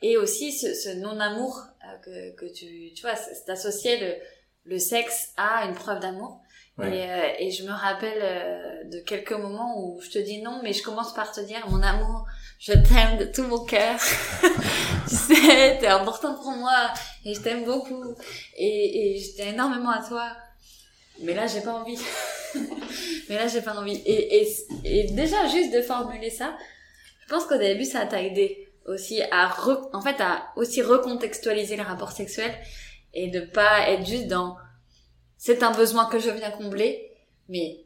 et 0.02 0.18
aussi 0.18 0.52
ce, 0.52 0.74
ce 0.74 0.90
non-amour 0.90 1.62
euh, 1.84 1.98
que, 2.04 2.36
que 2.36 2.54
tu, 2.54 2.94
tu 2.94 3.02
vois, 3.02 3.16
c'est 3.16 3.50
associé 3.50 4.00
le, 4.00 4.16
le 4.66 4.80
sexe 4.80 5.32
à 5.38 5.66
une 5.66 5.76
preuve 5.76 6.00
d'amour. 6.00 6.42
Ouais. 6.78 6.98
Et, 6.98 7.10
euh, 7.10 7.28
et 7.40 7.52
je 7.52 7.64
me 7.64 7.72
rappelle 7.72 8.20
euh, 8.22 8.84
de 8.86 9.00
quelques 9.00 9.32
moments 9.32 9.80
où 9.82 10.02
je 10.02 10.10
te 10.10 10.20
dis 10.20 10.42
non, 10.42 10.60
mais 10.64 10.74
je 10.74 10.84
commence 10.84 11.14
par 11.14 11.32
te 11.32 11.40
dire 11.40 11.66
mon 11.70 11.82
amour, 11.82 12.26
je 12.60 12.74
t'aime 12.74 13.18
de 13.18 13.26
tout 13.26 13.44
mon 13.44 13.64
cœur. 13.66 14.00
tu 15.08 15.16
sais, 15.16 15.78
t'es 15.80 15.88
important 15.88 16.36
pour 16.36 16.52
moi 16.52 16.94
et 17.26 17.34
je 17.34 17.42
t'aime 17.42 17.66
beaucoup 17.66 18.16
et, 18.58 19.16
et 19.16 19.20
je 19.20 19.36
tiens 19.36 19.54
énormément 19.54 19.92
à 19.92 20.04
toi. 20.04 20.32
Mais 21.22 21.34
là, 21.34 21.48
j'ai 21.48 21.62
pas 21.62 21.74
envie. 21.74 22.00
mais 23.30 23.36
là, 23.36 23.48
j'ai 23.48 23.62
pas 23.62 23.76
envie. 23.76 24.02
Et, 24.06 24.48
et, 24.84 25.04
déjà, 25.12 25.48
juste 25.48 25.74
de 25.74 25.82
formuler 25.82 26.30
ça, 26.30 26.58
je 27.22 27.28
pense 27.28 27.46
qu'au 27.46 27.58
début, 27.58 27.86
ça 27.86 28.06
t'a 28.06 28.22
aidé 28.22 28.70
aussi 28.86 29.22
à 29.32 29.48
re, 29.48 29.90
en 29.94 30.02
fait, 30.02 30.20
à 30.20 30.52
aussi 30.56 30.82
recontextualiser 30.82 31.76
le 31.76 31.84
rapport 31.84 32.12
sexuel 32.12 32.54
et 33.14 33.30
de 33.30 33.42
pas 33.42 33.90
être 33.90 34.06
juste 34.06 34.28
dans 34.28 34.58
c'est 35.38 35.64
un 35.64 35.72
besoin 35.72 36.06
que 36.08 36.20
je 36.20 36.30
viens 36.30 36.52
combler, 36.52 37.12
mais 37.50 37.85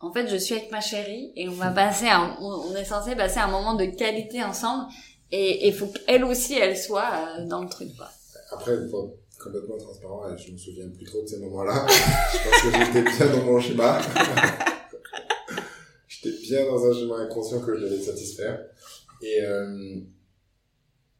en 0.00 0.12
fait, 0.12 0.28
je 0.28 0.36
suis 0.36 0.54
avec 0.54 0.70
ma 0.70 0.80
chérie 0.80 1.32
et 1.36 1.48
on 1.48 1.52
va 1.52 1.70
passer 1.70 2.08
un, 2.08 2.36
on 2.40 2.74
est 2.74 2.84
censé 2.84 3.14
passer 3.14 3.38
un 3.38 3.48
moment 3.48 3.74
de 3.74 3.84
qualité 3.84 4.42
ensemble 4.42 4.86
et 5.30 5.68
il 5.68 5.74
faut 5.74 5.86
qu'elle 5.86 6.24
aussi, 6.24 6.54
elle 6.54 6.76
soit 6.76 7.38
euh, 7.38 7.46
dans 7.46 7.62
le 7.62 7.68
truc, 7.68 7.94
quoi. 7.96 8.08
Après, 8.50 8.88
pour 8.88 9.04
être 9.04 9.38
complètement 9.38 9.78
transparent, 9.78 10.36
je 10.36 10.52
me 10.52 10.56
souviens 10.56 10.88
plus 10.88 11.04
trop 11.04 11.22
de 11.22 11.26
ces 11.26 11.38
moments-là. 11.38 11.86
je 11.88 12.48
pense 12.48 12.62
que 12.62 12.84
j'étais 12.84 13.02
bien 13.02 13.36
dans 13.36 13.44
mon 13.44 13.60
schéma. 13.60 14.00
j'étais 16.08 16.36
bien 16.42 16.66
dans 16.66 16.84
un 16.84 16.92
schéma 16.92 17.18
inconscient 17.18 17.60
que 17.60 17.76
je 17.76 17.84
devais 17.84 18.00
satisfaire. 18.00 18.60
Et, 19.22 19.42
euh, 19.42 20.00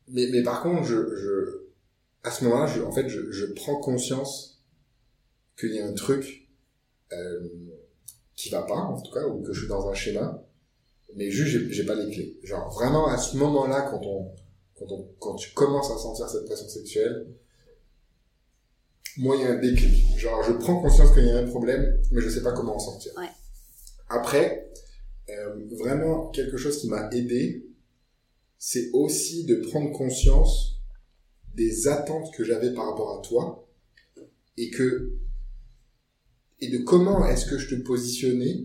mais, 0.08 0.26
mais 0.32 0.42
par 0.42 0.62
contre, 0.62 0.84
je, 0.84 1.14
je, 1.14 1.66
à 2.24 2.30
ce 2.30 2.44
moment-là, 2.44 2.66
je, 2.66 2.82
en 2.82 2.90
fait, 2.90 3.08
je, 3.08 3.30
je 3.30 3.46
prends 3.46 3.76
conscience 3.76 4.64
qu'il 5.58 5.74
y 5.74 5.80
a 5.80 5.86
un 5.86 5.92
truc 5.92 6.48
euh, 7.12 7.48
qui 8.40 8.50
va 8.50 8.62
pas, 8.62 8.74
en 8.74 9.00
tout 9.00 9.12
cas, 9.12 9.26
ou 9.26 9.42
que 9.42 9.52
je 9.52 9.60
suis 9.60 9.68
dans 9.68 9.88
un 9.88 9.94
schéma, 9.94 10.42
mais 11.16 11.30
juste, 11.30 11.70
j'ai, 11.70 11.84
pas 11.84 11.94
les 11.94 12.10
clés. 12.10 12.38
Genre, 12.42 12.72
vraiment, 12.72 13.08
à 13.08 13.18
ce 13.18 13.36
moment-là, 13.36 13.82
quand 13.90 14.00
on, 14.04 14.32
quand 14.78 14.90
on, 14.92 15.08
quand 15.18 15.34
tu 15.34 15.52
commences 15.52 15.90
à 15.90 15.98
sentir 15.98 16.28
cette 16.28 16.46
pression 16.46 16.68
sexuelle, 16.68 17.26
moi, 19.16 19.36
il 19.36 19.42
y 19.42 19.44
a 19.44 19.50
un 19.50 19.58
déclic. 19.58 20.18
Genre, 20.18 20.42
je 20.42 20.52
prends 20.52 20.80
conscience 20.80 21.12
qu'il 21.12 21.26
y 21.26 21.30
a 21.30 21.38
un 21.38 21.46
problème, 21.46 22.00
mais 22.12 22.20
je 22.20 22.28
sais 22.28 22.42
pas 22.42 22.52
comment 22.52 22.76
en 22.76 22.78
sortir. 22.78 23.12
Ouais. 23.16 23.26
Après, 24.08 24.70
euh, 25.28 25.56
vraiment, 25.78 26.28
quelque 26.28 26.56
chose 26.56 26.80
qui 26.80 26.88
m'a 26.88 27.10
aidé, 27.12 27.66
c'est 28.58 28.90
aussi 28.92 29.44
de 29.44 29.56
prendre 29.56 29.92
conscience 29.92 30.80
des 31.54 31.88
attentes 31.88 32.32
que 32.34 32.44
j'avais 32.44 32.72
par 32.72 32.90
rapport 32.90 33.18
à 33.18 33.22
toi 33.22 33.68
et 34.56 34.70
que 34.70 35.12
et 36.60 36.68
de 36.68 36.78
comment 36.78 37.24
est-ce 37.26 37.46
que 37.46 37.58
je 37.58 37.74
te 37.74 37.80
positionnais 37.82 38.64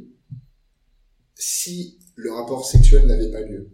si 1.35 1.97
le 2.15 2.31
rapport 2.31 2.65
sexuel 2.65 3.05
n'avait 3.07 3.31
pas 3.31 3.41
lieu. 3.41 3.69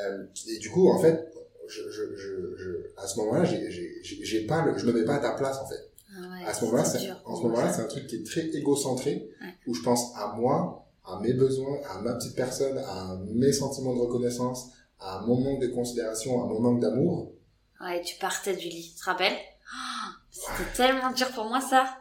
Euh, 0.00 0.24
et 0.48 0.58
du 0.58 0.70
coup, 0.70 0.88
en 0.90 0.98
fait, 0.98 1.32
je, 1.68 1.82
je, 1.90 2.16
je, 2.16 2.56
je 2.56 2.70
à 2.96 3.06
ce 3.06 3.16
moment-là, 3.18 3.44
j'ai, 3.44 3.70
j'ai, 3.70 4.02
j'ai 4.02 4.46
pas 4.46 4.64
le, 4.64 4.76
je 4.76 4.86
me 4.86 4.92
mets 4.92 5.04
pas 5.04 5.14
à 5.16 5.18
ta 5.20 5.32
place 5.32 5.56
en 5.58 5.66
fait. 5.68 5.90
Ah 6.16 6.20
ouais, 6.30 6.44
À 6.46 6.54
ce 6.54 6.64
moment-là, 6.64 6.82
en 7.24 7.36
ce 7.36 7.42
moment-là, 7.42 7.72
c'est 7.72 7.82
un 7.82 7.86
truc 7.86 8.06
qui 8.06 8.16
est 8.16 8.24
très 8.26 8.46
égocentré, 8.48 9.28
Ouais. 9.40 9.54
où 9.66 9.74
je 9.74 9.82
pense 9.82 10.14
à 10.16 10.34
moi, 10.36 10.86
à 11.04 11.18
mes 11.20 11.32
besoins, 11.32 11.78
à 11.88 12.00
ma 12.00 12.14
petite 12.14 12.34
personne, 12.36 12.78
à 12.78 13.18
mes 13.32 13.52
sentiments 13.52 13.94
de 13.94 14.00
reconnaissance, 14.00 14.68
à 15.00 15.22
mon 15.26 15.40
manque 15.40 15.60
de 15.60 15.68
considération, 15.68 16.42
à 16.42 16.46
mon 16.46 16.60
manque 16.60 16.80
d'amour. 16.80 17.32
Ouais, 17.80 18.00
tu 18.02 18.16
partais 18.18 18.54
du 18.56 18.68
lit, 18.68 18.92
tu 18.94 19.00
te 19.00 19.04
rappelles? 19.04 19.36
Ah, 19.74 20.10
C'était 20.30 20.70
tellement 20.76 21.12
dur 21.12 21.30
pour 21.32 21.44
moi 21.46 21.60
ça. 21.60 21.96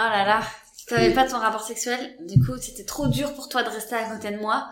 Oh 0.00 0.02
là 0.02 0.24
là, 0.24 0.42
t'avais 0.86 1.12
pas 1.12 1.26
ton 1.26 1.38
rapport 1.38 1.62
sexuel, 1.62 2.16
du 2.20 2.38
coup 2.40 2.56
c'était 2.60 2.84
trop 2.84 3.08
dur 3.08 3.34
pour 3.34 3.48
toi 3.48 3.64
de 3.64 3.68
rester 3.68 3.96
à 3.96 4.04
côté 4.04 4.30
de 4.30 4.38
moi. 4.38 4.68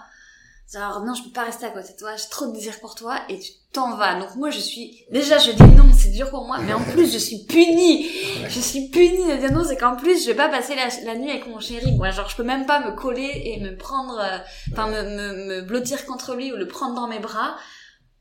Genre 0.72 1.05
non, 1.05 1.14
je 1.14 1.24
peux 1.24 1.31
pas 1.31 1.43
rester 1.43 1.66
à 1.66 1.70
côté 1.70 1.95
de 1.95 1.99
toi, 1.99 2.14
j'ai 2.14 2.29
trop 2.29 2.47
de 2.47 2.53
désir 2.53 2.79
pour 2.79 2.95
toi 2.95 3.18
et 3.29 3.41
tu 3.41 3.51
t'en 3.72 3.97
vas. 3.97 4.20
Donc 4.20 4.37
moi 4.37 4.51
je 4.51 4.61
suis 4.61 5.05
déjà 5.11 5.39
je 5.39 5.51
dis 5.51 5.62
non, 5.77 5.91
c'est 5.93 6.11
dur 6.11 6.31
pour 6.31 6.45
moi, 6.45 6.59
mais 6.61 6.72
en 6.72 6.83
plus 6.93 7.12
je 7.12 7.18
suis 7.18 7.45
punie. 7.45 8.09
Je 8.49 8.61
suis 8.61 8.89
punie 8.89 9.29
de 9.29 9.37
dire 9.37 9.53
non, 9.53 9.64
c'est 9.64 9.77
qu'en 9.77 9.97
plus 9.97 10.22
je 10.22 10.29
vais 10.29 10.37
pas 10.37 10.49
passer 10.49 10.77
la, 10.77 10.87
la 11.05 11.18
nuit 11.18 11.31
avec 11.31 11.49
mon 11.49 11.59
chéri. 11.59 11.91
Moi 11.97 12.11
genre 12.11 12.29
je 12.29 12.37
peux 12.37 12.45
même 12.45 12.66
pas 12.66 12.79
me 12.89 12.95
coller 12.95 13.43
et 13.47 13.61
me 13.61 13.77
prendre, 13.77 14.20
euh, 14.20 14.39
enfin 14.70 14.87
me, 14.87 15.03
me, 15.03 15.45
me 15.47 15.62
blottir 15.62 16.07
contre 16.07 16.37
lui 16.37 16.53
ou 16.53 16.57
le 16.57 16.68
prendre 16.68 16.95
dans 16.95 17.09
mes 17.09 17.18
bras 17.18 17.57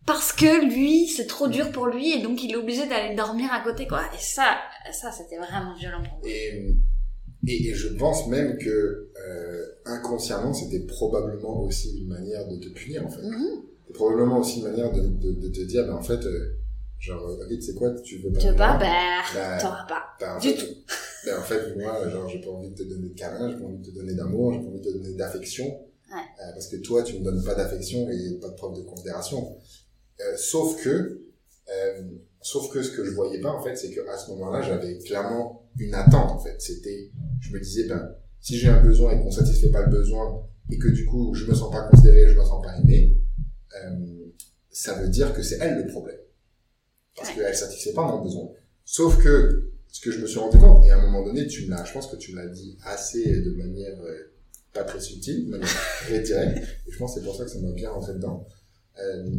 parce 0.08 0.34
que 0.34 0.66
lui 0.66 1.08
c'est 1.08 1.28
trop 1.28 1.48
dur 1.48 1.72
pour 1.72 1.86
lui 1.86 2.14
et 2.14 2.20
donc 2.22 2.44
il 2.44 2.52
est 2.52 2.58
obligé 2.58 2.88
d'aller 2.88 3.16
dormir 3.16 3.54
à 3.54 3.60
côté 3.60 3.88
quoi. 3.88 4.02
Et 4.14 4.20
ça, 4.20 4.58
ça 4.92 5.12
c'était 5.12 5.38
vraiment 5.38 5.76
violent 5.76 6.02
pour 6.02 6.20
moi. 6.20 6.28
Et, 6.30 6.76
et, 7.48 7.70
et 7.70 7.74
je 7.74 7.90
pense 7.90 8.28
même 8.28 8.58
que 8.58 9.10
euh, 9.28 9.66
inconsciemment, 9.86 10.54
c'était 10.54 10.80
probablement 10.86 11.62
aussi 11.64 12.00
une 12.02 12.08
manière 12.08 12.48
de 12.48 12.58
te 12.58 12.70
punir 12.70 13.06
en 13.06 13.10
fait. 13.10 13.22
C'est 13.88 13.94
probablement 13.94 14.40
aussi 14.40 14.60
une 14.60 14.66
manière 14.70 14.92
de, 14.92 15.02
de, 15.02 15.32
de 15.34 15.48
te 15.50 15.62
dire, 15.62 15.86
ben 15.86 15.94
en 15.94 16.02
fait, 16.02 16.24
euh, 16.26 16.56
genre, 17.00 17.24
ok, 17.24 17.48
tu 17.50 17.62
sais 17.62 17.74
quoi, 17.76 17.92
tu 18.04 18.18
veux 18.18 18.32
pas. 18.32 18.40
Tu 18.40 18.48
veux 18.48 18.56
pas, 18.56 18.78
Bah, 18.80 19.58
t'auras 19.62 19.86
pas. 19.88 20.04
Ben, 20.20 20.36
en 20.36 20.40
Du 20.40 20.50
fait, 20.50 20.78
ben, 21.26 21.40
en 21.40 21.44
fait, 21.44 21.76
moi, 21.76 22.10
genre, 22.10 22.28
j'ai 22.30 22.42
pas 22.42 22.50
envie 22.50 22.70
de 22.72 22.76
te 22.76 22.84
donner 22.84 23.10
de 23.10 23.14
câlin, 23.16 23.52
j'ai 23.52 23.58
pas 23.58 23.66
envie 23.66 23.78
de 23.78 23.86
te 23.86 23.96
donner 23.96 24.14
d'amour, 24.16 24.54
j'ai 24.54 24.60
pas 24.60 24.68
envie 24.68 24.80
de 24.82 24.86
te 24.92 24.98
donner 24.98 25.14
d'affection. 25.14 25.66
Ouais. 25.66 26.18
Euh, 26.42 26.52
parce 26.54 26.68
que 26.68 26.78
toi, 26.78 27.04
tu 27.04 27.20
me 27.20 27.24
donnes 27.24 27.44
pas 27.44 27.56
d'affection 27.56 28.10
et 28.10 28.40
pas 28.42 28.50
de 28.50 28.56
preuve 28.56 28.76
de 28.76 28.82
considération. 28.82 29.56
Euh, 30.22 30.36
sauf 30.38 30.82
que, 30.84 30.90
euh, 30.90 32.02
sauf 32.46 32.72
que 32.72 32.84
ce 32.84 32.92
que 32.96 33.04
je 33.04 33.10
voyais 33.12 33.42
pas, 33.42 33.50
en 33.52 33.64
fait, 33.64 33.76
c'est 33.76 33.90
que 33.90 34.08
à 34.08 34.18
ce 34.18 34.30
moment-là, 34.32 34.62
j'avais 34.62 35.00
clairement 35.00 35.68
une 35.80 35.96
attente, 35.96 36.30
en 36.32 36.40
fait. 36.40 36.56
C'était, 36.62 37.12
je 37.42 37.52
me 37.52 37.60
disais, 37.60 37.88
ben, 37.88 38.16
si 38.40 38.58
j'ai 38.60 38.68
un 38.70 38.82
besoin 38.84 39.14
et 39.14 39.20
qu'on 39.22 39.32
satisfait 39.32 39.72
pas 39.72 39.82
le 39.84 39.90
besoin, 39.92 40.46
et 40.70 40.78
que 40.78 40.88
du 40.90 41.06
coup, 41.08 41.34
je 41.34 41.46
me 41.46 41.56
sens 41.56 41.72
pas 41.72 41.82
considéré, 41.90 42.30
je 42.30 42.38
me 42.38 42.44
sens 42.44 42.64
pas 42.64 42.78
aimé, 42.78 43.18
euh, 43.84 44.26
ça 44.70 44.94
veut 45.02 45.10
dire 45.10 45.34
que 45.34 45.42
c'est 45.42 45.58
elle 45.60 45.78
le 45.84 45.88
problème. 45.88 46.20
Parce 47.16 47.30
Ouais. 47.30 47.36
qu'elle 47.44 47.56
satisfait 47.56 47.94
pas 47.94 48.06
mon 48.06 48.22
besoin. 48.24 48.48
Sauf 48.84 49.18
que, 49.24 49.72
ce 49.88 50.00
que 50.02 50.12
je 50.12 50.20
me 50.20 50.28
suis 50.28 50.38
rendu 50.40 50.60
compte, 50.60 50.86
et 50.86 50.92
à 50.92 50.98
un 51.00 51.02
moment 51.02 51.24
donné, 51.26 51.48
tu 51.48 51.66
me 51.66 51.76
je 51.84 51.94
pense 51.94 52.06
que 52.08 52.18
tu 52.18 52.36
l'as 52.36 52.48
dit 52.48 52.78
assez 52.86 53.42
de 53.42 53.52
manière 53.56 54.00
euh, 54.02 54.34
pas 54.72 54.84
très 54.84 55.00
subtile, 55.00 55.46
de 55.46 55.50
manière 55.50 55.68
très 56.06 56.20
directe, 56.20 56.58
et 56.88 56.92
je 56.92 56.98
pense 57.00 57.16
que 57.16 57.20
c'est 57.22 57.26
pour 57.26 57.36
ça 57.36 57.46
que 57.46 57.50
ça 57.50 57.60
m'a 57.60 57.72
bien 57.72 57.90
rentré 57.90 58.14
dedans. 58.14 58.46
Euh, 59.02 59.30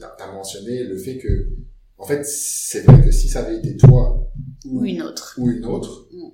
t'as, 0.00 0.14
t'as 0.16 0.32
mentionné 0.32 0.84
le 0.84 0.96
fait 0.96 1.18
que, 1.18 1.50
en 1.98 2.06
fait, 2.06 2.24
c'est 2.24 2.80
vrai 2.82 3.02
que 3.04 3.10
si 3.10 3.28
ça 3.28 3.40
avait 3.44 3.58
été 3.58 3.76
toi, 3.76 4.28
ou, 4.66 4.80
Ou 4.80 4.84
une 4.84 5.02
autre. 5.02 5.34
ou 5.38 5.50
une 5.50 5.64
autre, 5.66 6.08
Mm. 6.12 6.28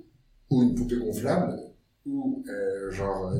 ou 0.49 0.63
une 0.63 0.75
poupée 0.75 0.97
gonflable, 0.97 1.57
ou 2.05 2.43
euh, 2.49 2.91
genre 2.91 3.27
euh, 3.27 3.39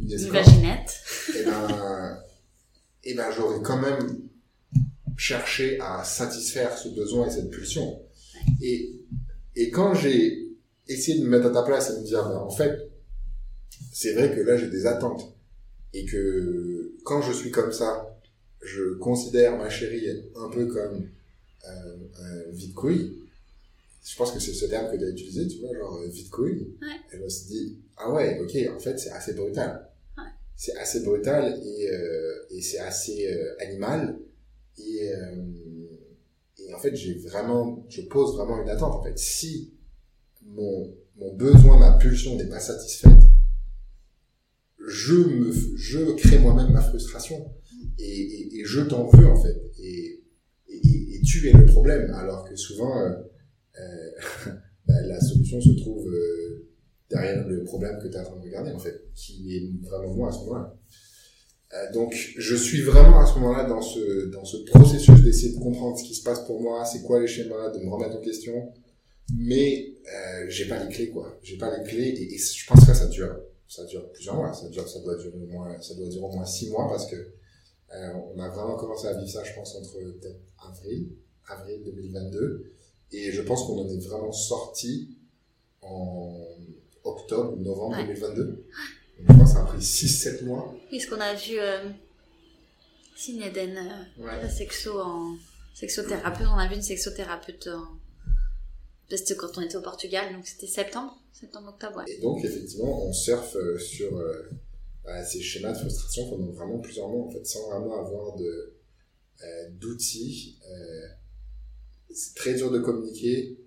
une, 0.00 0.10
une 0.10 0.28
vaginette. 0.30 1.00
et 1.38 1.44
ben, 1.44 2.18
et 3.04 3.14
ben 3.14 3.30
j'aurais 3.34 3.62
quand 3.62 3.80
même 3.80 4.20
cherché 5.16 5.78
à 5.80 6.02
satisfaire 6.04 6.76
ce 6.76 6.88
besoin 6.90 7.26
et 7.26 7.30
cette 7.30 7.50
pulsion. 7.50 8.02
Et, 8.60 9.04
et 9.54 9.70
quand 9.70 9.94
j'ai 9.94 10.48
essayé 10.88 11.18
de 11.20 11.24
me 11.24 11.30
mettre 11.30 11.46
à 11.46 11.50
ta 11.50 11.62
place 11.62 11.90
et 11.90 11.94
de 11.94 12.00
me 12.00 12.04
dire, 12.04 12.22
ben, 12.28 12.36
en 12.36 12.50
fait, 12.50 12.90
c'est 13.92 14.12
vrai 14.12 14.34
que 14.34 14.40
là 14.40 14.56
j'ai 14.56 14.68
des 14.68 14.84
attentes 14.86 15.34
et 15.94 16.04
que 16.04 16.92
quand 17.04 17.22
je 17.22 17.32
suis 17.32 17.50
comme 17.50 17.72
ça, 17.72 18.18
je 18.62 18.94
considère 18.98 19.56
ma 19.56 19.70
chérie 19.70 20.06
un 20.36 20.50
peu 20.50 20.66
comme 20.66 21.08
euh, 21.68 21.96
un 22.20 22.50
vide-couille. 22.50 23.22
Je 24.04 24.16
pense 24.16 24.30
que 24.32 24.38
c'est 24.38 24.52
ce 24.52 24.66
terme 24.66 24.90
que 24.92 24.96
tu 24.96 25.04
as 25.04 25.08
utilisé, 25.08 25.48
tu 25.48 25.58
vois, 25.58 25.74
genre 25.76 25.96
euh, 25.96 26.08
vide-couille. 26.08 26.76
Ouais. 26.80 26.96
Et 27.12 27.16
je 27.16 27.22
me 27.22 27.28
suis 27.28 27.46
dit, 27.46 27.78
ah 27.96 28.12
ouais, 28.12 28.38
ok, 28.40 28.56
en 28.76 28.78
fait 28.78 28.98
c'est 28.98 29.10
assez 29.10 29.32
brutal. 29.34 29.88
Ouais. 30.16 30.24
C'est 30.54 30.76
assez 30.76 31.00
brutal 31.00 31.60
et, 31.64 31.90
euh, 31.90 32.46
et 32.50 32.62
c'est 32.62 32.78
assez 32.78 33.32
euh, 33.32 33.54
animal. 33.60 34.18
Et, 34.78 35.10
euh, 35.12 35.36
et 36.58 36.74
en 36.74 36.78
fait, 36.78 36.94
j'ai 36.94 37.14
vraiment, 37.14 37.84
je 37.88 38.02
pose 38.02 38.34
vraiment 38.36 38.62
une 38.62 38.68
attente. 38.68 38.94
En 38.94 39.02
fait, 39.02 39.18
si 39.18 39.72
mon, 40.44 40.94
mon 41.16 41.34
besoin, 41.34 41.78
ma 41.78 41.92
pulsion 41.92 42.36
n'est 42.36 42.48
pas 42.48 42.60
satisfaite, 42.60 43.12
je 44.86 45.14
me, 45.14 45.52
je 45.76 46.12
crée 46.12 46.38
moi-même 46.38 46.72
ma 46.72 46.82
frustration 46.82 47.50
et, 47.98 48.04
et, 48.04 48.60
et 48.60 48.64
je 48.64 48.80
t'en 48.82 49.06
veux 49.08 49.26
en 49.26 49.42
fait. 49.42 49.60
Et 49.80 50.22
tu 51.26 51.48
es 51.48 51.52
le 51.52 51.66
problème, 51.66 52.10
alors 52.14 52.44
que 52.44 52.54
souvent 52.54 52.98
euh, 53.00 53.10
euh, 53.80 54.10
bah, 54.86 54.94
la 55.02 55.20
solution 55.20 55.60
se 55.60 55.72
trouve 55.80 56.06
euh, 56.08 56.68
derrière 57.10 57.46
le 57.46 57.64
problème 57.64 57.98
que 58.00 58.08
tu 58.08 58.14
es 58.14 58.20
en 58.20 58.24
train 58.24 58.36
de 58.36 58.42
regarder 58.42 58.72
en 58.72 58.78
fait, 58.78 59.02
qui 59.14 59.56
est 59.56 59.86
vraiment 59.86 60.14
moi 60.14 60.28
à 60.28 60.32
ce 60.32 60.38
moment-là. 60.38 60.74
Donc 61.92 62.14
je 62.14 62.54
suis 62.54 62.80
vraiment 62.80 63.20
à 63.20 63.26
ce 63.26 63.34
moment-là 63.38 63.68
dans 63.68 63.82
ce 63.82 64.30
dans 64.30 64.44
ce 64.46 64.56
processus 64.58 65.22
d'essayer 65.22 65.52
de 65.52 65.58
comprendre 65.58 65.98
ce 65.98 66.04
qui 66.04 66.14
se 66.14 66.22
passe 66.22 66.46
pour 66.46 66.62
moi, 66.62 66.86
c'est 66.86 67.02
quoi 67.02 67.20
les 67.20 67.26
schémas, 67.26 67.70
de 67.70 67.80
me 67.80 67.90
remettre 67.90 68.16
en 68.16 68.20
question, 68.20 68.72
mais 69.36 69.92
j'ai 70.48 70.68
pas 70.68 70.82
les 70.82 70.88
clés 70.88 71.10
quoi, 71.10 71.38
j'ai 71.42 71.58
pas 71.58 71.76
les 71.76 71.84
clés 71.84 72.08
et, 72.08 72.34
et 72.34 72.38
je 72.38 72.66
pense 72.66 72.86
que 72.86 72.94
ça 72.94 73.08
dure. 73.08 73.36
ça 73.68 73.84
dure 73.84 74.10
plusieurs 74.12 74.36
mois. 74.36 74.54
Ça, 74.54 74.68
dure, 74.68 74.88
ça, 74.88 75.00
doit 75.00 75.16
durer 75.16 75.36
au 75.36 75.46
moins, 75.46 75.78
ça 75.82 75.94
doit 75.96 76.08
durer 76.08 76.24
au 76.24 76.32
moins 76.32 76.46
six 76.46 76.70
mois 76.70 76.88
parce 76.88 77.10
que 77.10 77.16
on 77.92 78.38
a 78.38 78.48
vraiment 78.48 78.76
commencé 78.76 79.06
à 79.06 79.14
vivre 79.14 79.28
ça, 79.28 79.44
je 79.44 79.54
pense, 79.54 79.74
entre 79.76 79.98
peut-être 79.98 80.40
avril, 80.58 81.08
avril 81.48 81.82
2022. 81.84 82.72
Et 83.12 83.32
je 83.32 83.42
pense 83.42 83.64
qu'on 83.64 83.78
en 83.80 83.88
est 83.88 84.04
vraiment 84.04 84.32
sorti 84.32 85.16
en 85.82 86.46
octobre 87.04 87.54
ou 87.54 87.62
novembre 87.62 87.96
2022. 87.98 88.66
je 89.18 89.26
pense 89.26 89.38
que 89.38 89.48
ça 89.48 89.62
a 89.62 89.64
pris 89.66 89.78
6-7 89.78 90.44
mois. 90.44 90.74
Oui, 90.90 91.00
ce 91.00 91.08
qu'on 91.08 91.20
a 91.20 91.34
vu 91.34 91.58
euh, 91.58 91.88
Eden, 93.28 93.78
euh, 94.18 94.26
la 94.26 94.48
sexo 94.48 95.00
en 95.00 95.36
sexothérapeute, 95.74 96.46
on 96.46 96.58
a 96.58 96.68
vu 96.68 96.74
une 96.74 96.82
sexothérapeute 96.82 97.68
en... 97.68 97.86
Quand 99.38 99.58
on 99.58 99.60
était 99.60 99.76
au 99.76 99.82
Portugal, 99.82 100.34
donc 100.34 100.44
c'était 100.48 100.66
septembre, 100.66 101.16
septembre-octobre, 101.32 102.02
Et 102.08 102.18
donc, 102.18 102.44
effectivement, 102.44 103.06
on 103.06 103.12
surfe 103.12 103.54
euh, 103.54 103.78
sur 103.78 104.16
euh, 104.16 104.50
bah, 105.06 105.24
ces 105.24 105.40
schémas 105.40 105.72
de 105.72 105.78
frustration 105.78 106.28
pendant 106.28 106.50
vraiment 106.50 106.78
plusieurs 106.78 107.08
mois, 107.08 107.26
en 107.26 107.30
fait, 107.30 107.46
sans 107.46 107.70
vraiment 107.70 107.98
avoir 107.98 108.36
de, 108.36 108.74
euh, 109.42 109.70
d'outils. 109.70 110.58
c'est 112.10 112.34
très 112.34 112.54
dur 112.54 112.70
de 112.70 112.80
communiquer. 112.80 113.58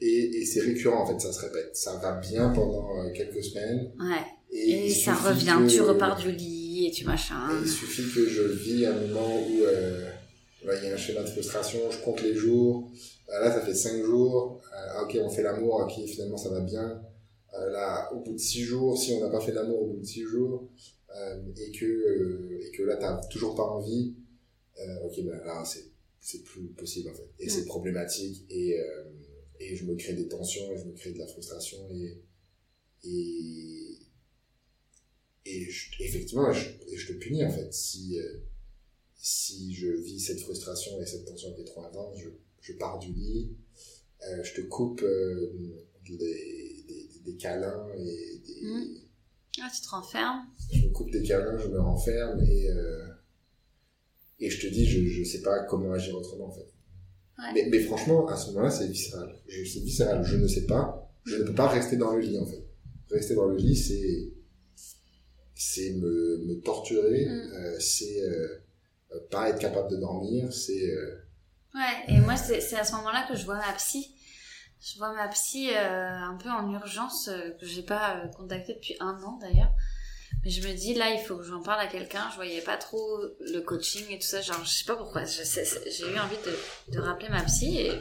Et, 0.00 0.40
et 0.40 0.46
c'est 0.46 0.62
récurrent 0.62 1.02
en 1.02 1.06
fait, 1.06 1.20
ça 1.20 1.30
se 1.30 1.40
répète. 1.40 1.76
Ça 1.76 1.96
va 1.96 2.12
bien 2.12 2.48
pendant 2.48 3.12
quelques 3.12 3.44
semaines. 3.44 3.92
Ouais. 3.98 4.24
Et, 4.50 4.90
ça 4.90 5.14
revient, 5.14 5.58
tu 5.68 5.82
repars 5.82 6.16
du 6.16 6.32
lit 6.32 6.86
et 6.86 6.90
tu 6.90 7.04
machin. 7.04 7.48
il 7.62 7.68
suffit 7.68 8.04
que 8.14 8.26
je 8.26 8.42
vis 8.42 8.86
un 8.86 8.94
moment 8.94 9.36
où 9.36 9.64
il 10.62 10.84
y 10.84 10.90
a 10.90 10.94
un 10.94 10.96
schéma 10.96 11.22
de 11.22 11.28
frustration, 11.28 11.78
je 11.90 11.98
compte 11.98 12.22
les 12.22 12.34
jours. 12.34 12.90
là, 13.28 13.52
ça 13.52 13.60
fait 13.60 13.74
5 13.74 14.02
jours. 14.02 14.62
ok, 15.02 15.18
on 15.20 15.28
fait 15.28 15.42
l'amour, 15.42 15.86
ok, 15.86 16.06
finalement 16.06 16.36
ça 16.36 16.48
va 16.48 16.60
bien. 16.60 17.02
Là, 17.70 18.12
au 18.12 18.20
bout 18.20 18.32
de 18.32 18.38
6 18.38 18.62
jours, 18.62 18.98
si 18.98 19.12
on 19.12 19.20
n'a 19.20 19.30
pas 19.30 19.40
fait 19.40 19.52
l'amour 19.52 19.82
au 19.82 19.86
bout 19.94 20.00
de 20.00 20.06
6 20.06 20.22
jours, 20.22 20.68
et 21.56 21.70
que 21.72 22.58
et 22.60 22.70
que 22.72 22.82
là, 22.82 22.96
t'as 22.96 23.16
toujours 23.28 23.54
pas 23.54 23.62
envie, 23.62 24.14
ok, 25.04 25.24
ben 25.24 25.38
là, 25.44 25.64
c'est 25.64 25.84
c'est 26.20 26.42
plus 26.42 26.68
possible 26.68 27.10
en 27.10 27.14
fait. 27.14 27.28
Et 27.38 27.48
c'est 27.48 27.64
problématique 27.64 28.44
et 28.50 28.76
et 29.60 29.76
je 29.76 29.84
me 29.84 29.94
crée 29.94 30.14
des 30.14 30.28
tensions 30.28 30.72
et 30.72 30.78
je 30.78 30.84
me 30.84 30.92
crée 30.92 31.12
de 31.12 31.18
la 31.18 31.26
frustration 31.26 31.78
et 31.90 32.20
et 33.04 33.98
et 35.46 35.68
effectivement 36.00 36.50
je, 36.52 36.70
je 36.92 37.12
te 37.12 37.12
punis 37.18 37.44
en 37.44 37.50
fait 37.50 37.72
si 37.72 38.18
si 39.24 39.72
je 39.72 39.88
vis 39.88 40.20
cette 40.20 40.40
frustration 40.40 41.00
et 41.00 41.06
cette 41.06 41.24
tension 41.24 41.50
qui 41.54 41.62
est 41.62 41.64
trop 41.64 41.82
intense, 41.82 42.18
je, 42.18 42.28
je 42.60 42.74
pars 42.74 42.98
du 42.98 43.10
lit, 43.10 43.56
euh, 44.22 44.44
je 44.44 44.52
te 44.52 44.60
coupe 44.60 45.00
euh, 45.00 45.50
des, 46.06 46.73
des, 47.24 47.36
câlins 47.36 47.86
et 47.96 48.42
des... 48.46 48.66
Mmh. 48.66 48.84
Ah, 49.62 49.70
tu 49.74 49.82
te 49.82 49.88
renfermes 49.88 50.42
Je 50.72 50.82
me 50.82 50.92
coupe 50.92 51.10
des 51.10 51.22
câlins, 51.22 51.58
je 51.58 51.68
me 51.68 51.80
renferme 51.80 52.40
et, 52.42 52.70
euh, 52.70 53.06
et 54.40 54.50
je 54.50 54.60
te 54.60 54.72
dis, 54.72 54.86
je, 54.86 55.06
je 55.06 55.24
sais 55.24 55.42
pas 55.42 55.60
comment 55.64 55.92
agir 55.92 56.16
autrement 56.16 56.46
en 56.46 56.52
fait. 56.52 56.68
Ouais. 57.38 57.50
Mais, 57.54 57.68
mais, 57.70 57.80
franchement, 57.80 58.26
à 58.28 58.36
ce 58.36 58.48
moment-là, 58.48 58.70
c'est 58.70 58.86
viscéral. 58.86 59.34
C'est 59.48 59.80
viscéral. 59.80 60.24
Je 60.24 60.36
ne 60.36 60.46
sais 60.46 60.66
pas. 60.66 61.12
Je 61.24 61.36
ne 61.36 61.44
peux 61.44 61.54
pas 61.54 61.68
rester 61.68 61.96
dans 61.96 62.14
le 62.14 62.20
lit 62.20 62.38
en 62.38 62.46
fait. 62.46 62.64
Rester 63.10 63.34
dans 63.34 63.46
le 63.46 63.56
lit, 63.56 63.76
c'est 63.76 64.32
c'est 65.54 65.92
me, 65.92 66.44
me 66.46 66.60
torturer, 66.60 67.26
mmh. 67.26 67.52
euh, 67.54 67.76
c'est 67.80 68.20
euh, 68.20 68.62
pas 69.30 69.50
être 69.50 69.58
capable 69.58 69.90
de 69.90 69.96
dormir, 69.96 70.52
c'est... 70.52 70.90
Euh, 70.90 71.24
ouais, 71.74 72.14
et 72.14 72.18
moi, 72.20 72.36
c'est 72.36 72.76
à 72.76 72.84
ce 72.84 72.92
moment-là 72.96 73.26
que 73.28 73.36
je 73.36 73.44
vois 73.44 73.56
ma 73.56 73.72
psy. 73.74 74.13
Je 74.84 74.98
vois 74.98 75.14
ma 75.14 75.28
psy 75.28 75.70
euh, 75.70 76.10
un 76.10 76.36
peu 76.36 76.50
en 76.50 76.70
urgence, 76.70 77.28
euh, 77.28 77.50
que 77.58 77.64
j'ai 77.64 77.82
pas 77.82 78.28
contactée 78.36 78.74
depuis 78.74 78.96
un 79.00 79.22
an 79.22 79.38
d'ailleurs. 79.40 79.72
Mais 80.44 80.50
je 80.50 80.66
me 80.66 80.74
dis, 80.74 80.92
là, 80.92 81.10
il 81.10 81.20
faut 81.20 81.38
que 81.38 81.42
j'en 81.42 81.62
parle 81.62 81.80
à 81.80 81.86
quelqu'un. 81.86 82.28
Je 82.32 82.36
voyais 82.36 82.60
pas 82.60 82.76
trop 82.76 83.22
le 83.40 83.60
coaching 83.60 84.04
et 84.10 84.18
tout 84.18 84.26
ça. 84.26 84.42
Genre, 84.42 84.62
je 84.62 84.68
sais 84.68 84.84
pas 84.84 84.96
pourquoi. 84.96 85.24
J'ai 85.24 86.12
eu 86.12 86.18
envie 86.18 86.36
de, 86.88 86.98
rappeler 86.98 87.30
ma 87.30 87.42
psy 87.44 87.78
et, 87.78 87.92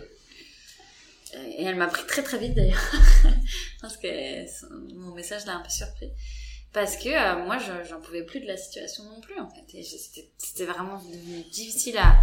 elle 1.57 1.77
m'a 1.77 1.87
pris 1.87 2.05
très 2.05 2.21
très 2.21 2.37
vite 2.37 2.53
d'ailleurs. 2.53 2.91
Parce 3.81 3.95
que 3.95 4.93
mon 4.93 5.13
message 5.15 5.45
l'a 5.45 5.55
un 5.55 5.61
peu 5.61 5.69
surpris 5.69 6.11
parce 6.73 6.97
que 6.97 7.09
euh, 7.09 7.45
moi 7.45 7.59
j'en 7.59 8.01
pouvais 8.01 8.23
plus 8.23 8.39
de 8.39 8.47
la 8.47 8.57
situation 8.57 9.03
non 9.03 9.21
plus 9.21 9.39
en 9.39 9.47
fait 9.47 9.61
c'était 10.39 10.65
vraiment 10.65 10.99
difficile 11.51 11.99
à, 11.99 12.17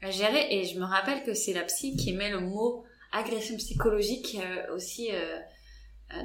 à, 0.00 0.10
gérer 0.10 0.46
et 0.50 0.64
je 0.64 0.78
me 0.78 0.86
rappelle 0.86 1.22
que 1.22 1.34
c'est 1.34 1.52
la 1.52 1.64
psy 1.64 1.94
qui 1.94 2.14
met 2.14 2.30
le 2.30 2.40
mot 2.40 2.86
agression 3.14 3.56
psychologique 3.56 4.36
euh, 4.40 4.74
aussi 4.74 5.10
euh, 5.12 5.38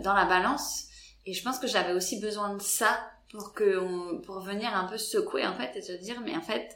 dans 0.04 0.14
la 0.14 0.26
balance 0.26 0.88
et 1.26 1.34
je 1.34 1.44
pense 1.44 1.60
que 1.60 1.68
j'avais 1.68 1.94
aussi 1.94 2.20
besoin 2.20 2.56
de 2.56 2.62
ça 2.62 3.00
pour 3.32 3.54
que 3.54 3.78
on, 3.78 4.22
pour 4.22 4.42
venir 4.42 4.76
un 4.76 4.86
peu 4.86 4.98
secouer 4.98 5.46
en 5.46 5.56
fait 5.56 5.76
et 5.78 5.82
se 5.82 5.94
dire 5.94 6.22
mais 6.22 6.36
en 6.36 6.42
fait 6.42 6.76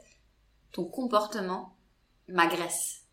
ton 0.72 0.86
comportement 0.86 1.76
m'agresse 2.28 3.03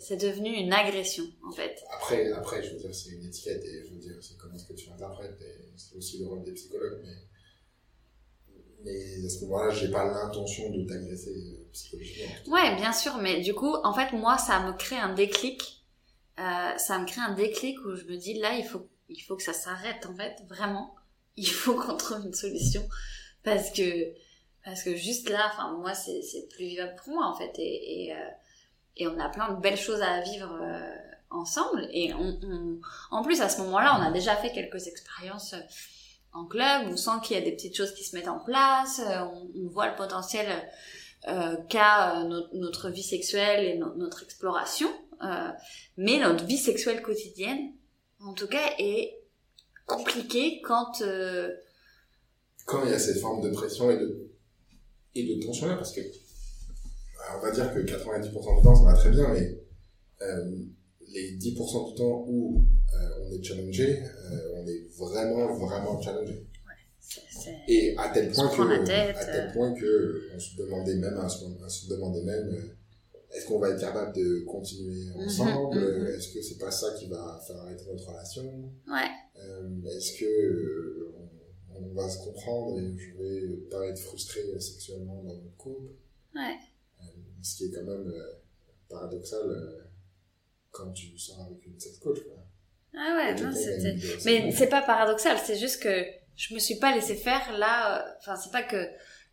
c'est 0.00 0.16
devenu 0.16 0.50
une 0.50 0.72
agression 0.72 1.24
en 1.46 1.52
fait. 1.52 1.82
Après, 1.92 2.32
après 2.32 2.62
je 2.62 2.72
veux 2.72 2.78
dire, 2.78 2.94
c'est 2.94 3.10
une 3.10 3.24
étiquette 3.24 3.62
et 3.64 3.84
je 3.84 3.90
veux 3.90 3.98
dire, 3.98 4.16
c'est 4.20 4.36
comment 4.38 4.54
est-ce 4.54 4.64
que 4.64 4.72
tu 4.72 4.88
l'interprètes 4.88 5.40
et 5.42 5.72
c'est 5.76 5.96
aussi 5.96 6.18
le 6.18 6.26
rôle 6.26 6.42
des 6.44 6.52
psychologues, 6.52 7.02
mais, 7.04 7.16
mais 8.84 9.26
à 9.26 9.28
ce 9.28 9.44
moment-là, 9.44 9.70
j'ai 9.70 9.90
pas 9.90 10.04
l'intention 10.04 10.70
de 10.70 10.84
t'agresser 10.84 11.34
euh, 11.34 11.68
psychologiquement. 11.72 12.52
Ouais, 12.52 12.76
bien 12.76 12.92
sûr, 12.92 13.18
mais 13.18 13.40
du 13.40 13.54
coup, 13.54 13.74
en 13.84 13.92
fait, 13.92 14.12
moi, 14.12 14.38
ça 14.38 14.66
me 14.66 14.76
crée 14.76 14.96
un 14.96 15.14
déclic. 15.14 15.77
Euh, 16.38 16.76
ça 16.78 16.98
me 16.98 17.06
crée 17.06 17.20
un 17.20 17.34
déclic 17.34 17.78
où 17.84 17.94
je 17.94 18.04
me 18.04 18.16
dis 18.16 18.34
là, 18.34 18.54
il 18.54 18.64
faut, 18.64 18.88
il 19.08 19.20
faut 19.20 19.36
que 19.36 19.42
ça 19.42 19.52
s'arrête 19.52 20.06
en 20.06 20.14
fait, 20.14 20.36
vraiment. 20.48 20.94
Il 21.40 21.46
faut 21.46 21.74
qu'on 21.74 21.96
trouve 21.96 22.26
une 22.26 22.34
solution. 22.34 22.82
Parce 23.44 23.70
que 23.70 24.12
parce 24.64 24.82
que 24.82 24.96
juste 24.96 25.28
là, 25.30 25.48
enfin 25.52 25.72
moi, 25.78 25.94
c'est 25.94 26.20
c'est 26.22 26.48
plus 26.48 26.64
vivable 26.66 26.96
pour 26.96 27.14
moi 27.14 27.26
en 27.28 27.34
fait. 27.36 27.52
Et, 27.58 28.06
et 28.06 28.12
euh, 28.12 28.28
et 28.96 29.06
on 29.06 29.18
a 29.20 29.28
plein 29.28 29.52
de 29.52 29.60
belles 29.60 29.78
choses 29.78 30.02
à 30.02 30.20
vivre 30.20 30.58
euh, 30.60 30.96
ensemble. 31.30 31.88
Et 31.92 32.12
on, 32.14 32.38
on, 32.42 32.80
en 33.10 33.22
plus, 33.22 33.40
à 33.40 33.48
ce 33.48 33.60
moment-là, 33.62 33.96
on 33.98 34.02
a 34.02 34.10
déjà 34.10 34.36
fait 34.36 34.52
quelques 34.52 34.86
expériences 34.86 35.54
euh, 35.54 35.60
en 36.32 36.44
club, 36.44 36.88
on 36.88 36.96
sent 36.96 37.10
qu'il 37.22 37.36
y 37.36 37.40
a 37.40 37.42
des 37.42 37.52
petites 37.52 37.76
choses 37.76 37.94
qui 37.94 38.04
se 38.04 38.14
mettent 38.14 38.28
en 38.28 38.38
place, 38.38 39.00
euh, 39.00 39.22
on, 39.22 39.50
on 39.56 39.68
voit 39.68 39.88
le 39.88 39.96
potentiel 39.96 40.46
euh, 41.26 41.56
qu'a 41.68 42.22
notre 42.52 42.90
vie 42.90 43.02
sexuelle 43.02 43.64
et 43.64 43.78
notre 43.96 44.22
exploration, 44.22 44.88
mais 45.96 46.18
notre 46.18 46.44
vie 46.44 46.58
sexuelle 46.58 47.02
quotidienne, 47.02 47.72
en 48.20 48.32
tout 48.34 48.48
cas, 48.48 48.72
est 48.78 49.20
compliquée 49.86 50.60
quand... 50.62 51.02
Quand 52.66 52.84
il 52.84 52.90
y 52.90 52.94
a 52.94 52.98
cette 52.98 53.20
forme 53.20 53.40
de 53.40 53.50
pression 53.50 53.90
et 53.90 53.96
de, 53.96 54.30
et 55.14 55.36
de 55.36 55.42
tension 55.42 55.66
là, 55.66 55.76
parce 55.76 55.92
que 55.92 56.00
on 57.36 57.40
va 57.40 57.50
dire 57.50 57.72
que 57.72 57.80
90% 57.80 58.22
du 58.22 58.62
temps 58.62 58.74
ça 58.74 58.84
va 58.84 58.94
très 58.94 59.10
bien, 59.10 59.28
mais 59.32 59.58
euh, 60.22 60.50
les 61.08 61.38
10% 61.38 61.88
du 61.88 61.94
temps 61.94 62.24
où 62.28 62.64
euh, 62.94 63.26
on 63.26 63.32
est 63.32 63.42
challengé, 63.42 64.02
euh, 64.02 64.52
on 64.56 64.66
est 64.66 64.86
vraiment, 64.96 65.56
vraiment 65.56 66.00
challengé. 66.00 66.34
Ouais, 66.34 67.64
et 67.68 67.96
à 67.96 68.08
tel 68.10 68.30
point 68.30 68.48
que, 68.48 68.62
à 68.62 69.24
tel 69.24 69.52
point 69.52 69.74
que 69.74 70.28
on 70.34 70.38
se 70.38 70.56
demandait 70.56 70.96
même, 70.96 71.18
à 71.18 71.28
se, 71.28 71.88
demandait 71.88 72.24
même, 72.24 72.70
est-ce 73.32 73.46
qu'on 73.46 73.58
va 73.58 73.70
être 73.70 73.80
capable 73.80 74.14
de 74.14 74.40
continuer 74.46 75.06
mhm, 75.06 75.24
ensemble? 75.24 75.78
mhm. 75.78 76.06
Est-ce 76.06 76.32
que 76.32 76.42
c'est 76.42 76.58
pas 76.58 76.70
ça 76.70 76.94
qui 76.98 77.08
va 77.08 77.40
faire 77.46 77.56
arrêter 77.56 77.84
notre 77.90 78.08
relation? 78.08 78.72
Ouais. 78.86 79.10
est-ce 79.96 80.18
que 80.18 81.12
on, 81.74 81.84
on, 81.84 81.94
va 81.94 82.08
se 82.08 82.18
comprendre 82.24 82.80
et 82.80 82.96
je 82.96 83.16
vais 83.16 83.56
pas 83.70 83.86
être 83.86 83.98
frustré 83.98 84.40
sexuellement 84.58 85.22
dans 85.22 85.34
notre 85.34 85.56
couple? 85.56 85.92
Ouais 86.34 86.56
ce 87.42 87.56
qui 87.56 87.64
est 87.66 87.70
quand 87.70 87.84
même 87.84 88.08
euh, 88.08 88.32
paradoxal 88.88 89.42
euh, 89.44 89.84
quand 90.70 90.92
tu 90.92 91.18
sors 91.18 91.42
avec 91.42 91.64
une 91.66 91.78
set 91.78 91.98
coach. 92.00 92.18
Quoi. 92.24 92.36
Ah 92.94 93.16
ouais, 93.16 93.40
non, 93.40 93.52
c'était. 93.52 93.96
Mais 94.24 94.50
c'est 94.52 94.68
pas 94.68 94.82
paradoxal, 94.82 95.38
c'est 95.44 95.56
juste 95.56 95.82
que 95.82 96.04
je 96.36 96.54
me 96.54 96.58
suis 96.58 96.76
pas 96.76 96.94
laissé 96.94 97.14
faire 97.14 97.56
là. 97.58 97.98
Euh, 97.98 98.12
enfin, 98.18 98.36
c'est 98.36 98.52
pas 98.52 98.62
que 98.62 98.76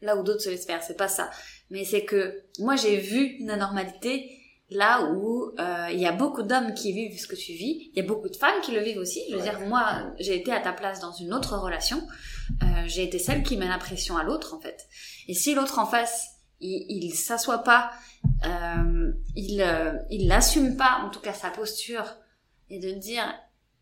là 0.06 0.15
où 0.15 0.23
d'autres 0.23 0.41
se 0.41 0.49
laissent 0.49 0.65
faire, 0.65 0.84
c'est 0.84 0.98
pas 0.98 1.07
ça. 1.07 1.30
Mais 1.69 1.84
c'est 1.84 2.06
que 2.06 2.44
moi 2.60 2.76
j'ai 2.76 2.98
vu 2.98 3.38
une 3.40 3.49
anormalité 3.49 4.30
là 4.69 5.11
où 5.11 5.52
il 5.91 5.99
y 5.99 6.07
a 6.07 6.11
beaucoup 6.11 6.41
d'hommes 6.41 6.73
qui 6.73 6.91
vivent 6.91 7.19
ce 7.19 7.27
que 7.27 7.36
tu 7.36 7.53
vis, 7.53 7.91
il 7.94 7.98
y 7.98 7.99
a 7.99 8.07
beaucoup 8.07 8.30
de 8.30 8.36
femmes 8.36 8.60
qui 8.64 8.72
le 8.72 8.82
vivent 8.82 8.98
aussi. 8.98 9.22
Je 9.30 9.36
veux 9.36 9.41
dire, 9.41 9.60
moi 9.68 10.14
j'ai 10.19 10.36
été 10.36 10.52
à 10.52 10.60
ta 10.60 10.73
place 10.73 10.99
dans 10.99 11.11
une 11.11 11.34
autre 11.34 11.57
relation, 11.57 12.02
j'ai 12.88 13.03
été 13.03 13.19
celle 13.19 13.44
qui 13.44 13.57
met 13.57 13.68
l'impression 13.68 14.18
à 14.18 14.23
l'autre 14.23 14.56
en 14.56 14.60
fait. 14.60 14.88
Et 15.27 15.34
si 15.34 15.53
l'autre 15.53 15.80
en 15.80 15.86
face 15.86 16.36
il, 16.60 16.86
il 16.90 17.14
s'assoit 17.14 17.64
pas, 17.64 17.91
euh, 18.45 19.11
il 19.36 19.61
euh, 19.61 19.94
il 20.10 20.27
l'assume 20.27 20.77
pas, 20.77 21.02
en 21.06 21.10
tout 21.10 21.19
cas 21.19 21.34
sa 21.34 21.49
posture, 21.49 22.18
et 22.69 22.80
de 22.80 22.91
dire 22.91 23.34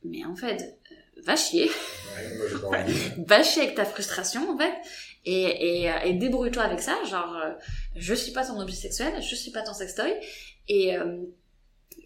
mais 0.03 0.25
en 0.25 0.35
fait 0.35 0.79
euh, 0.91 1.21
va 1.25 1.35
chier, 1.35 1.69
va 3.27 3.43
chier 3.43 3.63
avec 3.63 3.75
ta 3.75 3.85
frustration 3.85 4.49
en 4.49 4.57
fait, 4.57 4.73
et 5.25 5.81
et, 5.83 5.91
euh, 5.91 5.99
et 6.05 6.13
débrouille-toi 6.13 6.63
avec 6.63 6.81
ça, 6.81 6.95
genre 7.09 7.35
je 7.95 8.13
suis 8.13 8.31
pas 8.31 8.45
ton 8.45 8.59
objet 8.59 8.75
sexuel, 8.75 9.21
je 9.21 9.35
suis 9.35 9.51
pas 9.51 9.61
ton 9.61 9.73
sextoy, 9.73 10.13
et 10.67 10.95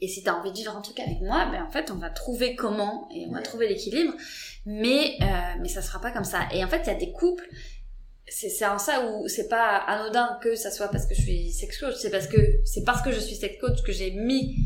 Et 0.02 0.08
si 0.08 0.22
tu 0.22 0.30
as 0.30 0.36
envie 0.36 0.52
de 0.52 0.58
vivre 0.58 0.76
un 0.78 0.82
truc 0.82 1.00
avec 1.00 1.22
moi, 1.22 1.48
ben 1.52 1.64
en 1.64 1.72
fait, 1.72 1.90
on 1.90 1.96
va 1.96 2.10
trouver 2.12 2.56
comment 2.56 3.10
et 3.16 3.26
on 3.28 3.32
va 3.32 3.42
trouver 3.42 3.68
l'équilibre. 3.68 4.14
Mais, 4.66 5.18
euh, 5.22 5.26
mais 5.62 5.70
ça 5.70 5.82
sera 5.82 6.00
pas 6.00 6.12
comme 6.12 6.26
ça. 6.26 6.42
Et 6.54 6.64
en 6.64 6.68
fait, 6.68 6.82
il 6.84 6.88
y 6.88 6.96
a 6.96 7.00
des 7.06 7.12
couples, 7.12 7.48
c'est 8.28 8.50
c'est 8.50 8.68
en 8.68 8.78
ça 8.78 8.96
où 9.06 9.28
c'est 9.28 9.48
pas 9.48 9.78
anodin 9.78 10.38
que 10.44 10.56
ça 10.56 10.70
soit 10.70 10.90
parce 10.90 11.06
que 11.08 11.16
je 11.16 11.22
suis 11.22 11.52
sex 11.52 11.80
coach, 11.80 11.96
c'est 11.96 12.12
parce 12.12 12.28
que 12.28 12.38
c'est 12.66 12.84
parce 12.84 13.02
que 13.02 13.12
je 13.12 13.20
suis 13.20 13.36
sex 13.36 13.58
coach 13.60 13.82
que 13.84 13.92
j'ai 13.92 14.12
mis 14.12 14.58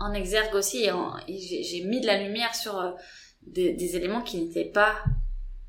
en 0.00 0.12
exergue 0.14 0.54
aussi 0.54 0.78
et, 0.78 0.92
et 1.28 1.38
j'ai 1.38 1.62
j'ai 1.62 1.84
mis 1.84 2.00
de 2.00 2.06
la 2.06 2.16
lumière 2.22 2.54
sur 2.54 2.74
euh, 2.80 2.90
des, 3.46 3.74
des 3.74 3.94
éléments 3.96 4.22
qui 4.22 4.38
n'étaient 4.42 4.70
pas 4.70 4.94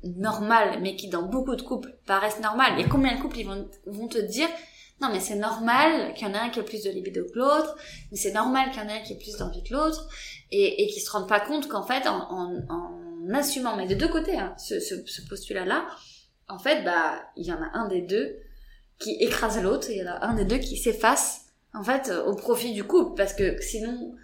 normaux, 0.04 0.78
mais 0.80 0.96
qui 0.96 1.08
dans 1.08 1.22
beaucoup 1.22 1.56
de 1.56 1.62
couples 1.62 1.96
paraissent 2.06 2.40
normaux. 2.40 2.62
Et 2.78 2.88
combien 2.88 3.16
de 3.16 3.20
couples 3.20 3.38
ils 3.38 3.46
vont, 3.46 3.68
vont 3.86 4.08
te 4.08 4.18
dire 4.18 4.48
non 5.00 5.08
mais 5.10 5.20
c'est 5.20 5.34
normal 5.34 6.14
qu'il 6.14 6.28
y 6.28 6.30
en 6.30 6.34
ait 6.34 6.38
un 6.38 6.48
qui 6.50 6.60
ait 6.60 6.64
plus 6.64 6.84
de 6.84 6.90
libido 6.90 7.24
que 7.24 7.36
l'autre, 7.36 7.76
mais 8.10 8.16
c'est 8.16 8.32
normal 8.32 8.70
qu'il 8.70 8.82
y 8.82 8.84
en 8.84 8.88
ait 8.88 9.00
un 9.00 9.02
qui 9.02 9.14
ait 9.14 9.18
plus 9.18 9.36
d'envie 9.36 9.62
que 9.64 9.74
l'autre, 9.74 10.08
et, 10.52 10.84
et 10.84 10.86
qui 10.86 11.00
se 11.00 11.10
rendent 11.10 11.28
pas 11.28 11.40
compte 11.40 11.66
qu'en 11.66 11.82
fait 11.82 12.06
en, 12.06 12.30
en, 12.30 12.62
en 12.68 13.34
assumant, 13.34 13.76
mais 13.76 13.88
de 13.88 13.94
deux 13.94 14.08
côtés, 14.08 14.38
hein, 14.38 14.54
ce, 14.58 14.78
ce, 14.78 14.94
ce 15.06 15.22
postulat-là, 15.22 15.86
en 16.48 16.58
fait 16.58 16.84
bah 16.84 17.20
il 17.36 17.46
y 17.46 17.52
en 17.52 17.60
a 17.60 17.70
un 17.74 17.88
des 17.88 18.02
deux 18.02 18.36
qui 19.00 19.14
écrase 19.14 19.60
l'autre, 19.60 19.90
il 19.90 19.96
y 19.96 20.02
en 20.04 20.12
a 20.12 20.24
un 20.24 20.34
des 20.34 20.44
deux 20.44 20.58
qui 20.58 20.76
s'efface 20.76 21.46
en 21.74 21.82
fait 21.82 22.08
euh, 22.08 22.24
au 22.24 22.36
profit 22.36 22.72
du 22.72 22.84
couple, 22.84 23.16
parce 23.16 23.34
que 23.34 23.60
sinon, 23.60 24.14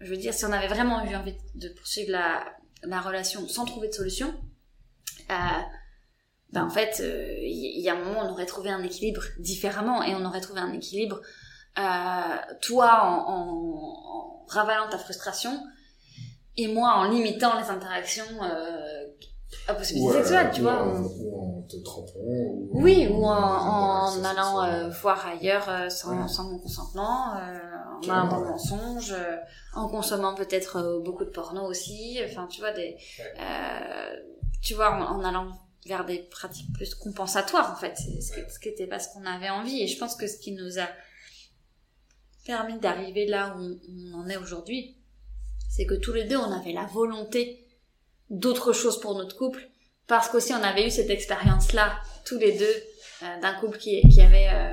je 0.00 0.10
veux 0.10 0.16
dire, 0.16 0.34
si 0.34 0.44
on 0.44 0.52
avait 0.52 0.66
vraiment 0.68 1.04
eu 1.04 1.14
envie 1.14 1.36
de 1.54 1.68
poursuivre 1.68 2.10
la, 2.10 2.44
la 2.82 3.00
relation 3.00 3.46
sans 3.46 3.64
trouver 3.64 3.88
de 3.88 3.94
solution, 3.94 4.34
ben 5.28 6.64
en 6.66 6.70
fait, 6.70 7.00
euh, 7.00 7.26
il 7.42 7.80
y, 7.80 7.88
a 7.88 7.94
un 7.94 7.98
moment, 8.04 8.20
on 8.24 8.30
aurait 8.30 8.46
trouvé 8.46 8.70
un 8.70 8.82
équilibre 8.82 9.22
différemment 9.38 10.02
et 10.02 10.14
on 10.14 10.24
aurait 10.24 10.40
trouvé 10.40 10.60
un 10.60 10.72
équilibre, 10.72 11.20
euh, 11.78 12.36
toi 12.62 13.00
en, 13.02 13.32
en, 13.32 13.48
en 14.42 14.44
ravalant 14.48 14.88
ta 14.88 14.98
frustration 14.98 15.52
et 16.56 16.68
moi 16.72 16.90
en 16.94 17.04
limitant 17.10 17.58
les 17.58 17.68
interactions 17.70 18.24
à 19.66 19.74
possibilité 19.74 20.10
euh, 20.14 20.18
sexuelle, 20.18 20.50
tu 20.54 20.60
ou 20.60 20.64
vois. 20.64 20.82
en- 20.82 21.00
ou 21.02 21.58
en 21.58 21.62
te 21.62 21.76
trompant. 21.82 22.12
Ou 22.16 22.70
Oui, 22.74 23.08
ou 23.10 23.24
en, 23.24 23.30
en- 23.30 24.08
en 24.18 24.24
allant 24.24 24.62
euh, 24.62 24.90
voir 24.90 25.26
ailleurs 25.26 25.68
euh, 25.68 25.88
sans, 25.88 26.10
Ouais. 26.22 26.28
sans 26.28 26.44
mon 26.44 26.58
consentement, 26.58 27.34
euh, 27.36 27.58
en 27.96 28.00
ouais. 28.00 28.40
le 28.40 28.48
mensonge, 28.50 29.14
en 29.74 29.88
consommant 29.88 30.34
peut-être 30.34 31.00
beaucoup 31.04 31.24
de 31.24 31.30
porno 31.30 31.62
aussi, 31.66 32.20
enfin 32.24 32.46
tu 32.48 32.60
vois, 32.60 32.72
des, 32.72 32.96
Ouais. 33.18 33.34
Tu 34.64 34.74
vois, 34.74 34.90
en, 34.92 35.22
allant 35.24 35.50
vers 35.86 36.04
des 36.06 36.20
pratiques 36.20 36.72
plus 36.72 36.94
compensatoires 36.94 37.70
en 37.72 37.76
fait, 37.76 37.96
ce 37.96 38.32
qui- 38.32 38.40
Ouais. 38.40 38.48
ce 38.48 38.58
qui 38.58 38.68
était 38.70 38.86
pas 38.86 38.98
ce 38.98 39.08
qu'on 39.12 39.26
avait 39.26 39.50
envie. 39.50 39.82
Et 39.82 39.86
je 39.86 39.98
pense 39.98 40.16
que 40.16 40.26
ce 40.26 40.38
qui 40.38 40.52
nous 40.52 40.78
a 40.78 40.88
permis 42.46 42.78
d'arriver 42.78 43.26
là 43.26 43.56
où 43.58 43.78
on, 43.88 44.14
en 44.14 44.28
est 44.28 44.36
aujourd'hui, 44.36 44.96
c'est 45.70 45.86
que 45.86 45.94
tous 45.94 46.12
les 46.12 46.24
deux 46.24 46.36
on 46.36 46.52
avait 46.52 46.72
la 46.72 46.86
volonté 46.86 47.66
d'autre 48.30 48.72
chose 48.72 49.00
pour 49.00 49.14
notre 49.16 49.36
couple 49.36 49.68
parce 50.06 50.28
qu'aussi 50.28 50.52
on 50.52 50.62
avait 50.62 50.86
eu 50.86 50.90
cette 50.90 51.10
expérience-là, 51.10 51.98
tous 52.26 52.38
les 52.38 52.52
deux, 52.58 52.74
euh, 53.22 53.40
d'un 53.40 53.54
couple 53.54 53.78
qui, 53.78 54.02
avait, 54.20 54.48
euh, 54.52 54.72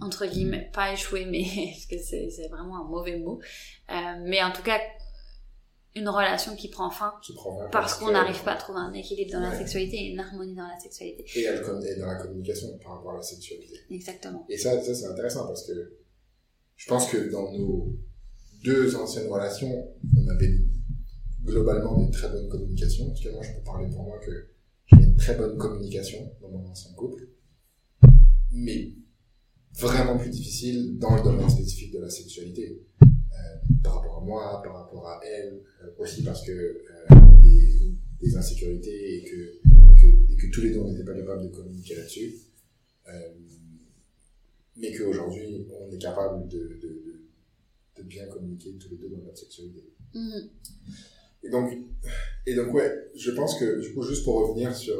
entre 0.00 0.26
guillemets, 0.26 0.70
pas 0.72 0.92
échoué, 0.92 1.24
mais 1.24 1.44
parce 1.72 1.86
que 1.86 1.98
c'est 1.98 2.30
c'est 2.30 2.48
vraiment 2.48 2.76
un 2.78 2.84
mauvais 2.84 3.16
mot, 3.18 3.40
euh, 3.90 3.94
mais 4.22 4.42
en 4.44 4.52
tout 4.52 4.62
cas, 4.62 4.78
une 5.96 6.08
relation 6.08 6.54
qui 6.54 6.68
prend 6.68 6.90
fin 6.90 7.14
Qui 7.22 7.32
prend 7.32 7.56
vingt 7.56 7.68
parce 7.72 7.94
qu'on 7.94 8.12
n'arrive 8.12 8.42
pas 8.44 8.52
à 8.52 8.56
trouver 8.56 8.80
un 8.80 8.92
équilibre 8.92 9.32
dans 9.32 9.40
la 9.40 9.56
sexualité 9.56 9.96
et 9.96 10.12
une 10.12 10.20
harmonie 10.20 10.54
dans 10.54 10.68
la 10.68 10.78
sexualité. 10.78 11.24
Et, 11.34 11.42
elle 11.42 11.56
et 11.56 12.00
dans 12.00 12.06
la 12.06 12.16
communication 12.16 12.68
par 12.82 12.96
rapport 12.96 13.12
à 13.12 13.16
la 13.16 13.22
sexualité. 13.22 13.74
Exactement. 13.90 14.44
Et 14.48 14.58
ça, 14.58 14.80
ça 14.82 14.94
c'est 14.94 15.06
intéressant 15.06 15.46
parce 15.46 15.66
que 15.66 15.96
je 16.76 16.88
pense 16.88 17.10
que 17.10 17.30
dans 17.30 17.50
nos 17.52 17.96
deux 18.62 18.94
anciennes 18.94 19.28
relations, 19.28 19.88
on 20.16 20.28
avait 20.28 20.58
globalement 21.42 21.98
des 21.98 22.10
très 22.10 22.28
bonnes 22.28 22.48
communications. 22.48 23.06
En 23.06 23.14
tout 23.14 23.22
cas, 23.22 23.32
moi, 23.32 23.42
je 23.42 23.52
peux 23.52 23.64
parler 23.64 23.88
pour 23.88 24.02
moi 24.02 24.18
que 24.18 24.48
j'avais 24.86 25.04
une 25.04 25.16
très 25.16 25.34
bonne 25.34 25.56
communication 25.56 26.18
dans 26.42 26.50
mon 26.50 26.68
ancien 26.68 26.92
couple. 26.92 27.28
Mais 28.52 28.92
vraiment 29.72 30.18
plus 30.18 30.30
difficile 30.30 30.98
dans 30.98 31.16
le 31.16 31.22
domaine 31.22 31.48
spécifique 31.48 31.92
de 31.92 32.00
la 32.00 32.10
sexualité. 32.10 32.85
Euh, 33.46 33.74
par 33.82 33.96
rapport 33.96 34.18
à 34.18 34.24
moi, 34.24 34.62
par 34.62 34.74
rapport 34.74 35.08
à 35.08 35.20
elle, 35.24 35.60
euh, 35.82 35.90
aussi 35.98 36.22
parce 36.22 36.44
que 36.44 36.52
euh, 36.52 37.14
des, 37.42 37.92
des 38.20 38.36
insécurités 38.36 39.18
et 39.18 39.24
que, 39.24 39.58
que, 40.00 40.32
et 40.32 40.36
que 40.36 40.50
tous 40.50 40.62
les 40.62 40.70
deux 40.70 40.80
on 40.80 40.90
n'était 40.90 41.04
pas 41.04 41.14
capables 41.14 41.44
de 41.44 41.48
communiquer 41.48 41.94
là-dessus. 41.96 42.34
Mais 44.78 44.92
qu'aujourd'hui 44.92 45.66
on 45.80 45.90
est 45.90 45.98
capable 45.98 46.48
de, 46.48 46.58
de, 46.58 46.74
de, 46.82 47.20
de 47.96 48.02
bien 48.02 48.26
communiquer 48.26 48.72
tous 48.78 48.90
les 48.90 48.96
deux 48.96 49.08
dans 49.08 49.22
notre 49.22 49.38
sexualité. 49.38 49.84
Mhm. 50.14 50.50
Et 51.44 51.50
donc, 51.50 51.72
et 52.46 52.54
donc 52.54 52.74
ouais, 52.74 53.10
je 53.14 53.30
pense 53.30 53.58
que 53.58 53.80
du 53.80 53.94
coup 53.94 54.02
juste 54.02 54.24
pour 54.24 54.48
revenir 54.48 54.74
sur 54.74 54.96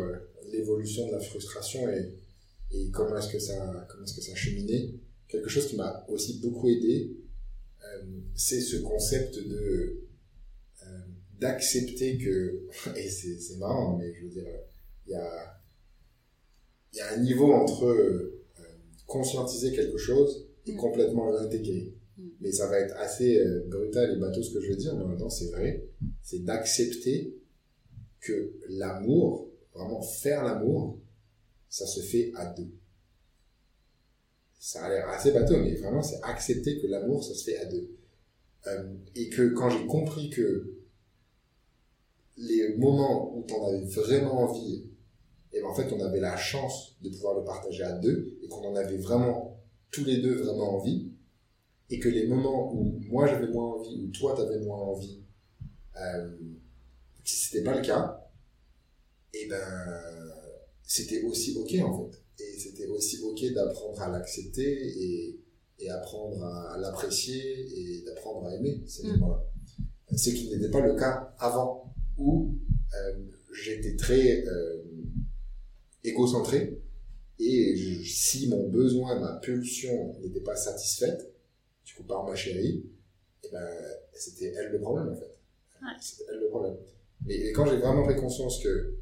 l'évolution 0.53 1.09
de 1.09 1.13
la 1.13 1.21
frustration 1.21 1.89
et, 1.89 2.13
et 2.71 2.91
comment 2.91 3.19
est-ce 3.19 3.33
que 3.33 3.39
ça 3.39 3.87
comment 3.89 4.05
est-ce 4.05 4.15
que 4.15 4.23
ça 4.23 4.33
a 4.33 4.37
cheminé, 4.37 4.95
quelque 5.29 5.49
chose 5.49 5.67
qui 5.67 5.77
m'a 5.77 6.07
aussi 6.09 6.39
beaucoup 6.41 6.69
aidé, 6.69 7.17
c'est 8.35 8.61
ce 8.61 8.77
concept 8.77 9.37
de 9.39 10.03
euh, 10.85 10.87
d'accepter 11.41 12.19
que 12.19 12.67
et 12.97 13.09
c'est 13.09 13.39
c'est 13.41 13.57
marrant 13.57 13.97
mais 13.97 14.13
je 14.15 14.23
veux 14.25 14.31
dire 14.31 14.47
il 15.07 15.13
y 15.13 15.15
a 15.15 15.61
il 16.93 16.97
y 16.99 17.01
a 17.01 17.13
un 17.15 17.19
niveau 17.23 17.53
entre 17.53 17.85
euh, 17.87 18.45
conscientiser 19.07 19.73
quelque 19.73 19.99
chose 19.99 20.47
et 20.67 20.73
Mm. 20.73 20.77
complètement 20.77 21.31
l'intégrer 21.31 21.93
Mm. 22.19 22.29
mais 22.41 22.51
ça 22.51 22.67
va 22.69 22.79
être 22.81 22.97
assez 22.97 23.39
euh, 23.39 23.65
brutal 23.69 24.17
et 24.17 24.19
bateau 24.19 24.43
ce 24.43 24.51
que 24.55 24.61
je 24.61 24.71
veux 24.71 24.77
dire 24.77 24.95
mais 24.97 25.03
en 25.05 25.09
même 25.09 25.19
temps 25.19 25.29
c'est 25.31 25.51
vrai 25.51 25.85
c'est 26.23 26.43
d'accepter 26.45 27.37
que 28.21 28.55
l'amour 28.71 29.51
vraiment 29.75 30.01
faire 30.01 30.43
l'amour 30.43 30.99
ça 31.69 31.87
se 31.87 32.01
fait 32.01 32.33
à 32.35 32.47
deux 32.55 32.71
ça 34.67 34.85
a 34.85 34.89
l'air 34.89 35.09
assez 35.09 35.31
bateau 35.31 35.59
mais 35.59 35.77
vraiment 35.77 36.03
c'est 36.03 36.21
accepter 36.25 36.81
que 36.81 36.89
l'amour 36.89 37.23
ça 37.23 37.35
se 37.35 37.45
fait 37.45 37.57
à 37.59 37.67
deux 37.67 37.89
euh, 38.67 38.95
et 39.15 39.29
que 39.29 39.51
quand 39.51 39.71
j'ai 39.71 39.87
compris 39.87 40.29
que 40.29 40.75
les 42.37 42.77
moments 42.77 43.37
où 43.37 43.43
t'en 43.43 43.65
avais 43.69 43.85
vraiment 43.85 44.43
envie, 44.43 44.87
et 45.53 45.61
ben 45.61 45.69
en 45.69 45.75
fait 45.75 45.93
on 45.93 46.01
avait 46.01 46.19
la 46.19 46.37
chance 46.37 46.97
de 47.01 47.09
pouvoir 47.11 47.39
le 47.39 47.45
partager 47.45 47.85
à 47.85 47.93
deux, 47.93 48.39
et 48.43 48.49
qu'on 48.49 48.67
en 48.67 48.75
avait 48.75 48.97
vraiment 48.97 49.63
tous 49.93 50.05
les 50.05 50.19
deux 50.19 50.35
vraiment 50.43 50.75
envie, 50.75 51.13
et 51.91 52.01
que 52.01 52.09
les 52.09 52.27
moments 52.27 52.75
où 52.75 52.99
moi 53.09 53.29
j'avais 53.29 53.47
moins 53.47 53.75
envie, 53.75 54.03
ou 54.03 54.09
toi 54.09 54.35
t'avais 54.37 54.59
moins 54.59 54.79
envie, 54.79 55.23
euh, 55.97 56.37
si 57.25 57.47
c'était 57.47 57.63
pas 57.63 57.77
le 57.77 57.83
cas, 57.83 58.29
et 59.33 59.47
ben 59.47 60.03
c'était 60.83 61.23
aussi 61.23 61.57
ok 61.57 61.73
en 61.85 62.11
fait. 62.11 62.26
Et 62.39 62.59
c'était 62.59 62.87
aussi 62.87 63.19
ok 63.23 63.53
d'apprendre 63.55 64.01
à 64.03 64.11
l'accepter 64.11 64.63
et, 65.03 65.41
et 65.79 65.91
apprendre 65.91 66.43
à 66.45 66.77
l'apprécier 66.79 67.41
et 67.41 68.03
d'apprendre 68.05 68.47
à 68.47 68.55
aimer 68.55 68.83
ces 68.87 69.05
Mm. 69.07 69.13
moments-là. 69.13 69.45
C'est 70.17 70.33
qui 70.35 70.49
n'était 70.51 70.71
pas 70.71 70.81
le 70.87 70.95
cas 70.97 71.35
avant, 71.39 71.95
où 72.19 72.55
euh, 72.95 73.19
j'étais 73.53 73.97
très 73.97 74.45
euh, 74.47 74.83
égocentré 76.05 76.81
et 77.39 77.77
je- 77.77 78.03
si 78.09 78.49
mon 78.49 78.69
besoin, 78.69 79.19
ma 79.21 79.37
pulsion 79.41 80.15
n'était 80.21 80.41
pas 80.41 80.57
satisfaite, 80.57 81.35
du 81.85 81.95
coup 81.95 82.05
par 82.05 82.25
ma 82.25 82.35
chérie, 82.35 82.85
et 83.45 83.49
ben 83.53 83.69
c'était 84.15 84.53
elle 84.57 84.73
le 84.73 84.81
problème 84.81 85.09
en 85.11 85.17
fait. 85.17 85.37
Ouais. 85.83 85.89
C'était 86.01 86.25
elle 86.33 86.41
le 86.41 86.49
problème. 86.49 86.77
Mais 87.27 87.35
et 87.37 87.53
quand 87.53 87.67
j'ai 87.67 87.77
vraiment 87.79 88.05
pris 88.05 88.17
conscience 88.17 88.63
que 88.63 88.95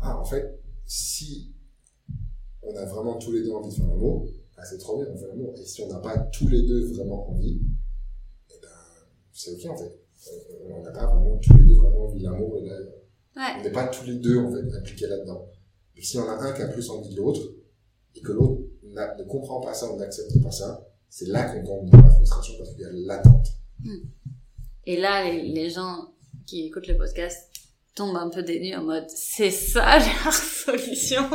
ah 0.00 0.18
en 0.20 0.24
fait 0.24 0.58
si 0.86 1.53
on 2.66 2.76
a 2.76 2.84
vraiment 2.86 3.16
tous 3.18 3.32
les 3.32 3.42
deux 3.42 3.52
envie 3.52 3.70
de 3.70 3.74
faire 3.74 3.86
l'amour, 3.88 4.26
bah, 4.56 4.64
c'est 4.64 4.78
trop 4.78 4.96
bien, 4.98 5.06
on 5.12 5.16
fait 5.16 5.26
l'amour. 5.28 5.54
Et 5.58 5.64
si 5.64 5.82
on 5.82 5.88
n'a 5.88 5.98
pas 5.98 6.16
tous 6.32 6.48
les 6.48 6.62
deux 6.62 6.86
vraiment 6.94 7.30
envie, 7.30 7.60
eh 8.50 8.54
ben, 8.62 8.68
c'est 9.32 9.52
ok 9.52 9.72
en 9.72 9.76
fait. 9.76 9.98
On- 10.66 10.74
On 10.76 10.82
n'a 10.82 10.90
pas 10.92 11.06
vraiment 11.06 11.36
tous 11.38 11.56
les 11.58 11.64
deux 11.64 11.74
vraiment 11.76 12.04
envie 12.06 12.18
de 12.20 12.24
l'amour. 12.24 12.58
et 12.58 12.66
là, 12.66 12.76
On 13.58 13.62
n'est 13.62 13.72
pas 13.72 13.88
tous 13.88 14.04
les 14.06 14.14
deux 14.14 14.38
en 14.38 14.50
fait 14.50 14.76
impliqués 14.76 15.06
là-dedans. 15.06 15.46
Et 15.96 16.02
si 16.02 16.16
on 16.18 16.22
a 16.28 16.32
un 16.40 16.52
qui 16.52 16.62
a 16.62 16.68
plus 16.68 16.88
envie 16.90 17.10
de 17.14 17.16
l'autre, 17.16 17.42
et 18.14 18.20
que 18.20 18.32
l'autre 18.32 18.62
ne 18.84 19.24
comprend 19.24 19.60
pas 19.60 19.74
ça 19.74 19.92
ou 19.92 19.96
n'accepte 19.98 20.40
pas 20.42 20.50
ça, 20.52 20.86
c'est 21.10 21.26
là 21.26 21.52
qu'on 21.52 21.64
tombe 21.64 21.90
dans 21.90 21.98
la 21.98 22.10
frustration 22.10 22.54
parce 22.58 22.70
qu'il 22.70 22.80
y 22.80 22.84
a 22.84 22.92
l'attente. 22.92 23.48
Et 24.86 25.00
là, 25.00 25.30
les 25.30 25.68
gens 25.70 26.12
qui 26.46 26.66
écoutent 26.66 26.86
le 26.86 26.96
podcast 26.96 27.50
tombent 27.94 28.16
un 28.16 28.28
peu 28.28 28.42
dénus 28.42 28.76
en 28.76 28.82
mode 28.82 29.08
c'est 29.08 29.50
ça 29.50 29.98
la 30.24 30.32
solution 30.32 31.28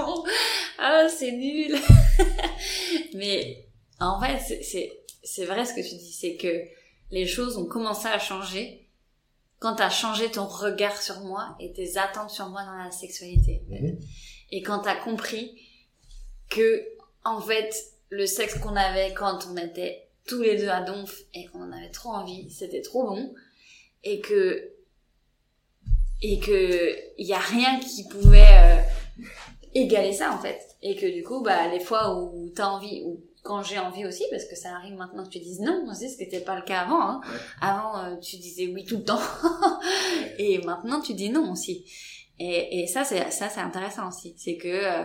ah 0.77 1.07
c'est 1.10 1.31
nul 1.31 1.76
mais 3.14 3.65
en 3.99 4.19
fait 4.22 4.61
c'est- 4.64 4.99
c'est 5.23 5.45
vrai 5.45 5.65
ce 5.65 5.73
que 5.73 5.81
tu 5.81 5.95
dis 5.95 6.11
c'est 6.14 6.36
que 6.36 6.64
les 7.11 7.26
choses 7.27 7.57
ont 7.57 7.65
commencé 7.65 8.07
à 8.07 8.19
changer 8.19 8.88
quand 9.60 9.76
t'as 9.76 9.90
changé 9.90 10.31
ton 10.31 10.45
regard 10.48 11.02
sur 11.02 11.19
moi 11.22 11.56
et 11.60 11.72
tes 11.73 11.98
attentes 11.98 12.30
sur 12.30 12.49
moi 12.49 12.64
dans 12.64 12.76
la 12.84 12.91
sexualité 12.91 13.61
en 13.68 13.69
fait. 13.76 13.81
Mhm. 13.81 13.99
et 14.52 14.61
quand 14.61 14.80
t'as 14.80 14.95
compris 14.95 15.61
que 16.49 16.86
en 17.26 17.41
fait 17.41 17.73
le 18.10 18.26
sexe 18.26 18.57
qu'on 18.60 18.76
avait 18.76 19.14
quand 19.14 19.48
on 19.52 19.57
était 19.57 20.07
tous 20.26 20.41
les 20.41 20.57
deux 20.57 20.69
à 20.69 20.81
donf 20.81 21.22
et 21.34 21.45
qu'on 21.45 21.61
en 21.64 21.72
avait 21.72 21.90
trop 21.90 22.10
envie, 22.10 22.49
c'était 22.52 22.81
trop 22.81 23.03
bon 23.07 23.34
et 24.03 24.19
que 24.19 24.72
et 26.21 26.39
que 26.39 26.95
il 27.17 27.27
y 27.27 27.33
a 27.33 27.39
rien 27.39 27.79
qui 27.79 28.07
pouvait 28.07 28.41
euh, 28.41 28.81
égaler 29.73 30.13
ça 30.13 30.33
en 30.33 30.39
fait. 30.39 30.59
Et 30.81 30.95
que 30.95 31.05
du 31.05 31.23
coup 31.23 31.41
bah 31.41 31.67
les 31.67 31.79
fois 31.79 32.15
où 32.15 32.49
t'as 32.55 32.67
envie 32.67 33.03
ou 33.05 33.21
quand 33.43 33.63
j'ai 33.63 33.79
envie 33.79 34.05
aussi 34.05 34.23
parce 34.29 34.45
que 34.45 34.55
ça 34.55 34.75
arrive 34.75 34.95
maintenant 34.95 35.23
que 35.23 35.29
tu 35.29 35.39
dises 35.39 35.61
non 35.61 35.85
aussi 35.89 36.09
ce 36.09 36.17
qui 36.17 36.23
n'était 36.23 36.41
pas 36.41 36.55
le 36.55 36.61
cas 36.61 36.81
avant 36.81 37.01
hein. 37.01 37.21
avant 37.61 37.97
euh, 38.03 38.15
tu 38.17 38.37
disais 38.37 38.67
oui 38.67 38.85
tout 38.85 38.97
le 38.97 39.03
temps. 39.03 39.21
Et 40.37 40.59
maintenant 40.59 41.01
tu 41.01 41.13
dis 41.13 41.29
non 41.29 41.51
aussi. 41.51 41.85
Et, 42.39 42.81
et 42.81 42.87
ça 42.87 43.03
c'est 43.03 43.31
ça 43.31 43.49
c'est 43.49 43.61
intéressant 43.61 44.07
aussi. 44.07 44.35
C'est 44.37 44.57
que 44.57 44.67
euh, 44.67 45.03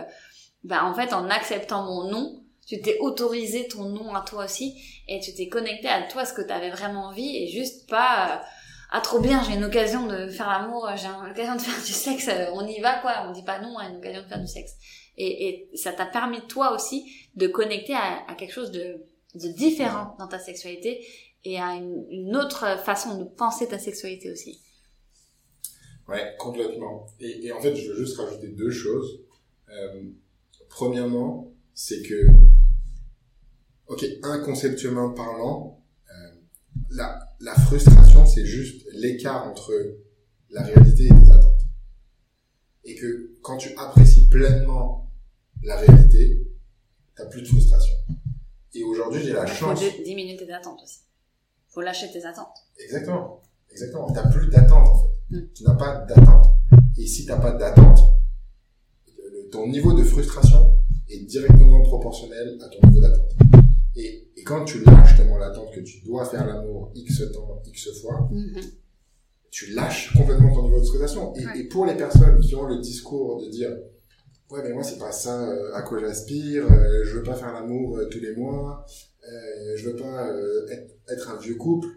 bah 0.63 0.85
en 0.85 0.93
fait 0.93 1.13
en 1.13 1.29
acceptant 1.29 1.85
mon 1.85 2.09
non 2.09 2.41
tu 2.67 2.81
t'es 2.81 2.97
autorisé 2.99 3.67
ton 3.67 3.89
nom 3.89 4.15
à 4.15 4.21
toi 4.21 4.45
aussi 4.45 4.75
et 5.07 5.19
tu 5.19 5.33
t'es 5.33 5.47
connecté 5.47 5.87
à 5.87 6.01
toi 6.03 6.25
ce 6.25 6.33
que 6.33 6.41
tu 6.41 6.51
avais 6.51 6.71
vraiment 6.71 7.05
envie 7.05 7.37
et 7.37 7.47
juste 7.47 7.87
pas 7.87 8.31
euh, 8.31 8.37
ah 8.97 9.01
trop 9.01 9.19
bien 9.19 9.43
j'ai 9.43 9.57
une 9.57 9.65
occasion 9.65 10.07
de 10.07 10.29
faire 10.29 10.47
l'amour 10.47 10.89
j'ai 10.95 11.07
une 11.07 11.29
occasion 11.29 11.57
de 11.57 11.61
faire 11.61 11.83
du 11.83 11.91
sexe 11.91 12.29
euh, 12.29 12.45
on 12.53 12.65
y 12.65 12.79
va 12.79 12.99
quoi. 12.99 13.25
On 13.27 13.33
dit 13.33 13.43
pas 13.43 13.59
non 13.59 13.77
à 13.77 13.89
une 13.89 13.97
occasion 13.97 14.21
de 14.21 14.27
faire 14.27 14.39
du 14.39 14.47
sexe. 14.47 14.71
Et, 15.17 15.69
ça 15.75 15.91
t'a 15.91 16.05
permis 16.05 16.39
toi 16.47 16.73
aussi 16.73 17.05
de 17.35 17.47
connecter 17.47 17.93
à, 17.93 18.33
quelque 18.37 18.53
chose 18.53 18.71
de, 18.71 19.01
différent 19.33 20.15
dans 20.17 20.27
ta 20.29 20.39
sexualité 20.39 21.05
et 21.43 21.59
à 21.59 21.75
une, 21.75 22.37
autre 22.37 22.79
façon 22.85 23.17
de 23.17 23.25
penser 23.25 23.67
ta 23.67 23.79
sexualité 23.79 24.31
aussi. 24.31 24.61
Ouais 26.07 26.33
complètement. 26.39 27.07
Et, 27.19 27.47
et 27.47 27.51
en 27.51 27.59
fait 27.59 27.75
je 27.75 27.89
veux 27.89 27.97
juste 27.97 28.17
rajouter 28.17 28.47
deux 28.47 28.71
choses. 28.71 29.19
Euh, 29.69 30.03
premièrement 30.69 31.51
c'est 31.73 32.01
que 32.01 32.27
ok, 33.87 34.05
inconceptuellement 34.23 35.11
parlant, 35.11 35.81
euh, 36.09 36.35
la, 36.91 37.24
la 37.39 37.53
frustration, 37.53 38.25
c'est 38.25 38.45
juste 38.45 38.85
l'écart 38.93 39.47
entre 39.47 39.73
la 40.49 40.63
réalité 40.63 41.05
et 41.05 41.13
les 41.13 41.31
attentes. 41.31 41.65
Et 42.83 42.95
que 42.95 43.35
quand 43.41 43.57
tu 43.57 43.69
apprécies 43.77 44.29
pleinement 44.29 45.11
la 45.63 45.77
réalité, 45.77 46.47
t'as 47.15 47.25
plus 47.25 47.41
de 47.41 47.47
frustration. 47.47 47.95
Et 48.73 48.83
aujourd'hui, 48.83 49.21
j'ai 49.23 49.33
la 49.33 49.45
chance. 49.45 49.81
Faut 49.81 50.03
diminuer 50.03 50.37
tes 50.37 50.51
attentes 50.51 50.81
aussi. 50.83 50.99
Faut 51.69 51.81
lâcher 51.81 52.11
tes 52.11 52.23
attentes. 52.25 52.57
Exactement. 52.77 53.41
Exactement. 53.71 54.11
T'as 54.11 54.29
plus 54.29 54.47
d'attente, 54.49 54.87
en 54.87 54.95
fait. 54.95 55.37
Mm. 55.37 55.47
Tu 55.53 55.63
n'as 55.63 55.75
pas 55.75 56.05
d'attente. 56.05 56.45
Et 56.97 57.07
si 57.07 57.25
t'as 57.25 57.39
pas 57.39 57.51
d'attente, 57.51 57.99
ton 59.51 59.67
niveau 59.67 59.93
de 59.93 60.03
frustration 60.03 60.75
est 61.09 61.19
directement 61.19 61.81
proportionnel 61.81 62.57
à 62.61 62.69
ton 62.69 62.87
niveau 62.87 63.01
d'attente. 63.01 63.44
Et, 63.95 64.27
et 64.35 64.43
quand 64.43 64.65
tu 64.65 64.83
lâches 64.83 65.09
justement 65.09 65.37
l'attente 65.37 65.73
que 65.73 65.79
tu 65.79 66.01
dois 66.01 66.25
faire 66.25 66.45
l'amour 66.45 66.91
X 66.95 67.31
temps, 67.31 67.61
X 67.65 68.01
fois, 68.01 68.29
mm-hmm. 68.31 68.63
tu 69.51 69.73
lâches 69.73 70.13
complètement 70.15 70.53
ton 70.53 70.63
niveau 70.63 70.79
de 70.79 70.85
frustration. 70.85 71.33
Et, 71.35 71.59
et, 71.59 71.63
pour 71.65 71.85
les 71.85 71.95
personnes 71.95 72.39
qui 72.41 72.55
ont 72.55 72.65
le 72.65 72.79
discours 72.79 73.41
de 73.41 73.49
dire 73.49 73.71
ouais 74.51 74.61
mais 74.63 74.73
moi 74.73 74.83
c'est 74.83 74.99
pas 74.99 75.11
ça 75.11 75.49
euh, 75.49 75.73
à 75.73 75.81
quoi 75.81 75.99
j'aspire, 75.99 76.71
euh, 76.71 77.03
je 77.03 77.17
veux 77.17 77.23
pas 77.23 77.35
faire 77.35 77.53
l'amour 77.53 77.97
euh, 77.97 78.07
tous 78.09 78.19
les 78.19 78.35
mois, 78.35 78.85
je 79.75 79.89
veux 79.89 79.95
pas 79.95 80.29
être, 80.69 80.93
être, 81.09 81.29
un 81.31 81.39
vieux 81.39 81.55
couple. 81.55 81.87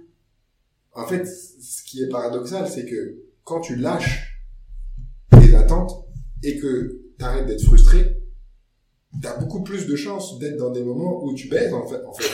En 0.95 1.07
fait, 1.07 1.27
ce 1.27 1.83
qui 1.83 2.03
est 2.03 2.09
paradoxal, 2.09 2.67
c'est 2.67 2.87
que 2.87 3.19
quand 3.45 3.61
tu 3.61 3.77
lâches 3.77 4.43
tes 5.31 5.55
attentes 5.55 6.07
et 6.43 6.59
que 6.59 7.03
t'arrêtes 7.19 7.47
d'être 7.47 7.63
frustré, 7.63 8.18
t'as 9.23 9.37
beaucoup 9.39 9.63
plus 9.63 9.87
de 9.87 9.97
chances 9.97 10.39
d'être 10.39 10.57
dans 10.57 10.71
des 10.71 10.83
moments 10.83 11.23
où 11.25 11.35
tu 11.35 11.49
baises 11.49 11.73
en 11.73 11.87
fait, 11.87 12.01
en 12.05 12.13
fait 12.13 12.29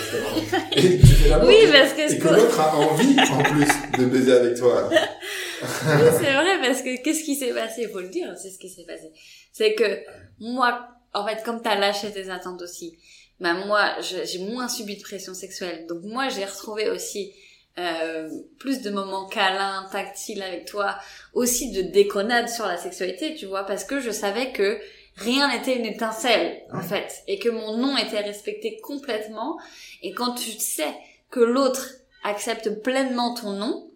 et 0.76 0.98
tu 0.98 1.06
fais 1.06 1.28
l'amour 1.30 1.48
oui, 1.48 1.56
parce 1.70 1.92
que, 1.92 2.12
et 2.12 2.18
que 2.18 2.28
l'autre 2.28 2.60
a 2.60 2.76
envie 2.76 3.16
en 3.20 3.42
plus 3.42 3.98
de 3.98 4.06
baiser 4.06 4.32
avec 4.32 4.56
toi. 4.56 4.88
oui, 4.92 4.98
c'est 5.62 6.32
vrai 6.32 6.60
parce 6.60 6.82
que 6.82 7.02
qu'est-ce 7.02 7.24
qui 7.24 7.36
s'est 7.36 7.52
passé, 7.54 7.88
faut 7.88 8.00
le 8.00 8.08
dire, 8.08 8.34
c'est 8.36 8.50
ce 8.50 8.58
qui 8.58 8.68
s'est 8.68 8.84
passé. 8.84 9.12
C'est 9.52 9.74
que 9.74 10.00
moi, 10.40 10.88
en 11.14 11.26
fait, 11.26 11.42
comme 11.44 11.62
t'as 11.62 11.78
lâché 11.78 12.10
tes 12.10 12.28
attentes 12.28 12.62
aussi, 12.62 12.98
bah 13.40 13.54
moi, 13.54 13.92
j'ai 14.00 14.38
moins 14.38 14.68
subi 14.68 14.96
de 14.96 15.02
pression 15.02 15.34
sexuelle, 15.34 15.86
donc 15.88 16.02
moi 16.02 16.28
j'ai 16.28 16.44
retrouvé 16.44 16.90
aussi 16.90 17.32
euh, 17.78 18.28
plus 18.58 18.82
de 18.82 18.90
moments 18.90 19.26
câlins, 19.26 19.88
tactiles 19.90 20.42
avec 20.42 20.66
toi, 20.66 20.96
aussi 21.32 21.72
de 21.72 21.82
déconnade 21.82 22.48
sur 22.48 22.66
la 22.66 22.76
sexualité, 22.76 23.34
tu 23.34 23.46
vois, 23.46 23.64
parce 23.64 23.84
que 23.84 24.00
je 24.00 24.10
savais 24.10 24.52
que 24.52 24.78
rien 25.16 25.48
n'était 25.52 25.76
une 25.76 25.86
étincelle 25.86 26.62
en 26.72 26.80
fait 26.80 27.22
et 27.28 27.38
que 27.38 27.48
mon 27.48 27.76
nom 27.76 27.96
était 27.96 28.20
respecté 28.20 28.78
complètement. 28.82 29.58
Et 30.02 30.12
quand 30.12 30.34
tu 30.34 30.50
sais 30.52 30.94
que 31.30 31.40
l'autre 31.40 31.90
accepte 32.24 32.82
pleinement 32.82 33.34
ton 33.34 33.52
nom 33.52 33.90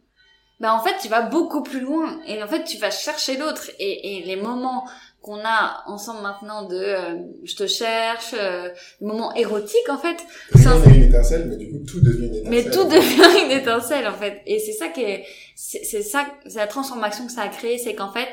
ben 0.61 0.73
en 0.73 0.83
fait 0.83 0.97
tu 1.01 1.09
vas 1.09 1.23
beaucoup 1.23 1.63
plus 1.63 1.81
loin. 1.81 2.21
Et 2.27 2.43
en 2.43 2.49
fait 2.49 2.65
tu 2.65 2.79
vas 2.79 2.91
chercher 2.91 3.37
l'autre. 3.37 3.71
Et, 3.79 4.19
et 4.19 4.25
les 4.25 4.37
moments 4.37 4.85
qu'on 5.23 5.41
a 5.45 5.83
ensemble 5.87 6.23
maintenant 6.23 6.63
de 6.63 6.77
euh, 6.77 7.17
je 7.45 7.55
te 7.57 7.67
cherche 7.67 8.35
euh, 8.35 8.69
moments 9.01 9.35
érotiques 9.35 9.89
en 9.89 9.99
fait 9.99 10.17
rien 10.53 10.79
n'est 10.79 10.97
une 10.97 11.03
étincelle 11.05 11.47
mais 11.49 11.57
du 11.57 11.71
coup 11.73 11.79
tout 11.85 12.01
devient 12.01 12.27
une 12.29 12.35
étincelle. 12.35 12.51
mais 12.51 12.71
tout 12.71 12.85
devient 12.85 13.45
une 13.45 13.51
étincelle 13.51 14.07
en 14.07 14.15
fait. 14.15 14.43
Et 14.47 14.61
c'est 14.61 14.73
ça 14.73 14.89
qui 14.89 15.03
est 15.03 15.25
c'est 15.57 16.03
ça 16.03 16.27
c'est 16.47 16.59
la 16.59 16.69
transformation 16.69 17.27
que 17.27 17.33
ça 17.33 17.43
a 17.43 17.49
créé 17.49 17.79
c'est 17.79 17.95
qu'en 17.95 18.13
fait 18.13 18.29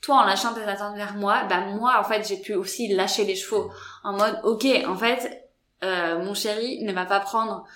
toi 0.00 0.16
en 0.16 0.24
lâchant 0.24 0.54
tes 0.54 0.62
attentes 0.62 0.96
vers 0.96 1.14
moi, 1.14 1.44
bah 1.44 1.60
moi 1.60 2.00
en 2.00 2.04
fait 2.04 2.26
j'ai 2.26 2.38
pu 2.38 2.54
aussi 2.54 2.88
lâcher 2.88 3.24
les 3.24 3.36
chevaux 3.36 3.70
en 4.02 4.12
mode 4.12 4.40
ok 4.44 4.66
en 4.86 4.96
fait 4.96 5.48
euh, 5.82 6.22
mon 6.22 6.34
chéri 6.34 6.82
ne 6.82 6.92
va 6.92 7.06
pas 7.06 7.20
prendre 7.20 7.66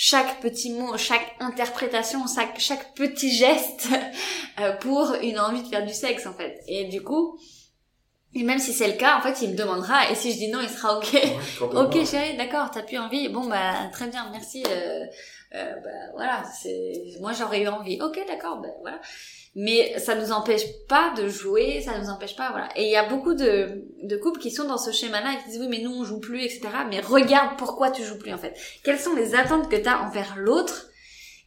chaque 0.00 0.40
petit 0.40 0.70
mot, 0.70 0.96
chaque 0.96 1.34
interprétation, 1.40 2.20
chaque, 2.32 2.60
chaque 2.60 2.94
petit 2.94 3.34
geste 3.34 3.88
euh, 4.60 4.72
pour 4.76 5.12
une 5.22 5.40
envie 5.40 5.62
de 5.64 5.66
faire 5.66 5.84
du 5.84 5.92
sexe 5.92 6.24
en 6.26 6.34
fait. 6.34 6.62
Et 6.68 6.84
du 6.84 7.02
coup, 7.02 7.36
et 8.34 8.44
même 8.44 8.60
si 8.60 8.72
c'est 8.72 8.86
le 8.86 8.96
cas, 8.96 9.18
en 9.18 9.22
fait, 9.22 9.42
il 9.42 9.50
me 9.50 9.56
demandera, 9.56 10.08
et 10.08 10.14
si 10.14 10.32
je 10.32 10.36
dis 10.36 10.50
non, 10.52 10.60
il 10.60 10.68
sera 10.68 10.98
ok. 10.98 11.16
ok, 11.60 12.06
chérie, 12.06 12.36
d'accord, 12.36 12.70
t'as 12.70 12.82
plus 12.82 12.98
envie. 12.98 13.28
Bon, 13.28 13.46
bah, 13.48 13.88
très 13.90 14.06
bien, 14.06 14.28
merci. 14.30 14.62
Euh, 14.68 15.04
euh, 15.54 15.74
bah, 15.82 16.12
voilà, 16.14 16.44
c'est, 16.44 16.92
moi 17.20 17.32
j'aurais 17.32 17.62
eu 17.62 17.68
envie. 17.68 18.00
Ok, 18.00 18.20
d'accord, 18.28 18.58
bah, 18.58 18.68
voilà 18.82 19.00
mais 19.54 19.98
ça 19.98 20.14
nous 20.14 20.32
empêche 20.32 20.64
pas 20.88 21.12
de 21.16 21.28
jouer, 21.28 21.80
ça 21.80 21.98
nous 21.98 22.08
empêche 22.08 22.36
pas, 22.36 22.50
voilà. 22.50 22.68
Et 22.76 22.84
il 22.84 22.90
y 22.90 22.96
a 22.96 23.08
beaucoup 23.08 23.34
de, 23.34 23.84
de 24.02 24.16
couples 24.16 24.40
qui 24.40 24.50
sont 24.50 24.64
dans 24.64 24.78
ce 24.78 24.92
schéma-là 24.92 25.34
et 25.34 25.42
qui 25.42 25.50
disent 25.50 25.60
oui 25.60 25.68
mais 25.68 25.80
nous 25.80 25.92
on 25.92 26.04
joue 26.04 26.20
plus, 26.20 26.42
etc. 26.42 26.68
Mais 26.88 27.00
regarde 27.00 27.56
pourquoi 27.58 27.90
tu 27.90 28.04
joues 28.04 28.18
plus 28.18 28.32
en 28.32 28.38
fait. 28.38 28.54
Quelles 28.84 29.00
sont 29.00 29.14
les 29.14 29.34
attentes 29.34 29.68
que 29.68 29.76
tu 29.76 29.88
as 29.88 30.02
envers 30.02 30.36
l'autre 30.36 30.88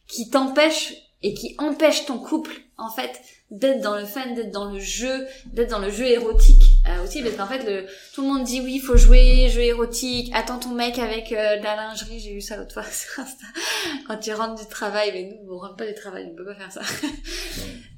qui 0.06 0.28
t'empêchent 0.30 0.94
et 1.22 1.34
qui 1.34 1.54
empêchent 1.58 2.06
ton 2.06 2.18
couple 2.18 2.52
en 2.76 2.90
fait 2.90 3.20
d'être 3.52 3.82
dans 3.82 3.96
le 3.96 4.06
fun, 4.06 4.32
d'être 4.34 4.50
dans 4.50 4.72
le 4.72 4.80
jeu, 4.80 5.26
d'être 5.52 5.70
dans 5.70 5.78
le 5.78 5.90
jeu 5.90 6.06
érotique 6.06 6.62
euh, 6.88 7.04
aussi, 7.04 7.22
parce 7.22 7.36
qu'en 7.36 7.46
fait, 7.46 7.62
le, 7.64 7.86
tout 8.14 8.22
le 8.22 8.28
monde 8.28 8.44
dit 8.44 8.62
oui, 8.62 8.76
il 8.76 8.80
faut 8.80 8.96
jouer, 8.96 9.50
jeu 9.50 9.60
érotique, 9.60 10.30
attends 10.34 10.58
ton 10.58 10.70
mec 10.70 10.98
avec 10.98 11.32
euh, 11.32 11.58
de 11.58 11.62
la 11.62 11.76
lingerie, 11.76 12.18
j'ai 12.18 12.32
vu 12.32 12.40
ça 12.40 12.56
l'autre 12.56 12.72
fois 12.72 12.82
sur 12.90 13.22
Insta, 13.22 13.44
quand 14.08 14.16
tu 14.16 14.32
rentres 14.32 14.62
du 14.62 14.66
travail, 14.68 15.10
mais 15.12 15.38
nous, 15.44 15.52
on 15.52 15.58
rentre 15.58 15.76
pas 15.76 15.86
du 15.86 15.94
travail, 15.94 16.30
on 16.32 16.34
peut 16.34 16.46
pas 16.46 16.54
faire 16.54 16.72
ça. 16.72 16.80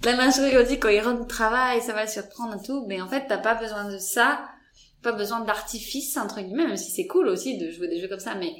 la 0.05 0.17
lingerie 0.17 0.53
érotique, 0.53 0.83
quand 0.83 0.89
il 0.89 1.01
rentre 1.01 1.21
du 1.21 1.29
travail, 1.29 1.81
ça 1.81 1.93
va 1.93 2.03
le 2.03 2.11
surprendre 2.11 2.61
et 2.61 2.67
tout, 2.67 2.85
mais 2.89 3.01
en 3.01 3.09
fait, 3.09 3.25
t'as 3.29 3.39
pas 3.39 3.55
besoin 3.55 3.89
de 3.89 3.99
ça, 3.99 4.45
pas 5.03 5.13
besoin 5.13 5.45
d'artifice, 5.45 6.17
entre 6.17 6.41
guillemets, 6.41 6.67
même 6.67 6.77
si 6.77 6.91
c'est 6.91 7.07
cool 7.07 7.29
aussi 7.29 7.59
de 7.59 7.71
jouer 7.71 7.87
des 7.87 8.01
jeux 8.01 8.09
comme 8.09 8.19
ça, 8.19 8.35
mais 8.35 8.57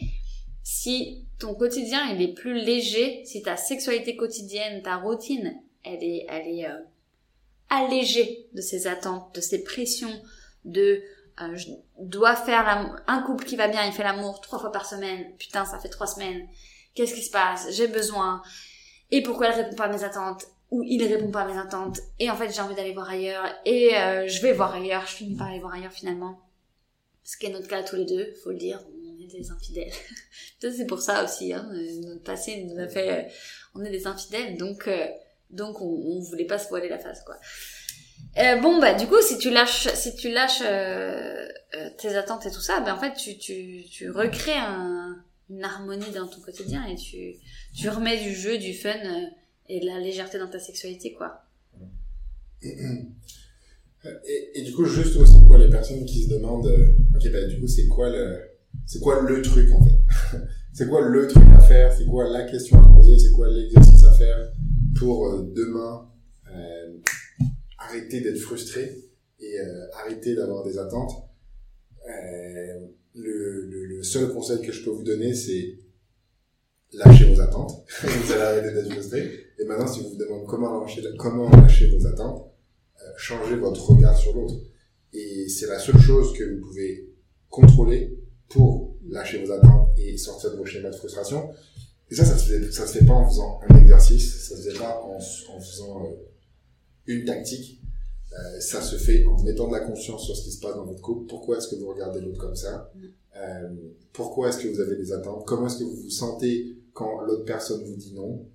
si 0.63 1.27
ton 1.41 1.55
quotidien, 1.55 2.15
il 2.15 2.23
est 2.23 2.35
plus 2.35 2.55
léger, 2.55 3.23
si 3.25 3.43
ta 3.43 3.57
sexualité 3.57 4.15
quotidienne, 4.15 4.81
ta 4.83 4.97
routine, 4.97 5.61
elle 5.85 6.03
est, 6.03 6.27
elle 6.29 6.49
est 6.49 6.67
euh, 6.67 6.81
allégée 7.71 8.47
de 8.53 8.61
ses 8.61 8.87
attentes, 8.87 9.35
de 9.35 9.41
ses 9.41 9.63
pressions, 9.63 10.23
de 10.65 11.03
euh, 11.41 11.57
je 11.57 11.69
dois 11.99 12.37
faire 12.37 13.03
un 13.07 13.23
couple 13.23 13.45
qui 13.45 13.57
va 13.57 13.69
bien, 13.69 13.85
il 13.85 13.93
fait 13.93 14.05
l'amour 14.05 14.41
trois 14.41 14.59
fois 14.59 14.71
par 14.71 14.87
semaine, 14.87 15.33
putain 15.37 15.65
ça 15.65 15.79
fait 15.79 15.89
trois 15.89 16.07
semaines, 16.07 16.47
qu'est-ce 16.95 17.15
qui 17.15 17.23
se 17.23 17.31
passe, 17.31 17.67
j'ai 17.73 17.89
besoin, 17.89 18.43
et 19.11 19.23
pourquoi 19.23 19.49
elle 19.49 19.65
répond 19.65 19.75
pas 19.75 19.85
à 19.85 19.89
mes 19.89 20.05
attentes, 20.05 20.47
ou 20.71 20.83
il 20.85 21.05
répond 21.05 21.31
pas 21.31 21.43
à 21.43 21.49
mes 21.49 21.59
attentes, 21.59 22.01
et 22.21 22.31
en 22.31 22.37
fait 22.37 22.53
j'ai 22.55 22.61
envie 22.61 22.77
d'aller 22.77 22.93
voir 22.93 23.11
ailleurs, 23.11 23.47
et 23.65 23.97
euh, 23.97 24.29
je 24.29 24.43
vais 24.43 24.53
voir 24.53 24.75
ailleurs, 24.75 25.07
je 25.07 25.15
finis 25.17 25.37
par 25.37 25.49
aller 25.49 25.59
voir 25.59 25.75
ailleurs 25.75 25.93
finalement. 25.93 26.41
Ce 27.25 27.37
qui 27.37 27.47
est 27.47 27.51
notre 27.51 27.69
cas 27.69 27.83
tous 27.83 27.97
les 27.97 28.05
deux, 28.05 28.33
faut 28.45 28.51
le 28.51 28.59
dire, 28.59 28.81
on 28.87 29.21
est 29.21 29.27
des 29.27 29.51
infidèles. 29.51 29.93
C'est 30.61 30.87
pour 30.87 31.01
ça 31.01 31.25
aussi, 31.25 31.53
hein, 31.53 31.69
notre 32.03 32.23
passé 32.23 32.65
nous 32.65 32.79
a 32.79 32.87
fait, 32.87 33.29
on 33.75 33.85
est 33.85 33.91
des 33.91 34.07
infidèles, 34.07 34.57
donc 34.57 34.89
donc 35.55 35.81
on, 35.81 35.87
on 35.87 36.21
voulait 36.21 36.47
pas 36.47 36.59
se 36.59 36.69
voiler 36.69 36.89
la 36.89 36.99
face 36.99 37.23
quoi. 37.23 37.37
Euh, 38.39 38.61
bon 38.61 38.81
bah 38.81 38.95
du 38.95 39.07
coup 39.07 39.21
si 39.23 39.39
tu 39.39 39.51
lâches 39.51 39.89
si 39.95 40.15
tu 40.17 40.31
lâches 40.31 40.63
euh, 40.65 41.47
euh, 41.77 41.91
tes 41.99 42.17
attentes 42.17 42.47
et 42.47 42.51
tout 42.51 42.61
ça, 42.61 42.81
ben 42.81 42.95
en 42.95 42.99
fait 42.99 43.15
tu 43.15 43.39
tu 43.39 43.85
tu 43.89 44.11
recrées 44.11 44.57
un, 44.57 45.17
une 45.51 45.63
harmonie 45.63 46.11
dans 46.13 46.27
ton 46.27 46.41
quotidien 46.41 46.85
et 46.87 46.97
tu 46.97 47.35
tu 47.75 47.89
remets 47.89 48.23
du 48.23 48.35
jeu, 48.35 48.59
du 48.59 48.75
fun 48.75 48.91
et 49.69 49.81
de 49.81 49.87
la 49.87 50.01
légèreté 50.01 50.39
dans 50.39 50.51
ta 50.51 50.59
sexualité 50.59 51.13
quoi. 51.13 51.43
Et, 54.29 54.61
et, 54.61 54.63
du 54.63 54.75
coup 54.75 54.85
juste 54.85 55.17
aussi 55.17 55.33
pour 55.47 55.57
les 55.57 55.71
personnes 55.71 56.05
qui 56.05 56.25
se 56.25 56.29
demandent 56.29 56.67
ok 57.17 57.33
bah 57.33 57.47
du 57.47 57.59
coup 57.59 57.67
c'est 57.67 57.87
quoi 57.87 58.11
le 58.11 58.39
c'est 58.85 59.01
quoi 59.01 59.23
le 59.23 59.41
truc 59.41 59.73
en 59.73 59.83
fait? 59.83 60.39
C'est 60.75 60.89
quoi 60.89 61.09
le 61.09 61.29
truc 61.29 61.45
à 61.55 61.61
faire, 61.61 61.93
c'est 61.93 62.05
quoi 62.05 62.29
la 62.29 62.43
question 62.43 62.83
à 62.83 62.89
poser, 62.89 63.17
c'est 63.17 63.31
quoi 63.31 63.47
l'exercice 63.49 64.05
à 64.07 64.13
faire? 64.15 64.51
Pour 64.99 65.27
euh, 65.29 65.43
demain 65.55 66.11
euh, 66.51 66.99
arrêter 67.79 68.21
d'être 68.21 68.39
frustré 68.39 68.97
et 69.41 69.59
euh, 69.59 69.87
arrêter 69.95 70.35
d'avoir 70.35 70.65
des 70.65 70.79
attentes. 70.79 71.13
Euh, 72.09 72.87
le, 73.15 73.67
le, 73.67 73.85
le, 73.87 74.03
seul 74.03 74.33
conseil 74.33 74.61
que 74.61 74.73
je 74.73 74.85
peux 74.85 74.91
vous 74.91 75.03
donner, 75.03 75.35
c'est 75.35 75.79
lâcher 76.93 77.25
vos 77.33 77.41
attentes. 77.41 77.85
vous 78.03 78.33
allez 78.33 78.43
arrêter 78.43 78.75
d'être 78.75 78.93
frustré. 78.93 79.47
Et 79.59 79.65
maintenant, 79.65 79.87
si 79.87 80.01
vous 80.01 80.11
vous 80.11 80.17
demandez 80.17 80.45
comment 80.47 80.81
lâcher, 80.81 81.03
comment 81.19 81.49
lâcher 81.51 81.91
vos 81.97 82.07
attentes, 82.07 82.51
changez 83.17 83.57
votre 83.57 83.91
regard 83.91 84.17
sur 84.17 84.35
l'autre. 84.35 84.57
Et 85.13 85.49
c'est 85.49 85.67
la 85.67 85.79
seule 85.79 86.01
chose 86.01 86.33
que 86.37 86.43
vous 86.45 86.67
pouvez 86.67 87.09
contrôler 87.49 88.19
pour 88.49 88.97
lâcher 89.09 89.45
vos 89.45 89.53
attentes 89.53 89.91
et 89.97 90.17
sortir 90.17 90.53
de 90.53 90.57
vos 90.57 90.67
schémas 90.67 90.91
de 90.91 90.97
frustration. 90.97 91.51
Et 92.11 92.15
ça, 92.15 92.25
ça 92.25 92.37
se 92.37 92.51
fait, 92.51 92.73
ça 92.73 92.87
se 92.87 92.99
fait 92.99 93.05
pas 93.05 93.15
en 93.15 93.29
faisant 93.29 93.61
un 93.69 93.77
exercice, 93.81 94.49
ça 94.49 94.57
se 94.57 94.71
fait 94.71 94.79
pas 94.79 95.01
en, 95.03 95.17
en 95.17 95.61
faisant 95.61 96.05
euh, 96.05 96.15
une 97.07 97.25
tactique. 97.25 97.81
Euh, 98.33 98.61
ça 98.61 98.83
se 98.83 98.97
fait 98.97 99.25
en 99.27 99.41
mettant 99.43 99.69
de 99.69 99.73
la 99.75 99.81
conscience 99.81 100.25
sur 100.25 100.37
ce 100.37 100.45
qui 100.45 100.53
se 100.53 100.61
passe 100.61 100.75
dans 100.75 100.85
votre 100.85 101.01
couple. 101.01 101.27
Pourquoi 101.29 101.59
est-ce 101.59 101.69
que 101.69 101.77
vous 101.77 101.89
regardez 101.89 102.21
l'autre 102.21 102.39
comme 102.41 102.57
ça? 102.57 102.93
Euh, 103.37 103.69
Pourquoi 104.13 104.49
est-ce 104.49 104.59
que 104.59 104.69
vous 104.69 104.81
avez 104.81 104.97
des 104.97 105.13
attentes? 105.13 105.45
Comment 105.47 105.67
est-ce 105.67 105.79
que 105.79 105.85
vous 105.85 105.97
vous 106.03 106.11
sentez 106.11 106.77
quand 106.93 107.21
l'autre 107.21 107.45
personne 107.45 107.85
vous 107.85 107.97
dit 107.97 108.13
non? 108.15 108.47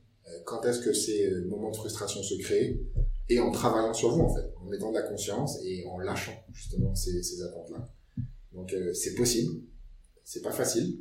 Quand 0.46 0.64
est-ce 0.66 0.80
que 0.82 0.94
ces 0.94 1.32
moments 1.48 1.72
de 1.72 1.76
frustration 1.76 2.22
se 2.22 2.36
créent? 2.36 2.80
Et 3.30 3.40
en 3.40 3.52
travaillant 3.52 3.94
sur 3.94 4.12
vous, 4.12 4.22
en 4.22 4.34
fait, 4.34 4.54
en 4.62 4.66
mettant 4.66 4.90
de 4.92 4.96
la 4.96 5.04
conscience 5.04 5.58
et 5.64 5.86
en 5.86 5.98
lâchant 6.00 6.34
justement 6.52 6.94
ces, 6.96 7.24
ces 7.24 7.42
attentes-là. 7.42 7.88
Donc 8.54 8.76
c'est 8.94 9.16
possible, 9.16 9.62
c'est 10.24 10.42
pas 10.42 10.52
facile, 10.52 11.00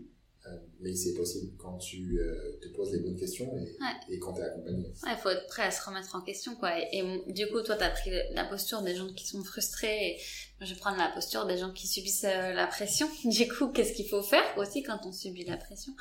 mais 0.80 0.94
c'est 0.94 1.14
possible 1.14 1.52
quand 1.58 1.76
tu 1.78 2.18
euh, 2.20 2.58
te 2.62 2.68
poses 2.68 2.92
les 2.92 3.00
bonnes 3.00 3.16
questions 3.16 3.46
et, 3.56 3.60
Ouais. 3.80 3.96
et 4.14 4.18
quand 4.18 4.32
tu 4.34 4.40
es 4.40 4.44
accompagné. 4.44 4.92
Ouais, 5.04 5.16
faut 5.20 5.30
être 5.30 5.46
prêt 5.48 5.62
à 5.64 5.70
se 5.70 5.84
remettre 5.84 6.14
en 6.14 6.20
question, 6.20 6.54
quoi. 6.56 6.78
Et, 6.78 6.98
et 7.26 7.32
du 7.32 7.46
coup, 7.48 7.60
toi, 7.62 7.76
t'as 7.76 7.90
pris 7.90 8.10
la 8.32 8.44
posture 8.44 8.82
des 8.82 8.94
gens 8.94 9.12
qui 9.12 9.26
sont 9.26 9.42
frustrés. 9.42 10.10
Et 10.12 10.16
moi, 10.60 10.66
je 10.66 10.74
vais 10.74 10.80
prendre 10.80 10.98
la 10.98 11.08
posture 11.08 11.46
des 11.46 11.58
gens 11.58 11.72
qui 11.72 11.86
subissent 11.86 12.24
euh, 12.24 12.52
la 12.52 12.66
pression. 12.66 13.08
Du 13.24 13.48
coup, 13.48 13.68
qu'est-ce 13.68 13.92
qu'il 13.92 14.08
faut 14.08 14.22
faire 14.22 14.44
aussi 14.56 14.82
quand 14.82 14.98
on 15.04 15.12
subit 15.12 15.44
la 15.44 15.56
pression? 15.56 15.92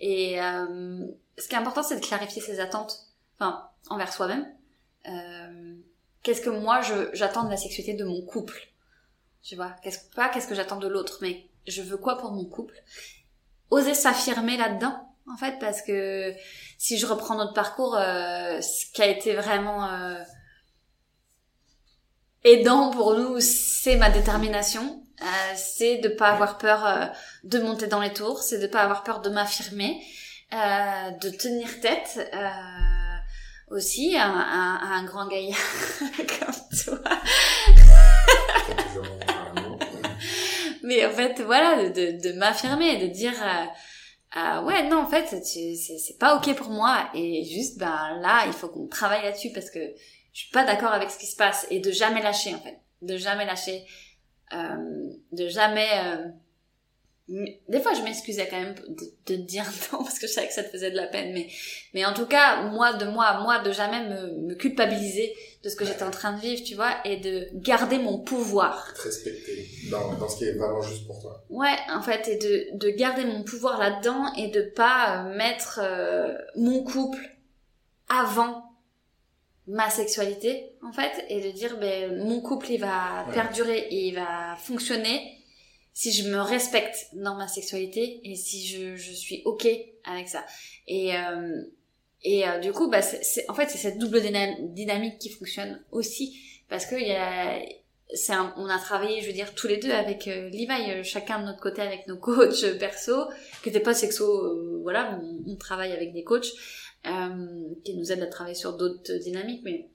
Et 0.00 0.40
euh, 0.40 1.06
ce 1.38 1.48
qui 1.48 1.54
est 1.54 1.58
important, 1.58 1.82
c'est 1.82 2.00
de 2.00 2.04
clarifier 2.04 2.42
ses 2.42 2.58
attentes, 2.60 3.06
enfin, 3.38 3.68
envers 3.88 4.12
soi-même. 4.12 4.46
Euh, 5.08 5.74
qu'est-ce 6.22 6.40
que 6.40 6.50
moi, 6.50 6.80
j'attends 7.12 7.44
de 7.44 7.50
la 7.50 7.56
sexualité 7.56 7.94
de 7.94 8.04
mon 8.04 8.22
couple? 8.22 8.68
Tu 9.42 9.56
vois 9.56 9.76
Qu'est-ce 9.82 9.98
pas 10.16 10.30
qu'est-ce 10.30 10.46
que 10.48 10.54
j'attends 10.54 10.78
de 10.78 10.88
l'autre, 10.88 11.18
mais 11.20 11.44
je 11.66 11.82
veux 11.82 11.98
quoi 11.98 12.16
pour 12.16 12.32
mon 12.32 12.46
couple? 12.46 12.74
Oser 13.70 13.94
s'affirmer 13.94 14.56
là-dedans 14.56 14.96
en 15.32 15.36
fait, 15.38 15.58
parce 15.58 15.80
que 15.82 16.34
si 16.78 16.98
je 16.98 17.06
reprends 17.06 17.34
notre 17.36 17.54
parcours, 17.54 17.96
euh, 17.96 18.60
ce 18.60 18.84
qui 18.92 19.00
a 19.02 19.06
été 19.06 19.34
vraiment 19.34 19.88
euh, 19.90 20.16
aidant 22.44 22.90
pour 22.90 23.14
nous, 23.16 23.40
c'est 23.40 23.96
ma 23.96 24.10
détermination. 24.10 25.00
Euh, 25.22 25.24
c'est 25.56 25.98
de 25.98 26.08
pas 26.08 26.28
avoir 26.30 26.58
peur 26.58 26.84
euh, 26.84 27.06
de 27.44 27.58
monter 27.60 27.86
dans 27.86 28.00
les 28.00 28.12
tours, 28.12 28.42
c'est 28.42 28.58
de 28.58 28.66
pas 28.66 28.82
avoir 28.82 29.02
peur 29.04 29.20
de 29.20 29.30
m'affirmer, 29.30 30.02
euh, 30.52 31.10
de 31.22 31.30
tenir 31.30 31.80
tête 31.80 32.28
euh, 32.34 32.48
aussi 33.74 34.16
à, 34.16 34.26
à- 34.26 34.76
à 34.76 34.86
un 34.98 35.04
grand 35.04 35.26
gaillard 35.28 35.56
comme 36.16 36.54
toi. 36.84 36.98
C'est 38.66 38.76
toujours 38.88 39.06
un 39.28 39.60
moment. 39.60 39.78
Mais 40.84 41.04
en 41.06 41.10
fait, 41.10 41.40
voilà, 41.40 41.88
de, 41.88 42.20
de, 42.20 42.32
m'affirmer, 42.34 42.98
de 42.98 43.06
dire, 43.06 43.32
euh, 43.42 44.38
euh, 44.38 44.62
ouais, 44.64 44.86
non, 44.86 44.98
en 44.98 45.08
fait, 45.08 45.26
c'est 45.42 46.18
pas 46.18 46.36
ok 46.36 46.54
pour 46.56 46.68
moi. 46.68 47.08
Et 47.14 47.42
juste, 47.44 47.78
ben 47.78 48.18
là, 48.20 48.44
il 48.46 48.52
faut 48.52 48.68
qu'on 48.68 48.86
travaille 48.86 49.22
là-dessus 49.22 49.50
parce 49.52 49.70
que 49.70 49.80
je 50.32 50.40
suis 50.40 50.50
pas 50.50 50.64
d'accord 50.64 50.92
avec 50.92 51.10
ce 51.10 51.18
qui 51.18 51.26
se 51.26 51.36
passe. 51.36 51.66
Et 51.70 51.80
de 51.80 51.90
jamais 51.90 52.22
lâcher, 52.22 52.54
en 52.54 52.58
fait. 52.58 52.78
De 53.00 53.16
jamais 53.16 53.46
lâcher. 53.46 53.86
Euh, 54.52 55.08
de 55.32 55.48
jamais... 55.48 55.88
Des 57.26 57.80
fois, 57.80 57.94
je 57.94 58.02
m'excusais 58.02 58.46
quand 58.50 58.60
même 58.60 58.74
de, 58.74 59.34
de 59.34 59.36
dire 59.40 59.64
non 59.92 60.04
parce 60.04 60.18
que 60.18 60.26
je 60.26 60.32
savais 60.32 60.46
que 60.48 60.52
ça 60.52 60.62
te 60.62 60.68
faisait 60.68 60.90
de 60.90 60.96
la 60.96 61.06
peine. 61.06 61.32
Mais, 61.32 61.48
mais 61.94 62.04
en 62.04 62.12
tout 62.12 62.26
cas, 62.26 62.64
moi, 62.64 62.92
de 62.92 63.06
moi 63.06 63.40
moi, 63.40 63.60
de 63.60 63.72
jamais 63.72 64.06
me, 64.08 64.46
me 64.46 64.54
culpabiliser 64.54 65.34
de 65.62 65.70
ce 65.70 65.76
que 65.76 65.86
j'étais 65.86 66.02
en 66.02 66.10
train 66.10 66.34
de 66.36 66.40
vivre, 66.40 66.62
tu 66.62 66.74
vois, 66.74 66.92
et 67.06 67.16
de 67.16 67.48
garder 67.54 67.96
mon 67.98 68.18
pouvoir. 68.18 68.92
Te 68.94 69.02
respecter 69.02 69.66
dans, 69.90 70.12
dans 70.18 70.28
ce 70.28 70.36
qui 70.36 70.44
est 70.44 70.52
vraiment 70.52 70.82
juste 70.82 71.06
pour 71.06 71.18
toi. 71.22 71.42
Ouais, 71.48 71.74
en 71.90 72.02
fait, 72.02 72.28
et 72.28 72.36
de, 72.36 72.76
de 72.76 72.90
garder 72.90 73.24
mon 73.24 73.42
pouvoir 73.42 73.78
là-dedans 73.78 74.30
et 74.34 74.48
de 74.48 74.60
pas 74.60 75.24
euh, 75.24 75.34
mettre 75.34 75.80
euh, 75.82 76.34
mon 76.56 76.84
couple 76.84 77.38
avant 78.10 78.64
ma 79.66 79.88
sexualité, 79.88 80.72
en 80.86 80.92
fait, 80.92 81.24
et 81.30 81.40
de 81.40 81.50
dire, 81.56 81.78
ben, 81.78 82.22
mon 82.22 82.42
couple, 82.42 82.70
il 82.72 82.80
va 82.80 83.24
Ouais. 83.28 83.32
perdurer 83.32 83.78
et 83.78 84.08
il 84.08 84.14
va 84.14 84.56
fonctionner 84.58 85.38
si 85.94 86.12
je 86.12 86.28
me 86.28 86.38
respecte 86.40 87.06
dans 87.14 87.36
ma 87.36 87.48
sexualité 87.48 88.20
et 88.24 88.36
si 88.36 88.66
je, 88.66 88.96
je 88.96 89.12
suis 89.12 89.40
ok 89.46 89.66
avec 90.04 90.28
ça. 90.28 90.44
Et, 90.88 91.16
euh, 91.16 91.62
et 92.22 92.46
euh, 92.48 92.58
du 92.58 92.72
coup, 92.72 92.90
bah, 92.90 93.00
c'est, 93.00 93.22
c'est- 93.24 93.48
en 93.48 93.54
fait, 93.54 93.68
c'est 93.70 93.78
cette 93.78 93.98
double 93.98 94.20
dyna- 94.20 94.56
dynamique 94.74 95.18
qui 95.18 95.30
fonctionne 95.30 95.82
aussi 95.92 96.38
parce 96.68 96.84
que 96.84 96.96
y 96.96 97.12
a, 97.12 97.58
un- 98.28 98.54
on 98.56 98.66
a 98.68 98.78
travaillé, 98.78 99.20
je 99.22 99.28
veux 99.28 99.32
dire, 99.32 99.54
tous 99.54 99.68
les 99.68 99.76
deux 99.78 99.92
avec 99.92 100.26
euh, 100.28 100.50
euh, 100.52 101.02
chacun 101.04 101.38
de 101.40 101.44
notre 101.46 101.60
côté 101.60 101.80
avec 101.80 102.06
nos 102.08 102.16
coachs 102.18 102.78
perso, 102.78 103.26
qui 103.62 103.68
n'étaient 103.68 103.80
pas 103.80 103.94
sexo, 103.94 104.24
euh, 104.26 104.80
voilà, 104.82 105.18
on, 105.22 105.52
on 105.52 105.56
travaille 105.56 105.92
avec 105.92 106.12
des 106.12 106.24
coachs 106.24 106.52
euh, 107.06 107.68
qui 107.84 107.94
nous 107.96 108.10
aident 108.10 108.22
à 108.22 108.26
travailler 108.26 108.56
sur 108.56 108.76
d'autres 108.76 109.12
dynamiques, 109.18 109.62
mais 109.64 109.88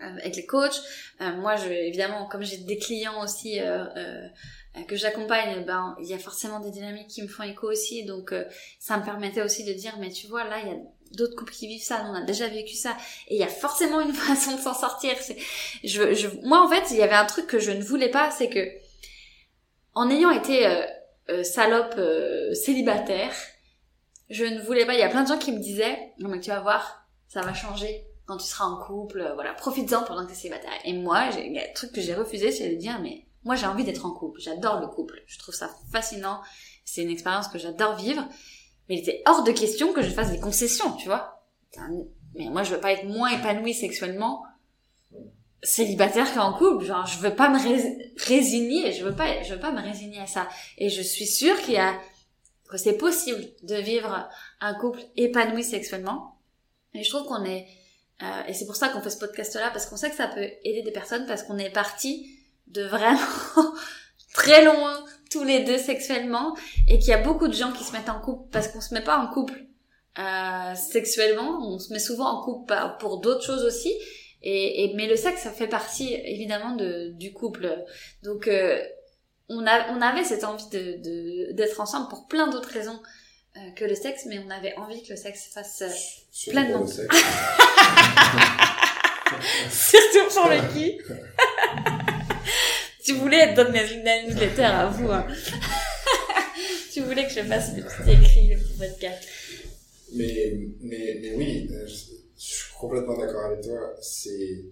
avec 0.00 0.36
les 0.36 0.46
coachs. 0.46 0.80
Moi, 1.20 1.56
je, 1.56 1.68
évidemment, 1.68 2.26
comme 2.28 2.42
j'ai 2.42 2.58
des 2.58 2.78
clients 2.78 3.22
aussi 3.24 3.58
que 4.86 4.96
j'accompagne, 4.96 5.64
ben 5.64 5.96
il 6.00 6.06
y 6.06 6.14
a 6.14 6.18
forcément 6.18 6.60
des 6.60 6.70
dynamiques 6.70 7.08
qui 7.08 7.22
me 7.22 7.28
font 7.28 7.42
écho 7.42 7.68
aussi, 7.70 8.04
donc 8.04 8.32
euh, 8.32 8.44
ça 8.78 8.96
me 8.98 9.04
permettait 9.04 9.42
aussi 9.42 9.64
de 9.64 9.72
dire, 9.72 9.96
mais 9.98 10.10
tu 10.10 10.26
vois, 10.28 10.44
là, 10.44 10.60
il 10.60 10.68
y 10.68 10.70
a 10.72 10.76
d'autres 11.12 11.34
couples 11.36 11.52
qui 11.52 11.66
vivent 11.66 11.82
ça, 11.82 12.04
on 12.08 12.14
a 12.14 12.22
déjà 12.22 12.46
vécu 12.48 12.74
ça, 12.76 12.96
et 13.28 13.34
il 13.34 13.40
y 13.40 13.44
a 13.44 13.48
forcément 13.48 14.00
une 14.00 14.12
façon 14.28 14.56
de 14.56 14.60
s'en 14.60 14.74
sortir. 14.74 15.14
Je, 15.82 16.14
je, 16.14 16.28
moi, 16.44 16.62
en 16.64 16.68
fait, 16.68 16.84
il 16.92 16.96
y 16.98 17.02
avait 17.02 17.14
un 17.16 17.26
truc 17.26 17.46
que 17.46 17.58
je 17.58 17.72
ne 17.72 17.82
voulais 17.82 18.10
pas, 18.10 18.30
c'est 18.30 18.48
que 18.48 18.68
en 19.94 20.08
ayant 20.08 20.30
été 20.30 20.66
euh, 20.66 20.82
euh, 21.30 21.42
salope 21.42 21.94
euh, 21.98 22.54
célibataire, 22.54 23.32
je 24.28 24.44
ne 24.44 24.60
voulais 24.60 24.86
pas. 24.86 24.94
Il 24.94 25.00
y 25.00 25.02
a 25.02 25.08
plein 25.08 25.22
de 25.24 25.28
gens 25.28 25.38
qui 25.38 25.52
me 25.52 25.58
disaient, 25.58 26.12
non 26.18 26.28
mais 26.28 26.40
tu 26.40 26.50
vas 26.50 26.60
voir, 26.60 27.06
ça 27.28 27.40
va 27.42 27.52
changer 27.54 28.06
quand 28.26 28.36
tu 28.36 28.46
seras 28.46 28.66
en 28.66 28.80
couple. 28.80 29.20
euh, 29.20 29.34
Voilà, 29.34 29.52
profites-en 29.54 30.04
pendant 30.04 30.22
que 30.22 30.28
tu 30.28 30.32
es 30.34 30.36
célibataire. 30.36 30.70
Et 30.84 30.92
moi, 30.92 31.28
il 31.36 31.52
y 31.52 31.58
a 31.58 31.62
un 31.62 31.72
truc 31.74 31.90
que 31.92 32.00
j'ai 32.00 32.14
refusé, 32.14 32.52
c'est 32.52 32.68
de 32.70 32.76
dire, 32.76 33.00
mais 33.02 33.26
moi 33.44 33.54
j'ai 33.56 33.66
envie 33.66 33.84
d'être 33.84 34.06
en 34.06 34.12
couple. 34.12 34.40
J'adore 34.40 34.80
le 34.80 34.86
couple. 34.88 35.22
Je 35.26 35.38
trouve 35.38 35.54
ça 35.54 35.70
fascinant. 35.92 36.40
C'est 36.84 37.02
une 37.02 37.10
expérience 37.10 37.48
que 37.48 37.58
j'adore 37.58 37.96
vivre. 37.96 38.26
Mais 38.88 38.96
il 38.96 39.00
était 39.00 39.22
hors 39.26 39.44
de 39.44 39.52
question 39.52 39.92
que 39.92 40.02
je 40.02 40.10
fasse 40.10 40.30
des 40.32 40.40
concessions, 40.40 40.92
tu 40.96 41.06
vois. 41.06 41.44
Mais 42.34 42.48
moi, 42.48 42.62
je 42.64 42.74
veux 42.74 42.80
pas 42.80 42.92
être 42.92 43.04
moins 43.04 43.30
épanouie 43.30 43.74
sexuellement 43.74 44.42
célibataire 45.62 46.32
qu'en 46.34 46.52
couple. 46.52 46.84
Genre, 46.84 47.06
je 47.06 47.18
veux 47.18 47.34
pas 47.34 47.48
me 47.50 47.58
rés- 47.58 48.12
résigner. 48.16 48.92
Je 48.92 49.04
veux 49.04 49.14
pas, 49.14 49.42
je 49.42 49.54
veux 49.54 49.60
pas 49.60 49.72
me 49.72 49.80
résigner 49.80 50.20
à 50.20 50.26
ça. 50.26 50.48
Et 50.78 50.88
je 50.88 51.02
suis 51.02 51.26
sûre 51.26 51.60
qu'il 51.62 51.74
y 51.74 51.78
a, 51.78 52.00
que 52.68 52.76
c'est 52.76 52.96
possible 52.96 53.44
de 53.62 53.76
vivre 53.76 54.28
un 54.60 54.74
couple 54.74 55.00
épanoui 55.16 55.62
sexuellement. 55.64 56.38
Et 56.94 57.02
je 57.04 57.10
trouve 57.10 57.26
qu'on 57.26 57.44
est, 57.44 57.66
euh, 58.22 58.44
et 58.48 58.54
c'est 58.54 58.66
pour 58.66 58.76
ça 58.76 58.88
qu'on 58.88 59.00
fait 59.00 59.10
ce 59.10 59.18
podcast-là, 59.18 59.70
parce 59.70 59.86
qu'on 59.86 59.96
sait 59.96 60.10
que 60.10 60.16
ça 60.16 60.28
peut 60.28 60.48
aider 60.64 60.82
des 60.82 60.92
personnes, 60.92 61.26
parce 61.26 61.42
qu'on 61.42 61.58
est 61.58 61.70
parti 61.70 62.36
de 62.70 62.82
vraiment 62.84 63.18
très 64.34 64.64
loin, 64.64 65.04
tous 65.30 65.44
les 65.44 65.60
deux 65.60 65.78
sexuellement, 65.78 66.56
et 66.88 66.98
qu'il 66.98 67.08
y 67.10 67.12
a 67.12 67.18
beaucoup 67.22 67.48
de 67.48 67.52
gens 67.54 67.72
qui 67.72 67.84
se 67.84 67.92
mettent 67.92 68.08
en 68.08 68.20
couple, 68.20 68.48
parce 68.50 68.68
qu'on 68.68 68.80
se 68.80 68.94
met 68.94 69.02
pas 69.04 69.18
en 69.18 69.28
couple 69.28 69.54
euh, 70.18 70.74
sexuellement, 70.74 71.58
on 71.62 71.78
se 71.78 71.92
met 71.92 71.98
souvent 72.00 72.26
en 72.26 72.42
couple 72.44 72.74
pour 72.98 73.18
d'autres 73.20 73.44
choses 73.44 73.64
aussi, 73.64 73.92
et, 74.42 74.84
et 74.84 74.94
mais 74.94 75.06
le 75.06 75.16
sexe 75.16 75.42
ça 75.42 75.50
fait 75.52 75.68
partie 75.68 76.14
évidemment 76.24 76.74
de, 76.74 77.10
du 77.12 77.32
couple. 77.32 77.84
Donc 78.24 78.48
euh, 78.48 78.82
on 79.48 79.66
a 79.66 79.90
on 79.92 80.00
avait 80.02 80.24
cette 80.24 80.44
envie 80.44 80.68
de 80.72 80.96
de- 81.02 81.52
d'être 81.52 81.80
ensemble 81.80 82.08
pour 82.08 82.26
plein 82.26 82.48
d'autres 82.48 82.70
raisons 82.70 83.00
euh, 83.56 83.70
que 83.76 83.84
le 83.84 83.94
sexe, 83.94 84.24
mais 84.26 84.40
on 84.44 84.50
avait 84.50 84.74
envie 84.76 85.02
que 85.04 85.10
le 85.10 85.16
sexe 85.16 85.50
fasse 85.54 85.82
euh, 85.82 85.88
Surtout 86.32 86.50
Pleinement. 86.50 86.78
pour 86.78 86.88
le 86.88 86.92
sexe. 86.92 87.24
Tu 93.10 93.16
voulais 93.16 93.38
être 93.38 93.56
dans 93.56 93.72
mes 93.72 93.82
newsletter 94.28 94.62
à 94.62 94.88
vous. 94.88 95.10
Hein. 95.10 95.26
tu 96.92 97.00
voulais 97.00 97.26
que 97.26 97.32
je 97.32 97.40
fasse 97.40 97.76
le 97.76 97.82
petit 97.82 98.10
écrit 98.10 98.48
le 98.48 98.56
petit 98.56 98.78
podcast. 98.78 99.28
Mais, 100.14 100.58
mais, 100.80 101.18
mais 101.20 101.34
oui, 101.34 101.68
euh, 101.72 101.86
je, 101.86 101.92
je 101.92 102.54
suis 102.54 102.74
complètement 102.78 103.16
d'accord 103.16 103.46
avec 103.46 103.62
toi. 103.62 103.94
C'est, 104.00 104.64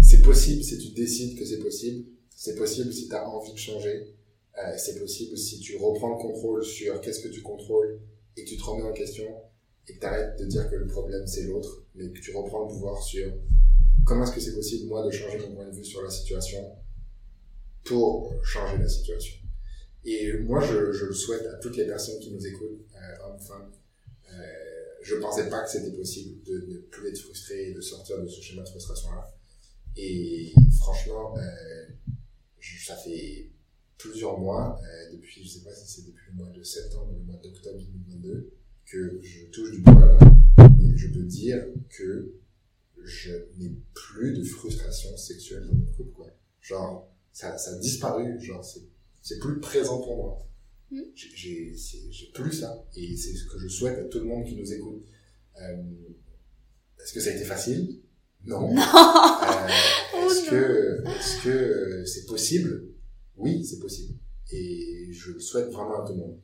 c'est 0.00 0.22
possible 0.22 0.62
si 0.64 0.78
tu 0.78 0.88
décides 0.88 1.38
que 1.38 1.44
c'est 1.44 1.58
possible. 1.58 2.04
C'est 2.34 2.56
possible 2.56 2.92
si 2.92 3.08
tu 3.08 3.14
as 3.14 3.28
envie 3.28 3.52
de 3.52 3.58
changer. 3.58 4.14
Euh, 4.58 4.74
c'est 4.76 4.98
possible 4.98 5.36
si 5.36 5.60
tu 5.60 5.76
reprends 5.76 6.16
le 6.16 6.20
contrôle 6.20 6.64
sur 6.64 7.00
qu'est-ce 7.00 7.20
que 7.20 7.28
tu 7.28 7.42
contrôles 7.42 8.00
et 8.36 8.44
que 8.44 8.48
tu 8.48 8.56
te 8.56 8.64
remets 8.64 8.88
en 8.88 8.92
question 8.92 9.24
et 9.88 9.94
que 9.94 10.00
tu 10.00 10.06
arrêtes 10.06 10.38
de 10.38 10.46
dire 10.46 10.68
que 10.68 10.74
le 10.74 10.86
problème 10.88 11.26
c'est 11.26 11.44
l'autre, 11.44 11.84
mais 11.94 12.10
que 12.10 12.20
tu 12.20 12.34
reprends 12.34 12.62
le 12.62 12.68
pouvoir 12.68 13.00
sur 13.02 13.32
comment 14.04 14.24
est-ce 14.24 14.32
que 14.32 14.40
c'est 14.40 14.54
possible, 14.54 14.88
moi, 14.88 15.04
de 15.06 15.10
changer 15.10 15.38
mon 15.38 15.54
point 15.54 15.66
de 15.66 15.74
vue 15.74 15.84
sur 15.84 16.02
la 16.02 16.10
situation 16.10 16.58
pour 17.84 18.34
changer 18.44 18.78
la 18.78 18.88
situation. 18.88 19.34
Et 20.04 20.32
moi, 20.38 20.60
je, 20.64 21.04
le 21.04 21.12
souhaite 21.12 21.44
à 21.46 21.54
toutes 21.58 21.76
les 21.76 21.86
personnes 21.86 22.18
qui 22.20 22.30
nous 22.30 22.46
écoutent, 22.46 22.86
euh, 22.94 23.26
hommes, 23.26 23.40
femmes. 23.40 23.70
Euh, 24.32 24.42
je 25.02 25.16
pensais 25.16 25.48
pas 25.48 25.62
que 25.62 25.70
c'était 25.70 25.96
possible 25.96 26.42
de 26.44 26.66
ne 26.66 26.78
plus 26.78 27.08
être 27.08 27.18
frustré 27.18 27.70
et 27.70 27.74
de 27.74 27.80
sortir 27.80 28.22
de 28.22 28.28
ce 28.28 28.40
schéma 28.40 28.62
de 28.62 28.68
frustration-là. 28.68 29.36
Et 29.96 30.52
franchement, 30.78 31.36
euh, 31.36 31.86
ça 32.86 32.96
fait 32.96 33.50
plusieurs 33.98 34.38
mois, 34.38 34.80
depuis, 35.12 35.44
je 35.44 35.48
sais 35.48 35.64
pas 35.64 35.74
si 35.74 35.86
c'est 35.86 36.06
depuis 36.06 36.30
le 36.30 36.36
mois 36.36 36.50
de 36.50 36.62
septembre 36.62 37.12
ou 37.12 37.18
le 37.18 37.24
mois 37.24 37.40
d'octobre 37.42 37.78
2022, 37.78 38.50
que 38.86 39.20
je 39.22 39.46
touche 39.46 39.72
du 39.72 39.80
bois 39.80 40.06
là, 40.06 40.18
et 40.80 40.96
je 40.96 41.08
peux 41.08 41.24
dire 41.24 41.62
que 41.90 42.32
je 43.02 43.32
n'ai 43.56 43.74
plus 43.92 44.38
de 44.38 44.44
frustration 44.44 45.16
sexuelle 45.16 45.66
dans 45.66 45.74
mon 45.74 45.92
couple. 45.92 46.32
Genre, 46.62 47.12
ça, 47.32 47.56
ça 47.58 47.72
a 47.72 47.78
disparu, 47.78 48.40
genre, 48.40 48.64
c'est, 48.64 48.82
c'est 49.22 49.38
plus 49.38 49.60
présent 49.60 50.00
pour 50.00 50.16
moi. 50.16 50.48
Mm. 50.90 51.02
J'ai, 51.14 51.74
plus 52.34 52.52
ça, 52.52 52.84
et 52.96 53.16
c'est 53.16 53.34
ce 53.34 53.44
que 53.46 53.58
je 53.58 53.68
souhaite 53.68 53.98
à 53.98 54.04
tout 54.04 54.18
le 54.18 54.24
monde 54.24 54.46
qui 54.46 54.56
nous 54.56 54.72
écoute. 54.72 55.02
Euh, 55.60 55.82
est-ce 57.02 57.12
que 57.12 57.20
ça 57.20 57.30
a 57.30 57.34
été 57.34 57.44
facile? 57.44 58.00
Non. 58.44 58.72
Non. 58.74 58.80
Euh, 58.80 59.68
Oh 60.14 60.30
est-ce 60.30 60.50
que, 60.50 61.04
est-ce 61.06 61.44
que 61.44 61.48
euh, 61.50 62.04
c'est 62.06 62.26
possible? 62.26 62.88
Oui, 63.36 63.64
c'est 63.64 63.78
possible. 63.78 64.14
Et 64.50 65.08
je 65.12 65.32
le 65.32 65.40
souhaite 65.40 65.68
vraiment 65.68 66.02
à 66.02 66.06
tout 66.06 66.14
le 66.14 66.18
monde. 66.20 66.40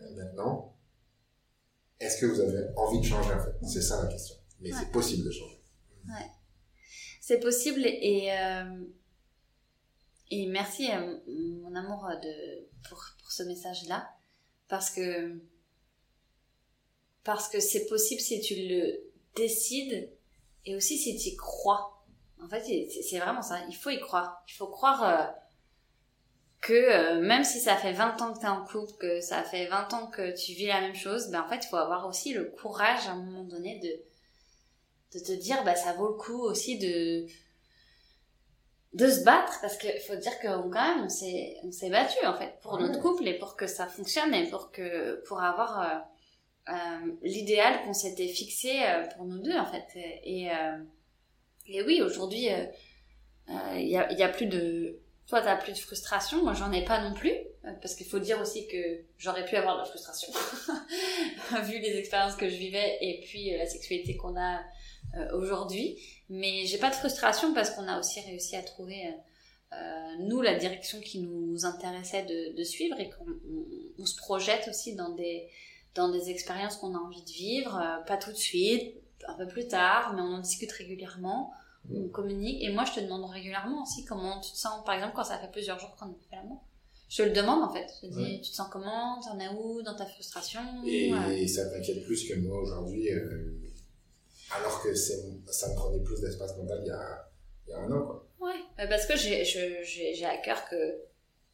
Euh, 0.00 0.14
maintenant, 0.16 0.76
est-ce 1.98 2.20
que 2.20 2.26
vous 2.26 2.40
avez 2.40 2.66
envie 2.76 3.00
de 3.00 3.04
changer, 3.04 3.32
en 3.32 3.40
fait? 3.40 3.52
C'est 3.66 3.80
ça 3.82 4.02
la 4.02 4.08
question. 4.10 4.36
Mais 4.60 4.72
Ouais. 4.72 4.78
c'est 4.80 4.92
possible 4.92 5.24
de 5.24 5.30
changer. 5.30 5.60
C'est 7.20 7.40
possible 7.40 7.80
et 7.84 8.28
euh, 8.30 8.84
et 10.30 10.46
merci 10.46 10.90
euh, 10.90 11.18
mon 11.26 11.74
amour 11.74 12.08
de 12.22 12.66
pour 12.88 13.02
pour 13.18 13.30
ce 13.30 13.42
message 13.44 13.86
là 13.88 14.08
parce 14.68 14.90
que 14.90 15.40
parce 17.24 17.48
que 17.48 17.60
c'est 17.60 17.86
possible 17.86 18.20
si 18.20 18.40
tu 18.40 18.54
le 18.54 19.00
décides 19.34 20.10
et 20.64 20.74
aussi 20.74 20.98
si 20.98 21.16
tu 21.16 21.30
y 21.30 21.36
crois. 21.36 22.04
En 22.42 22.48
fait, 22.48 22.62
c'est 22.62 23.02
c'est 23.02 23.18
vraiment 23.18 23.42
ça. 23.42 23.60
Il 23.68 23.74
faut 23.74 23.90
y 23.90 24.00
croire. 24.00 24.42
Il 24.48 24.52
faut 24.52 24.66
croire 24.66 25.02
euh, 25.04 25.26
que 26.60 26.72
euh, 26.72 27.20
même 27.20 27.44
si 27.44 27.60
ça 27.60 27.76
fait 27.76 27.92
20 27.92 28.20
ans 28.22 28.32
que 28.32 28.40
tu 28.40 28.44
es 28.44 28.48
en 28.48 28.64
couple, 28.64 28.92
que 28.98 29.20
ça 29.20 29.42
fait 29.42 29.66
20 29.66 29.94
ans 29.94 30.06
que 30.06 30.36
tu 30.36 30.52
vis 30.52 30.66
la 30.66 30.80
même 30.80 30.94
chose, 30.94 31.28
ben 31.30 31.42
en 31.42 31.48
fait, 31.48 31.64
il 31.64 31.68
faut 31.68 31.76
avoir 31.76 32.06
aussi 32.06 32.32
le 32.32 32.44
courage 32.44 33.06
à 33.06 33.12
un 33.12 33.22
moment 33.22 33.44
donné 33.44 33.80
de 33.80 35.18
de 35.18 35.24
te 35.24 35.32
dire 35.32 35.62
bah 35.64 35.76
ça 35.76 35.92
vaut 35.94 36.08
le 36.08 36.14
coup 36.14 36.42
aussi 36.42 36.78
de 36.78 37.26
de 38.96 39.10
se 39.10 39.24
battre 39.24 39.58
parce 39.60 39.76
que 39.76 39.88
faut 40.06 40.16
dire 40.16 40.38
que 40.40 40.46
quand 40.46 40.70
même 40.70 41.04
on 41.04 41.08
s'est 41.08 41.56
on 41.64 41.70
s'est 41.70 41.90
battu 41.90 42.24
en 42.24 42.34
fait 42.34 42.54
pour 42.62 42.78
notre 42.80 42.94
Ouais. 42.96 43.00
couple 43.02 43.28
et 43.28 43.34
pour 43.38 43.54
que 43.54 43.66
ça 43.66 43.86
fonctionne 43.86 44.32
et 44.34 44.48
pour 44.48 44.70
que 44.72 45.22
pour 45.28 45.42
avoir 45.42 45.70
euh, 45.80 46.72
euh, 46.72 47.12
l'idéal 47.22 47.82
qu'on 47.84 47.92
s'était 47.92 48.28
fixé 48.28 48.72
euh, 48.84 49.06
pour 49.14 49.26
nous 49.26 49.38
deux 49.38 49.56
en 49.56 49.66
fait 49.66 49.86
et 49.94 50.48
et 51.66 51.82
oui 51.82 52.00
aujourd'hui 52.00 52.48
il 53.74 53.88
y 53.88 53.96
a 53.98 54.12
y 54.12 54.22
a 54.22 54.28
plus 54.28 54.46
de 54.46 54.98
toi 55.28 55.42
t'as 55.42 55.56
plus 55.56 55.72
de 55.72 55.78
frustration 55.78 56.42
moi 56.42 56.54
j'en 56.54 56.72
ai 56.72 56.84
pas 56.84 57.00
non 57.06 57.12
plus 57.14 57.34
parce 57.82 57.94
qu'il 57.96 58.06
faut 58.06 58.18
dire 58.20 58.40
aussi 58.40 58.66
que 58.66 59.02
j'aurais 59.18 59.44
pu 59.44 59.56
avoir 59.56 59.74
de 59.76 59.80
la 59.80 59.86
frustration 59.86 60.32
vu 61.64 61.78
les 61.80 61.98
expériences 61.98 62.36
que 62.36 62.48
je 62.48 62.56
vivais 62.56 62.96
et 63.00 63.20
puis 63.26 63.50
la 63.56 63.66
sexualité 63.66 64.16
qu'on 64.16 64.36
a 64.40 64.60
aujourd'hui. 65.34 65.98
Mais 66.28 66.66
j'ai 66.66 66.78
pas 66.78 66.90
de 66.90 66.94
frustration 66.94 67.54
parce 67.54 67.70
qu'on 67.70 67.86
a 67.88 67.98
aussi 67.98 68.20
réussi 68.20 68.56
à 68.56 68.62
trouver, 68.62 69.06
euh, 69.06 69.10
euh, 69.74 70.16
nous, 70.20 70.40
la 70.42 70.54
direction 70.56 71.00
qui 71.00 71.20
nous 71.20 71.64
intéressait 71.64 72.24
de, 72.24 72.56
de 72.56 72.64
suivre 72.64 72.98
et 73.00 73.10
qu'on 73.10 73.30
on- 73.30 73.66
on 74.02 74.06
se 74.06 74.16
projette 74.16 74.68
aussi 74.68 74.94
dans 74.94 75.10
des, 75.10 75.48
dans 75.94 76.08
des 76.10 76.30
expériences 76.30 76.76
qu'on 76.76 76.94
a 76.94 76.98
envie 76.98 77.22
de 77.22 77.30
vivre, 77.30 77.76
euh, 77.76 78.02
pas 78.04 78.16
tout 78.16 78.30
de 78.32 78.36
suite, 78.36 78.94
un 79.28 79.34
peu 79.34 79.46
plus 79.46 79.66
tard, 79.66 80.12
mais 80.14 80.20
on 80.22 80.34
en 80.34 80.38
discute 80.40 80.70
régulièrement, 80.72 81.52
on 81.92 82.08
communique. 82.08 82.62
Et 82.62 82.70
moi, 82.70 82.84
je 82.84 82.92
te 82.98 83.00
demande 83.00 83.24
régulièrement 83.30 83.82
aussi 83.82 84.04
comment 84.04 84.40
tu 84.40 84.52
te 84.52 84.56
sens, 84.58 84.84
par 84.84 84.94
exemple, 84.94 85.14
quand 85.16 85.24
ça 85.24 85.38
fait 85.38 85.50
plusieurs 85.50 85.78
jours 85.78 85.94
qu'on 85.96 86.06
a 86.06 86.14
fait 86.30 86.36
l'amour. 86.36 86.62
Je 87.08 87.18
te 87.18 87.22
le 87.22 87.30
demande 87.32 87.62
en 87.62 87.72
fait. 87.72 87.86
Je 88.02 88.08
te 88.08 88.12
dis, 88.12 88.18
Ouais. 88.20 88.40
tu 88.42 88.50
te 88.50 88.56
sens 88.56 88.66
comment? 88.70 89.20
T'en 89.20 89.38
es 89.38 89.48
où 89.48 89.80
dans 89.82 89.94
ta 89.94 90.04
frustration? 90.06 90.60
Et 90.84 91.46
ça 91.46 91.64
t'inquiète 91.70 92.04
plus 92.04 92.28
que 92.28 92.34
moi 92.40 92.60
aujourd'hui, 92.60 93.08
euh, 93.12 93.52
alors 94.54 94.82
que 94.82 94.94
ça 94.94 95.14
me 95.68 95.74
prenait 95.74 96.02
plus 96.02 96.20
d'espace 96.20 96.56
mental 96.56 96.78
il 96.82 96.88
y 96.88 96.90
a, 96.90 97.28
il 97.66 97.70
y 97.70 97.74
a 97.74 97.78
un 97.78 97.92
an, 97.92 98.04
quoi. 98.04 98.26
Ouais, 98.40 98.60
euh, 98.80 98.86
parce 98.88 99.06
que 99.06 99.16
j'ai 99.16 100.24
à 100.24 100.36
cœur 100.38 100.68
que 100.68 101.00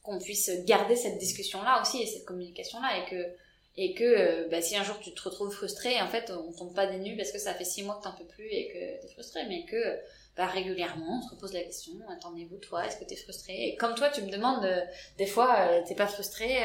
qu'on 0.02 0.18
puisse 0.18 0.50
garder 0.64 0.96
cette 0.96 1.18
discussion 1.18 1.62
là 1.62 1.80
aussi 1.80 2.02
et 2.02 2.06
cette 2.06 2.24
communication 2.24 2.80
là 2.80 2.98
et 2.98 3.08
que 3.08 3.32
et 3.76 3.94
que 3.94 4.04
euh, 4.04 4.48
bah, 4.50 4.60
si 4.60 4.76
un 4.76 4.82
jour 4.82 4.98
tu 5.00 5.14
te 5.14 5.22
retrouves 5.22 5.52
frustré 5.52 6.00
en 6.02 6.08
fait 6.08 6.30
on 6.30 6.52
tombe 6.52 6.74
pas 6.74 6.86
des 6.86 6.98
nues 6.98 7.16
parce 7.16 7.30
que 7.30 7.38
ça 7.38 7.54
fait 7.54 7.64
six 7.64 7.84
mois 7.84 7.96
que 7.98 8.02
t'en 8.02 8.12
peux 8.12 8.26
plus 8.26 8.48
et 8.50 8.68
que 8.68 9.00
t'es 9.00 9.12
frustré 9.12 9.46
mais 9.48 9.64
que 9.64 9.98
bah, 10.36 10.46
régulièrement 10.46 11.20
on 11.20 11.22
se 11.22 11.32
repose 11.34 11.52
la 11.54 11.62
question 11.62 11.92
attendez-vous 12.10 12.56
toi 12.58 12.84
est-ce 12.84 12.96
que 12.96 13.04
t'es 13.04 13.16
frustré? 13.16 13.68
Et 13.68 13.76
comme 13.76 13.94
toi 13.94 14.10
tu 14.10 14.22
me 14.22 14.30
demandes 14.30 14.64
euh, 14.64 14.80
des 15.18 15.26
fois 15.26 15.54
euh, 15.60 15.80
t'es 15.86 15.94
pas 15.94 16.08
frustré 16.08 16.58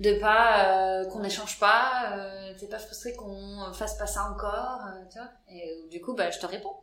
de 0.00 0.18
pas 0.18 1.00
euh, 1.00 1.04
qu'on 1.06 1.20
n'échange 1.20 1.58
pas 1.58 2.16
euh, 2.16 2.54
t'es 2.58 2.66
pas 2.66 2.78
frustré 2.78 3.14
qu'on 3.14 3.72
fasse 3.72 3.96
pas 3.96 4.06
ça 4.06 4.24
encore 4.30 4.80
euh, 4.86 5.04
tu 5.10 5.18
vois 5.18 5.30
et 5.48 5.70
euh, 5.70 5.88
du 5.88 6.00
coup 6.00 6.14
bah 6.14 6.30
je 6.30 6.38
te 6.38 6.46
réponds 6.46 6.74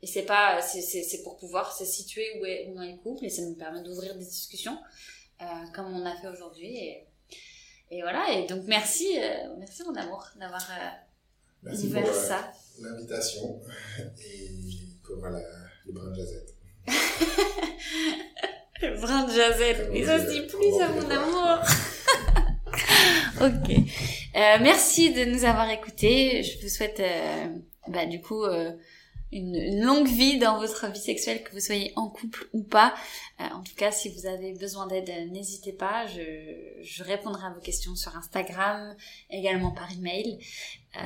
et 0.00 0.06
c'est 0.06 0.22
pas, 0.22 0.60
c'est, 0.62 0.80
c'est, 0.80 1.02
c'est 1.02 1.22
pour 1.22 1.36
pouvoir 1.36 1.76
se 1.76 1.84
situer 1.84 2.24
où 2.40 2.44
est, 2.44 2.68
où 2.68 2.80
est 2.80 2.92
le 2.92 2.98
couple 2.98 3.24
et 3.24 3.30
ça 3.30 3.42
nous 3.42 3.54
permet 3.54 3.82
d'ouvrir 3.82 4.14
des 4.14 4.24
discussions, 4.24 4.78
euh, 5.42 5.44
comme 5.74 5.86
on 5.86 6.06
a 6.06 6.14
fait 6.14 6.28
aujourd'hui. 6.28 6.76
Et, 6.76 7.06
et 7.90 8.02
voilà, 8.02 8.30
et 8.32 8.46
donc 8.46 8.62
merci, 8.66 9.18
euh, 9.18 9.56
merci 9.58 9.82
mon 9.82 9.96
amour 9.96 10.24
d'avoir 10.38 10.64
euh, 11.66 11.72
ouvert 11.72 12.14
ça. 12.14 12.52
l'invitation 12.80 13.60
et 14.24 14.50
pour 15.02 15.16
la, 15.26 15.40
le 15.86 15.92
brin 15.92 16.10
de 16.10 16.14
jazette. 16.14 16.54
Le 18.80 18.96
brin 19.00 19.24
de 19.24 19.32
jazette, 19.32 19.88
mais 19.90 20.04
ça 20.06 20.24
c'est 20.24 20.46
plus 20.46 20.80
à 20.80 20.88
mon 20.90 21.10
amour. 21.10 21.58
ok. 23.40 23.70
Euh, 23.70 24.58
merci 24.60 25.12
de 25.12 25.24
nous 25.24 25.44
avoir 25.44 25.70
écoutés. 25.70 26.42
Je 26.42 26.60
vous 26.60 26.68
souhaite, 26.68 26.98
euh, 26.98 27.46
bah, 27.86 28.04
du 28.06 28.20
coup, 28.20 28.42
euh, 28.42 28.72
une, 29.30 29.80
longue 29.84 30.08
vie 30.08 30.38
dans 30.38 30.58
votre 30.58 30.90
vie 30.90 30.98
sexuelle, 30.98 31.44
que 31.44 31.52
vous 31.52 31.60
soyez 31.60 31.92
en 31.94 32.08
couple 32.08 32.48
ou 32.52 32.62
pas. 32.62 32.94
Euh, 33.40 33.44
en 33.54 33.62
tout 33.62 33.74
cas, 33.76 33.92
si 33.92 34.08
vous 34.08 34.26
avez 34.26 34.54
besoin 34.54 34.86
d'aide, 34.86 35.30
n'hésitez 35.30 35.72
pas. 35.72 36.06
Je, 36.06 36.20
je 36.82 37.04
répondrai 37.04 37.46
à 37.46 37.50
vos 37.50 37.60
questions 37.60 37.94
sur 37.94 38.16
Instagram, 38.16 38.96
également 39.30 39.70
par 39.70 39.92
email. 39.92 40.38
Euh, 40.96 41.00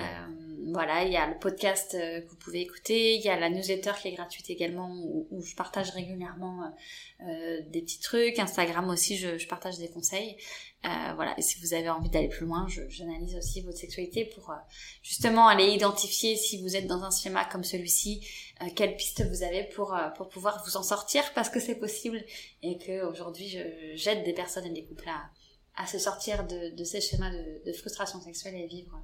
voilà, 0.73 1.05
il 1.05 1.13
y 1.13 1.17
a 1.17 1.27
le 1.27 1.39
podcast 1.39 1.95
euh, 1.95 2.21
que 2.21 2.29
vous 2.31 2.37
pouvez 2.37 2.61
écouter, 2.61 3.17
il 3.17 3.21
y 3.23 3.29
a 3.29 3.39
la 3.39 3.51
newsletter 3.51 3.93
qui 4.01 4.09
est 4.09 4.13
gratuite 4.13 4.49
également, 4.49 4.89
où, 4.91 5.43
je 5.43 5.55
partage 5.55 5.91
régulièrement 5.91 6.73
euh, 7.21 7.61
des 7.69 7.83
petits 7.83 8.01
trucs. 8.01 8.39
Instagram 8.39 8.89
aussi, 8.89 9.17
je, 9.17 9.39
je 9.39 9.49
partage 9.49 9.79
des 9.79 9.89
conseils. 9.89 10.37
Euh, 10.85 11.15
voilà, 11.15 11.39
et 11.39 11.43
si 11.43 11.61
vous 11.61 11.75
avez 11.75 11.89
envie 11.91 12.11
d'aller 12.11 12.29
plus 12.29 12.45
loin, 12.45 12.67
j'analyse 12.89 13.37
aussi 13.37 13.61
votre 13.61 13.79
sexualité 13.79 14.25
pour 14.25 14.51
euh, 14.51 14.57
justement 15.03 15.47
aller 15.47 15.67
identifier 15.67 16.37
si 16.37 16.61
vous 16.61 16.75
êtes 16.75 16.89
dans 16.89 17.05
un 17.05 17.11
schéma 17.11 17.45
comme 17.45 17.63
celui-ci, 17.63 18.27
euh, 18.63 18.67
quelles 18.75 18.97
pistes 18.97 19.25
vous 19.29 19.45
avez 19.45 19.63
pour 19.63 19.97
pour 20.17 20.29
pouvoir 20.29 20.61
vous 20.67 20.77
en 20.77 20.83
sortir 20.83 21.23
parce 21.35 21.51
que 21.51 21.61
c'est 21.61 21.77
possible 21.77 22.25
et 22.63 22.79
que 22.79 23.05
aujourd'hui 23.05 23.57
j'aide 23.95 24.25
des 24.25 24.33
personnes 24.33 24.67
et 24.67 24.71
des 24.71 24.85
couples 24.85 25.09
à, 25.09 25.31
à 25.77 25.87
se 25.87 26.01
sortir 26.01 26.45
de, 26.49 26.75
de 26.75 26.85
ces 26.85 27.01
schémas 27.01 27.31
de, 27.31 27.63
de 27.65 27.73
frustration 27.73 28.21
sexuelle 28.21 28.57
et 28.57 28.67
vivre 28.67 29.01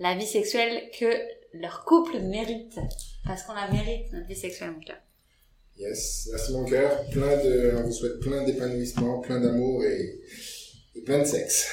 la 0.00 0.16
vie 0.16 0.26
sexuelle 0.26 0.90
que 0.98 1.06
leur 1.52 1.84
couple 1.84 2.18
mérite 2.18 2.78
parce 3.24 3.44
qu'on 3.44 3.52
la 3.52 3.70
mérite 3.70 4.12
notre 4.12 4.26
vie 4.26 4.34
sexuelle 4.34 4.72
mon 4.72 4.80
cœur. 4.80 4.96
Yes, 5.78 6.28
merci 6.32 6.52
mon 6.52 6.64
cœur. 6.64 7.04
Plein 7.10 7.36
de, 7.44 7.74
on 7.78 7.82
vous 7.84 7.92
souhaite 7.92 8.18
plein 8.20 8.42
d'épanouissement, 8.44 9.20
plein 9.20 9.40
d'amour 9.40 9.84
et, 9.84 10.20
et 10.96 11.00
plein 11.02 11.20
de 11.20 11.24
sexe. 11.24 11.70